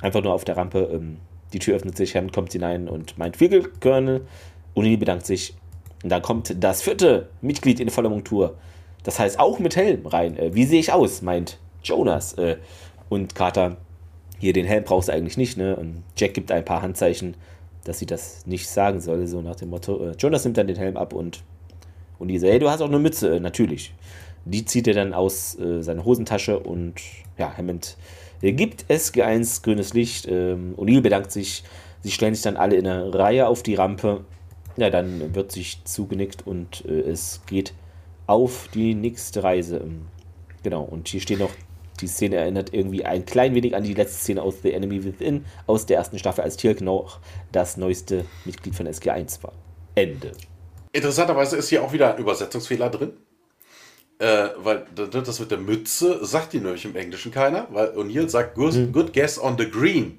einfach 0.02 0.22
nur 0.22 0.34
auf 0.34 0.44
der 0.44 0.58
Rampe. 0.58 0.90
Ähm, 0.92 1.16
die 1.54 1.58
Tür 1.60 1.76
öffnet 1.76 1.96
sich, 1.96 2.14
Hammond 2.14 2.34
kommt 2.34 2.52
hinein 2.52 2.88
und 2.88 3.16
meint 3.16 3.38
Colonel. 3.80 4.26
Uni 4.74 4.96
bedankt 4.98 5.24
sich. 5.24 5.54
Und 6.02 6.10
dann 6.10 6.20
kommt 6.20 6.62
das 6.62 6.82
vierte 6.82 7.30
Mitglied 7.40 7.80
in 7.80 7.88
voller 7.88 8.10
Montur. 8.10 8.56
Das 9.02 9.18
heißt 9.18 9.40
auch 9.40 9.58
mit 9.58 9.76
Helm 9.76 10.06
rein. 10.06 10.36
Äh, 10.36 10.54
wie 10.54 10.64
sehe 10.64 10.80
ich 10.80 10.92
aus? 10.92 11.22
meint 11.22 11.58
Jonas. 11.82 12.34
Äh, 12.34 12.56
und 13.08 13.34
Carter, 13.34 13.78
hier 14.38 14.52
den 14.52 14.66
Helm 14.66 14.84
brauchst 14.84 15.08
du 15.08 15.12
eigentlich 15.12 15.38
nicht. 15.38 15.56
Ne? 15.56 15.74
Und 15.74 16.02
Jack 16.16 16.34
gibt 16.34 16.52
ein 16.52 16.64
paar 16.64 16.82
Handzeichen 16.82 17.34
dass 17.86 17.98
sie 17.98 18.06
das 18.06 18.46
nicht 18.46 18.68
sagen 18.68 19.00
soll, 19.00 19.26
so 19.26 19.40
nach 19.40 19.56
dem 19.56 19.70
Motto. 19.70 20.10
Äh, 20.10 20.14
Jonas 20.18 20.44
nimmt 20.44 20.56
dann 20.56 20.66
den 20.66 20.76
Helm 20.76 20.96
ab 20.96 21.12
und, 21.12 21.42
und 22.18 22.28
die 22.28 22.38
sagt, 22.38 22.52
hey, 22.52 22.58
du 22.58 22.70
hast 22.70 22.80
auch 22.80 22.88
eine 22.88 22.98
Mütze, 22.98 23.36
äh, 23.36 23.40
natürlich. 23.40 23.94
Die 24.44 24.64
zieht 24.64 24.86
er 24.86 24.94
dann 24.94 25.12
aus 25.12 25.58
äh, 25.58 25.82
seiner 25.82 26.04
Hosentasche 26.04 26.58
und 26.58 27.00
ja, 27.38 27.56
Hammond 27.56 27.96
gibt 28.40 28.84
SG1 28.90 29.62
grünes 29.62 29.94
Licht. 29.94 30.28
Ähm, 30.28 30.74
O'Neill 30.76 31.00
bedankt 31.00 31.32
sich 31.32 31.64
Sie 32.06 32.12
stellen 32.12 32.36
sich 32.36 32.44
dann 32.44 32.56
alle 32.56 32.76
in 32.76 32.86
eine 32.86 33.12
Reihe 33.12 33.48
auf 33.48 33.64
die 33.64 33.74
Rampe. 33.74 34.24
Ja, 34.76 34.90
dann 34.90 35.34
wird 35.34 35.50
sich 35.50 35.82
zugenickt 35.82 36.46
und 36.46 36.84
äh, 36.86 37.00
es 37.00 37.40
geht 37.46 37.74
auf 38.28 38.68
die 38.72 38.94
nächste 38.94 39.42
Reise. 39.42 39.78
Ähm, 39.78 40.02
genau, 40.62 40.84
und 40.84 41.08
hier 41.08 41.20
steht 41.20 41.40
noch, 41.40 41.50
die 41.96 42.06
Szene 42.06 42.36
erinnert 42.36 42.72
irgendwie 42.72 43.04
ein 43.04 43.24
klein 43.26 43.54
wenig 43.54 43.74
an 43.74 43.82
die 43.82 43.94
letzte 43.94 44.18
Szene 44.18 44.42
aus 44.42 44.56
The 44.62 44.72
Enemy 44.72 45.04
Within 45.04 45.44
aus 45.66 45.86
der 45.86 45.98
ersten 45.98 46.18
Staffel, 46.18 46.44
als 46.44 46.56
Tirk 46.56 46.80
noch 46.80 47.20
das 47.52 47.76
neueste 47.76 48.24
Mitglied 48.44 48.74
von 48.74 48.86
SG1 48.86 49.42
war. 49.42 49.52
Ende. 49.94 50.32
Interessanterweise 50.92 51.56
ist 51.56 51.68
hier 51.68 51.82
auch 51.82 51.92
wieder 51.92 52.14
ein 52.14 52.18
Übersetzungsfehler 52.18 52.90
drin. 52.90 53.12
Äh, 54.18 54.48
weil 54.56 54.86
das 54.94 55.40
mit 55.40 55.50
der 55.50 55.58
Mütze 55.58 56.24
sagt 56.24 56.54
die 56.54 56.60
nämlich 56.60 56.86
im 56.86 56.96
Englischen 56.96 57.30
keiner, 57.30 57.66
weil 57.70 57.88
O'Neill 57.90 58.30
sagt 58.30 58.54
good, 58.54 58.72
hm. 58.72 58.92
good 58.92 59.12
guess 59.12 59.38
on 59.38 59.58
the 59.58 59.70
green. 59.70 60.18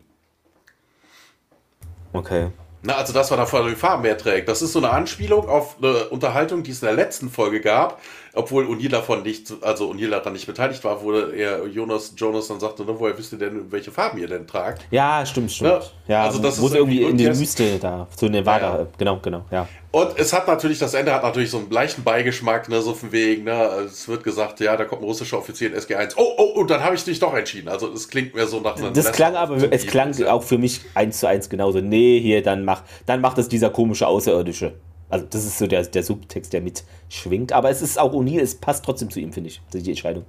Okay. 2.13 2.51
Na, 2.83 2.95
also 2.95 3.11
das 3.11 3.31
war 3.31 3.37
davor 3.37 3.67
die 3.67 3.75
Farben 3.75 4.03
mehr 4.03 4.17
trägt. 4.17 4.47
Das 4.47 4.61
ist 4.61 4.73
so 4.73 4.79
eine 4.79 4.91
Anspielung 4.91 5.49
auf 5.49 5.77
eine 5.81 6.09
Unterhaltung, 6.09 6.61
die 6.61 6.71
es 6.71 6.81
in 6.81 6.85
der 6.85 6.95
letzten 6.95 7.29
Folge 7.29 7.59
gab, 7.59 7.99
obwohl 8.37 8.65
O'Neill 8.65 8.89
davon 8.89 9.23
nicht, 9.23 9.53
also 9.61 9.91
O'Neill 9.91 10.09
daran 10.09 10.33
nicht 10.33 10.45
beteiligt 10.45 10.83
war, 10.83 11.01
wo 11.01 11.11
er 11.11 11.65
Jonas, 11.67 12.13
Jonas 12.15 12.47
dann 12.47 12.59
sagte, 12.59 12.85
ne, 12.85 12.93
woher 12.97 13.17
wisst 13.17 13.33
ihr 13.33 13.39
denn, 13.39 13.71
welche 13.71 13.91
Farben 13.91 14.19
ihr 14.19 14.27
denn 14.27 14.45
tragt? 14.45 14.85
Ja, 14.91 15.25
stimmt, 15.25 15.51
stimmt. 15.51 15.91
Ja, 16.07 16.15
ja 16.15 16.23
also 16.23 16.39
das 16.39 16.57
ist 16.59 16.75
irgendwie 16.75 17.03
in 17.03 17.17
die 17.17 17.27
Wüste 17.27 17.79
da, 17.79 18.07
zu 18.15 18.29
Nevada, 18.29 18.73
ja, 18.73 18.79
ja. 18.79 18.87
genau, 18.97 19.19
genau, 19.21 19.45
ja. 19.51 19.67
Und 19.91 20.19
es 20.19 20.31
hat 20.33 20.47
natürlich, 20.47 20.79
das 20.79 20.93
Ende 20.93 21.13
hat 21.13 21.23
natürlich 21.23 21.49
so 21.49 21.57
einen 21.57 21.71
leichten 21.71 22.03
Beigeschmack, 22.03 22.69
ne, 22.69 22.81
so 22.81 22.93
von 22.93 23.11
wegen, 23.11 23.45
ne, 23.45 23.53
es 23.85 24.07
wird 24.07 24.23
gesagt, 24.23 24.59
ja, 24.59 24.77
da 24.77 24.85
kommt 24.85 25.01
ein 25.01 25.05
russischer 25.05 25.37
Offizier 25.39 25.73
in 25.73 25.79
SG1. 25.79 26.13
Oh, 26.17 26.33
oh, 26.37 26.59
und 26.59 26.69
dann 26.69 26.83
habe 26.83 26.95
ich 26.95 27.03
dich 27.03 27.19
doch 27.19 27.33
entschieden. 27.33 27.67
Also 27.67 27.91
es 27.91 28.07
klingt 28.07 28.35
mir 28.35 28.45
so 28.45 28.59
nach 28.59 28.77
einem 28.77 28.93
Das 28.93 29.11
klang 29.11 29.35
aber, 29.35 29.57
es 29.71 29.87
klang 29.87 30.13
auch 30.25 30.43
für 30.43 30.57
mich 30.57 30.81
eins 30.93 31.19
zu 31.19 31.27
eins 31.27 31.49
genauso. 31.49 31.79
Nee, 31.79 32.19
hier, 32.19 32.43
dann 32.43 32.65
mach, 32.65 32.83
dann 33.05 33.21
macht 33.21 33.37
es 33.37 33.47
dieser 33.47 33.69
komische 33.69 34.07
Außerirdische. 34.07 34.73
Also 35.09 35.25
das 35.29 35.45
ist 35.45 35.57
so 35.57 35.67
der, 35.67 35.83
der 35.83 36.03
Subtext, 36.03 36.53
der 36.53 36.61
mitschwingt. 36.61 37.53
Aber 37.53 37.69
es 37.69 37.81
ist 37.81 37.99
auch 37.99 38.13
O'Neill, 38.13 38.41
es 38.41 38.55
passt 38.55 38.83
trotzdem 38.83 39.09
zu 39.09 39.19
ihm, 39.19 39.31
finde 39.31 39.49
ich, 39.49 39.61
die 39.73 39.89
Entscheidung. 39.89 40.25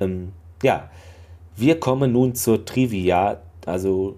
Ähm, 0.00 0.32
ja, 0.62 0.90
wir 1.56 1.78
kommen 1.78 2.12
nun 2.12 2.34
zur 2.34 2.64
Trivia. 2.64 3.40
Also, 3.64 4.16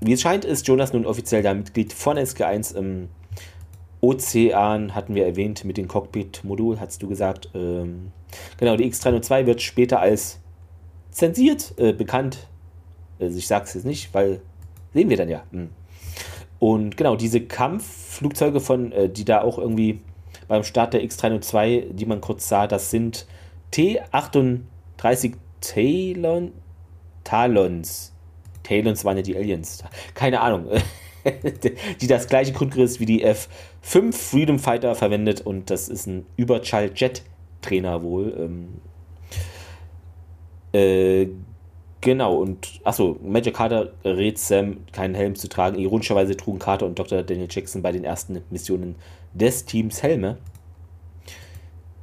wie 0.00 0.12
es 0.12 0.20
scheint, 0.20 0.44
ist 0.44 0.66
Jonas 0.68 0.92
nun 0.92 1.06
offiziell 1.06 1.42
da 1.42 1.52
Mitglied 1.52 1.92
von 1.92 2.16
SG1. 2.16 2.76
Ähm, 2.76 3.08
Ozean 4.00 4.94
hatten 4.94 5.14
wir 5.14 5.26
erwähnt 5.26 5.64
mit 5.64 5.78
dem 5.78 5.88
Cockpit-Modul, 5.88 6.78
hast 6.78 7.02
du 7.02 7.08
gesagt. 7.08 7.48
Ähm, 7.54 8.12
genau, 8.58 8.76
die 8.76 8.90
X302 8.90 9.46
wird 9.46 9.62
später 9.62 10.00
als 10.00 10.40
zensiert 11.10 11.74
äh, 11.78 11.92
bekannt. 11.92 12.46
Also 13.18 13.38
ich 13.38 13.46
sage 13.46 13.64
es 13.64 13.74
jetzt 13.74 13.86
nicht, 13.86 14.12
weil 14.12 14.40
sehen 14.92 15.08
wir 15.08 15.16
dann 15.16 15.28
ja. 15.28 15.44
Hm. 15.50 15.70
Und 16.58 16.96
genau, 16.96 17.16
diese 17.16 17.40
Kampfflugzeuge 18.14 18.60
von, 18.60 18.92
äh, 18.92 19.08
die 19.08 19.24
da 19.24 19.42
auch 19.42 19.58
irgendwie 19.58 20.00
beim 20.46 20.62
Start 20.62 20.94
der 20.94 21.02
X302, 21.02 21.92
die 21.92 22.06
man 22.06 22.20
kurz 22.20 22.48
sah, 22.48 22.66
das 22.66 22.90
sind 22.90 23.26
T-38 23.72 25.34
Talon, 25.60 26.52
Talons. 27.24 28.12
Talons 28.62 29.04
waren 29.04 29.16
ja 29.16 29.22
die 29.22 29.36
Aliens. 29.36 29.82
Keine 30.14 30.40
Ahnung. 30.40 30.68
die 32.00 32.06
das 32.06 32.28
gleiche 32.28 32.52
Grundgerüst 32.52 33.00
wie 33.00 33.06
die 33.06 33.26
F5 33.26 34.12
Freedom 34.12 34.58
Fighter 34.58 34.94
verwendet 34.94 35.40
und 35.40 35.70
das 35.70 35.88
ist 35.88 36.06
ein 36.06 36.26
Überschall-Jet-Trainer 36.36 38.02
wohl. 38.02 38.34
Ähm, 38.38 38.68
äh, 40.72 41.28
Genau, 42.04 42.36
und 42.36 42.82
achso, 42.84 43.18
Major 43.22 43.54
Carter 43.54 43.94
rät 44.04 44.38
Sam, 44.38 44.76
keinen 44.92 45.14
Helm 45.14 45.36
zu 45.36 45.48
tragen. 45.48 45.78
Ironischerweise 45.78 46.36
trugen 46.36 46.58
Carter 46.58 46.84
und 46.84 46.98
Dr. 46.98 47.22
Daniel 47.22 47.48
Jackson 47.50 47.80
bei 47.80 47.92
den 47.92 48.04
ersten 48.04 48.42
Missionen 48.50 48.96
des 49.32 49.64
Teams 49.64 50.02
Helme. 50.02 50.36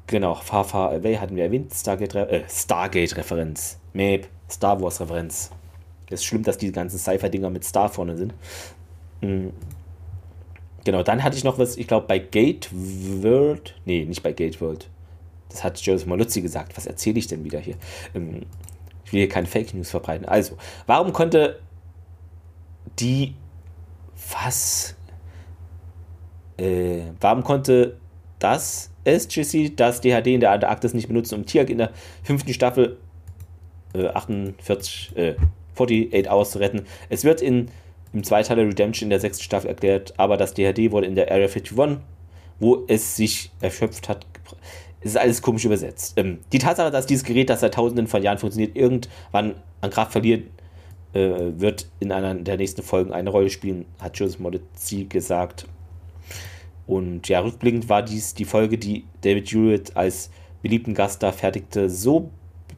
Genau, 0.08 0.34
Far 0.34 0.64
Far 0.64 0.90
Away 0.90 1.18
hatten 1.18 1.36
wir 1.36 1.44
erwähnt, 1.44 1.72
Stargate-Referenz. 1.72 2.34
Äh, 2.34 2.50
Stargate 2.50 3.76
Map, 3.94 4.28
Star 4.50 4.82
Wars-Referenz. 4.82 5.52
Es 6.08 6.22
ist 6.22 6.26
schlimm, 6.26 6.42
dass 6.42 6.58
die 6.58 6.72
ganzen 6.72 6.98
Cypher-Dinger 6.98 7.52
mit 7.52 7.64
Star 7.64 7.88
vorne 7.88 8.18
sind. 8.18 8.34
Mhm. 9.22 9.54
Genau, 10.84 11.04
dann 11.04 11.24
hatte 11.24 11.38
ich 11.38 11.44
noch 11.44 11.60
was, 11.60 11.78
ich 11.78 11.88
glaube, 11.88 12.08
bei 12.08 12.18
Gate 12.18 12.70
World. 12.72 13.76
Nee, 13.86 14.06
nicht 14.06 14.24
bei 14.24 14.34
Gate 14.34 14.60
World. 14.62 14.90
Das 15.50 15.64
hat 15.64 15.80
Joseph 15.80 16.08
Maluzzi 16.08 16.42
gesagt. 16.42 16.76
Was 16.76 16.88
erzähle 16.88 17.20
ich 17.20 17.28
denn 17.28 17.44
wieder 17.44 17.60
hier? 17.60 17.76
Ähm, 18.16 18.48
will 19.12 19.20
hier 19.20 19.30
keine 19.30 19.48
Fake 19.48 19.74
News 19.74 19.90
verbreiten. 19.90 20.28
Also, 20.28 20.58
warum 20.88 21.14
konnte 21.14 21.60
die. 23.00 23.36
Was? 24.34 24.96
Äh, 26.58 27.02
warum 27.20 27.44
konnte 27.44 27.98
das 28.40 28.92
SGC 29.04 29.76
das 29.76 30.02
DHD 30.02 30.28
in 30.28 30.40
der 30.40 30.52
Antarktis 30.52 30.94
nicht 30.94 31.08
benutzen, 31.08 31.36
um 31.36 31.46
Tiag 31.46 31.70
in 31.70 31.80
der 31.80 31.92
fünften 32.24 32.54
Staffel 32.54 32.98
äh, 33.94 34.08
48, 34.08 35.18
äh, 35.18 35.36
48 35.74 36.30
Hours 36.30 36.52
zu 36.52 36.60
retten? 36.60 36.86
Es 37.10 37.24
wird 37.24 37.42
in, 37.42 37.70
im 38.14 38.24
Zweiteiler 38.24 38.64
Redemption 38.64 39.08
in 39.08 39.10
der 39.10 39.20
sechsten 39.20 39.44
Staffel 39.44 39.70
erklärt, 39.70 40.14
aber 40.18 40.38
das 40.38 40.54
DHD 40.54 40.92
wurde 40.92 41.08
in 41.08 41.16
der 41.16 41.32
Area 41.32 41.48
51, 41.48 42.00
wo 42.60 42.84
es 42.88 43.16
sich 43.16 43.52
erschöpft 43.60 44.08
hat, 44.08 44.26
es 45.02 45.12
ist 45.12 45.18
alles 45.18 45.42
komisch 45.42 45.66
übersetzt. 45.66 46.14
Ähm, 46.16 46.40
die 46.52 46.60
Tatsache, 46.60 46.92
dass 46.92 47.08
dieses 47.08 47.24
Gerät, 47.24 47.50
das 47.50 47.62
seit 47.62 47.74
tausenden 47.74 48.08
von 48.08 48.22
Jahren 48.22 48.38
funktioniert, 48.38 48.76
irgendwann 48.76 49.56
an 49.82 49.90
Kraft 49.90 50.12
verliert, 50.12 50.44
äh, 51.14 51.20
wird 51.58 51.88
in 52.00 52.12
einer 52.12 52.36
der 52.36 52.58
nächsten 52.58 52.84
Folgen 52.84 53.12
eine 53.12 53.30
Rolle 53.30 53.50
spielen, 53.50 53.86
hat 54.00 54.18
Joseph 54.18 54.40
Modizzi 54.40 55.06
gesagt. 55.06 55.66
Und 56.88 57.28
ja, 57.28 57.40
rückblickend 57.40 57.90
war 57.90 58.04
dies 58.04 58.34
die 58.34 58.46
Folge, 58.46 58.78
die 58.78 59.06
David 59.22 59.52
Hewitt 59.52 59.98
als 59.98 60.30
beliebten 60.62 60.94
Gast 60.94 61.24
da 61.24 61.32
fertigte, 61.32 61.90
so 61.90 62.30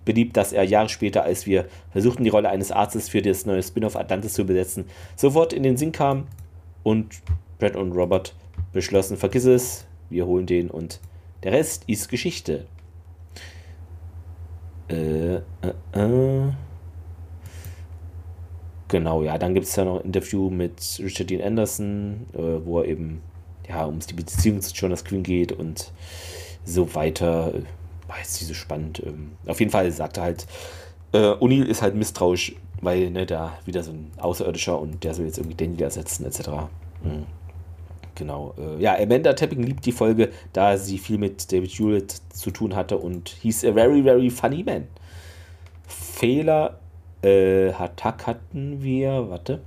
beliebt, 0.05 0.37
dass 0.37 0.53
er 0.53 0.63
Jahre 0.63 0.89
später, 0.89 1.23
als 1.23 1.45
wir 1.45 1.65
versuchten, 1.91 2.23
die 2.23 2.29
Rolle 2.29 2.49
eines 2.49 2.71
Arztes 2.71 3.09
für 3.09 3.21
das 3.21 3.45
neue 3.45 3.63
Spin-off 3.63 3.95
Atlantis 3.95 4.33
zu 4.33 4.45
besetzen, 4.45 4.85
sofort 5.15 5.53
in 5.53 5.63
den 5.63 5.77
Sinn 5.77 5.91
kam 5.91 6.27
und 6.83 7.21
Brad 7.59 7.75
und 7.75 7.93
Robert 7.93 8.33
beschlossen, 8.71 9.17
vergiss 9.17 9.45
es, 9.45 9.85
wir 10.09 10.25
holen 10.25 10.45
den 10.45 10.69
und 10.69 10.99
der 11.43 11.51
Rest 11.51 11.83
ist 11.87 12.09
Geschichte. 12.09 12.65
Äh, 14.89 15.35
äh, 15.35 15.41
äh. 15.93 16.51
Genau, 18.87 19.23
ja, 19.23 19.37
dann 19.37 19.53
gibt 19.53 19.65
es 19.65 19.75
ja 19.75 19.85
noch 19.85 19.99
ein 19.99 20.05
Interview 20.05 20.49
mit 20.49 20.99
Richard 20.99 21.29
Dean 21.29 21.41
Anderson, 21.41 22.27
äh, 22.33 22.65
wo 22.65 22.79
er 22.79 22.85
eben 22.85 23.21
ja, 23.67 23.85
um 23.85 23.99
die 23.99 24.13
Beziehung 24.13 24.61
zu 24.61 24.73
Jonas 24.73 25.03
Quinn 25.03 25.23
geht 25.23 25.51
und 25.51 25.91
so 26.63 26.93
weiter. 26.93 27.53
Jetzt 28.19 28.39
nicht 28.39 28.47
so 28.47 28.53
spannend. 28.53 29.01
Ähm, 29.03 29.31
auf 29.47 29.59
jeden 29.59 29.71
Fall 29.71 29.91
sagt 29.91 30.17
er 30.17 30.23
halt, 30.23 30.45
äh, 31.13 31.17
O'Neill 31.17 31.65
ist 31.65 31.81
halt 31.81 31.95
misstrauisch, 31.95 32.55
weil 32.81 33.09
ne, 33.09 33.25
da 33.25 33.57
wieder 33.65 33.83
so 33.83 33.91
ein 33.91 34.11
Außerirdischer 34.17 34.79
und 34.79 35.03
der 35.03 35.15
soll 35.15 35.25
jetzt 35.25 35.39
irgendwie 35.39 35.55
Daniel 35.55 35.83
ersetzen, 35.83 36.25
etc. 36.25 36.49
Mhm. 37.03 37.25
Genau. 38.15 38.53
Äh, 38.57 38.81
ja, 38.81 38.95
Amanda 38.99 39.33
Tapping 39.33 39.63
liebt 39.63 39.85
die 39.85 39.91
Folge, 39.91 40.29
da 40.53 40.77
sie 40.77 40.97
viel 40.97 41.17
mit 41.17 41.51
David 41.51 41.71
Hewlett 41.71 42.21
zu 42.29 42.51
tun 42.51 42.75
hatte 42.75 42.97
und 42.97 43.29
hieß 43.29 43.65
a 43.65 43.73
very, 43.73 44.03
very 44.03 44.29
funny 44.29 44.63
man. 44.63 44.87
Fehler, 45.87 46.79
äh, 47.21 47.71
Hatak 47.73 48.27
hatten 48.27 48.83
wir, 48.83 49.29
warte. 49.29 49.61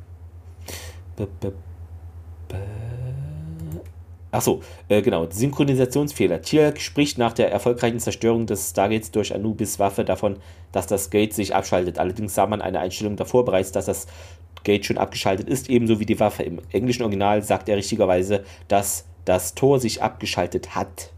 Achso, 4.37 4.61
äh, 4.89 5.01
genau, 5.01 5.27
Synchronisationsfehler. 5.31 6.43
Tierk 6.43 6.79
spricht 6.81 7.17
nach 7.17 7.33
der 7.33 7.51
erfolgreichen 7.51 8.01
Zerstörung 8.01 8.45
des 8.45 8.71
Stargates 8.71 9.11
durch 9.11 9.35
Anubis 9.35 9.79
Waffe 9.79 10.05
davon, 10.05 10.37
dass 10.73 10.87
das 10.87 11.09
Gate 11.09 11.33
sich 11.33 11.55
abschaltet. 11.55 11.99
Allerdings 11.99 12.35
sah 12.35 12.47
man 12.47 12.61
eine 12.61 12.81
Einstellung 12.81 13.17
davor 13.17 13.47
bereits, 13.47 13.73
dass 13.73 13.87
das 13.87 14.07
Gate 14.65 14.85
schon 14.85 14.99
abgeschaltet 14.99 15.49
ist, 15.49 15.71
ebenso 15.71 16.01
wie 16.01 16.07
die 16.07 16.19
Waffe. 16.19 16.43
Im 16.43 16.61
englischen 16.73 17.03
Original 17.03 17.43
sagt 17.43 17.69
er 17.69 17.77
richtigerweise, 17.77 18.45
dass 18.69 19.07
das 19.25 19.55
Tor 19.55 19.81
sich 19.81 20.03
abgeschaltet 20.03 20.75
hat. 20.75 21.11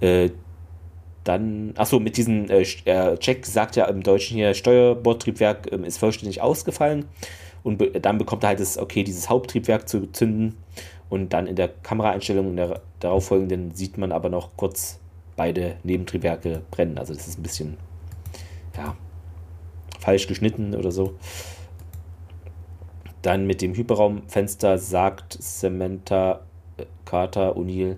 Ja. 0.00 0.06
Äh, 0.06 0.30
dann, 1.24 1.74
achso, 1.76 2.00
mit 2.00 2.16
diesem 2.16 2.48
äh, 2.50 2.62
äh, 2.84 3.16
Check 3.18 3.46
sagt 3.46 3.76
ja 3.76 3.84
im 3.86 4.02
Deutschen 4.02 4.36
hier, 4.36 4.54
Steuerbordtriebwerk 4.54 5.70
äh, 5.70 5.86
ist 5.86 5.98
vollständig 5.98 6.40
ausgefallen. 6.40 7.06
Und 7.62 7.76
be 7.76 7.90
dann 8.00 8.16
bekommt 8.16 8.42
er 8.42 8.48
halt 8.48 8.60
das, 8.60 8.78
okay, 8.78 9.04
dieses 9.04 9.28
Haupttriebwerk 9.28 9.88
zu 9.88 10.10
zünden. 10.12 10.56
Und 11.10 11.32
dann 11.32 11.46
in 11.46 11.56
der 11.56 11.68
Kameraeinstellung 11.68 12.50
in 12.50 12.56
der 12.56 12.80
darauffolgenden 13.00 13.74
sieht 13.74 13.98
man 13.98 14.12
aber 14.12 14.28
noch 14.28 14.56
kurz 14.56 14.98
beide 15.36 15.76
Nebentriebwerke 15.82 16.62
brennen. 16.70 16.98
Also 16.98 17.12
das 17.12 17.28
ist 17.28 17.38
ein 17.38 17.42
bisschen, 17.42 17.76
ja, 18.76 18.96
falsch 20.00 20.26
geschnitten 20.26 20.74
oder 20.74 20.90
so. 20.90 21.14
Dann 23.22 23.46
mit 23.46 23.60
dem 23.62 23.74
Hyperraumfenster 23.74 24.78
sagt 24.78 25.36
Samantha 25.40 26.40
äh, 26.78 26.86
Carter 27.04 27.56
O'Neill, 27.56 27.96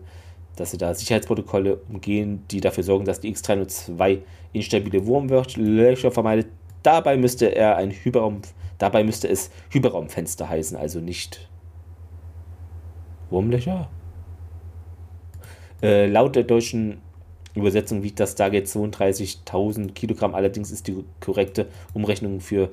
dass 0.56 0.72
sie 0.72 0.78
da 0.78 0.92
Sicherheitsprotokolle 0.94 1.76
umgehen, 1.88 2.44
die 2.50 2.60
dafür 2.60 2.84
sorgen, 2.84 3.04
dass 3.04 3.20
die 3.20 3.34
X302 3.34 4.18
instabile 4.52 5.06
Wurmlöcher 5.06 6.10
vermeidet. 6.10 6.48
Dabei 6.82 7.16
müsste 7.16 7.54
er 7.54 7.76
ein 7.76 7.90
Hyperraum 7.90 8.42
Dabei 8.82 9.04
müsste 9.04 9.28
es 9.28 9.52
Hyperraumfenster 9.70 10.48
heißen, 10.48 10.76
also 10.76 10.98
nicht 10.98 11.48
Wurmlöcher. 13.30 13.88
Äh, 15.80 16.06
laut 16.06 16.34
der 16.34 16.42
deutschen 16.42 17.00
Übersetzung 17.54 18.02
wiegt 18.02 18.20
das 18.20 18.32
Stargate 18.32 18.66
32.000 18.66 19.92
Kilogramm, 19.92 20.34
allerdings 20.34 20.70
ist 20.70 20.88
die 20.88 21.04
korrekte 21.20 21.66
Umrechnung 21.92 22.40
für 22.40 22.70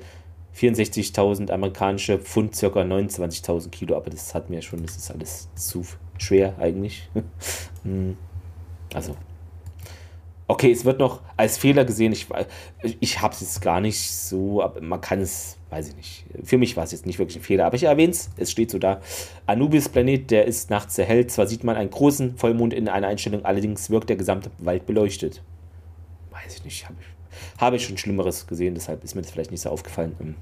64.000 0.56 1.50
amerikanische 1.50 2.18
Pfund 2.18 2.54
circa 2.56 2.80
29.000 2.80 3.70
Kilo, 3.70 3.96
aber 3.96 4.10
das 4.10 4.34
hat 4.34 4.50
mir 4.50 4.62
schon, 4.62 4.82
das 4.82 4.96
ist 4.96 5.10
alles 5.10 5.48
zu 5.54 5.84
schwer 6.18 6.54
eigentlich. 6.58 7.08
Hm. 7.82 8.18
also 8.92 9.16
Okay, 10.50 10.72
es 10.72 10.84
wird 10.84 10.98
noch 10.98 11.20
als 11.36 11.58
Fehler 11.58 11.84
gesehen. 11.84 12.10
Ich, 12.10 12.26
ich 12.98 13.20
habe 13.20 13.32
es 13.32 13.40
jetzt 13.40 13.62
gar 13.62 13.80
nicht 13.80 14.10
so, 14.10 14.60
aber 14.60 14.80
man 14.80 15.00
kann 15.00 15.20
es, 15.20 15.56
weiß 15.70 15.90
ich 15.90 15.94
nicht. 15.94 16.24
Für 16.42 16.58
mich 16.58 16.76
war 16.76 16.82
es 16.82 16.90
jetzt 16.90 17.06
nicht 17.06 17.20
wirklich 17.20 17.36
ein 17.36 17.42
Fehler, 17.42 17.66
aber 17.66 17.76
ich 17.76 17.84
erwähne 17.84 18.10
es, 18.10 18.30
es 18.36 18.50
steht 18.50 18.68
so 18.68 18.80
da. 18.80 19.00
Anubis-Planet, 19.46 20.28
der 20.28 20.46
ist 20.46 20.68
nachts 20.68 20.96
sehr 20.96 21.04
hell. 21.04 21.28
Zwar 21.28 21.46
sieht 21.46 21.62
man 21.62 21.76
einen 21.76 21.90
großen 21.90 22.36
Vollmond 22.36 22.74
in 22.74 22.88
einer 22.88 23.06
Einstellung, 23.06 23.44
allerdings 23.44 23.90
wirkt 23.90 24.08
der 24.08 24.16
gesamte 24.16 24.50
Wald 24.58 24.86
beleuchtet. 24.86 25.40
Weiß 26.32 26.56
ich 26.56 26.64
nicht, 26.64 26.84
habe 26.84 26.96
ich, 27.00 27.60
hab 27.60 27.72
ich 27.72 27.84
schon 27.84 27.96
Schlimmeres 27.96 28.48
gesehen, 28.48 28.74
deshalb 28.74 29.04
ist 29.04 29.14
mir 29.14 29.22
das 29.22 29.30
vielleicht 29.30 29.52
nicht 29.52 29.60
so 29.60 29.70
aufgefallen. 29.70 30.34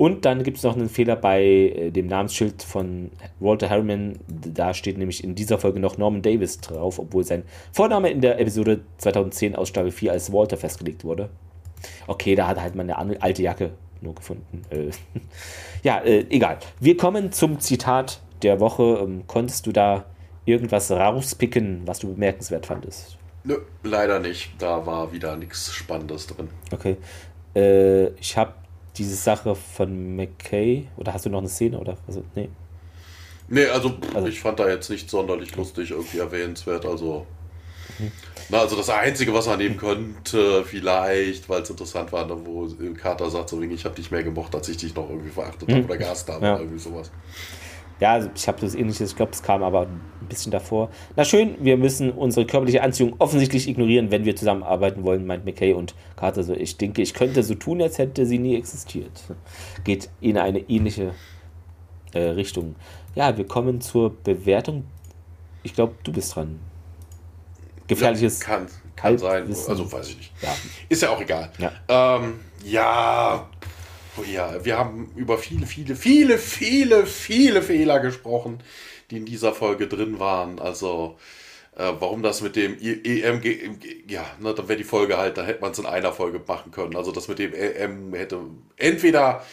Und 0.00 0.24
dann 0.24 0.44
gibt 0.44 0.56
es 0.56 0.62
noch 0.62 0.76
einen 0.76 0.88
Fehler 0.88 1.14
bei 1.14 1.42
äh, 1.44 1.90
dem 1.90 2.06
Namensschild 2.06 2.62
von 2.62 3.10
Walter 3.38 3.68
Harriman. 3.68 4.18
Da 4.28 4.72
steht 4.72 4.96
nämlich 4.96 5.22
in 5.22 5.34
dieser 5.34 5.58
Folge 5.58 5.78
noch 5.78 5.98
Norman 5.98 6.22
Davis 6.22 6.58
drauf, 6.58 6.98
obwohl 6.98 7.22
sein 7.22 7.42
Vorname 7.70 8.08
in 8.08 8.22
der 8.22 8.40
Episode 8.40 8.80
2010 8.96 9.56
aus 9.56 9.68
Staffel 9.68 9.90
4 9.90 10.12
als 10.12 10.32
Walter 10.32 10.56
festgelegt 10.56 11.04
wurde. 11.04 11.28
Okay, 12.06 12.34
da 12.34 12.46
hat 12.46 12.58
halt 12.58 12.74
mal 12.76 12.90
eine 12.90 13.20
alte 13.20 13.42
Jacke 13.42 13.72
nur 14.00 14.14
gefunden. 14.14 14.62
Äh, 14.70 14.90
ja, 15.82 15.98
äh, 15.98 16.24
egal. 16.30 16.60
Wir 16.80 16.96
kommen 16.96 17.30
zum 17.30 17.60
Zitat 17.60 18.22
der 18.40 18.58
Woche. 18.58 19.00
Ähm, 19.02 19.24
konntest 19.26 19.66
du 19.66 19.72
da 19.72 20.06
irgendwas 20.46 20.90
rauspicken, 20.90 21.82
was 21.84 21.98
du 21.98 22.14
bemerkenswert 22.14 22.64
fandest? 22.64 23.18
Nö, 23.44 23.58
leider 23.82 24.18
nicht. 24.18 24.52
Da 24.56 24.86
war 24.86 25.12
wieder 25.12 25.36
nichts 25.36 25.74
Spannendes 25.74 26.26
drin. 26.26 26.48
Okay. 26.72 26.96
Ich 28.20 28.36
habe 28.36 28.52
diese 29.00 29.16
Sache 29.16 29.54
von 29.54 30.14
McKay, 30.14 30.86
oder 30.96 31.14
hast 31.14 31.24
du 31.24 31.30
noch 31.30 31.38
eine 31.38 31.48
Szene, 31.48 31.78
oder? 31.78 31.96
Also, 32.06 32.22
nee. 32.34 32.50
Nee, 33.48 33.64
also, 33.66 33.94
also 34.14 34.28
ich 34.28 34.40
fand 34.40 34.60
da 34.60 34.68
jetzt 34.68 34.90
nicht 34.90 35.10
sonderlich 35.10 35.56
lustig, 35.56 35.90
irgendwie 35.90 36.18
erwähnenswert, 36.18 36.84
also. 36.86 37.26
Mhm. 37.98 38.12
Na, 38.50 38.58
also 38.58 38.76
das 38.76 38.90
Einzige, 38.90 39.32
was 39.32 39.46
man 39.46 39.58
nehmen 39.58 39.76
könnte, 39.76 40.64
vielleicht, 40.64 41.48
weil 41.48 41.62
es 41.62 41.70
interessant 41.70 42.12
war, 42.12 42.28
wo 42.44 42.68
Carter 42.94 43.30
sagt, 43.30 43.48
so 43.48 43.60
ich 43.60 43.84
habe 43.84 43.94
dich 43.94 44.10
mehr 44.10 44.22
gemocht, 44.22 44.54
als 44.54 44.68
ich 44.68 44.76
dich 44.76 44.94
noch 44.94 45.08
irgendwie 45.08 45.30
verachtet 45.30 45.68
mhm. 45.68 45.74
habe 45.74 45.84
oder 45.84 45.96
gehasst 45.96 46.28
habe 46.28 46.44
ja. 46.44 46.52
oder 46.54 46.62
irgendwie 46.62 46.80
sowas. 46.80 47.10
Ja, 48.00 48.14
also 48.14 48.30
ich 48.34 48.48
habe 48.48 48.60
das 48.60 48.74
ähnliches, 48.74 49.10
ich 49.10 49.16
glaube, 49.16 49.32
es 49.32 49.42
kam 49.42 49.62
aber 49.62 49.82
ein 49.82 50.00
bisschen 50.28 50.50
davor. 50.50 50.90
Na 51.16 51.24
schön, 51.24 51.56
wir 51.60 51.76
müssen 51.76 52.10
unsere 52.10 52.46
körperliche 52.46 52.82
Anziehung 52.82 53.14
offensichtlich 53.18 53.68
ignorieren, 53.68 54.10
wenn 54.10 54.24
wir 54.24 54.34
zusammenarbeiten 54.34 55.04
wollen, 55.04 55.26
meint 55.26 55.44
McKay 55.44 55.74
und 55.74 55.94
Carter 56.16 56.42
so. 56.42 56.54
Ich 56.54 56.78
denke, 56.78 57.02
ich 57.02 57.12
könnte 57.12 57.42
so 57.42 57.54
tun, 57.54 57.82
als 57.82 57.98
hätte 57.98 58.24
sie 58.24 58.38
nie 58.38 58.56
existiert. 58.56 59.22
Geht 59.84 60.08
in 60.22 60.38
eine 60.38 60.60
ähnliche 60.60 61.12
äh, 62.12 62.20
Richtung. 62.20 62.74
Ja, 63.14 63.36
wir 63.36 63.46
kommen 63.46 63.82
zur 63.82 64.16
Bewertung. 64.24 64.84
Ich 65.62 65.74
glaube, 65.74 65.94
du 66.02 66.12
bist 66.12 66.34
dran. 66.34 66.58
Gefährliches. 67.86 68.40
Ja, 68.40 68.46
kann, 68.46 68.66
kann 68.96 69.18
sein. 69.18 69.46
Also 69.46 69.92
weiß 69.92 70.08
ich 70.08 70.16
nicht. 70.16 70.32
Ja. 70.40 70.56
Ist 70.88 71.02
ja 71.02 71.10
auch 71.10 71.20
egal. 71.20 71.50
Ja, 71.58 71.72
ähm, 71.88 72.40
ja 72.64 73.46
Oh 74.16 74.22
ja, 74.24 74.64
wir 74.64 74.76
haben 74.76 75.12
über 75.16 75.38
viele, 75.38 75.66
viele, 75.66 75.94
viele, 75.94 76.38
viele, 76.38 77.06
viele 77.06 77.62
Fehler 77.62 78.00
gesprochen, 78.00 78.62
die 79.10 79.18
in 79.18 79.26
dieser 79.26 79.52
Folge 79.54 79.86
drin 79.88 80.18
waren. 80.18 80.58
Also, 80.58 81.16
äh, 81.76 81.92
warum 82.00 82.22
das 82.22 82.42
mit 82.42 82.56
dem 82.56 82.76
EMG, 82.80 83.78
ja, 84.08 84.24
ne, 84.40 84.54
dann 84.54 84.68
wäre 84.68 84.78
die 84.78 84.84
Folge 84.84 85.16
halt, 85.18 85.38
da 85.38 85.44
hätte 85.44 85.60
man 85.60 85.72
es 85.72 85.78
in 85.78 85.86
einer 85.86 86.12
Folge 86.12 86.40
machen 86.46 86.72
können. 86.72 86.96
Also, 86.96 87.12
das 87.12 87.28
mit 87.28 87.38
dem 87.38 87.54
EM 87.54 88.12
hätte, 88.14 88.40
entweder 88.76 89.44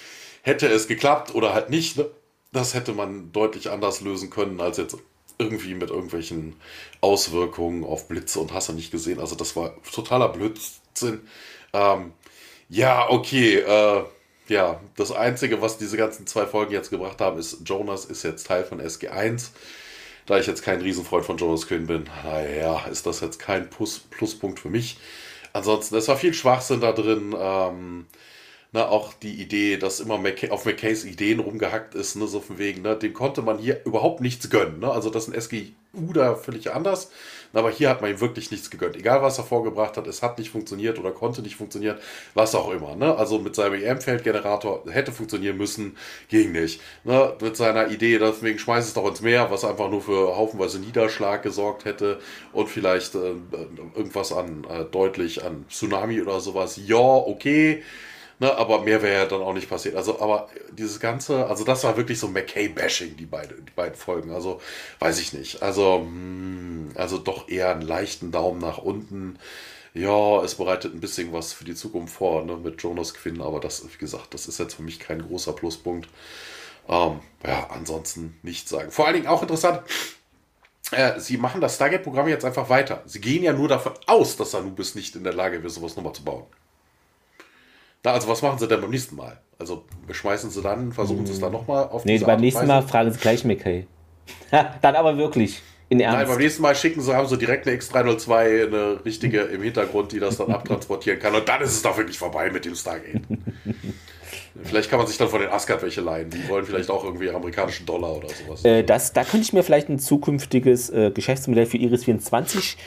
hätte 0.44 0.68
es 0.68 0.88
geklappt 0.88 1.36
oder 1.36 1.54
halt 1.54 1.70
nicht. 1.70 1.98
Ne? 1.98 2.10
Das 2.52 2.74
hätte 2.74 2.94
man 2.94 3.32
deutlich 3.32 3.70
anders 3.70 4.02
lösen 4.02 4.30
können, 4.32 4.62
als 4.62 4.78
jetzt 4.78 4.98
irgendwie 5.40 5.76
mit 5.76 5.92
irgendwelchen 5.92 6.56
Auswirkungen 7.02 7.84
auf 7.84 8.08
Blitze 8.08 8.40
und 8.40 8.54
hast 8.54 8.70
du 8.70 8.74
nicht 8.74 8.92
gesehen. 8.92 9.20
Also, 9.20 9.36
das 9.36 9.56
war 9.56 9.76
totaler 9.94 10.30
Blödsinn. 10.30 11.22
Ähm, 11.74 12.14
ja, 12.70 13.10
okay, 13.10 13.58
äh, 13.60 14.04
ja, 14.48 14.80
das 14.96 15.12
Einzige, 15.12 15.62
was 15.62 15.78
diese 15.78 15.98
ganzen 15.98 16.28
zwei 16.28 16.46
Folgen 16.46 16.72
jetzt 16.72 16.90
gebracht 16.90 17.20
haben, 17.20 17.40
ist, 17.40 17.62
Jonas 17.66 18.06
ist 18.06 18.24
jetzt 18.24 18.48
Teil 18.48 18.64
von 18.64 18.82
SG1. 18.82 19.50
Da 20.26 20.38
ich 20.38 20.48
jetzt 20.48 20.64
kein 20.64 20.82
Riesenfreund 20.82 21.26
von 21.26 21.38
Jonas 21.38 21.68
Quinn 21.68 21.88
bin, 21.88 22.10
naja, 22.24 22.86
ist 22.92 23.06
das 23.06 23.22
jetzt 23.22 23.40
kein 23.40 23.70
Plus 23.70 24.00
Pluspunkt 24.00 24.60
für 24.60 24.70
mich. 24.70 24.98
Ansonsten, 25.54 25.96
es 25.96 26.08
war 26.10 26.18
viel 26.18 26.34
Schwachsinn 26.34 26.82
da 26.82 26.92
drin. 26.92 27.34
Ähm, 27.38 28.08
ne, 28.74 28.88
auch 28.88 29.14
die 29.14 29.42
Idee, 29.42 29.78
dass 29.78 30.00
immer 30.00 30.18
McKay, 30.18 30.50
auf 30.52 30.66
McKays 30.66 31.06
Ideen 31.06 31.40
rumgehackt 31.40 31.96
ist, 31.96 32.16
ne, 32.16 32.28
so 32.28 32.40
von 32.40 32.58
wegen, 32.58 32.82
ne, 32.82 32.96
dem 32.96 33.14
konnte 33.14 33.42
man 33.42 33.58
hier 33.58 33.84
überhaupt 33.86 34.22
nichts 34.22 34.50
gönnen. 34.50 34.80
Ne? 34.80 34.92
Also 34.92 35.10
das 35.10 35.28
ist 35.28 35.34
ein 35.34 35.42
SGU 35.42 36.14
da 36.14 36.36
völlig 36.36 36.72
anders. 36.74 37.12
Aber 37.54 37.72
hier 37.72 37.90
hat 37.90 38.02
man 38.02 38.12
ihm 38.12 38.22
wirklich 38.22 38.52
nichts 38.52 38.70
gegönnt. 38.70 38.96
Egal, 38.96 39.22
was 39.22 39.38
er 39.38 39.44
vorgebracht 39.44 39.98
hat, 39.98 40.08
es 40.08 40.22
hat 40.22 40.38
nicht 40.38 40.50
funktioniert 40.50 41.00
oder 41.00 41.12
konnte 41.12 41.42
nicht 41.42 41.56
funktionieren, 41.56 41.98
was 42.34 42.56
auch 42.56 42.72
immer. 42.72 42.96
Ne? 42.96 43.16
Also 43.16 43.40
mit 43.40 43.56
seinem 43.56 43.82
EM-Feldgenerator 43.82 44.84
hätte 44.90 45.12
funktionieren 45.12 45.58
müssen, 45.58 45.98
ging 46.30 46.52
nicht. 46.52 46.82
Ne? 47.04 47.34
Mit 47.42 47.58
seiner 47.58 47.90
Idee, 47.90 48.20
deswegen 48.20 48.60
schmeiß 48.60 48.86
es 48.86 48.94
doch 48.94 49.08
ins 49.08 49.22
Meer, 49.22 49.50
was 49.50 49.66
einfach 49.66 49.90
nur 49.90 50.02
für 50.02 50.36
haufenweise 50.36 50.80
Niederschlag 50.80 51.44
gesorgt 51.44 51.86
hätte 51.86 52.20
und 52.54 52.68
vielleicht 52.68 53.16
äh, 53.16 53.34
irgendwas 53.96 54.32
an 54.32 54.66
äh, 54.70 54.86
deutlich 54.86 55.44
an 55.44 55.66
Tsunami 55.70 56.22
oder 56.22 56.40
sowas. 56.40 56.80
Ja, 56.86 56.98
okay. 56.98 57.84
Ne, 58.40 58.56
aber 58.56 58.82
mehr 58.82 59.02
wäre 59.02 59.16
ja 59.16 59.26
dann 59.26 59.42
auch 59.42 59.54
nicht 59.54 59.70
passiert. 59.70 59.96
Also, 59.96 60.22
aber 60.22 60.48
dieses 60.72 61.00
Ganze, 61.00 61.48
also 61.48 61.64
das 61.64 61.84
war 61.84 61.98
wirklich 61.98 62.20
so 62.20 62.28
McKay-Bashing, 62.28 63.18
die, 63.18 63.26
beide, 63.26 63.56
die 63.56 63.72
beiden 63.72 63.96
Folgen. 63.96 64.32
Also, 64.32 64.62
weiß 65.00 65.20
ich 65.20 65.34
nicht. 65.34 65.64
Also, 65.64 66.00
mh, 66.00 66.08
hm, 66.08 66.92
also 66.96 67.18
doch 67.18 67.50
eher 67.50 67.72
einen 67.72 67.82
leichten 67.82 68.32
Daumen 68.32 68.60
nach 68.62 68.78
unten. 68.78 69.40
Ja, 69.94 70.44
es 70.44 70.56
bereitet 70.56 70.94
ein 70.94 71.00
bisschen 71.00 71.34
was 71.34 71.54
für 71.54 71.66
die 71.66 71.74
Zukunft 71.74 72.14
vor, 72.16 72.44
ne, 72.46 72.58
mit 72.58 72.82
Jonas 72.84 73.16
Quinn, 73.16 73.42
aber 73.42 73.60
das, 73.60 73.84
wie 73.92 73.98
gesagt, 73.98 74.34
das 74.34 74.48
ist 74.48 74.60
jetzt 74.60 74.76
für 74.76 74.84
mich 74.84 75.00
kein 75.00 75.24
großer 75.28 75.54
Pluspunkt. 75.54 76.08
Ähm, 76.88 77.20
ja, 77.46 77.68
ansonsten 77.72 78.38
nichts 78.44 78.70
sagen. 78.70 78.92
Vor 78.92 79.06
allen 79.08 79.16
Dingen 79.16 79.28
auch 79.28 79.42
interessant, 79.42 79.82
äh, 80.92 81.20
sie 81.20 81.38
machen 81.38 81.62
das 81.62 81.76
Stargate-Programm 81.76 82.28
jetzt 82.28 82.46
einfach 82.46 82.70
weiter. 82.70 83.02
Sie 83.06 83.20
gehen 83.22 83.44
ja 83.44 83.54
nur 83.54 83.68
davon 83.68 83.94
aus, 84.06 84.38
dass 84.38 84.56
Anubis 84.56 84.96
nicht 84.96 85.16
in 85.16 85.24
der 85.24 85.34
Lage 85.34 85.58
wäre, 85.60 85.70
sowas 85.70 85.96
nochmal 85.96 86.14
zu 86.14 86.24
bauen. 86.24 86.46
Na, 88.08 88.14
also 88.14 88.30
was 88.30 88.42
machen 88.42 88.58
sie 88.58 88.70
denn 88.70 88.80
beim 88.80 88.90
nächsten 88.90 89.18
Mal? 89.18 89.38
Also 89.60 89.84
beschmeißen 90.08 90.50
sie 90.50 90.62
dann, 90.62 90.94
versuchen 90.94 91.26
sie 91.26 91.34
es 91.34 91.42
dann 91.42 91.52
nochmal 91.52 91.90
auf 91.90 92.06
Nee, 92.06 92.18
beim 92.20 92.40
nächsten 92.40 92.66
Mal 92.66 92.82
fragen 92.82 93.12
sie 93.12 93.20
gleich 93.20 93.44
McKay. 93.44 93.86
dann 94.82 94.96
aber 94.96 95.18
wirklich. 95.18 95.62
In 95.90 96.00
Ernst. 96.00 96.18
Nein, 96.18 96.28
beim 96.30 96.38
nächsten 96.38 96.62
Mal 96.62 96.74
schicken 96.74 97.02
sie, 97.02 97.14
haben 97.14 97.28
sie 97.28 97.38
direkt 97.38 97.68
eine 97.68 97.76
X302, 97.76 98.68
eine 98.68 99.04
richtige 99.04 99.42
im 99.42 99.62
Hintergrund, 99.62 100.14
die 100.14 100.20
das 100.20 100.38
dann 100.38 100.52
abtransportieren 100.52 101.20
kann. 101.20 101.36
Und 101.36 101.50
dann 101.50 101.62
ist 101.62 101.72
es 101.72 101.82
doch 101.82 101.98
wirklich 101.98 102.18
vorbei 102.18 102.50
mit 102.50 102.64
dem 102.64 102.76
Stargate. 102.76 103.24
vielleicht 104.64 104.90
kann 104.90 105.00
man 105.00 105.08
sich 105.08 105.18
dann 105.18 105.28
von 105.28 105.42
den 105.42 105.50
Asgard 105.50 105.82
welche 105.82 106.00
leihen. 106.00 106.30
Die 106.30 106.48
wollen 106.48 106.64
vielleicht 106.64 106.90
auch 106.90 107.04
irgendwie 107.04 107.30
amerikanischen 107.30 107.86
Dollar 107.86 108.16
oder 108.16 108.30
sowas. 108.30 108.64
Äh, 108.64 108.84
das, 108.84 109.12
da 109.12 109.26
könnte 109.26 109.44
ich 109.46 109.52
mir 109.52 109.64
vielleicht 109.64 109.90
ein 109.90 110.00
zukünftiges 110.00 110.90
äh, 110.92 111.12
Geschäftsmodell 111.14 111.66
für 111.66 111.78
Iris 111.78 112.06
24 112.06 112.78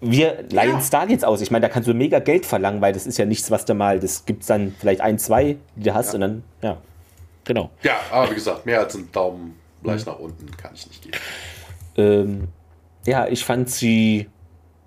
wir 0.00 0.44
leihen 0.50 0.72
ja. 0.72 0.80
Stargates 0.80 1.24
aus. 1.24 1.40
Ich 1.40 1.50
meine, 1.50 1.62
da 1.62 1.68
kannst 1.68 1.88
du 1.88 1.94
mega 1.94 2.18
Geld 2.18 2.46
verlangen, 2.46 2.80
weil 2.80 2.92
das 2.92 3.06
ist 3.06 3.18
ja 3.18 3.24
nichts, 3.24 3.50
was 3.50 3.64
du 3.64 3.74
mal, 3.74 4.00
das 4.00 4.24
gibt 4.24 4.42
es 4.42 4.48
dann 4.48 4.74
vielleicht 4.78 5.00
ein, 5.00 5.18
zwei, 5.18 5.56
die 5.74 5.82
du 5.84 5.94
hast 5.94 6.08
ja. 6.08 6.14
und 6.14 6.20
dann, 6.20 6.42
ja, 6.62 6.76
genau. 7.44 7.70
Ja, 7.82 8.00
aber 8.10 8.30
wie 8.30 8.34
gesagt, 8.34 8.66
mehr 8.66 8.80
als 8.80 8.94
einen 8.94 9.10
Daumen 9.12 9.56
leicht 9.82 10.06
mhm. 10.06 10.12
nach 10.12 10.18
unten 10.18 10.56
kann 10.56 10.72
ich 10.74 10.86
nicht 10.86 11.02
geben. 11.02 11.18
Ähm, 11.96 12.48
ja, 13.06 13.26
ich 13.28 13.44
fand 13.44 13.70
sie 13.70 14.28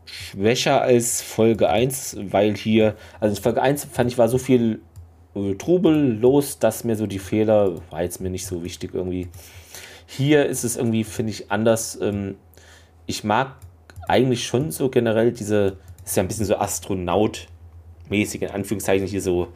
schwächer 0.06 0.82
als 0.82 1.22
Folge 1.22 1.70
1, 1.70 2.18
weil 2.32 2.56
hier, 2.56 2.96
also 3.20 3.36
in 3.36 3.42
Folge 3.42 3.62
1 3.62 3.86
fand 3.86 4.12
ich 4.12 4.18
war 4.18 4.28
so 4.28 4.38
viel 4.38 4.82
äh, 5.36 5.56
Trubel 5.56 6.20
los, 6.20 6.60
dass 6.60 6.84
mir 6.84 6.96
so 6.96 7.08
die 7.08 7.20
Fehler, 7.20 7.76
war 7.92 8.04
jetzt 8.04 8.20
mir 8.22 8.30
nicht 8.30 8.46
so 8.46 8.64
wichtig 8.64 8.94
irgendwie. 8.94 9.28
Hier 10.06 10.46
ist 10.48 10.64
es 10.64 10.76
irgendwie, 10.76 11.04
finde 11.04 11.32
ich, 11.32 11.52
anders. 11.52 11.98
Ähm, 12.02 12.36
ich 13.06 13.24
mag 13.24 13.56
eigentlich 14.10 14.46
schon 14.46 14.72
so 14.72 14.90
generell 14.90 15.32
diese, 15.32 15.78
ist 16.04 16.18
ja 16.18 16.24
ein 16.24 16.28
bisschen 16.28 16.46
so 16.46 16.56
Astronaut-mäßig, 16.58 18.42
in 18.42 18.50
Anführungszeichen 18.50 19.08
hier 19.08 19.22
so, 19.22 19.50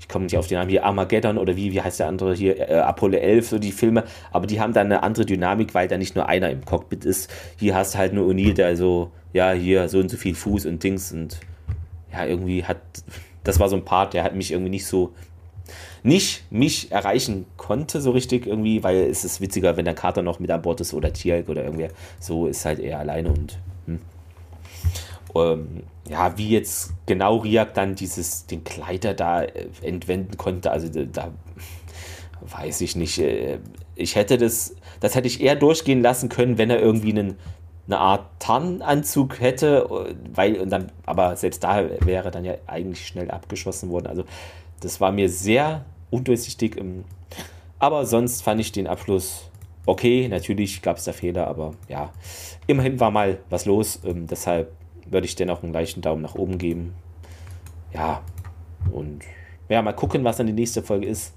ich 0.00 0.08
komme 0.08 0.24
nicht 0.24 0.36
auf 0.36 0.48
den 0.48 0.58
Namen 0.58 0.70
hier, 0.70 0.84
Armageddon 0.84 1.38
oder 1.38 1.56
wie, 1.56 1.72
wie 1.72 1.80
heißt 1.80 2.00
der 2.00 2.08
andere 2.08 2.34
hier, 2.34 2.58
äh, 2.68 2.74
Apollo 2.74 3.18
11, 3.18 3.48
so 3.48 3.58
die 3.58 3.70
Filme, 3.72 4.04
aber 4.32 4.46
die 4.46 4.60
haben 4.60 4.72
dann 4.72 4.86
eine 4.86 5.04
andere 5.04 5.24
Dynamik, 5.24 5.74
weil 5.74 5.86
da 5.86 5.96
nicht 5.96 6.16
nur 6.16 6.28
einer 6.28 6.50
im 6.50 6.64
Cockpit 6.64 7.04
ist. 7.04 7.30
Hier 7.56 7.76
hast 7.76 7.94
du 7.94 7.98
halt 7.98 8.12
nur 8.12 8.28
O'Neill, 8.28 8.54
der 8.54 8.76
so, 8.76 9.12
ja, 9.32 9.52
hier 9.52 9.88
so 9.88 10.00
und 10.00 10.10
so 10.10 10.16
viel 10.16 10.34
Fuß 10.34 10.66
und 10.66 10.82
Dings 10.82 11.12
und 11.12 11.38
ja, 12.12 12.26
irgendwie 12.26 12.64
hat, 12.64 12.78
das 13.44 13.60
war 13.60 13.68
so 13.68 13.76
ein 13.76 13.84
Part, 13.84 14.12
der 14.12 14.24
hat 14.24 14.34
mich 14.34 14.50
irgendwie 14.50 14.70
nicht 14.70 14.86
so 14.86 15.14
nicht 16.02 16.50
mich 16.50 16.90
erreichen 16.90 17.46
konnte 17.56 18.00
so 18.00 18.10
richtig 18.10 18.46
irgendwie, 18.46 18.82
weil 18.82 18.96
es 18.96 19.24
ist 19.24 19.40
witziger, 19.40 19.76
wenn 19.76 19.84
der 19.84 19.94
Kater 19.94 20.22
noch 20.22 20.40
mit 20.40 20.50
an 20.50 20.62
Bord 20.62 20.80
ist 20.80 20.94
oder 20.94 21.12
Tierk 21.12 21.48
oder 21.48 21.64
irgendwer. 21.64 21.90
So 22.18 22.46
ist 22.46 22.64
halt 22.64 22.80
eher 22.80 22.98
alleine 22.98 23.28
und 23.28 23.58
hm. 23.86 24.00
ähm, 25.36 25.82
ja, 26.08 26.36
wie 26.36 26.50
jetzt 26.50 26.92
genau 27.06 27.38
Riak 27.38 27.74
dann 27.74 27.94
dieses, 27.94 28.46
den 28.46 28.64
Kleider 28.64 29.14
da 29.14 29.42
äh, 29.42 29.68
entwenden 29.82 30.36
konnte, 30.36 30.70
also 30.70 30.88
da 30.88 31.30
weiß 32.40 32.80
ich 32.80 32.96
nicht. 32.96 33.18
Äh, 33.18 33.58
ich 33.94 34.16
hätte 34.16 34.38
das, 34.38 34.74
das 35.00 35.14
hätte 35.14 35.28
ich 35.28 35.40
eher 35.40 35.54
durchgehen 35.54 36.02
lassen 36.02 36.28
können, 36.28 36.58
wenn 36.58 36.70
er 36.70 36.80
irgendwie 36.80 37.10
einen, 37.10 37.36
eine 37.86 37.98
Art 37.98 38.26
Tarnanzug 38.40 39.40
hätte, 39.40 39.88
äh, 39.88 40.14
weil 40.34 40.60
und 40.60 40.70
dann, 40.70 40.90
aber 41.06 41.36
selbst 41.36 41.62
da 41.62 41.84
wäre 42.00 42.32
dann 42.32 42.44
ja 42.44 42.54
eigentlich 42.66 43.06
schnell 43.06 43.30
abgeschossen 43.30 43.90
worden. 43.90 44.08
Also 44.08 44.24
das 44.80 45.00
war 45.00 45.12
mir 45.12 45.28
sehr 45.28 45.84
undurchsichtig. 46.12 46.76
Ähm, 46.76 47.04
aber 47.78 48.06
sonst 48.06 48.42
fand 48.42 48.60
ich 48.60 48.70
den 48.70 48.86
Abschluss 48.86 49.50
okay. 49.86 50.28
Natürlich 50.28 50.82
gab 50.82 50.98
es 50.98 51.04
da 51.04 51.12
Fehler, 51.12 51.48
aber 51.48 51.72
ja, 51.88 52.12
immerhin 52.66 53.00
war 53.00 53.10
mal 53.10 53.38
was 53.50 53.66
los. 53.66 54.00
Ähm, 54.04 54.26
deshalb 54.26 54.72
würde 55.10 55.26
ich 55.26 55.34
dennoch 55.34 55.62
einen 55.62 55.72
leichten 55.72 56.00
Daumen 56.00 56.22
nach 56.22 56.36
oben 56.36 56.58
geben. 56.58 56.94
Ja, 57.92 58.22
und 58.90 59.24
ja, 59.68 59.82
mal 59.82 59.92
gucken, 59.92 60.24
was 60.24 60.36
dann 60.36 60.46
die 60.46 60.52
nächste 60.52 60.82
Folge 60.82 61.06
ist. 61.06 61.34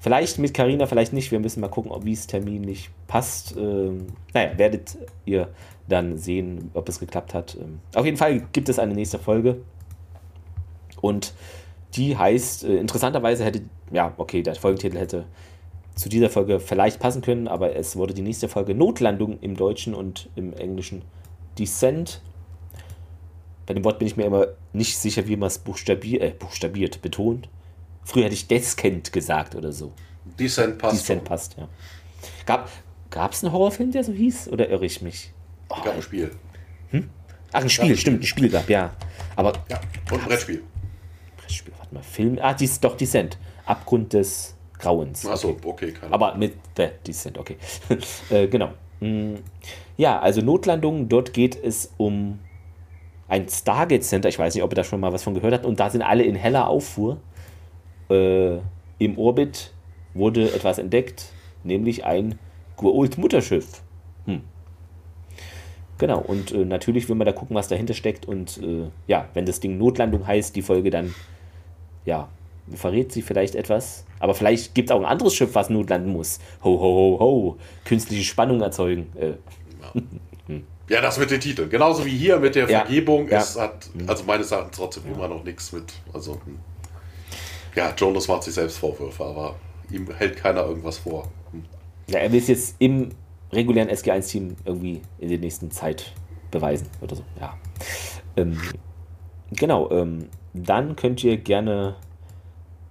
Vielleicht 0.00 0.38
mit 0.38 0.54
Karina, 0.54 0.86
vielleicht 0.86 1.12
nicht. 1.12 1.32
Wir 1.32 1.40
müssen 1.40 1.60
mal 1.60 1.68
gucken, 1.68 1.90
ob 1.90 2.06
es 2.06 2.26
terminlich 2.26 2.90
passt. 3.08 3.56
Ähm, 3.56 4.06
naja, 4.32 4.56
werdet 4.56 4.96
ihr 5.24 5.48
dann 5.88 6.16
sehen, 6.16 6.70
ob 6.74 6.88
es 6.88 7.00
geklappt 7.00 7.34
hat. 7.34 7.56
Ähm, 7.60 7.80
auf 7.94 8.04
jeden 8.04 8.16
Fall 8.16 8.42
gibt 8.52 8.68
es 8.68 8.78
eine 8.78 8.94
nächste 8.94 9.18
Folge. 9.18 9.62
Und 11.00 11.34
die 11.94 12.16
heißt, 12.16 12.64
äh, 12.64 12.76
interessanterweise 12.76 13.44
hätte, 13.44 13.62
ja, 13.92 14.12
okay, 14.16 14.42
der 14.42 14.54
Folgentitel 14.54 14.98
hätte 14.98 15.26
zu 15.94 16.08
dieser 16.08 16.28
Folge 16.28 16.60
vielleicht 16.60 17.00
passen 17.00 17.22
können, 17.22 17.48
aber 17.48 17.74
es 17.74 17.96
wurde 17.96 18.12
die 18.12 18.22
nächste 18.22 18.48
Folge 18.48 18.74
Notlandung 18.74 19.38
im 19.40 19.56
Deutschen 19.56 19.94
und 19.94 20.28
im 20.36 20.52
Englischen 20.52 21.02
Descent. 21.58 22.20
Bei 23.64 23.74
dem 23.74 23.82
Wort 23.84 23.98
bin 23.98 24.06
ich 24.06 24.16
mir 24.16 24.24
immer 24.24 24.48
nicht 24.72 24.98
sicher, 24.98 25.26
wie 25.26 25.36
man 25.36 25.46
es 25.46 25.58
buchstabiert, 25.58 26.22
äh, 26.22 26.30
buchstabiert, 26.38 27.00
betont. 27.00 27.48
Früher 28.04 28.24
hätte 28.24 28.34
ich 28.34 28.46
Descent 28.46 29.12
gesagt 29.12 29.54
oder 29.54 29.72
so. 29.72 29.92
Descent 30.38 30.78
passt. 30.78 31.00
Descent 31.00 31.24
passt, 31.24 31.56
ja. 31.56 31.68
Gab 32.44 33.32
es 33.32 33.42
einen 33.42 33.52
Horrorfilm, 33.52 33.90
der 33.90 34.04
so 34.04 34.12
hieß? 34.12 34.48
Oder 34.48 34.68
irre 34.68 34.84
ich 34.84 35.00
mich? 35.00 35.32
Oh, 35.70 35.76
gab 35.82 35.94
ein 35.94 36.02
Spiel. 36.02 36.30
Hm? 36.90 37.08
Ach, 37.52 37.62
ein 37.62 37.70
Spiel, 37.70 37.90
ja. 37.90 37.96
stimmt, 37.96 38.20
ein 38.20 38.26
Spiel 38.26 38.50
gab, 38.50 38.68
ja. 38.68 38.92
Aber. 39.34 39.52
Ja, 39.70 39.80
und 40.12 40.20
ein 40.20 40.28
Brettspiel. 40.28 40.62
Mal, 41.96 42.02
Film. 42.02 42.38
Ah, 42.40 42.54
dies, 42.54 42.80
doch, 42.80 42.96
Descent. 42.96 43.38
Abgrund 43.64 44.12
des 44.12 44.54
Grauens. 44.78 45.26
Achso, 45.26 45.50
okay, 45.50 45.60
okay 45.64 45.92
keine 45.92 46.12
Aber 46.12 46.34
mit 46.36 46.54
The 46.76 46.88
Descent, 47.06 47.38
okay. 47.38 47.56
äh, 48.30 48.46
genau. 48.46 48.70
Hm. 49.00 49.36
Ja, 49.96 50.20
also 50.20 50.40
Notlandung, 50.40 51.08
dort 51.08 51.32
geht 51.32 51.56
es 51.62 51.92
um 51.96 52.38
ein 53.28 53.48
Stargate 53.48 54.04
Center. 54.04 54.28
Ich 54.28 54.38
weiß 54.38 54.54
nicht, 54.54 54.62
ob 54.62 54.72
ihr 54.72 54.76
da 54.76 54.84
schon 54.84 55.00
mal 55.00 55.12
was 55.12 55.22
von 55.22 55.34
gehört 55.34 55.54
habt. 55.54 55.66
Und 55.66 55.80
da 55.80 55.90
sind 55.90 56.02
alle 56.02 56.22
in 56.22 56.34
heller 56.34 56.68
Auffuhr. 56.68 57.18
Äh, 58.10 58.58
Im 58.98 59.18
Orbit 59.18 59.72
wurde 60.14 60.52
etwas 60.52 60.78
entdeckt, 60.78 61.26
nämlich 61.64 62.04
ein 62.04 62.38
Gua'uld-Mutterschiff. 62.78 63.82
Hm. 64.26 64.42
Genau, 65.98 66.20
und 66.20 66.52
äh, 66.52 66.64
natürlich 66.64 67.08
will 67.08 67.16
man 67.16 67.26
da 67.26 67.32
gucken, 67.32 67.56
was 67.56 67.68
dahinter 67.68 67.94
steckt. 67.94 68.26
Und 68.26 68.58
äh, 68.58 68.90
ja, 69.06 69.28
wenn 69.34 69.46
das 69.46 69.60
Ding 69.60 69.78
Notlandung 69.78 70.26
heißt, 70.26 70.54
die 70.54 70.62
Folge 70.62 70.90
dann, 70.90 71.14
ja, 72.06 72.28
verrät 72.74 73.12
sie 73.12 73.22
vielleicht 73.22 73.54
etwas. 73.54 74.04
Aber 74.18 74.34
vielleicht 74.34 74.74
gibt 74.74 74.88
es 74.88 74.96
auch 74.96 75.00
ein 75.00 75.06
anderes 75.06 75.34
Schiff, 75.34 75.54
was 75.54 75.68
notlanden 75.68 76.12
muss. 76.12 76.38
Ho, 76.64 76.70
ho, 76.70 76.80
ho, 76.80 77.20
ho. 77.20 77.56
Künstliche 77.84 78.24
Spannung 78.24 78.62
erzeugen. 78.62 79.12
Äh. 79.14 79.34
Ja. 80.48 80.56
ja, 80.88 81.00
das 81.02 81.18
mit 81.18 81.30
den 81.30 81.40
Titeln. 81.40 81.68
Genauso 81.68 82.04
wie 82.06 82.16
hier 82.16 82.38
mit 82.38 82.54
der 82.54 82.68
ja. 82.68 82.80
Vergebung. 82.80 83.28
Ja. 83.28 83.38
Es 83.38 83.58
hat, 83.58 83.90
also 84.06 84.24
meines 84.24 84.50
Erachtens 84.50 84.76
trotzdem 84.76 85.02
immer 85.12 85.28
noch 85.28 85.44
nichts 85.44 85.72
mit. 85.72 85.92
Also, 86.14 86.40
hm. 86.44 86.58
ja, 87.74 87.92
Jonas 87.96 88.26
macht 88.28 88.44
sich 88.44 88.54
selbst 88.54 88.78
Vorwürfe, 88.78 89.22
aber 89.22 89.56
ihm 89.90 90.10
hält 90.16 90.36
keiner 90.36 90.64
irgendwas 90.64 90.98
vor. 90.98 91.28
Hm. 91.52 91.64
Ja, 92.08 92.20
er 92.20 92.32
will 92.32 92.40
es 92.40 92.48
jetzt 92.48 92.76
im 92.78 93.10
regulären 93.52 93.90
SG1-Team 93.90 94.56
irgendwie 94.64 95.02
in 95.18 95.28
der 95.28 95.38
nächsten 95.38 95.70
Zeit 95.70 96.12
beweisen 96.50 96.88
oder 97.00 97.16
so. 97.16 97.24
Ja. 97.38 97.56
Ähm, 98.36 98.60
genau, 99.52 99.90
ähm, 99.90 100.28
dann 100.64 100.96
könnt 100.96 101.22
ihr 101.24 101.36
gerne 101.36 101.96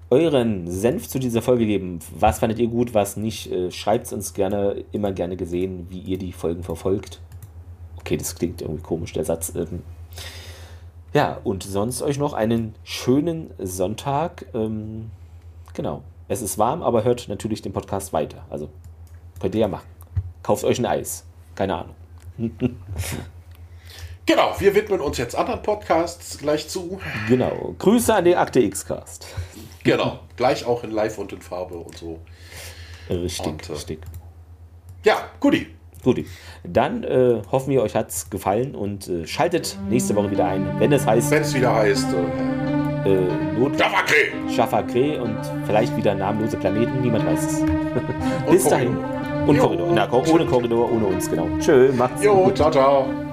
euren 0.10 0.70
Senf 0.70 1.08
zu 1.08 1.20
dieser 1.20 1.42
Folge 1.42 1.66
geben. 1.66 2.00
Was 2.18 2.40
fandet 2.40 2.60
ihr 2.60 2.68
gut, 2.68 2.94
was 2.94 3.18
nicht? 3.18 3.52
Äh, 3.52 3.72
Schreibt 3.72 4.06
es 4.06 4.14
uns 4.14 4.34
gerne, 4.34 4.84
immer 4.92 5.12
gerne 5.12 5.36
gesehen, 5.36 5.88
wie 5.90 6.00
ihr 6.00 6.18
die 6.18 6.32
Folgen 6.32 6.64
verfolgt. 6.64 7.20
Okay, 7.98 8.18
das 8.18 8.36
klingt 8.36 8.62
irgendwie 8.62 8.84
komisch, 8.84 9.14
der 9.14 9.26
Satz. 9.26 9.54
Ähm, 9.56 9.82
ja, 11.14 11.40
und 11.44 11.64
sonst 11.64 12.02
euch 12.02 12.20
noch 12.20 12.34
einen 12.34 12.76
schönen 12.84 13.50
Sonntag. 13.58 14.46
Ähm, 14.54 15.12
genau. 15.74 16.04
Es 16.28 16.42
ist 16.42 16.58
warm, 16.58 16.82
aber 16.82 17.04
hört 17.04 17.28
natürlich 17.28 17.62
den 17.62 17.74
Podcast 17.74 18.12
weiter. 18.14 18.46
Also 18.50 18.70
könnt 19.40 19.56
ihr 19.56 19.62
ja 19.62 19.68
machen. 19.68 19.88
Kauft 20.44 20.64
euch 20.64 20.80
ein 20.80 20.86
Eis. 20.86 21.26
Keine 21.56 21.76
Ahnung. 21.76 21.96
genau, 24.26 24.56
wir 24.60 24.76
widmen 24.76 25.02
uns 25.02 25.18
jetzt 25.18 25.36
anderen 25.36 25.62
Podcasts 25.62 26.38
gleich 26.38 26.68
zu. 26.68 27.00
Genau. 27.28 27.76
Grüße 27.78 28.14
an 28.14 28.26
den 28.26 28.36
Akte 28.36 28.60
X-Cast. 28.60 29.28
Genau, 29.84 30.20
gleich 30.36 30.66
auch 30.66 30.84
in 30.84 30.92
Live 30.92 31.18
und 31.18 31.32
in 31.32 31.42
Farbe 31.42 31.76
und 31.76 31.98
so. 31.98 32.20
Richtig, 33.10 33.46
und, 33.46 33.70
äh, 33.70 33.74
richtig. 33.74 34.00
Ja, 35.04 35.30
guti. 35.40 35.68
Guti. 36.04 36.26
Dann 36.64 37.04
äh, 37.04 37.42
hoffen 37.52 37.70
wir, 37.72 37.82
euch 37.82 37.96
hat 37.96 38.10
es 38.10 38.30
gefallen 38.30 38.76
und 38.76 39.08
äh, 39.08 39.28
schaltet 39.28 39.78
nächste 39.90 40.16
Woche 40.16 40.32
wieder 40.32 40.46
ein, 40.46 40.80
wenn 40.80 40.92
es 40.92 41.06
heißt. 41.06 41.32
Wenn 41.32 41.42
es 41.42 41.54
wieder 41.54 41.74
heißt. 41.74 42.08
Äh, 43.06 43.10
äh 43.10 43.60
Not 43.60 43.74
Schafakre 44.54 45.22
und 45.22 45.38
vielleicht 45.66 45.96
wieder 45.96 46.16
namenlose 46.16 46.58
Planeten, 46.58 47.02
niemand 47.02 47.26
weiß 47.26 47.44
es. 47.44 47.66
Bis 48.50 48.64
dahin. 48.68 48.98
Und 49.48 49.56
jo. 49.56 49.62
Korridor. 49.62 49.92
Na, 49.94 50.12
ohne 50.12 50.46
Korridor, 50.46 50.92
ohne 50.92 51.06
uns, 51.06 51.30
genau. 51.30 51.48
Tschö, 51.60 51.92
macht's 51.94 52.24
jo, 52.24 52.46
gut. 52.46 52.58
ciao, 52.58 52.72
ciao. 52.72 53.25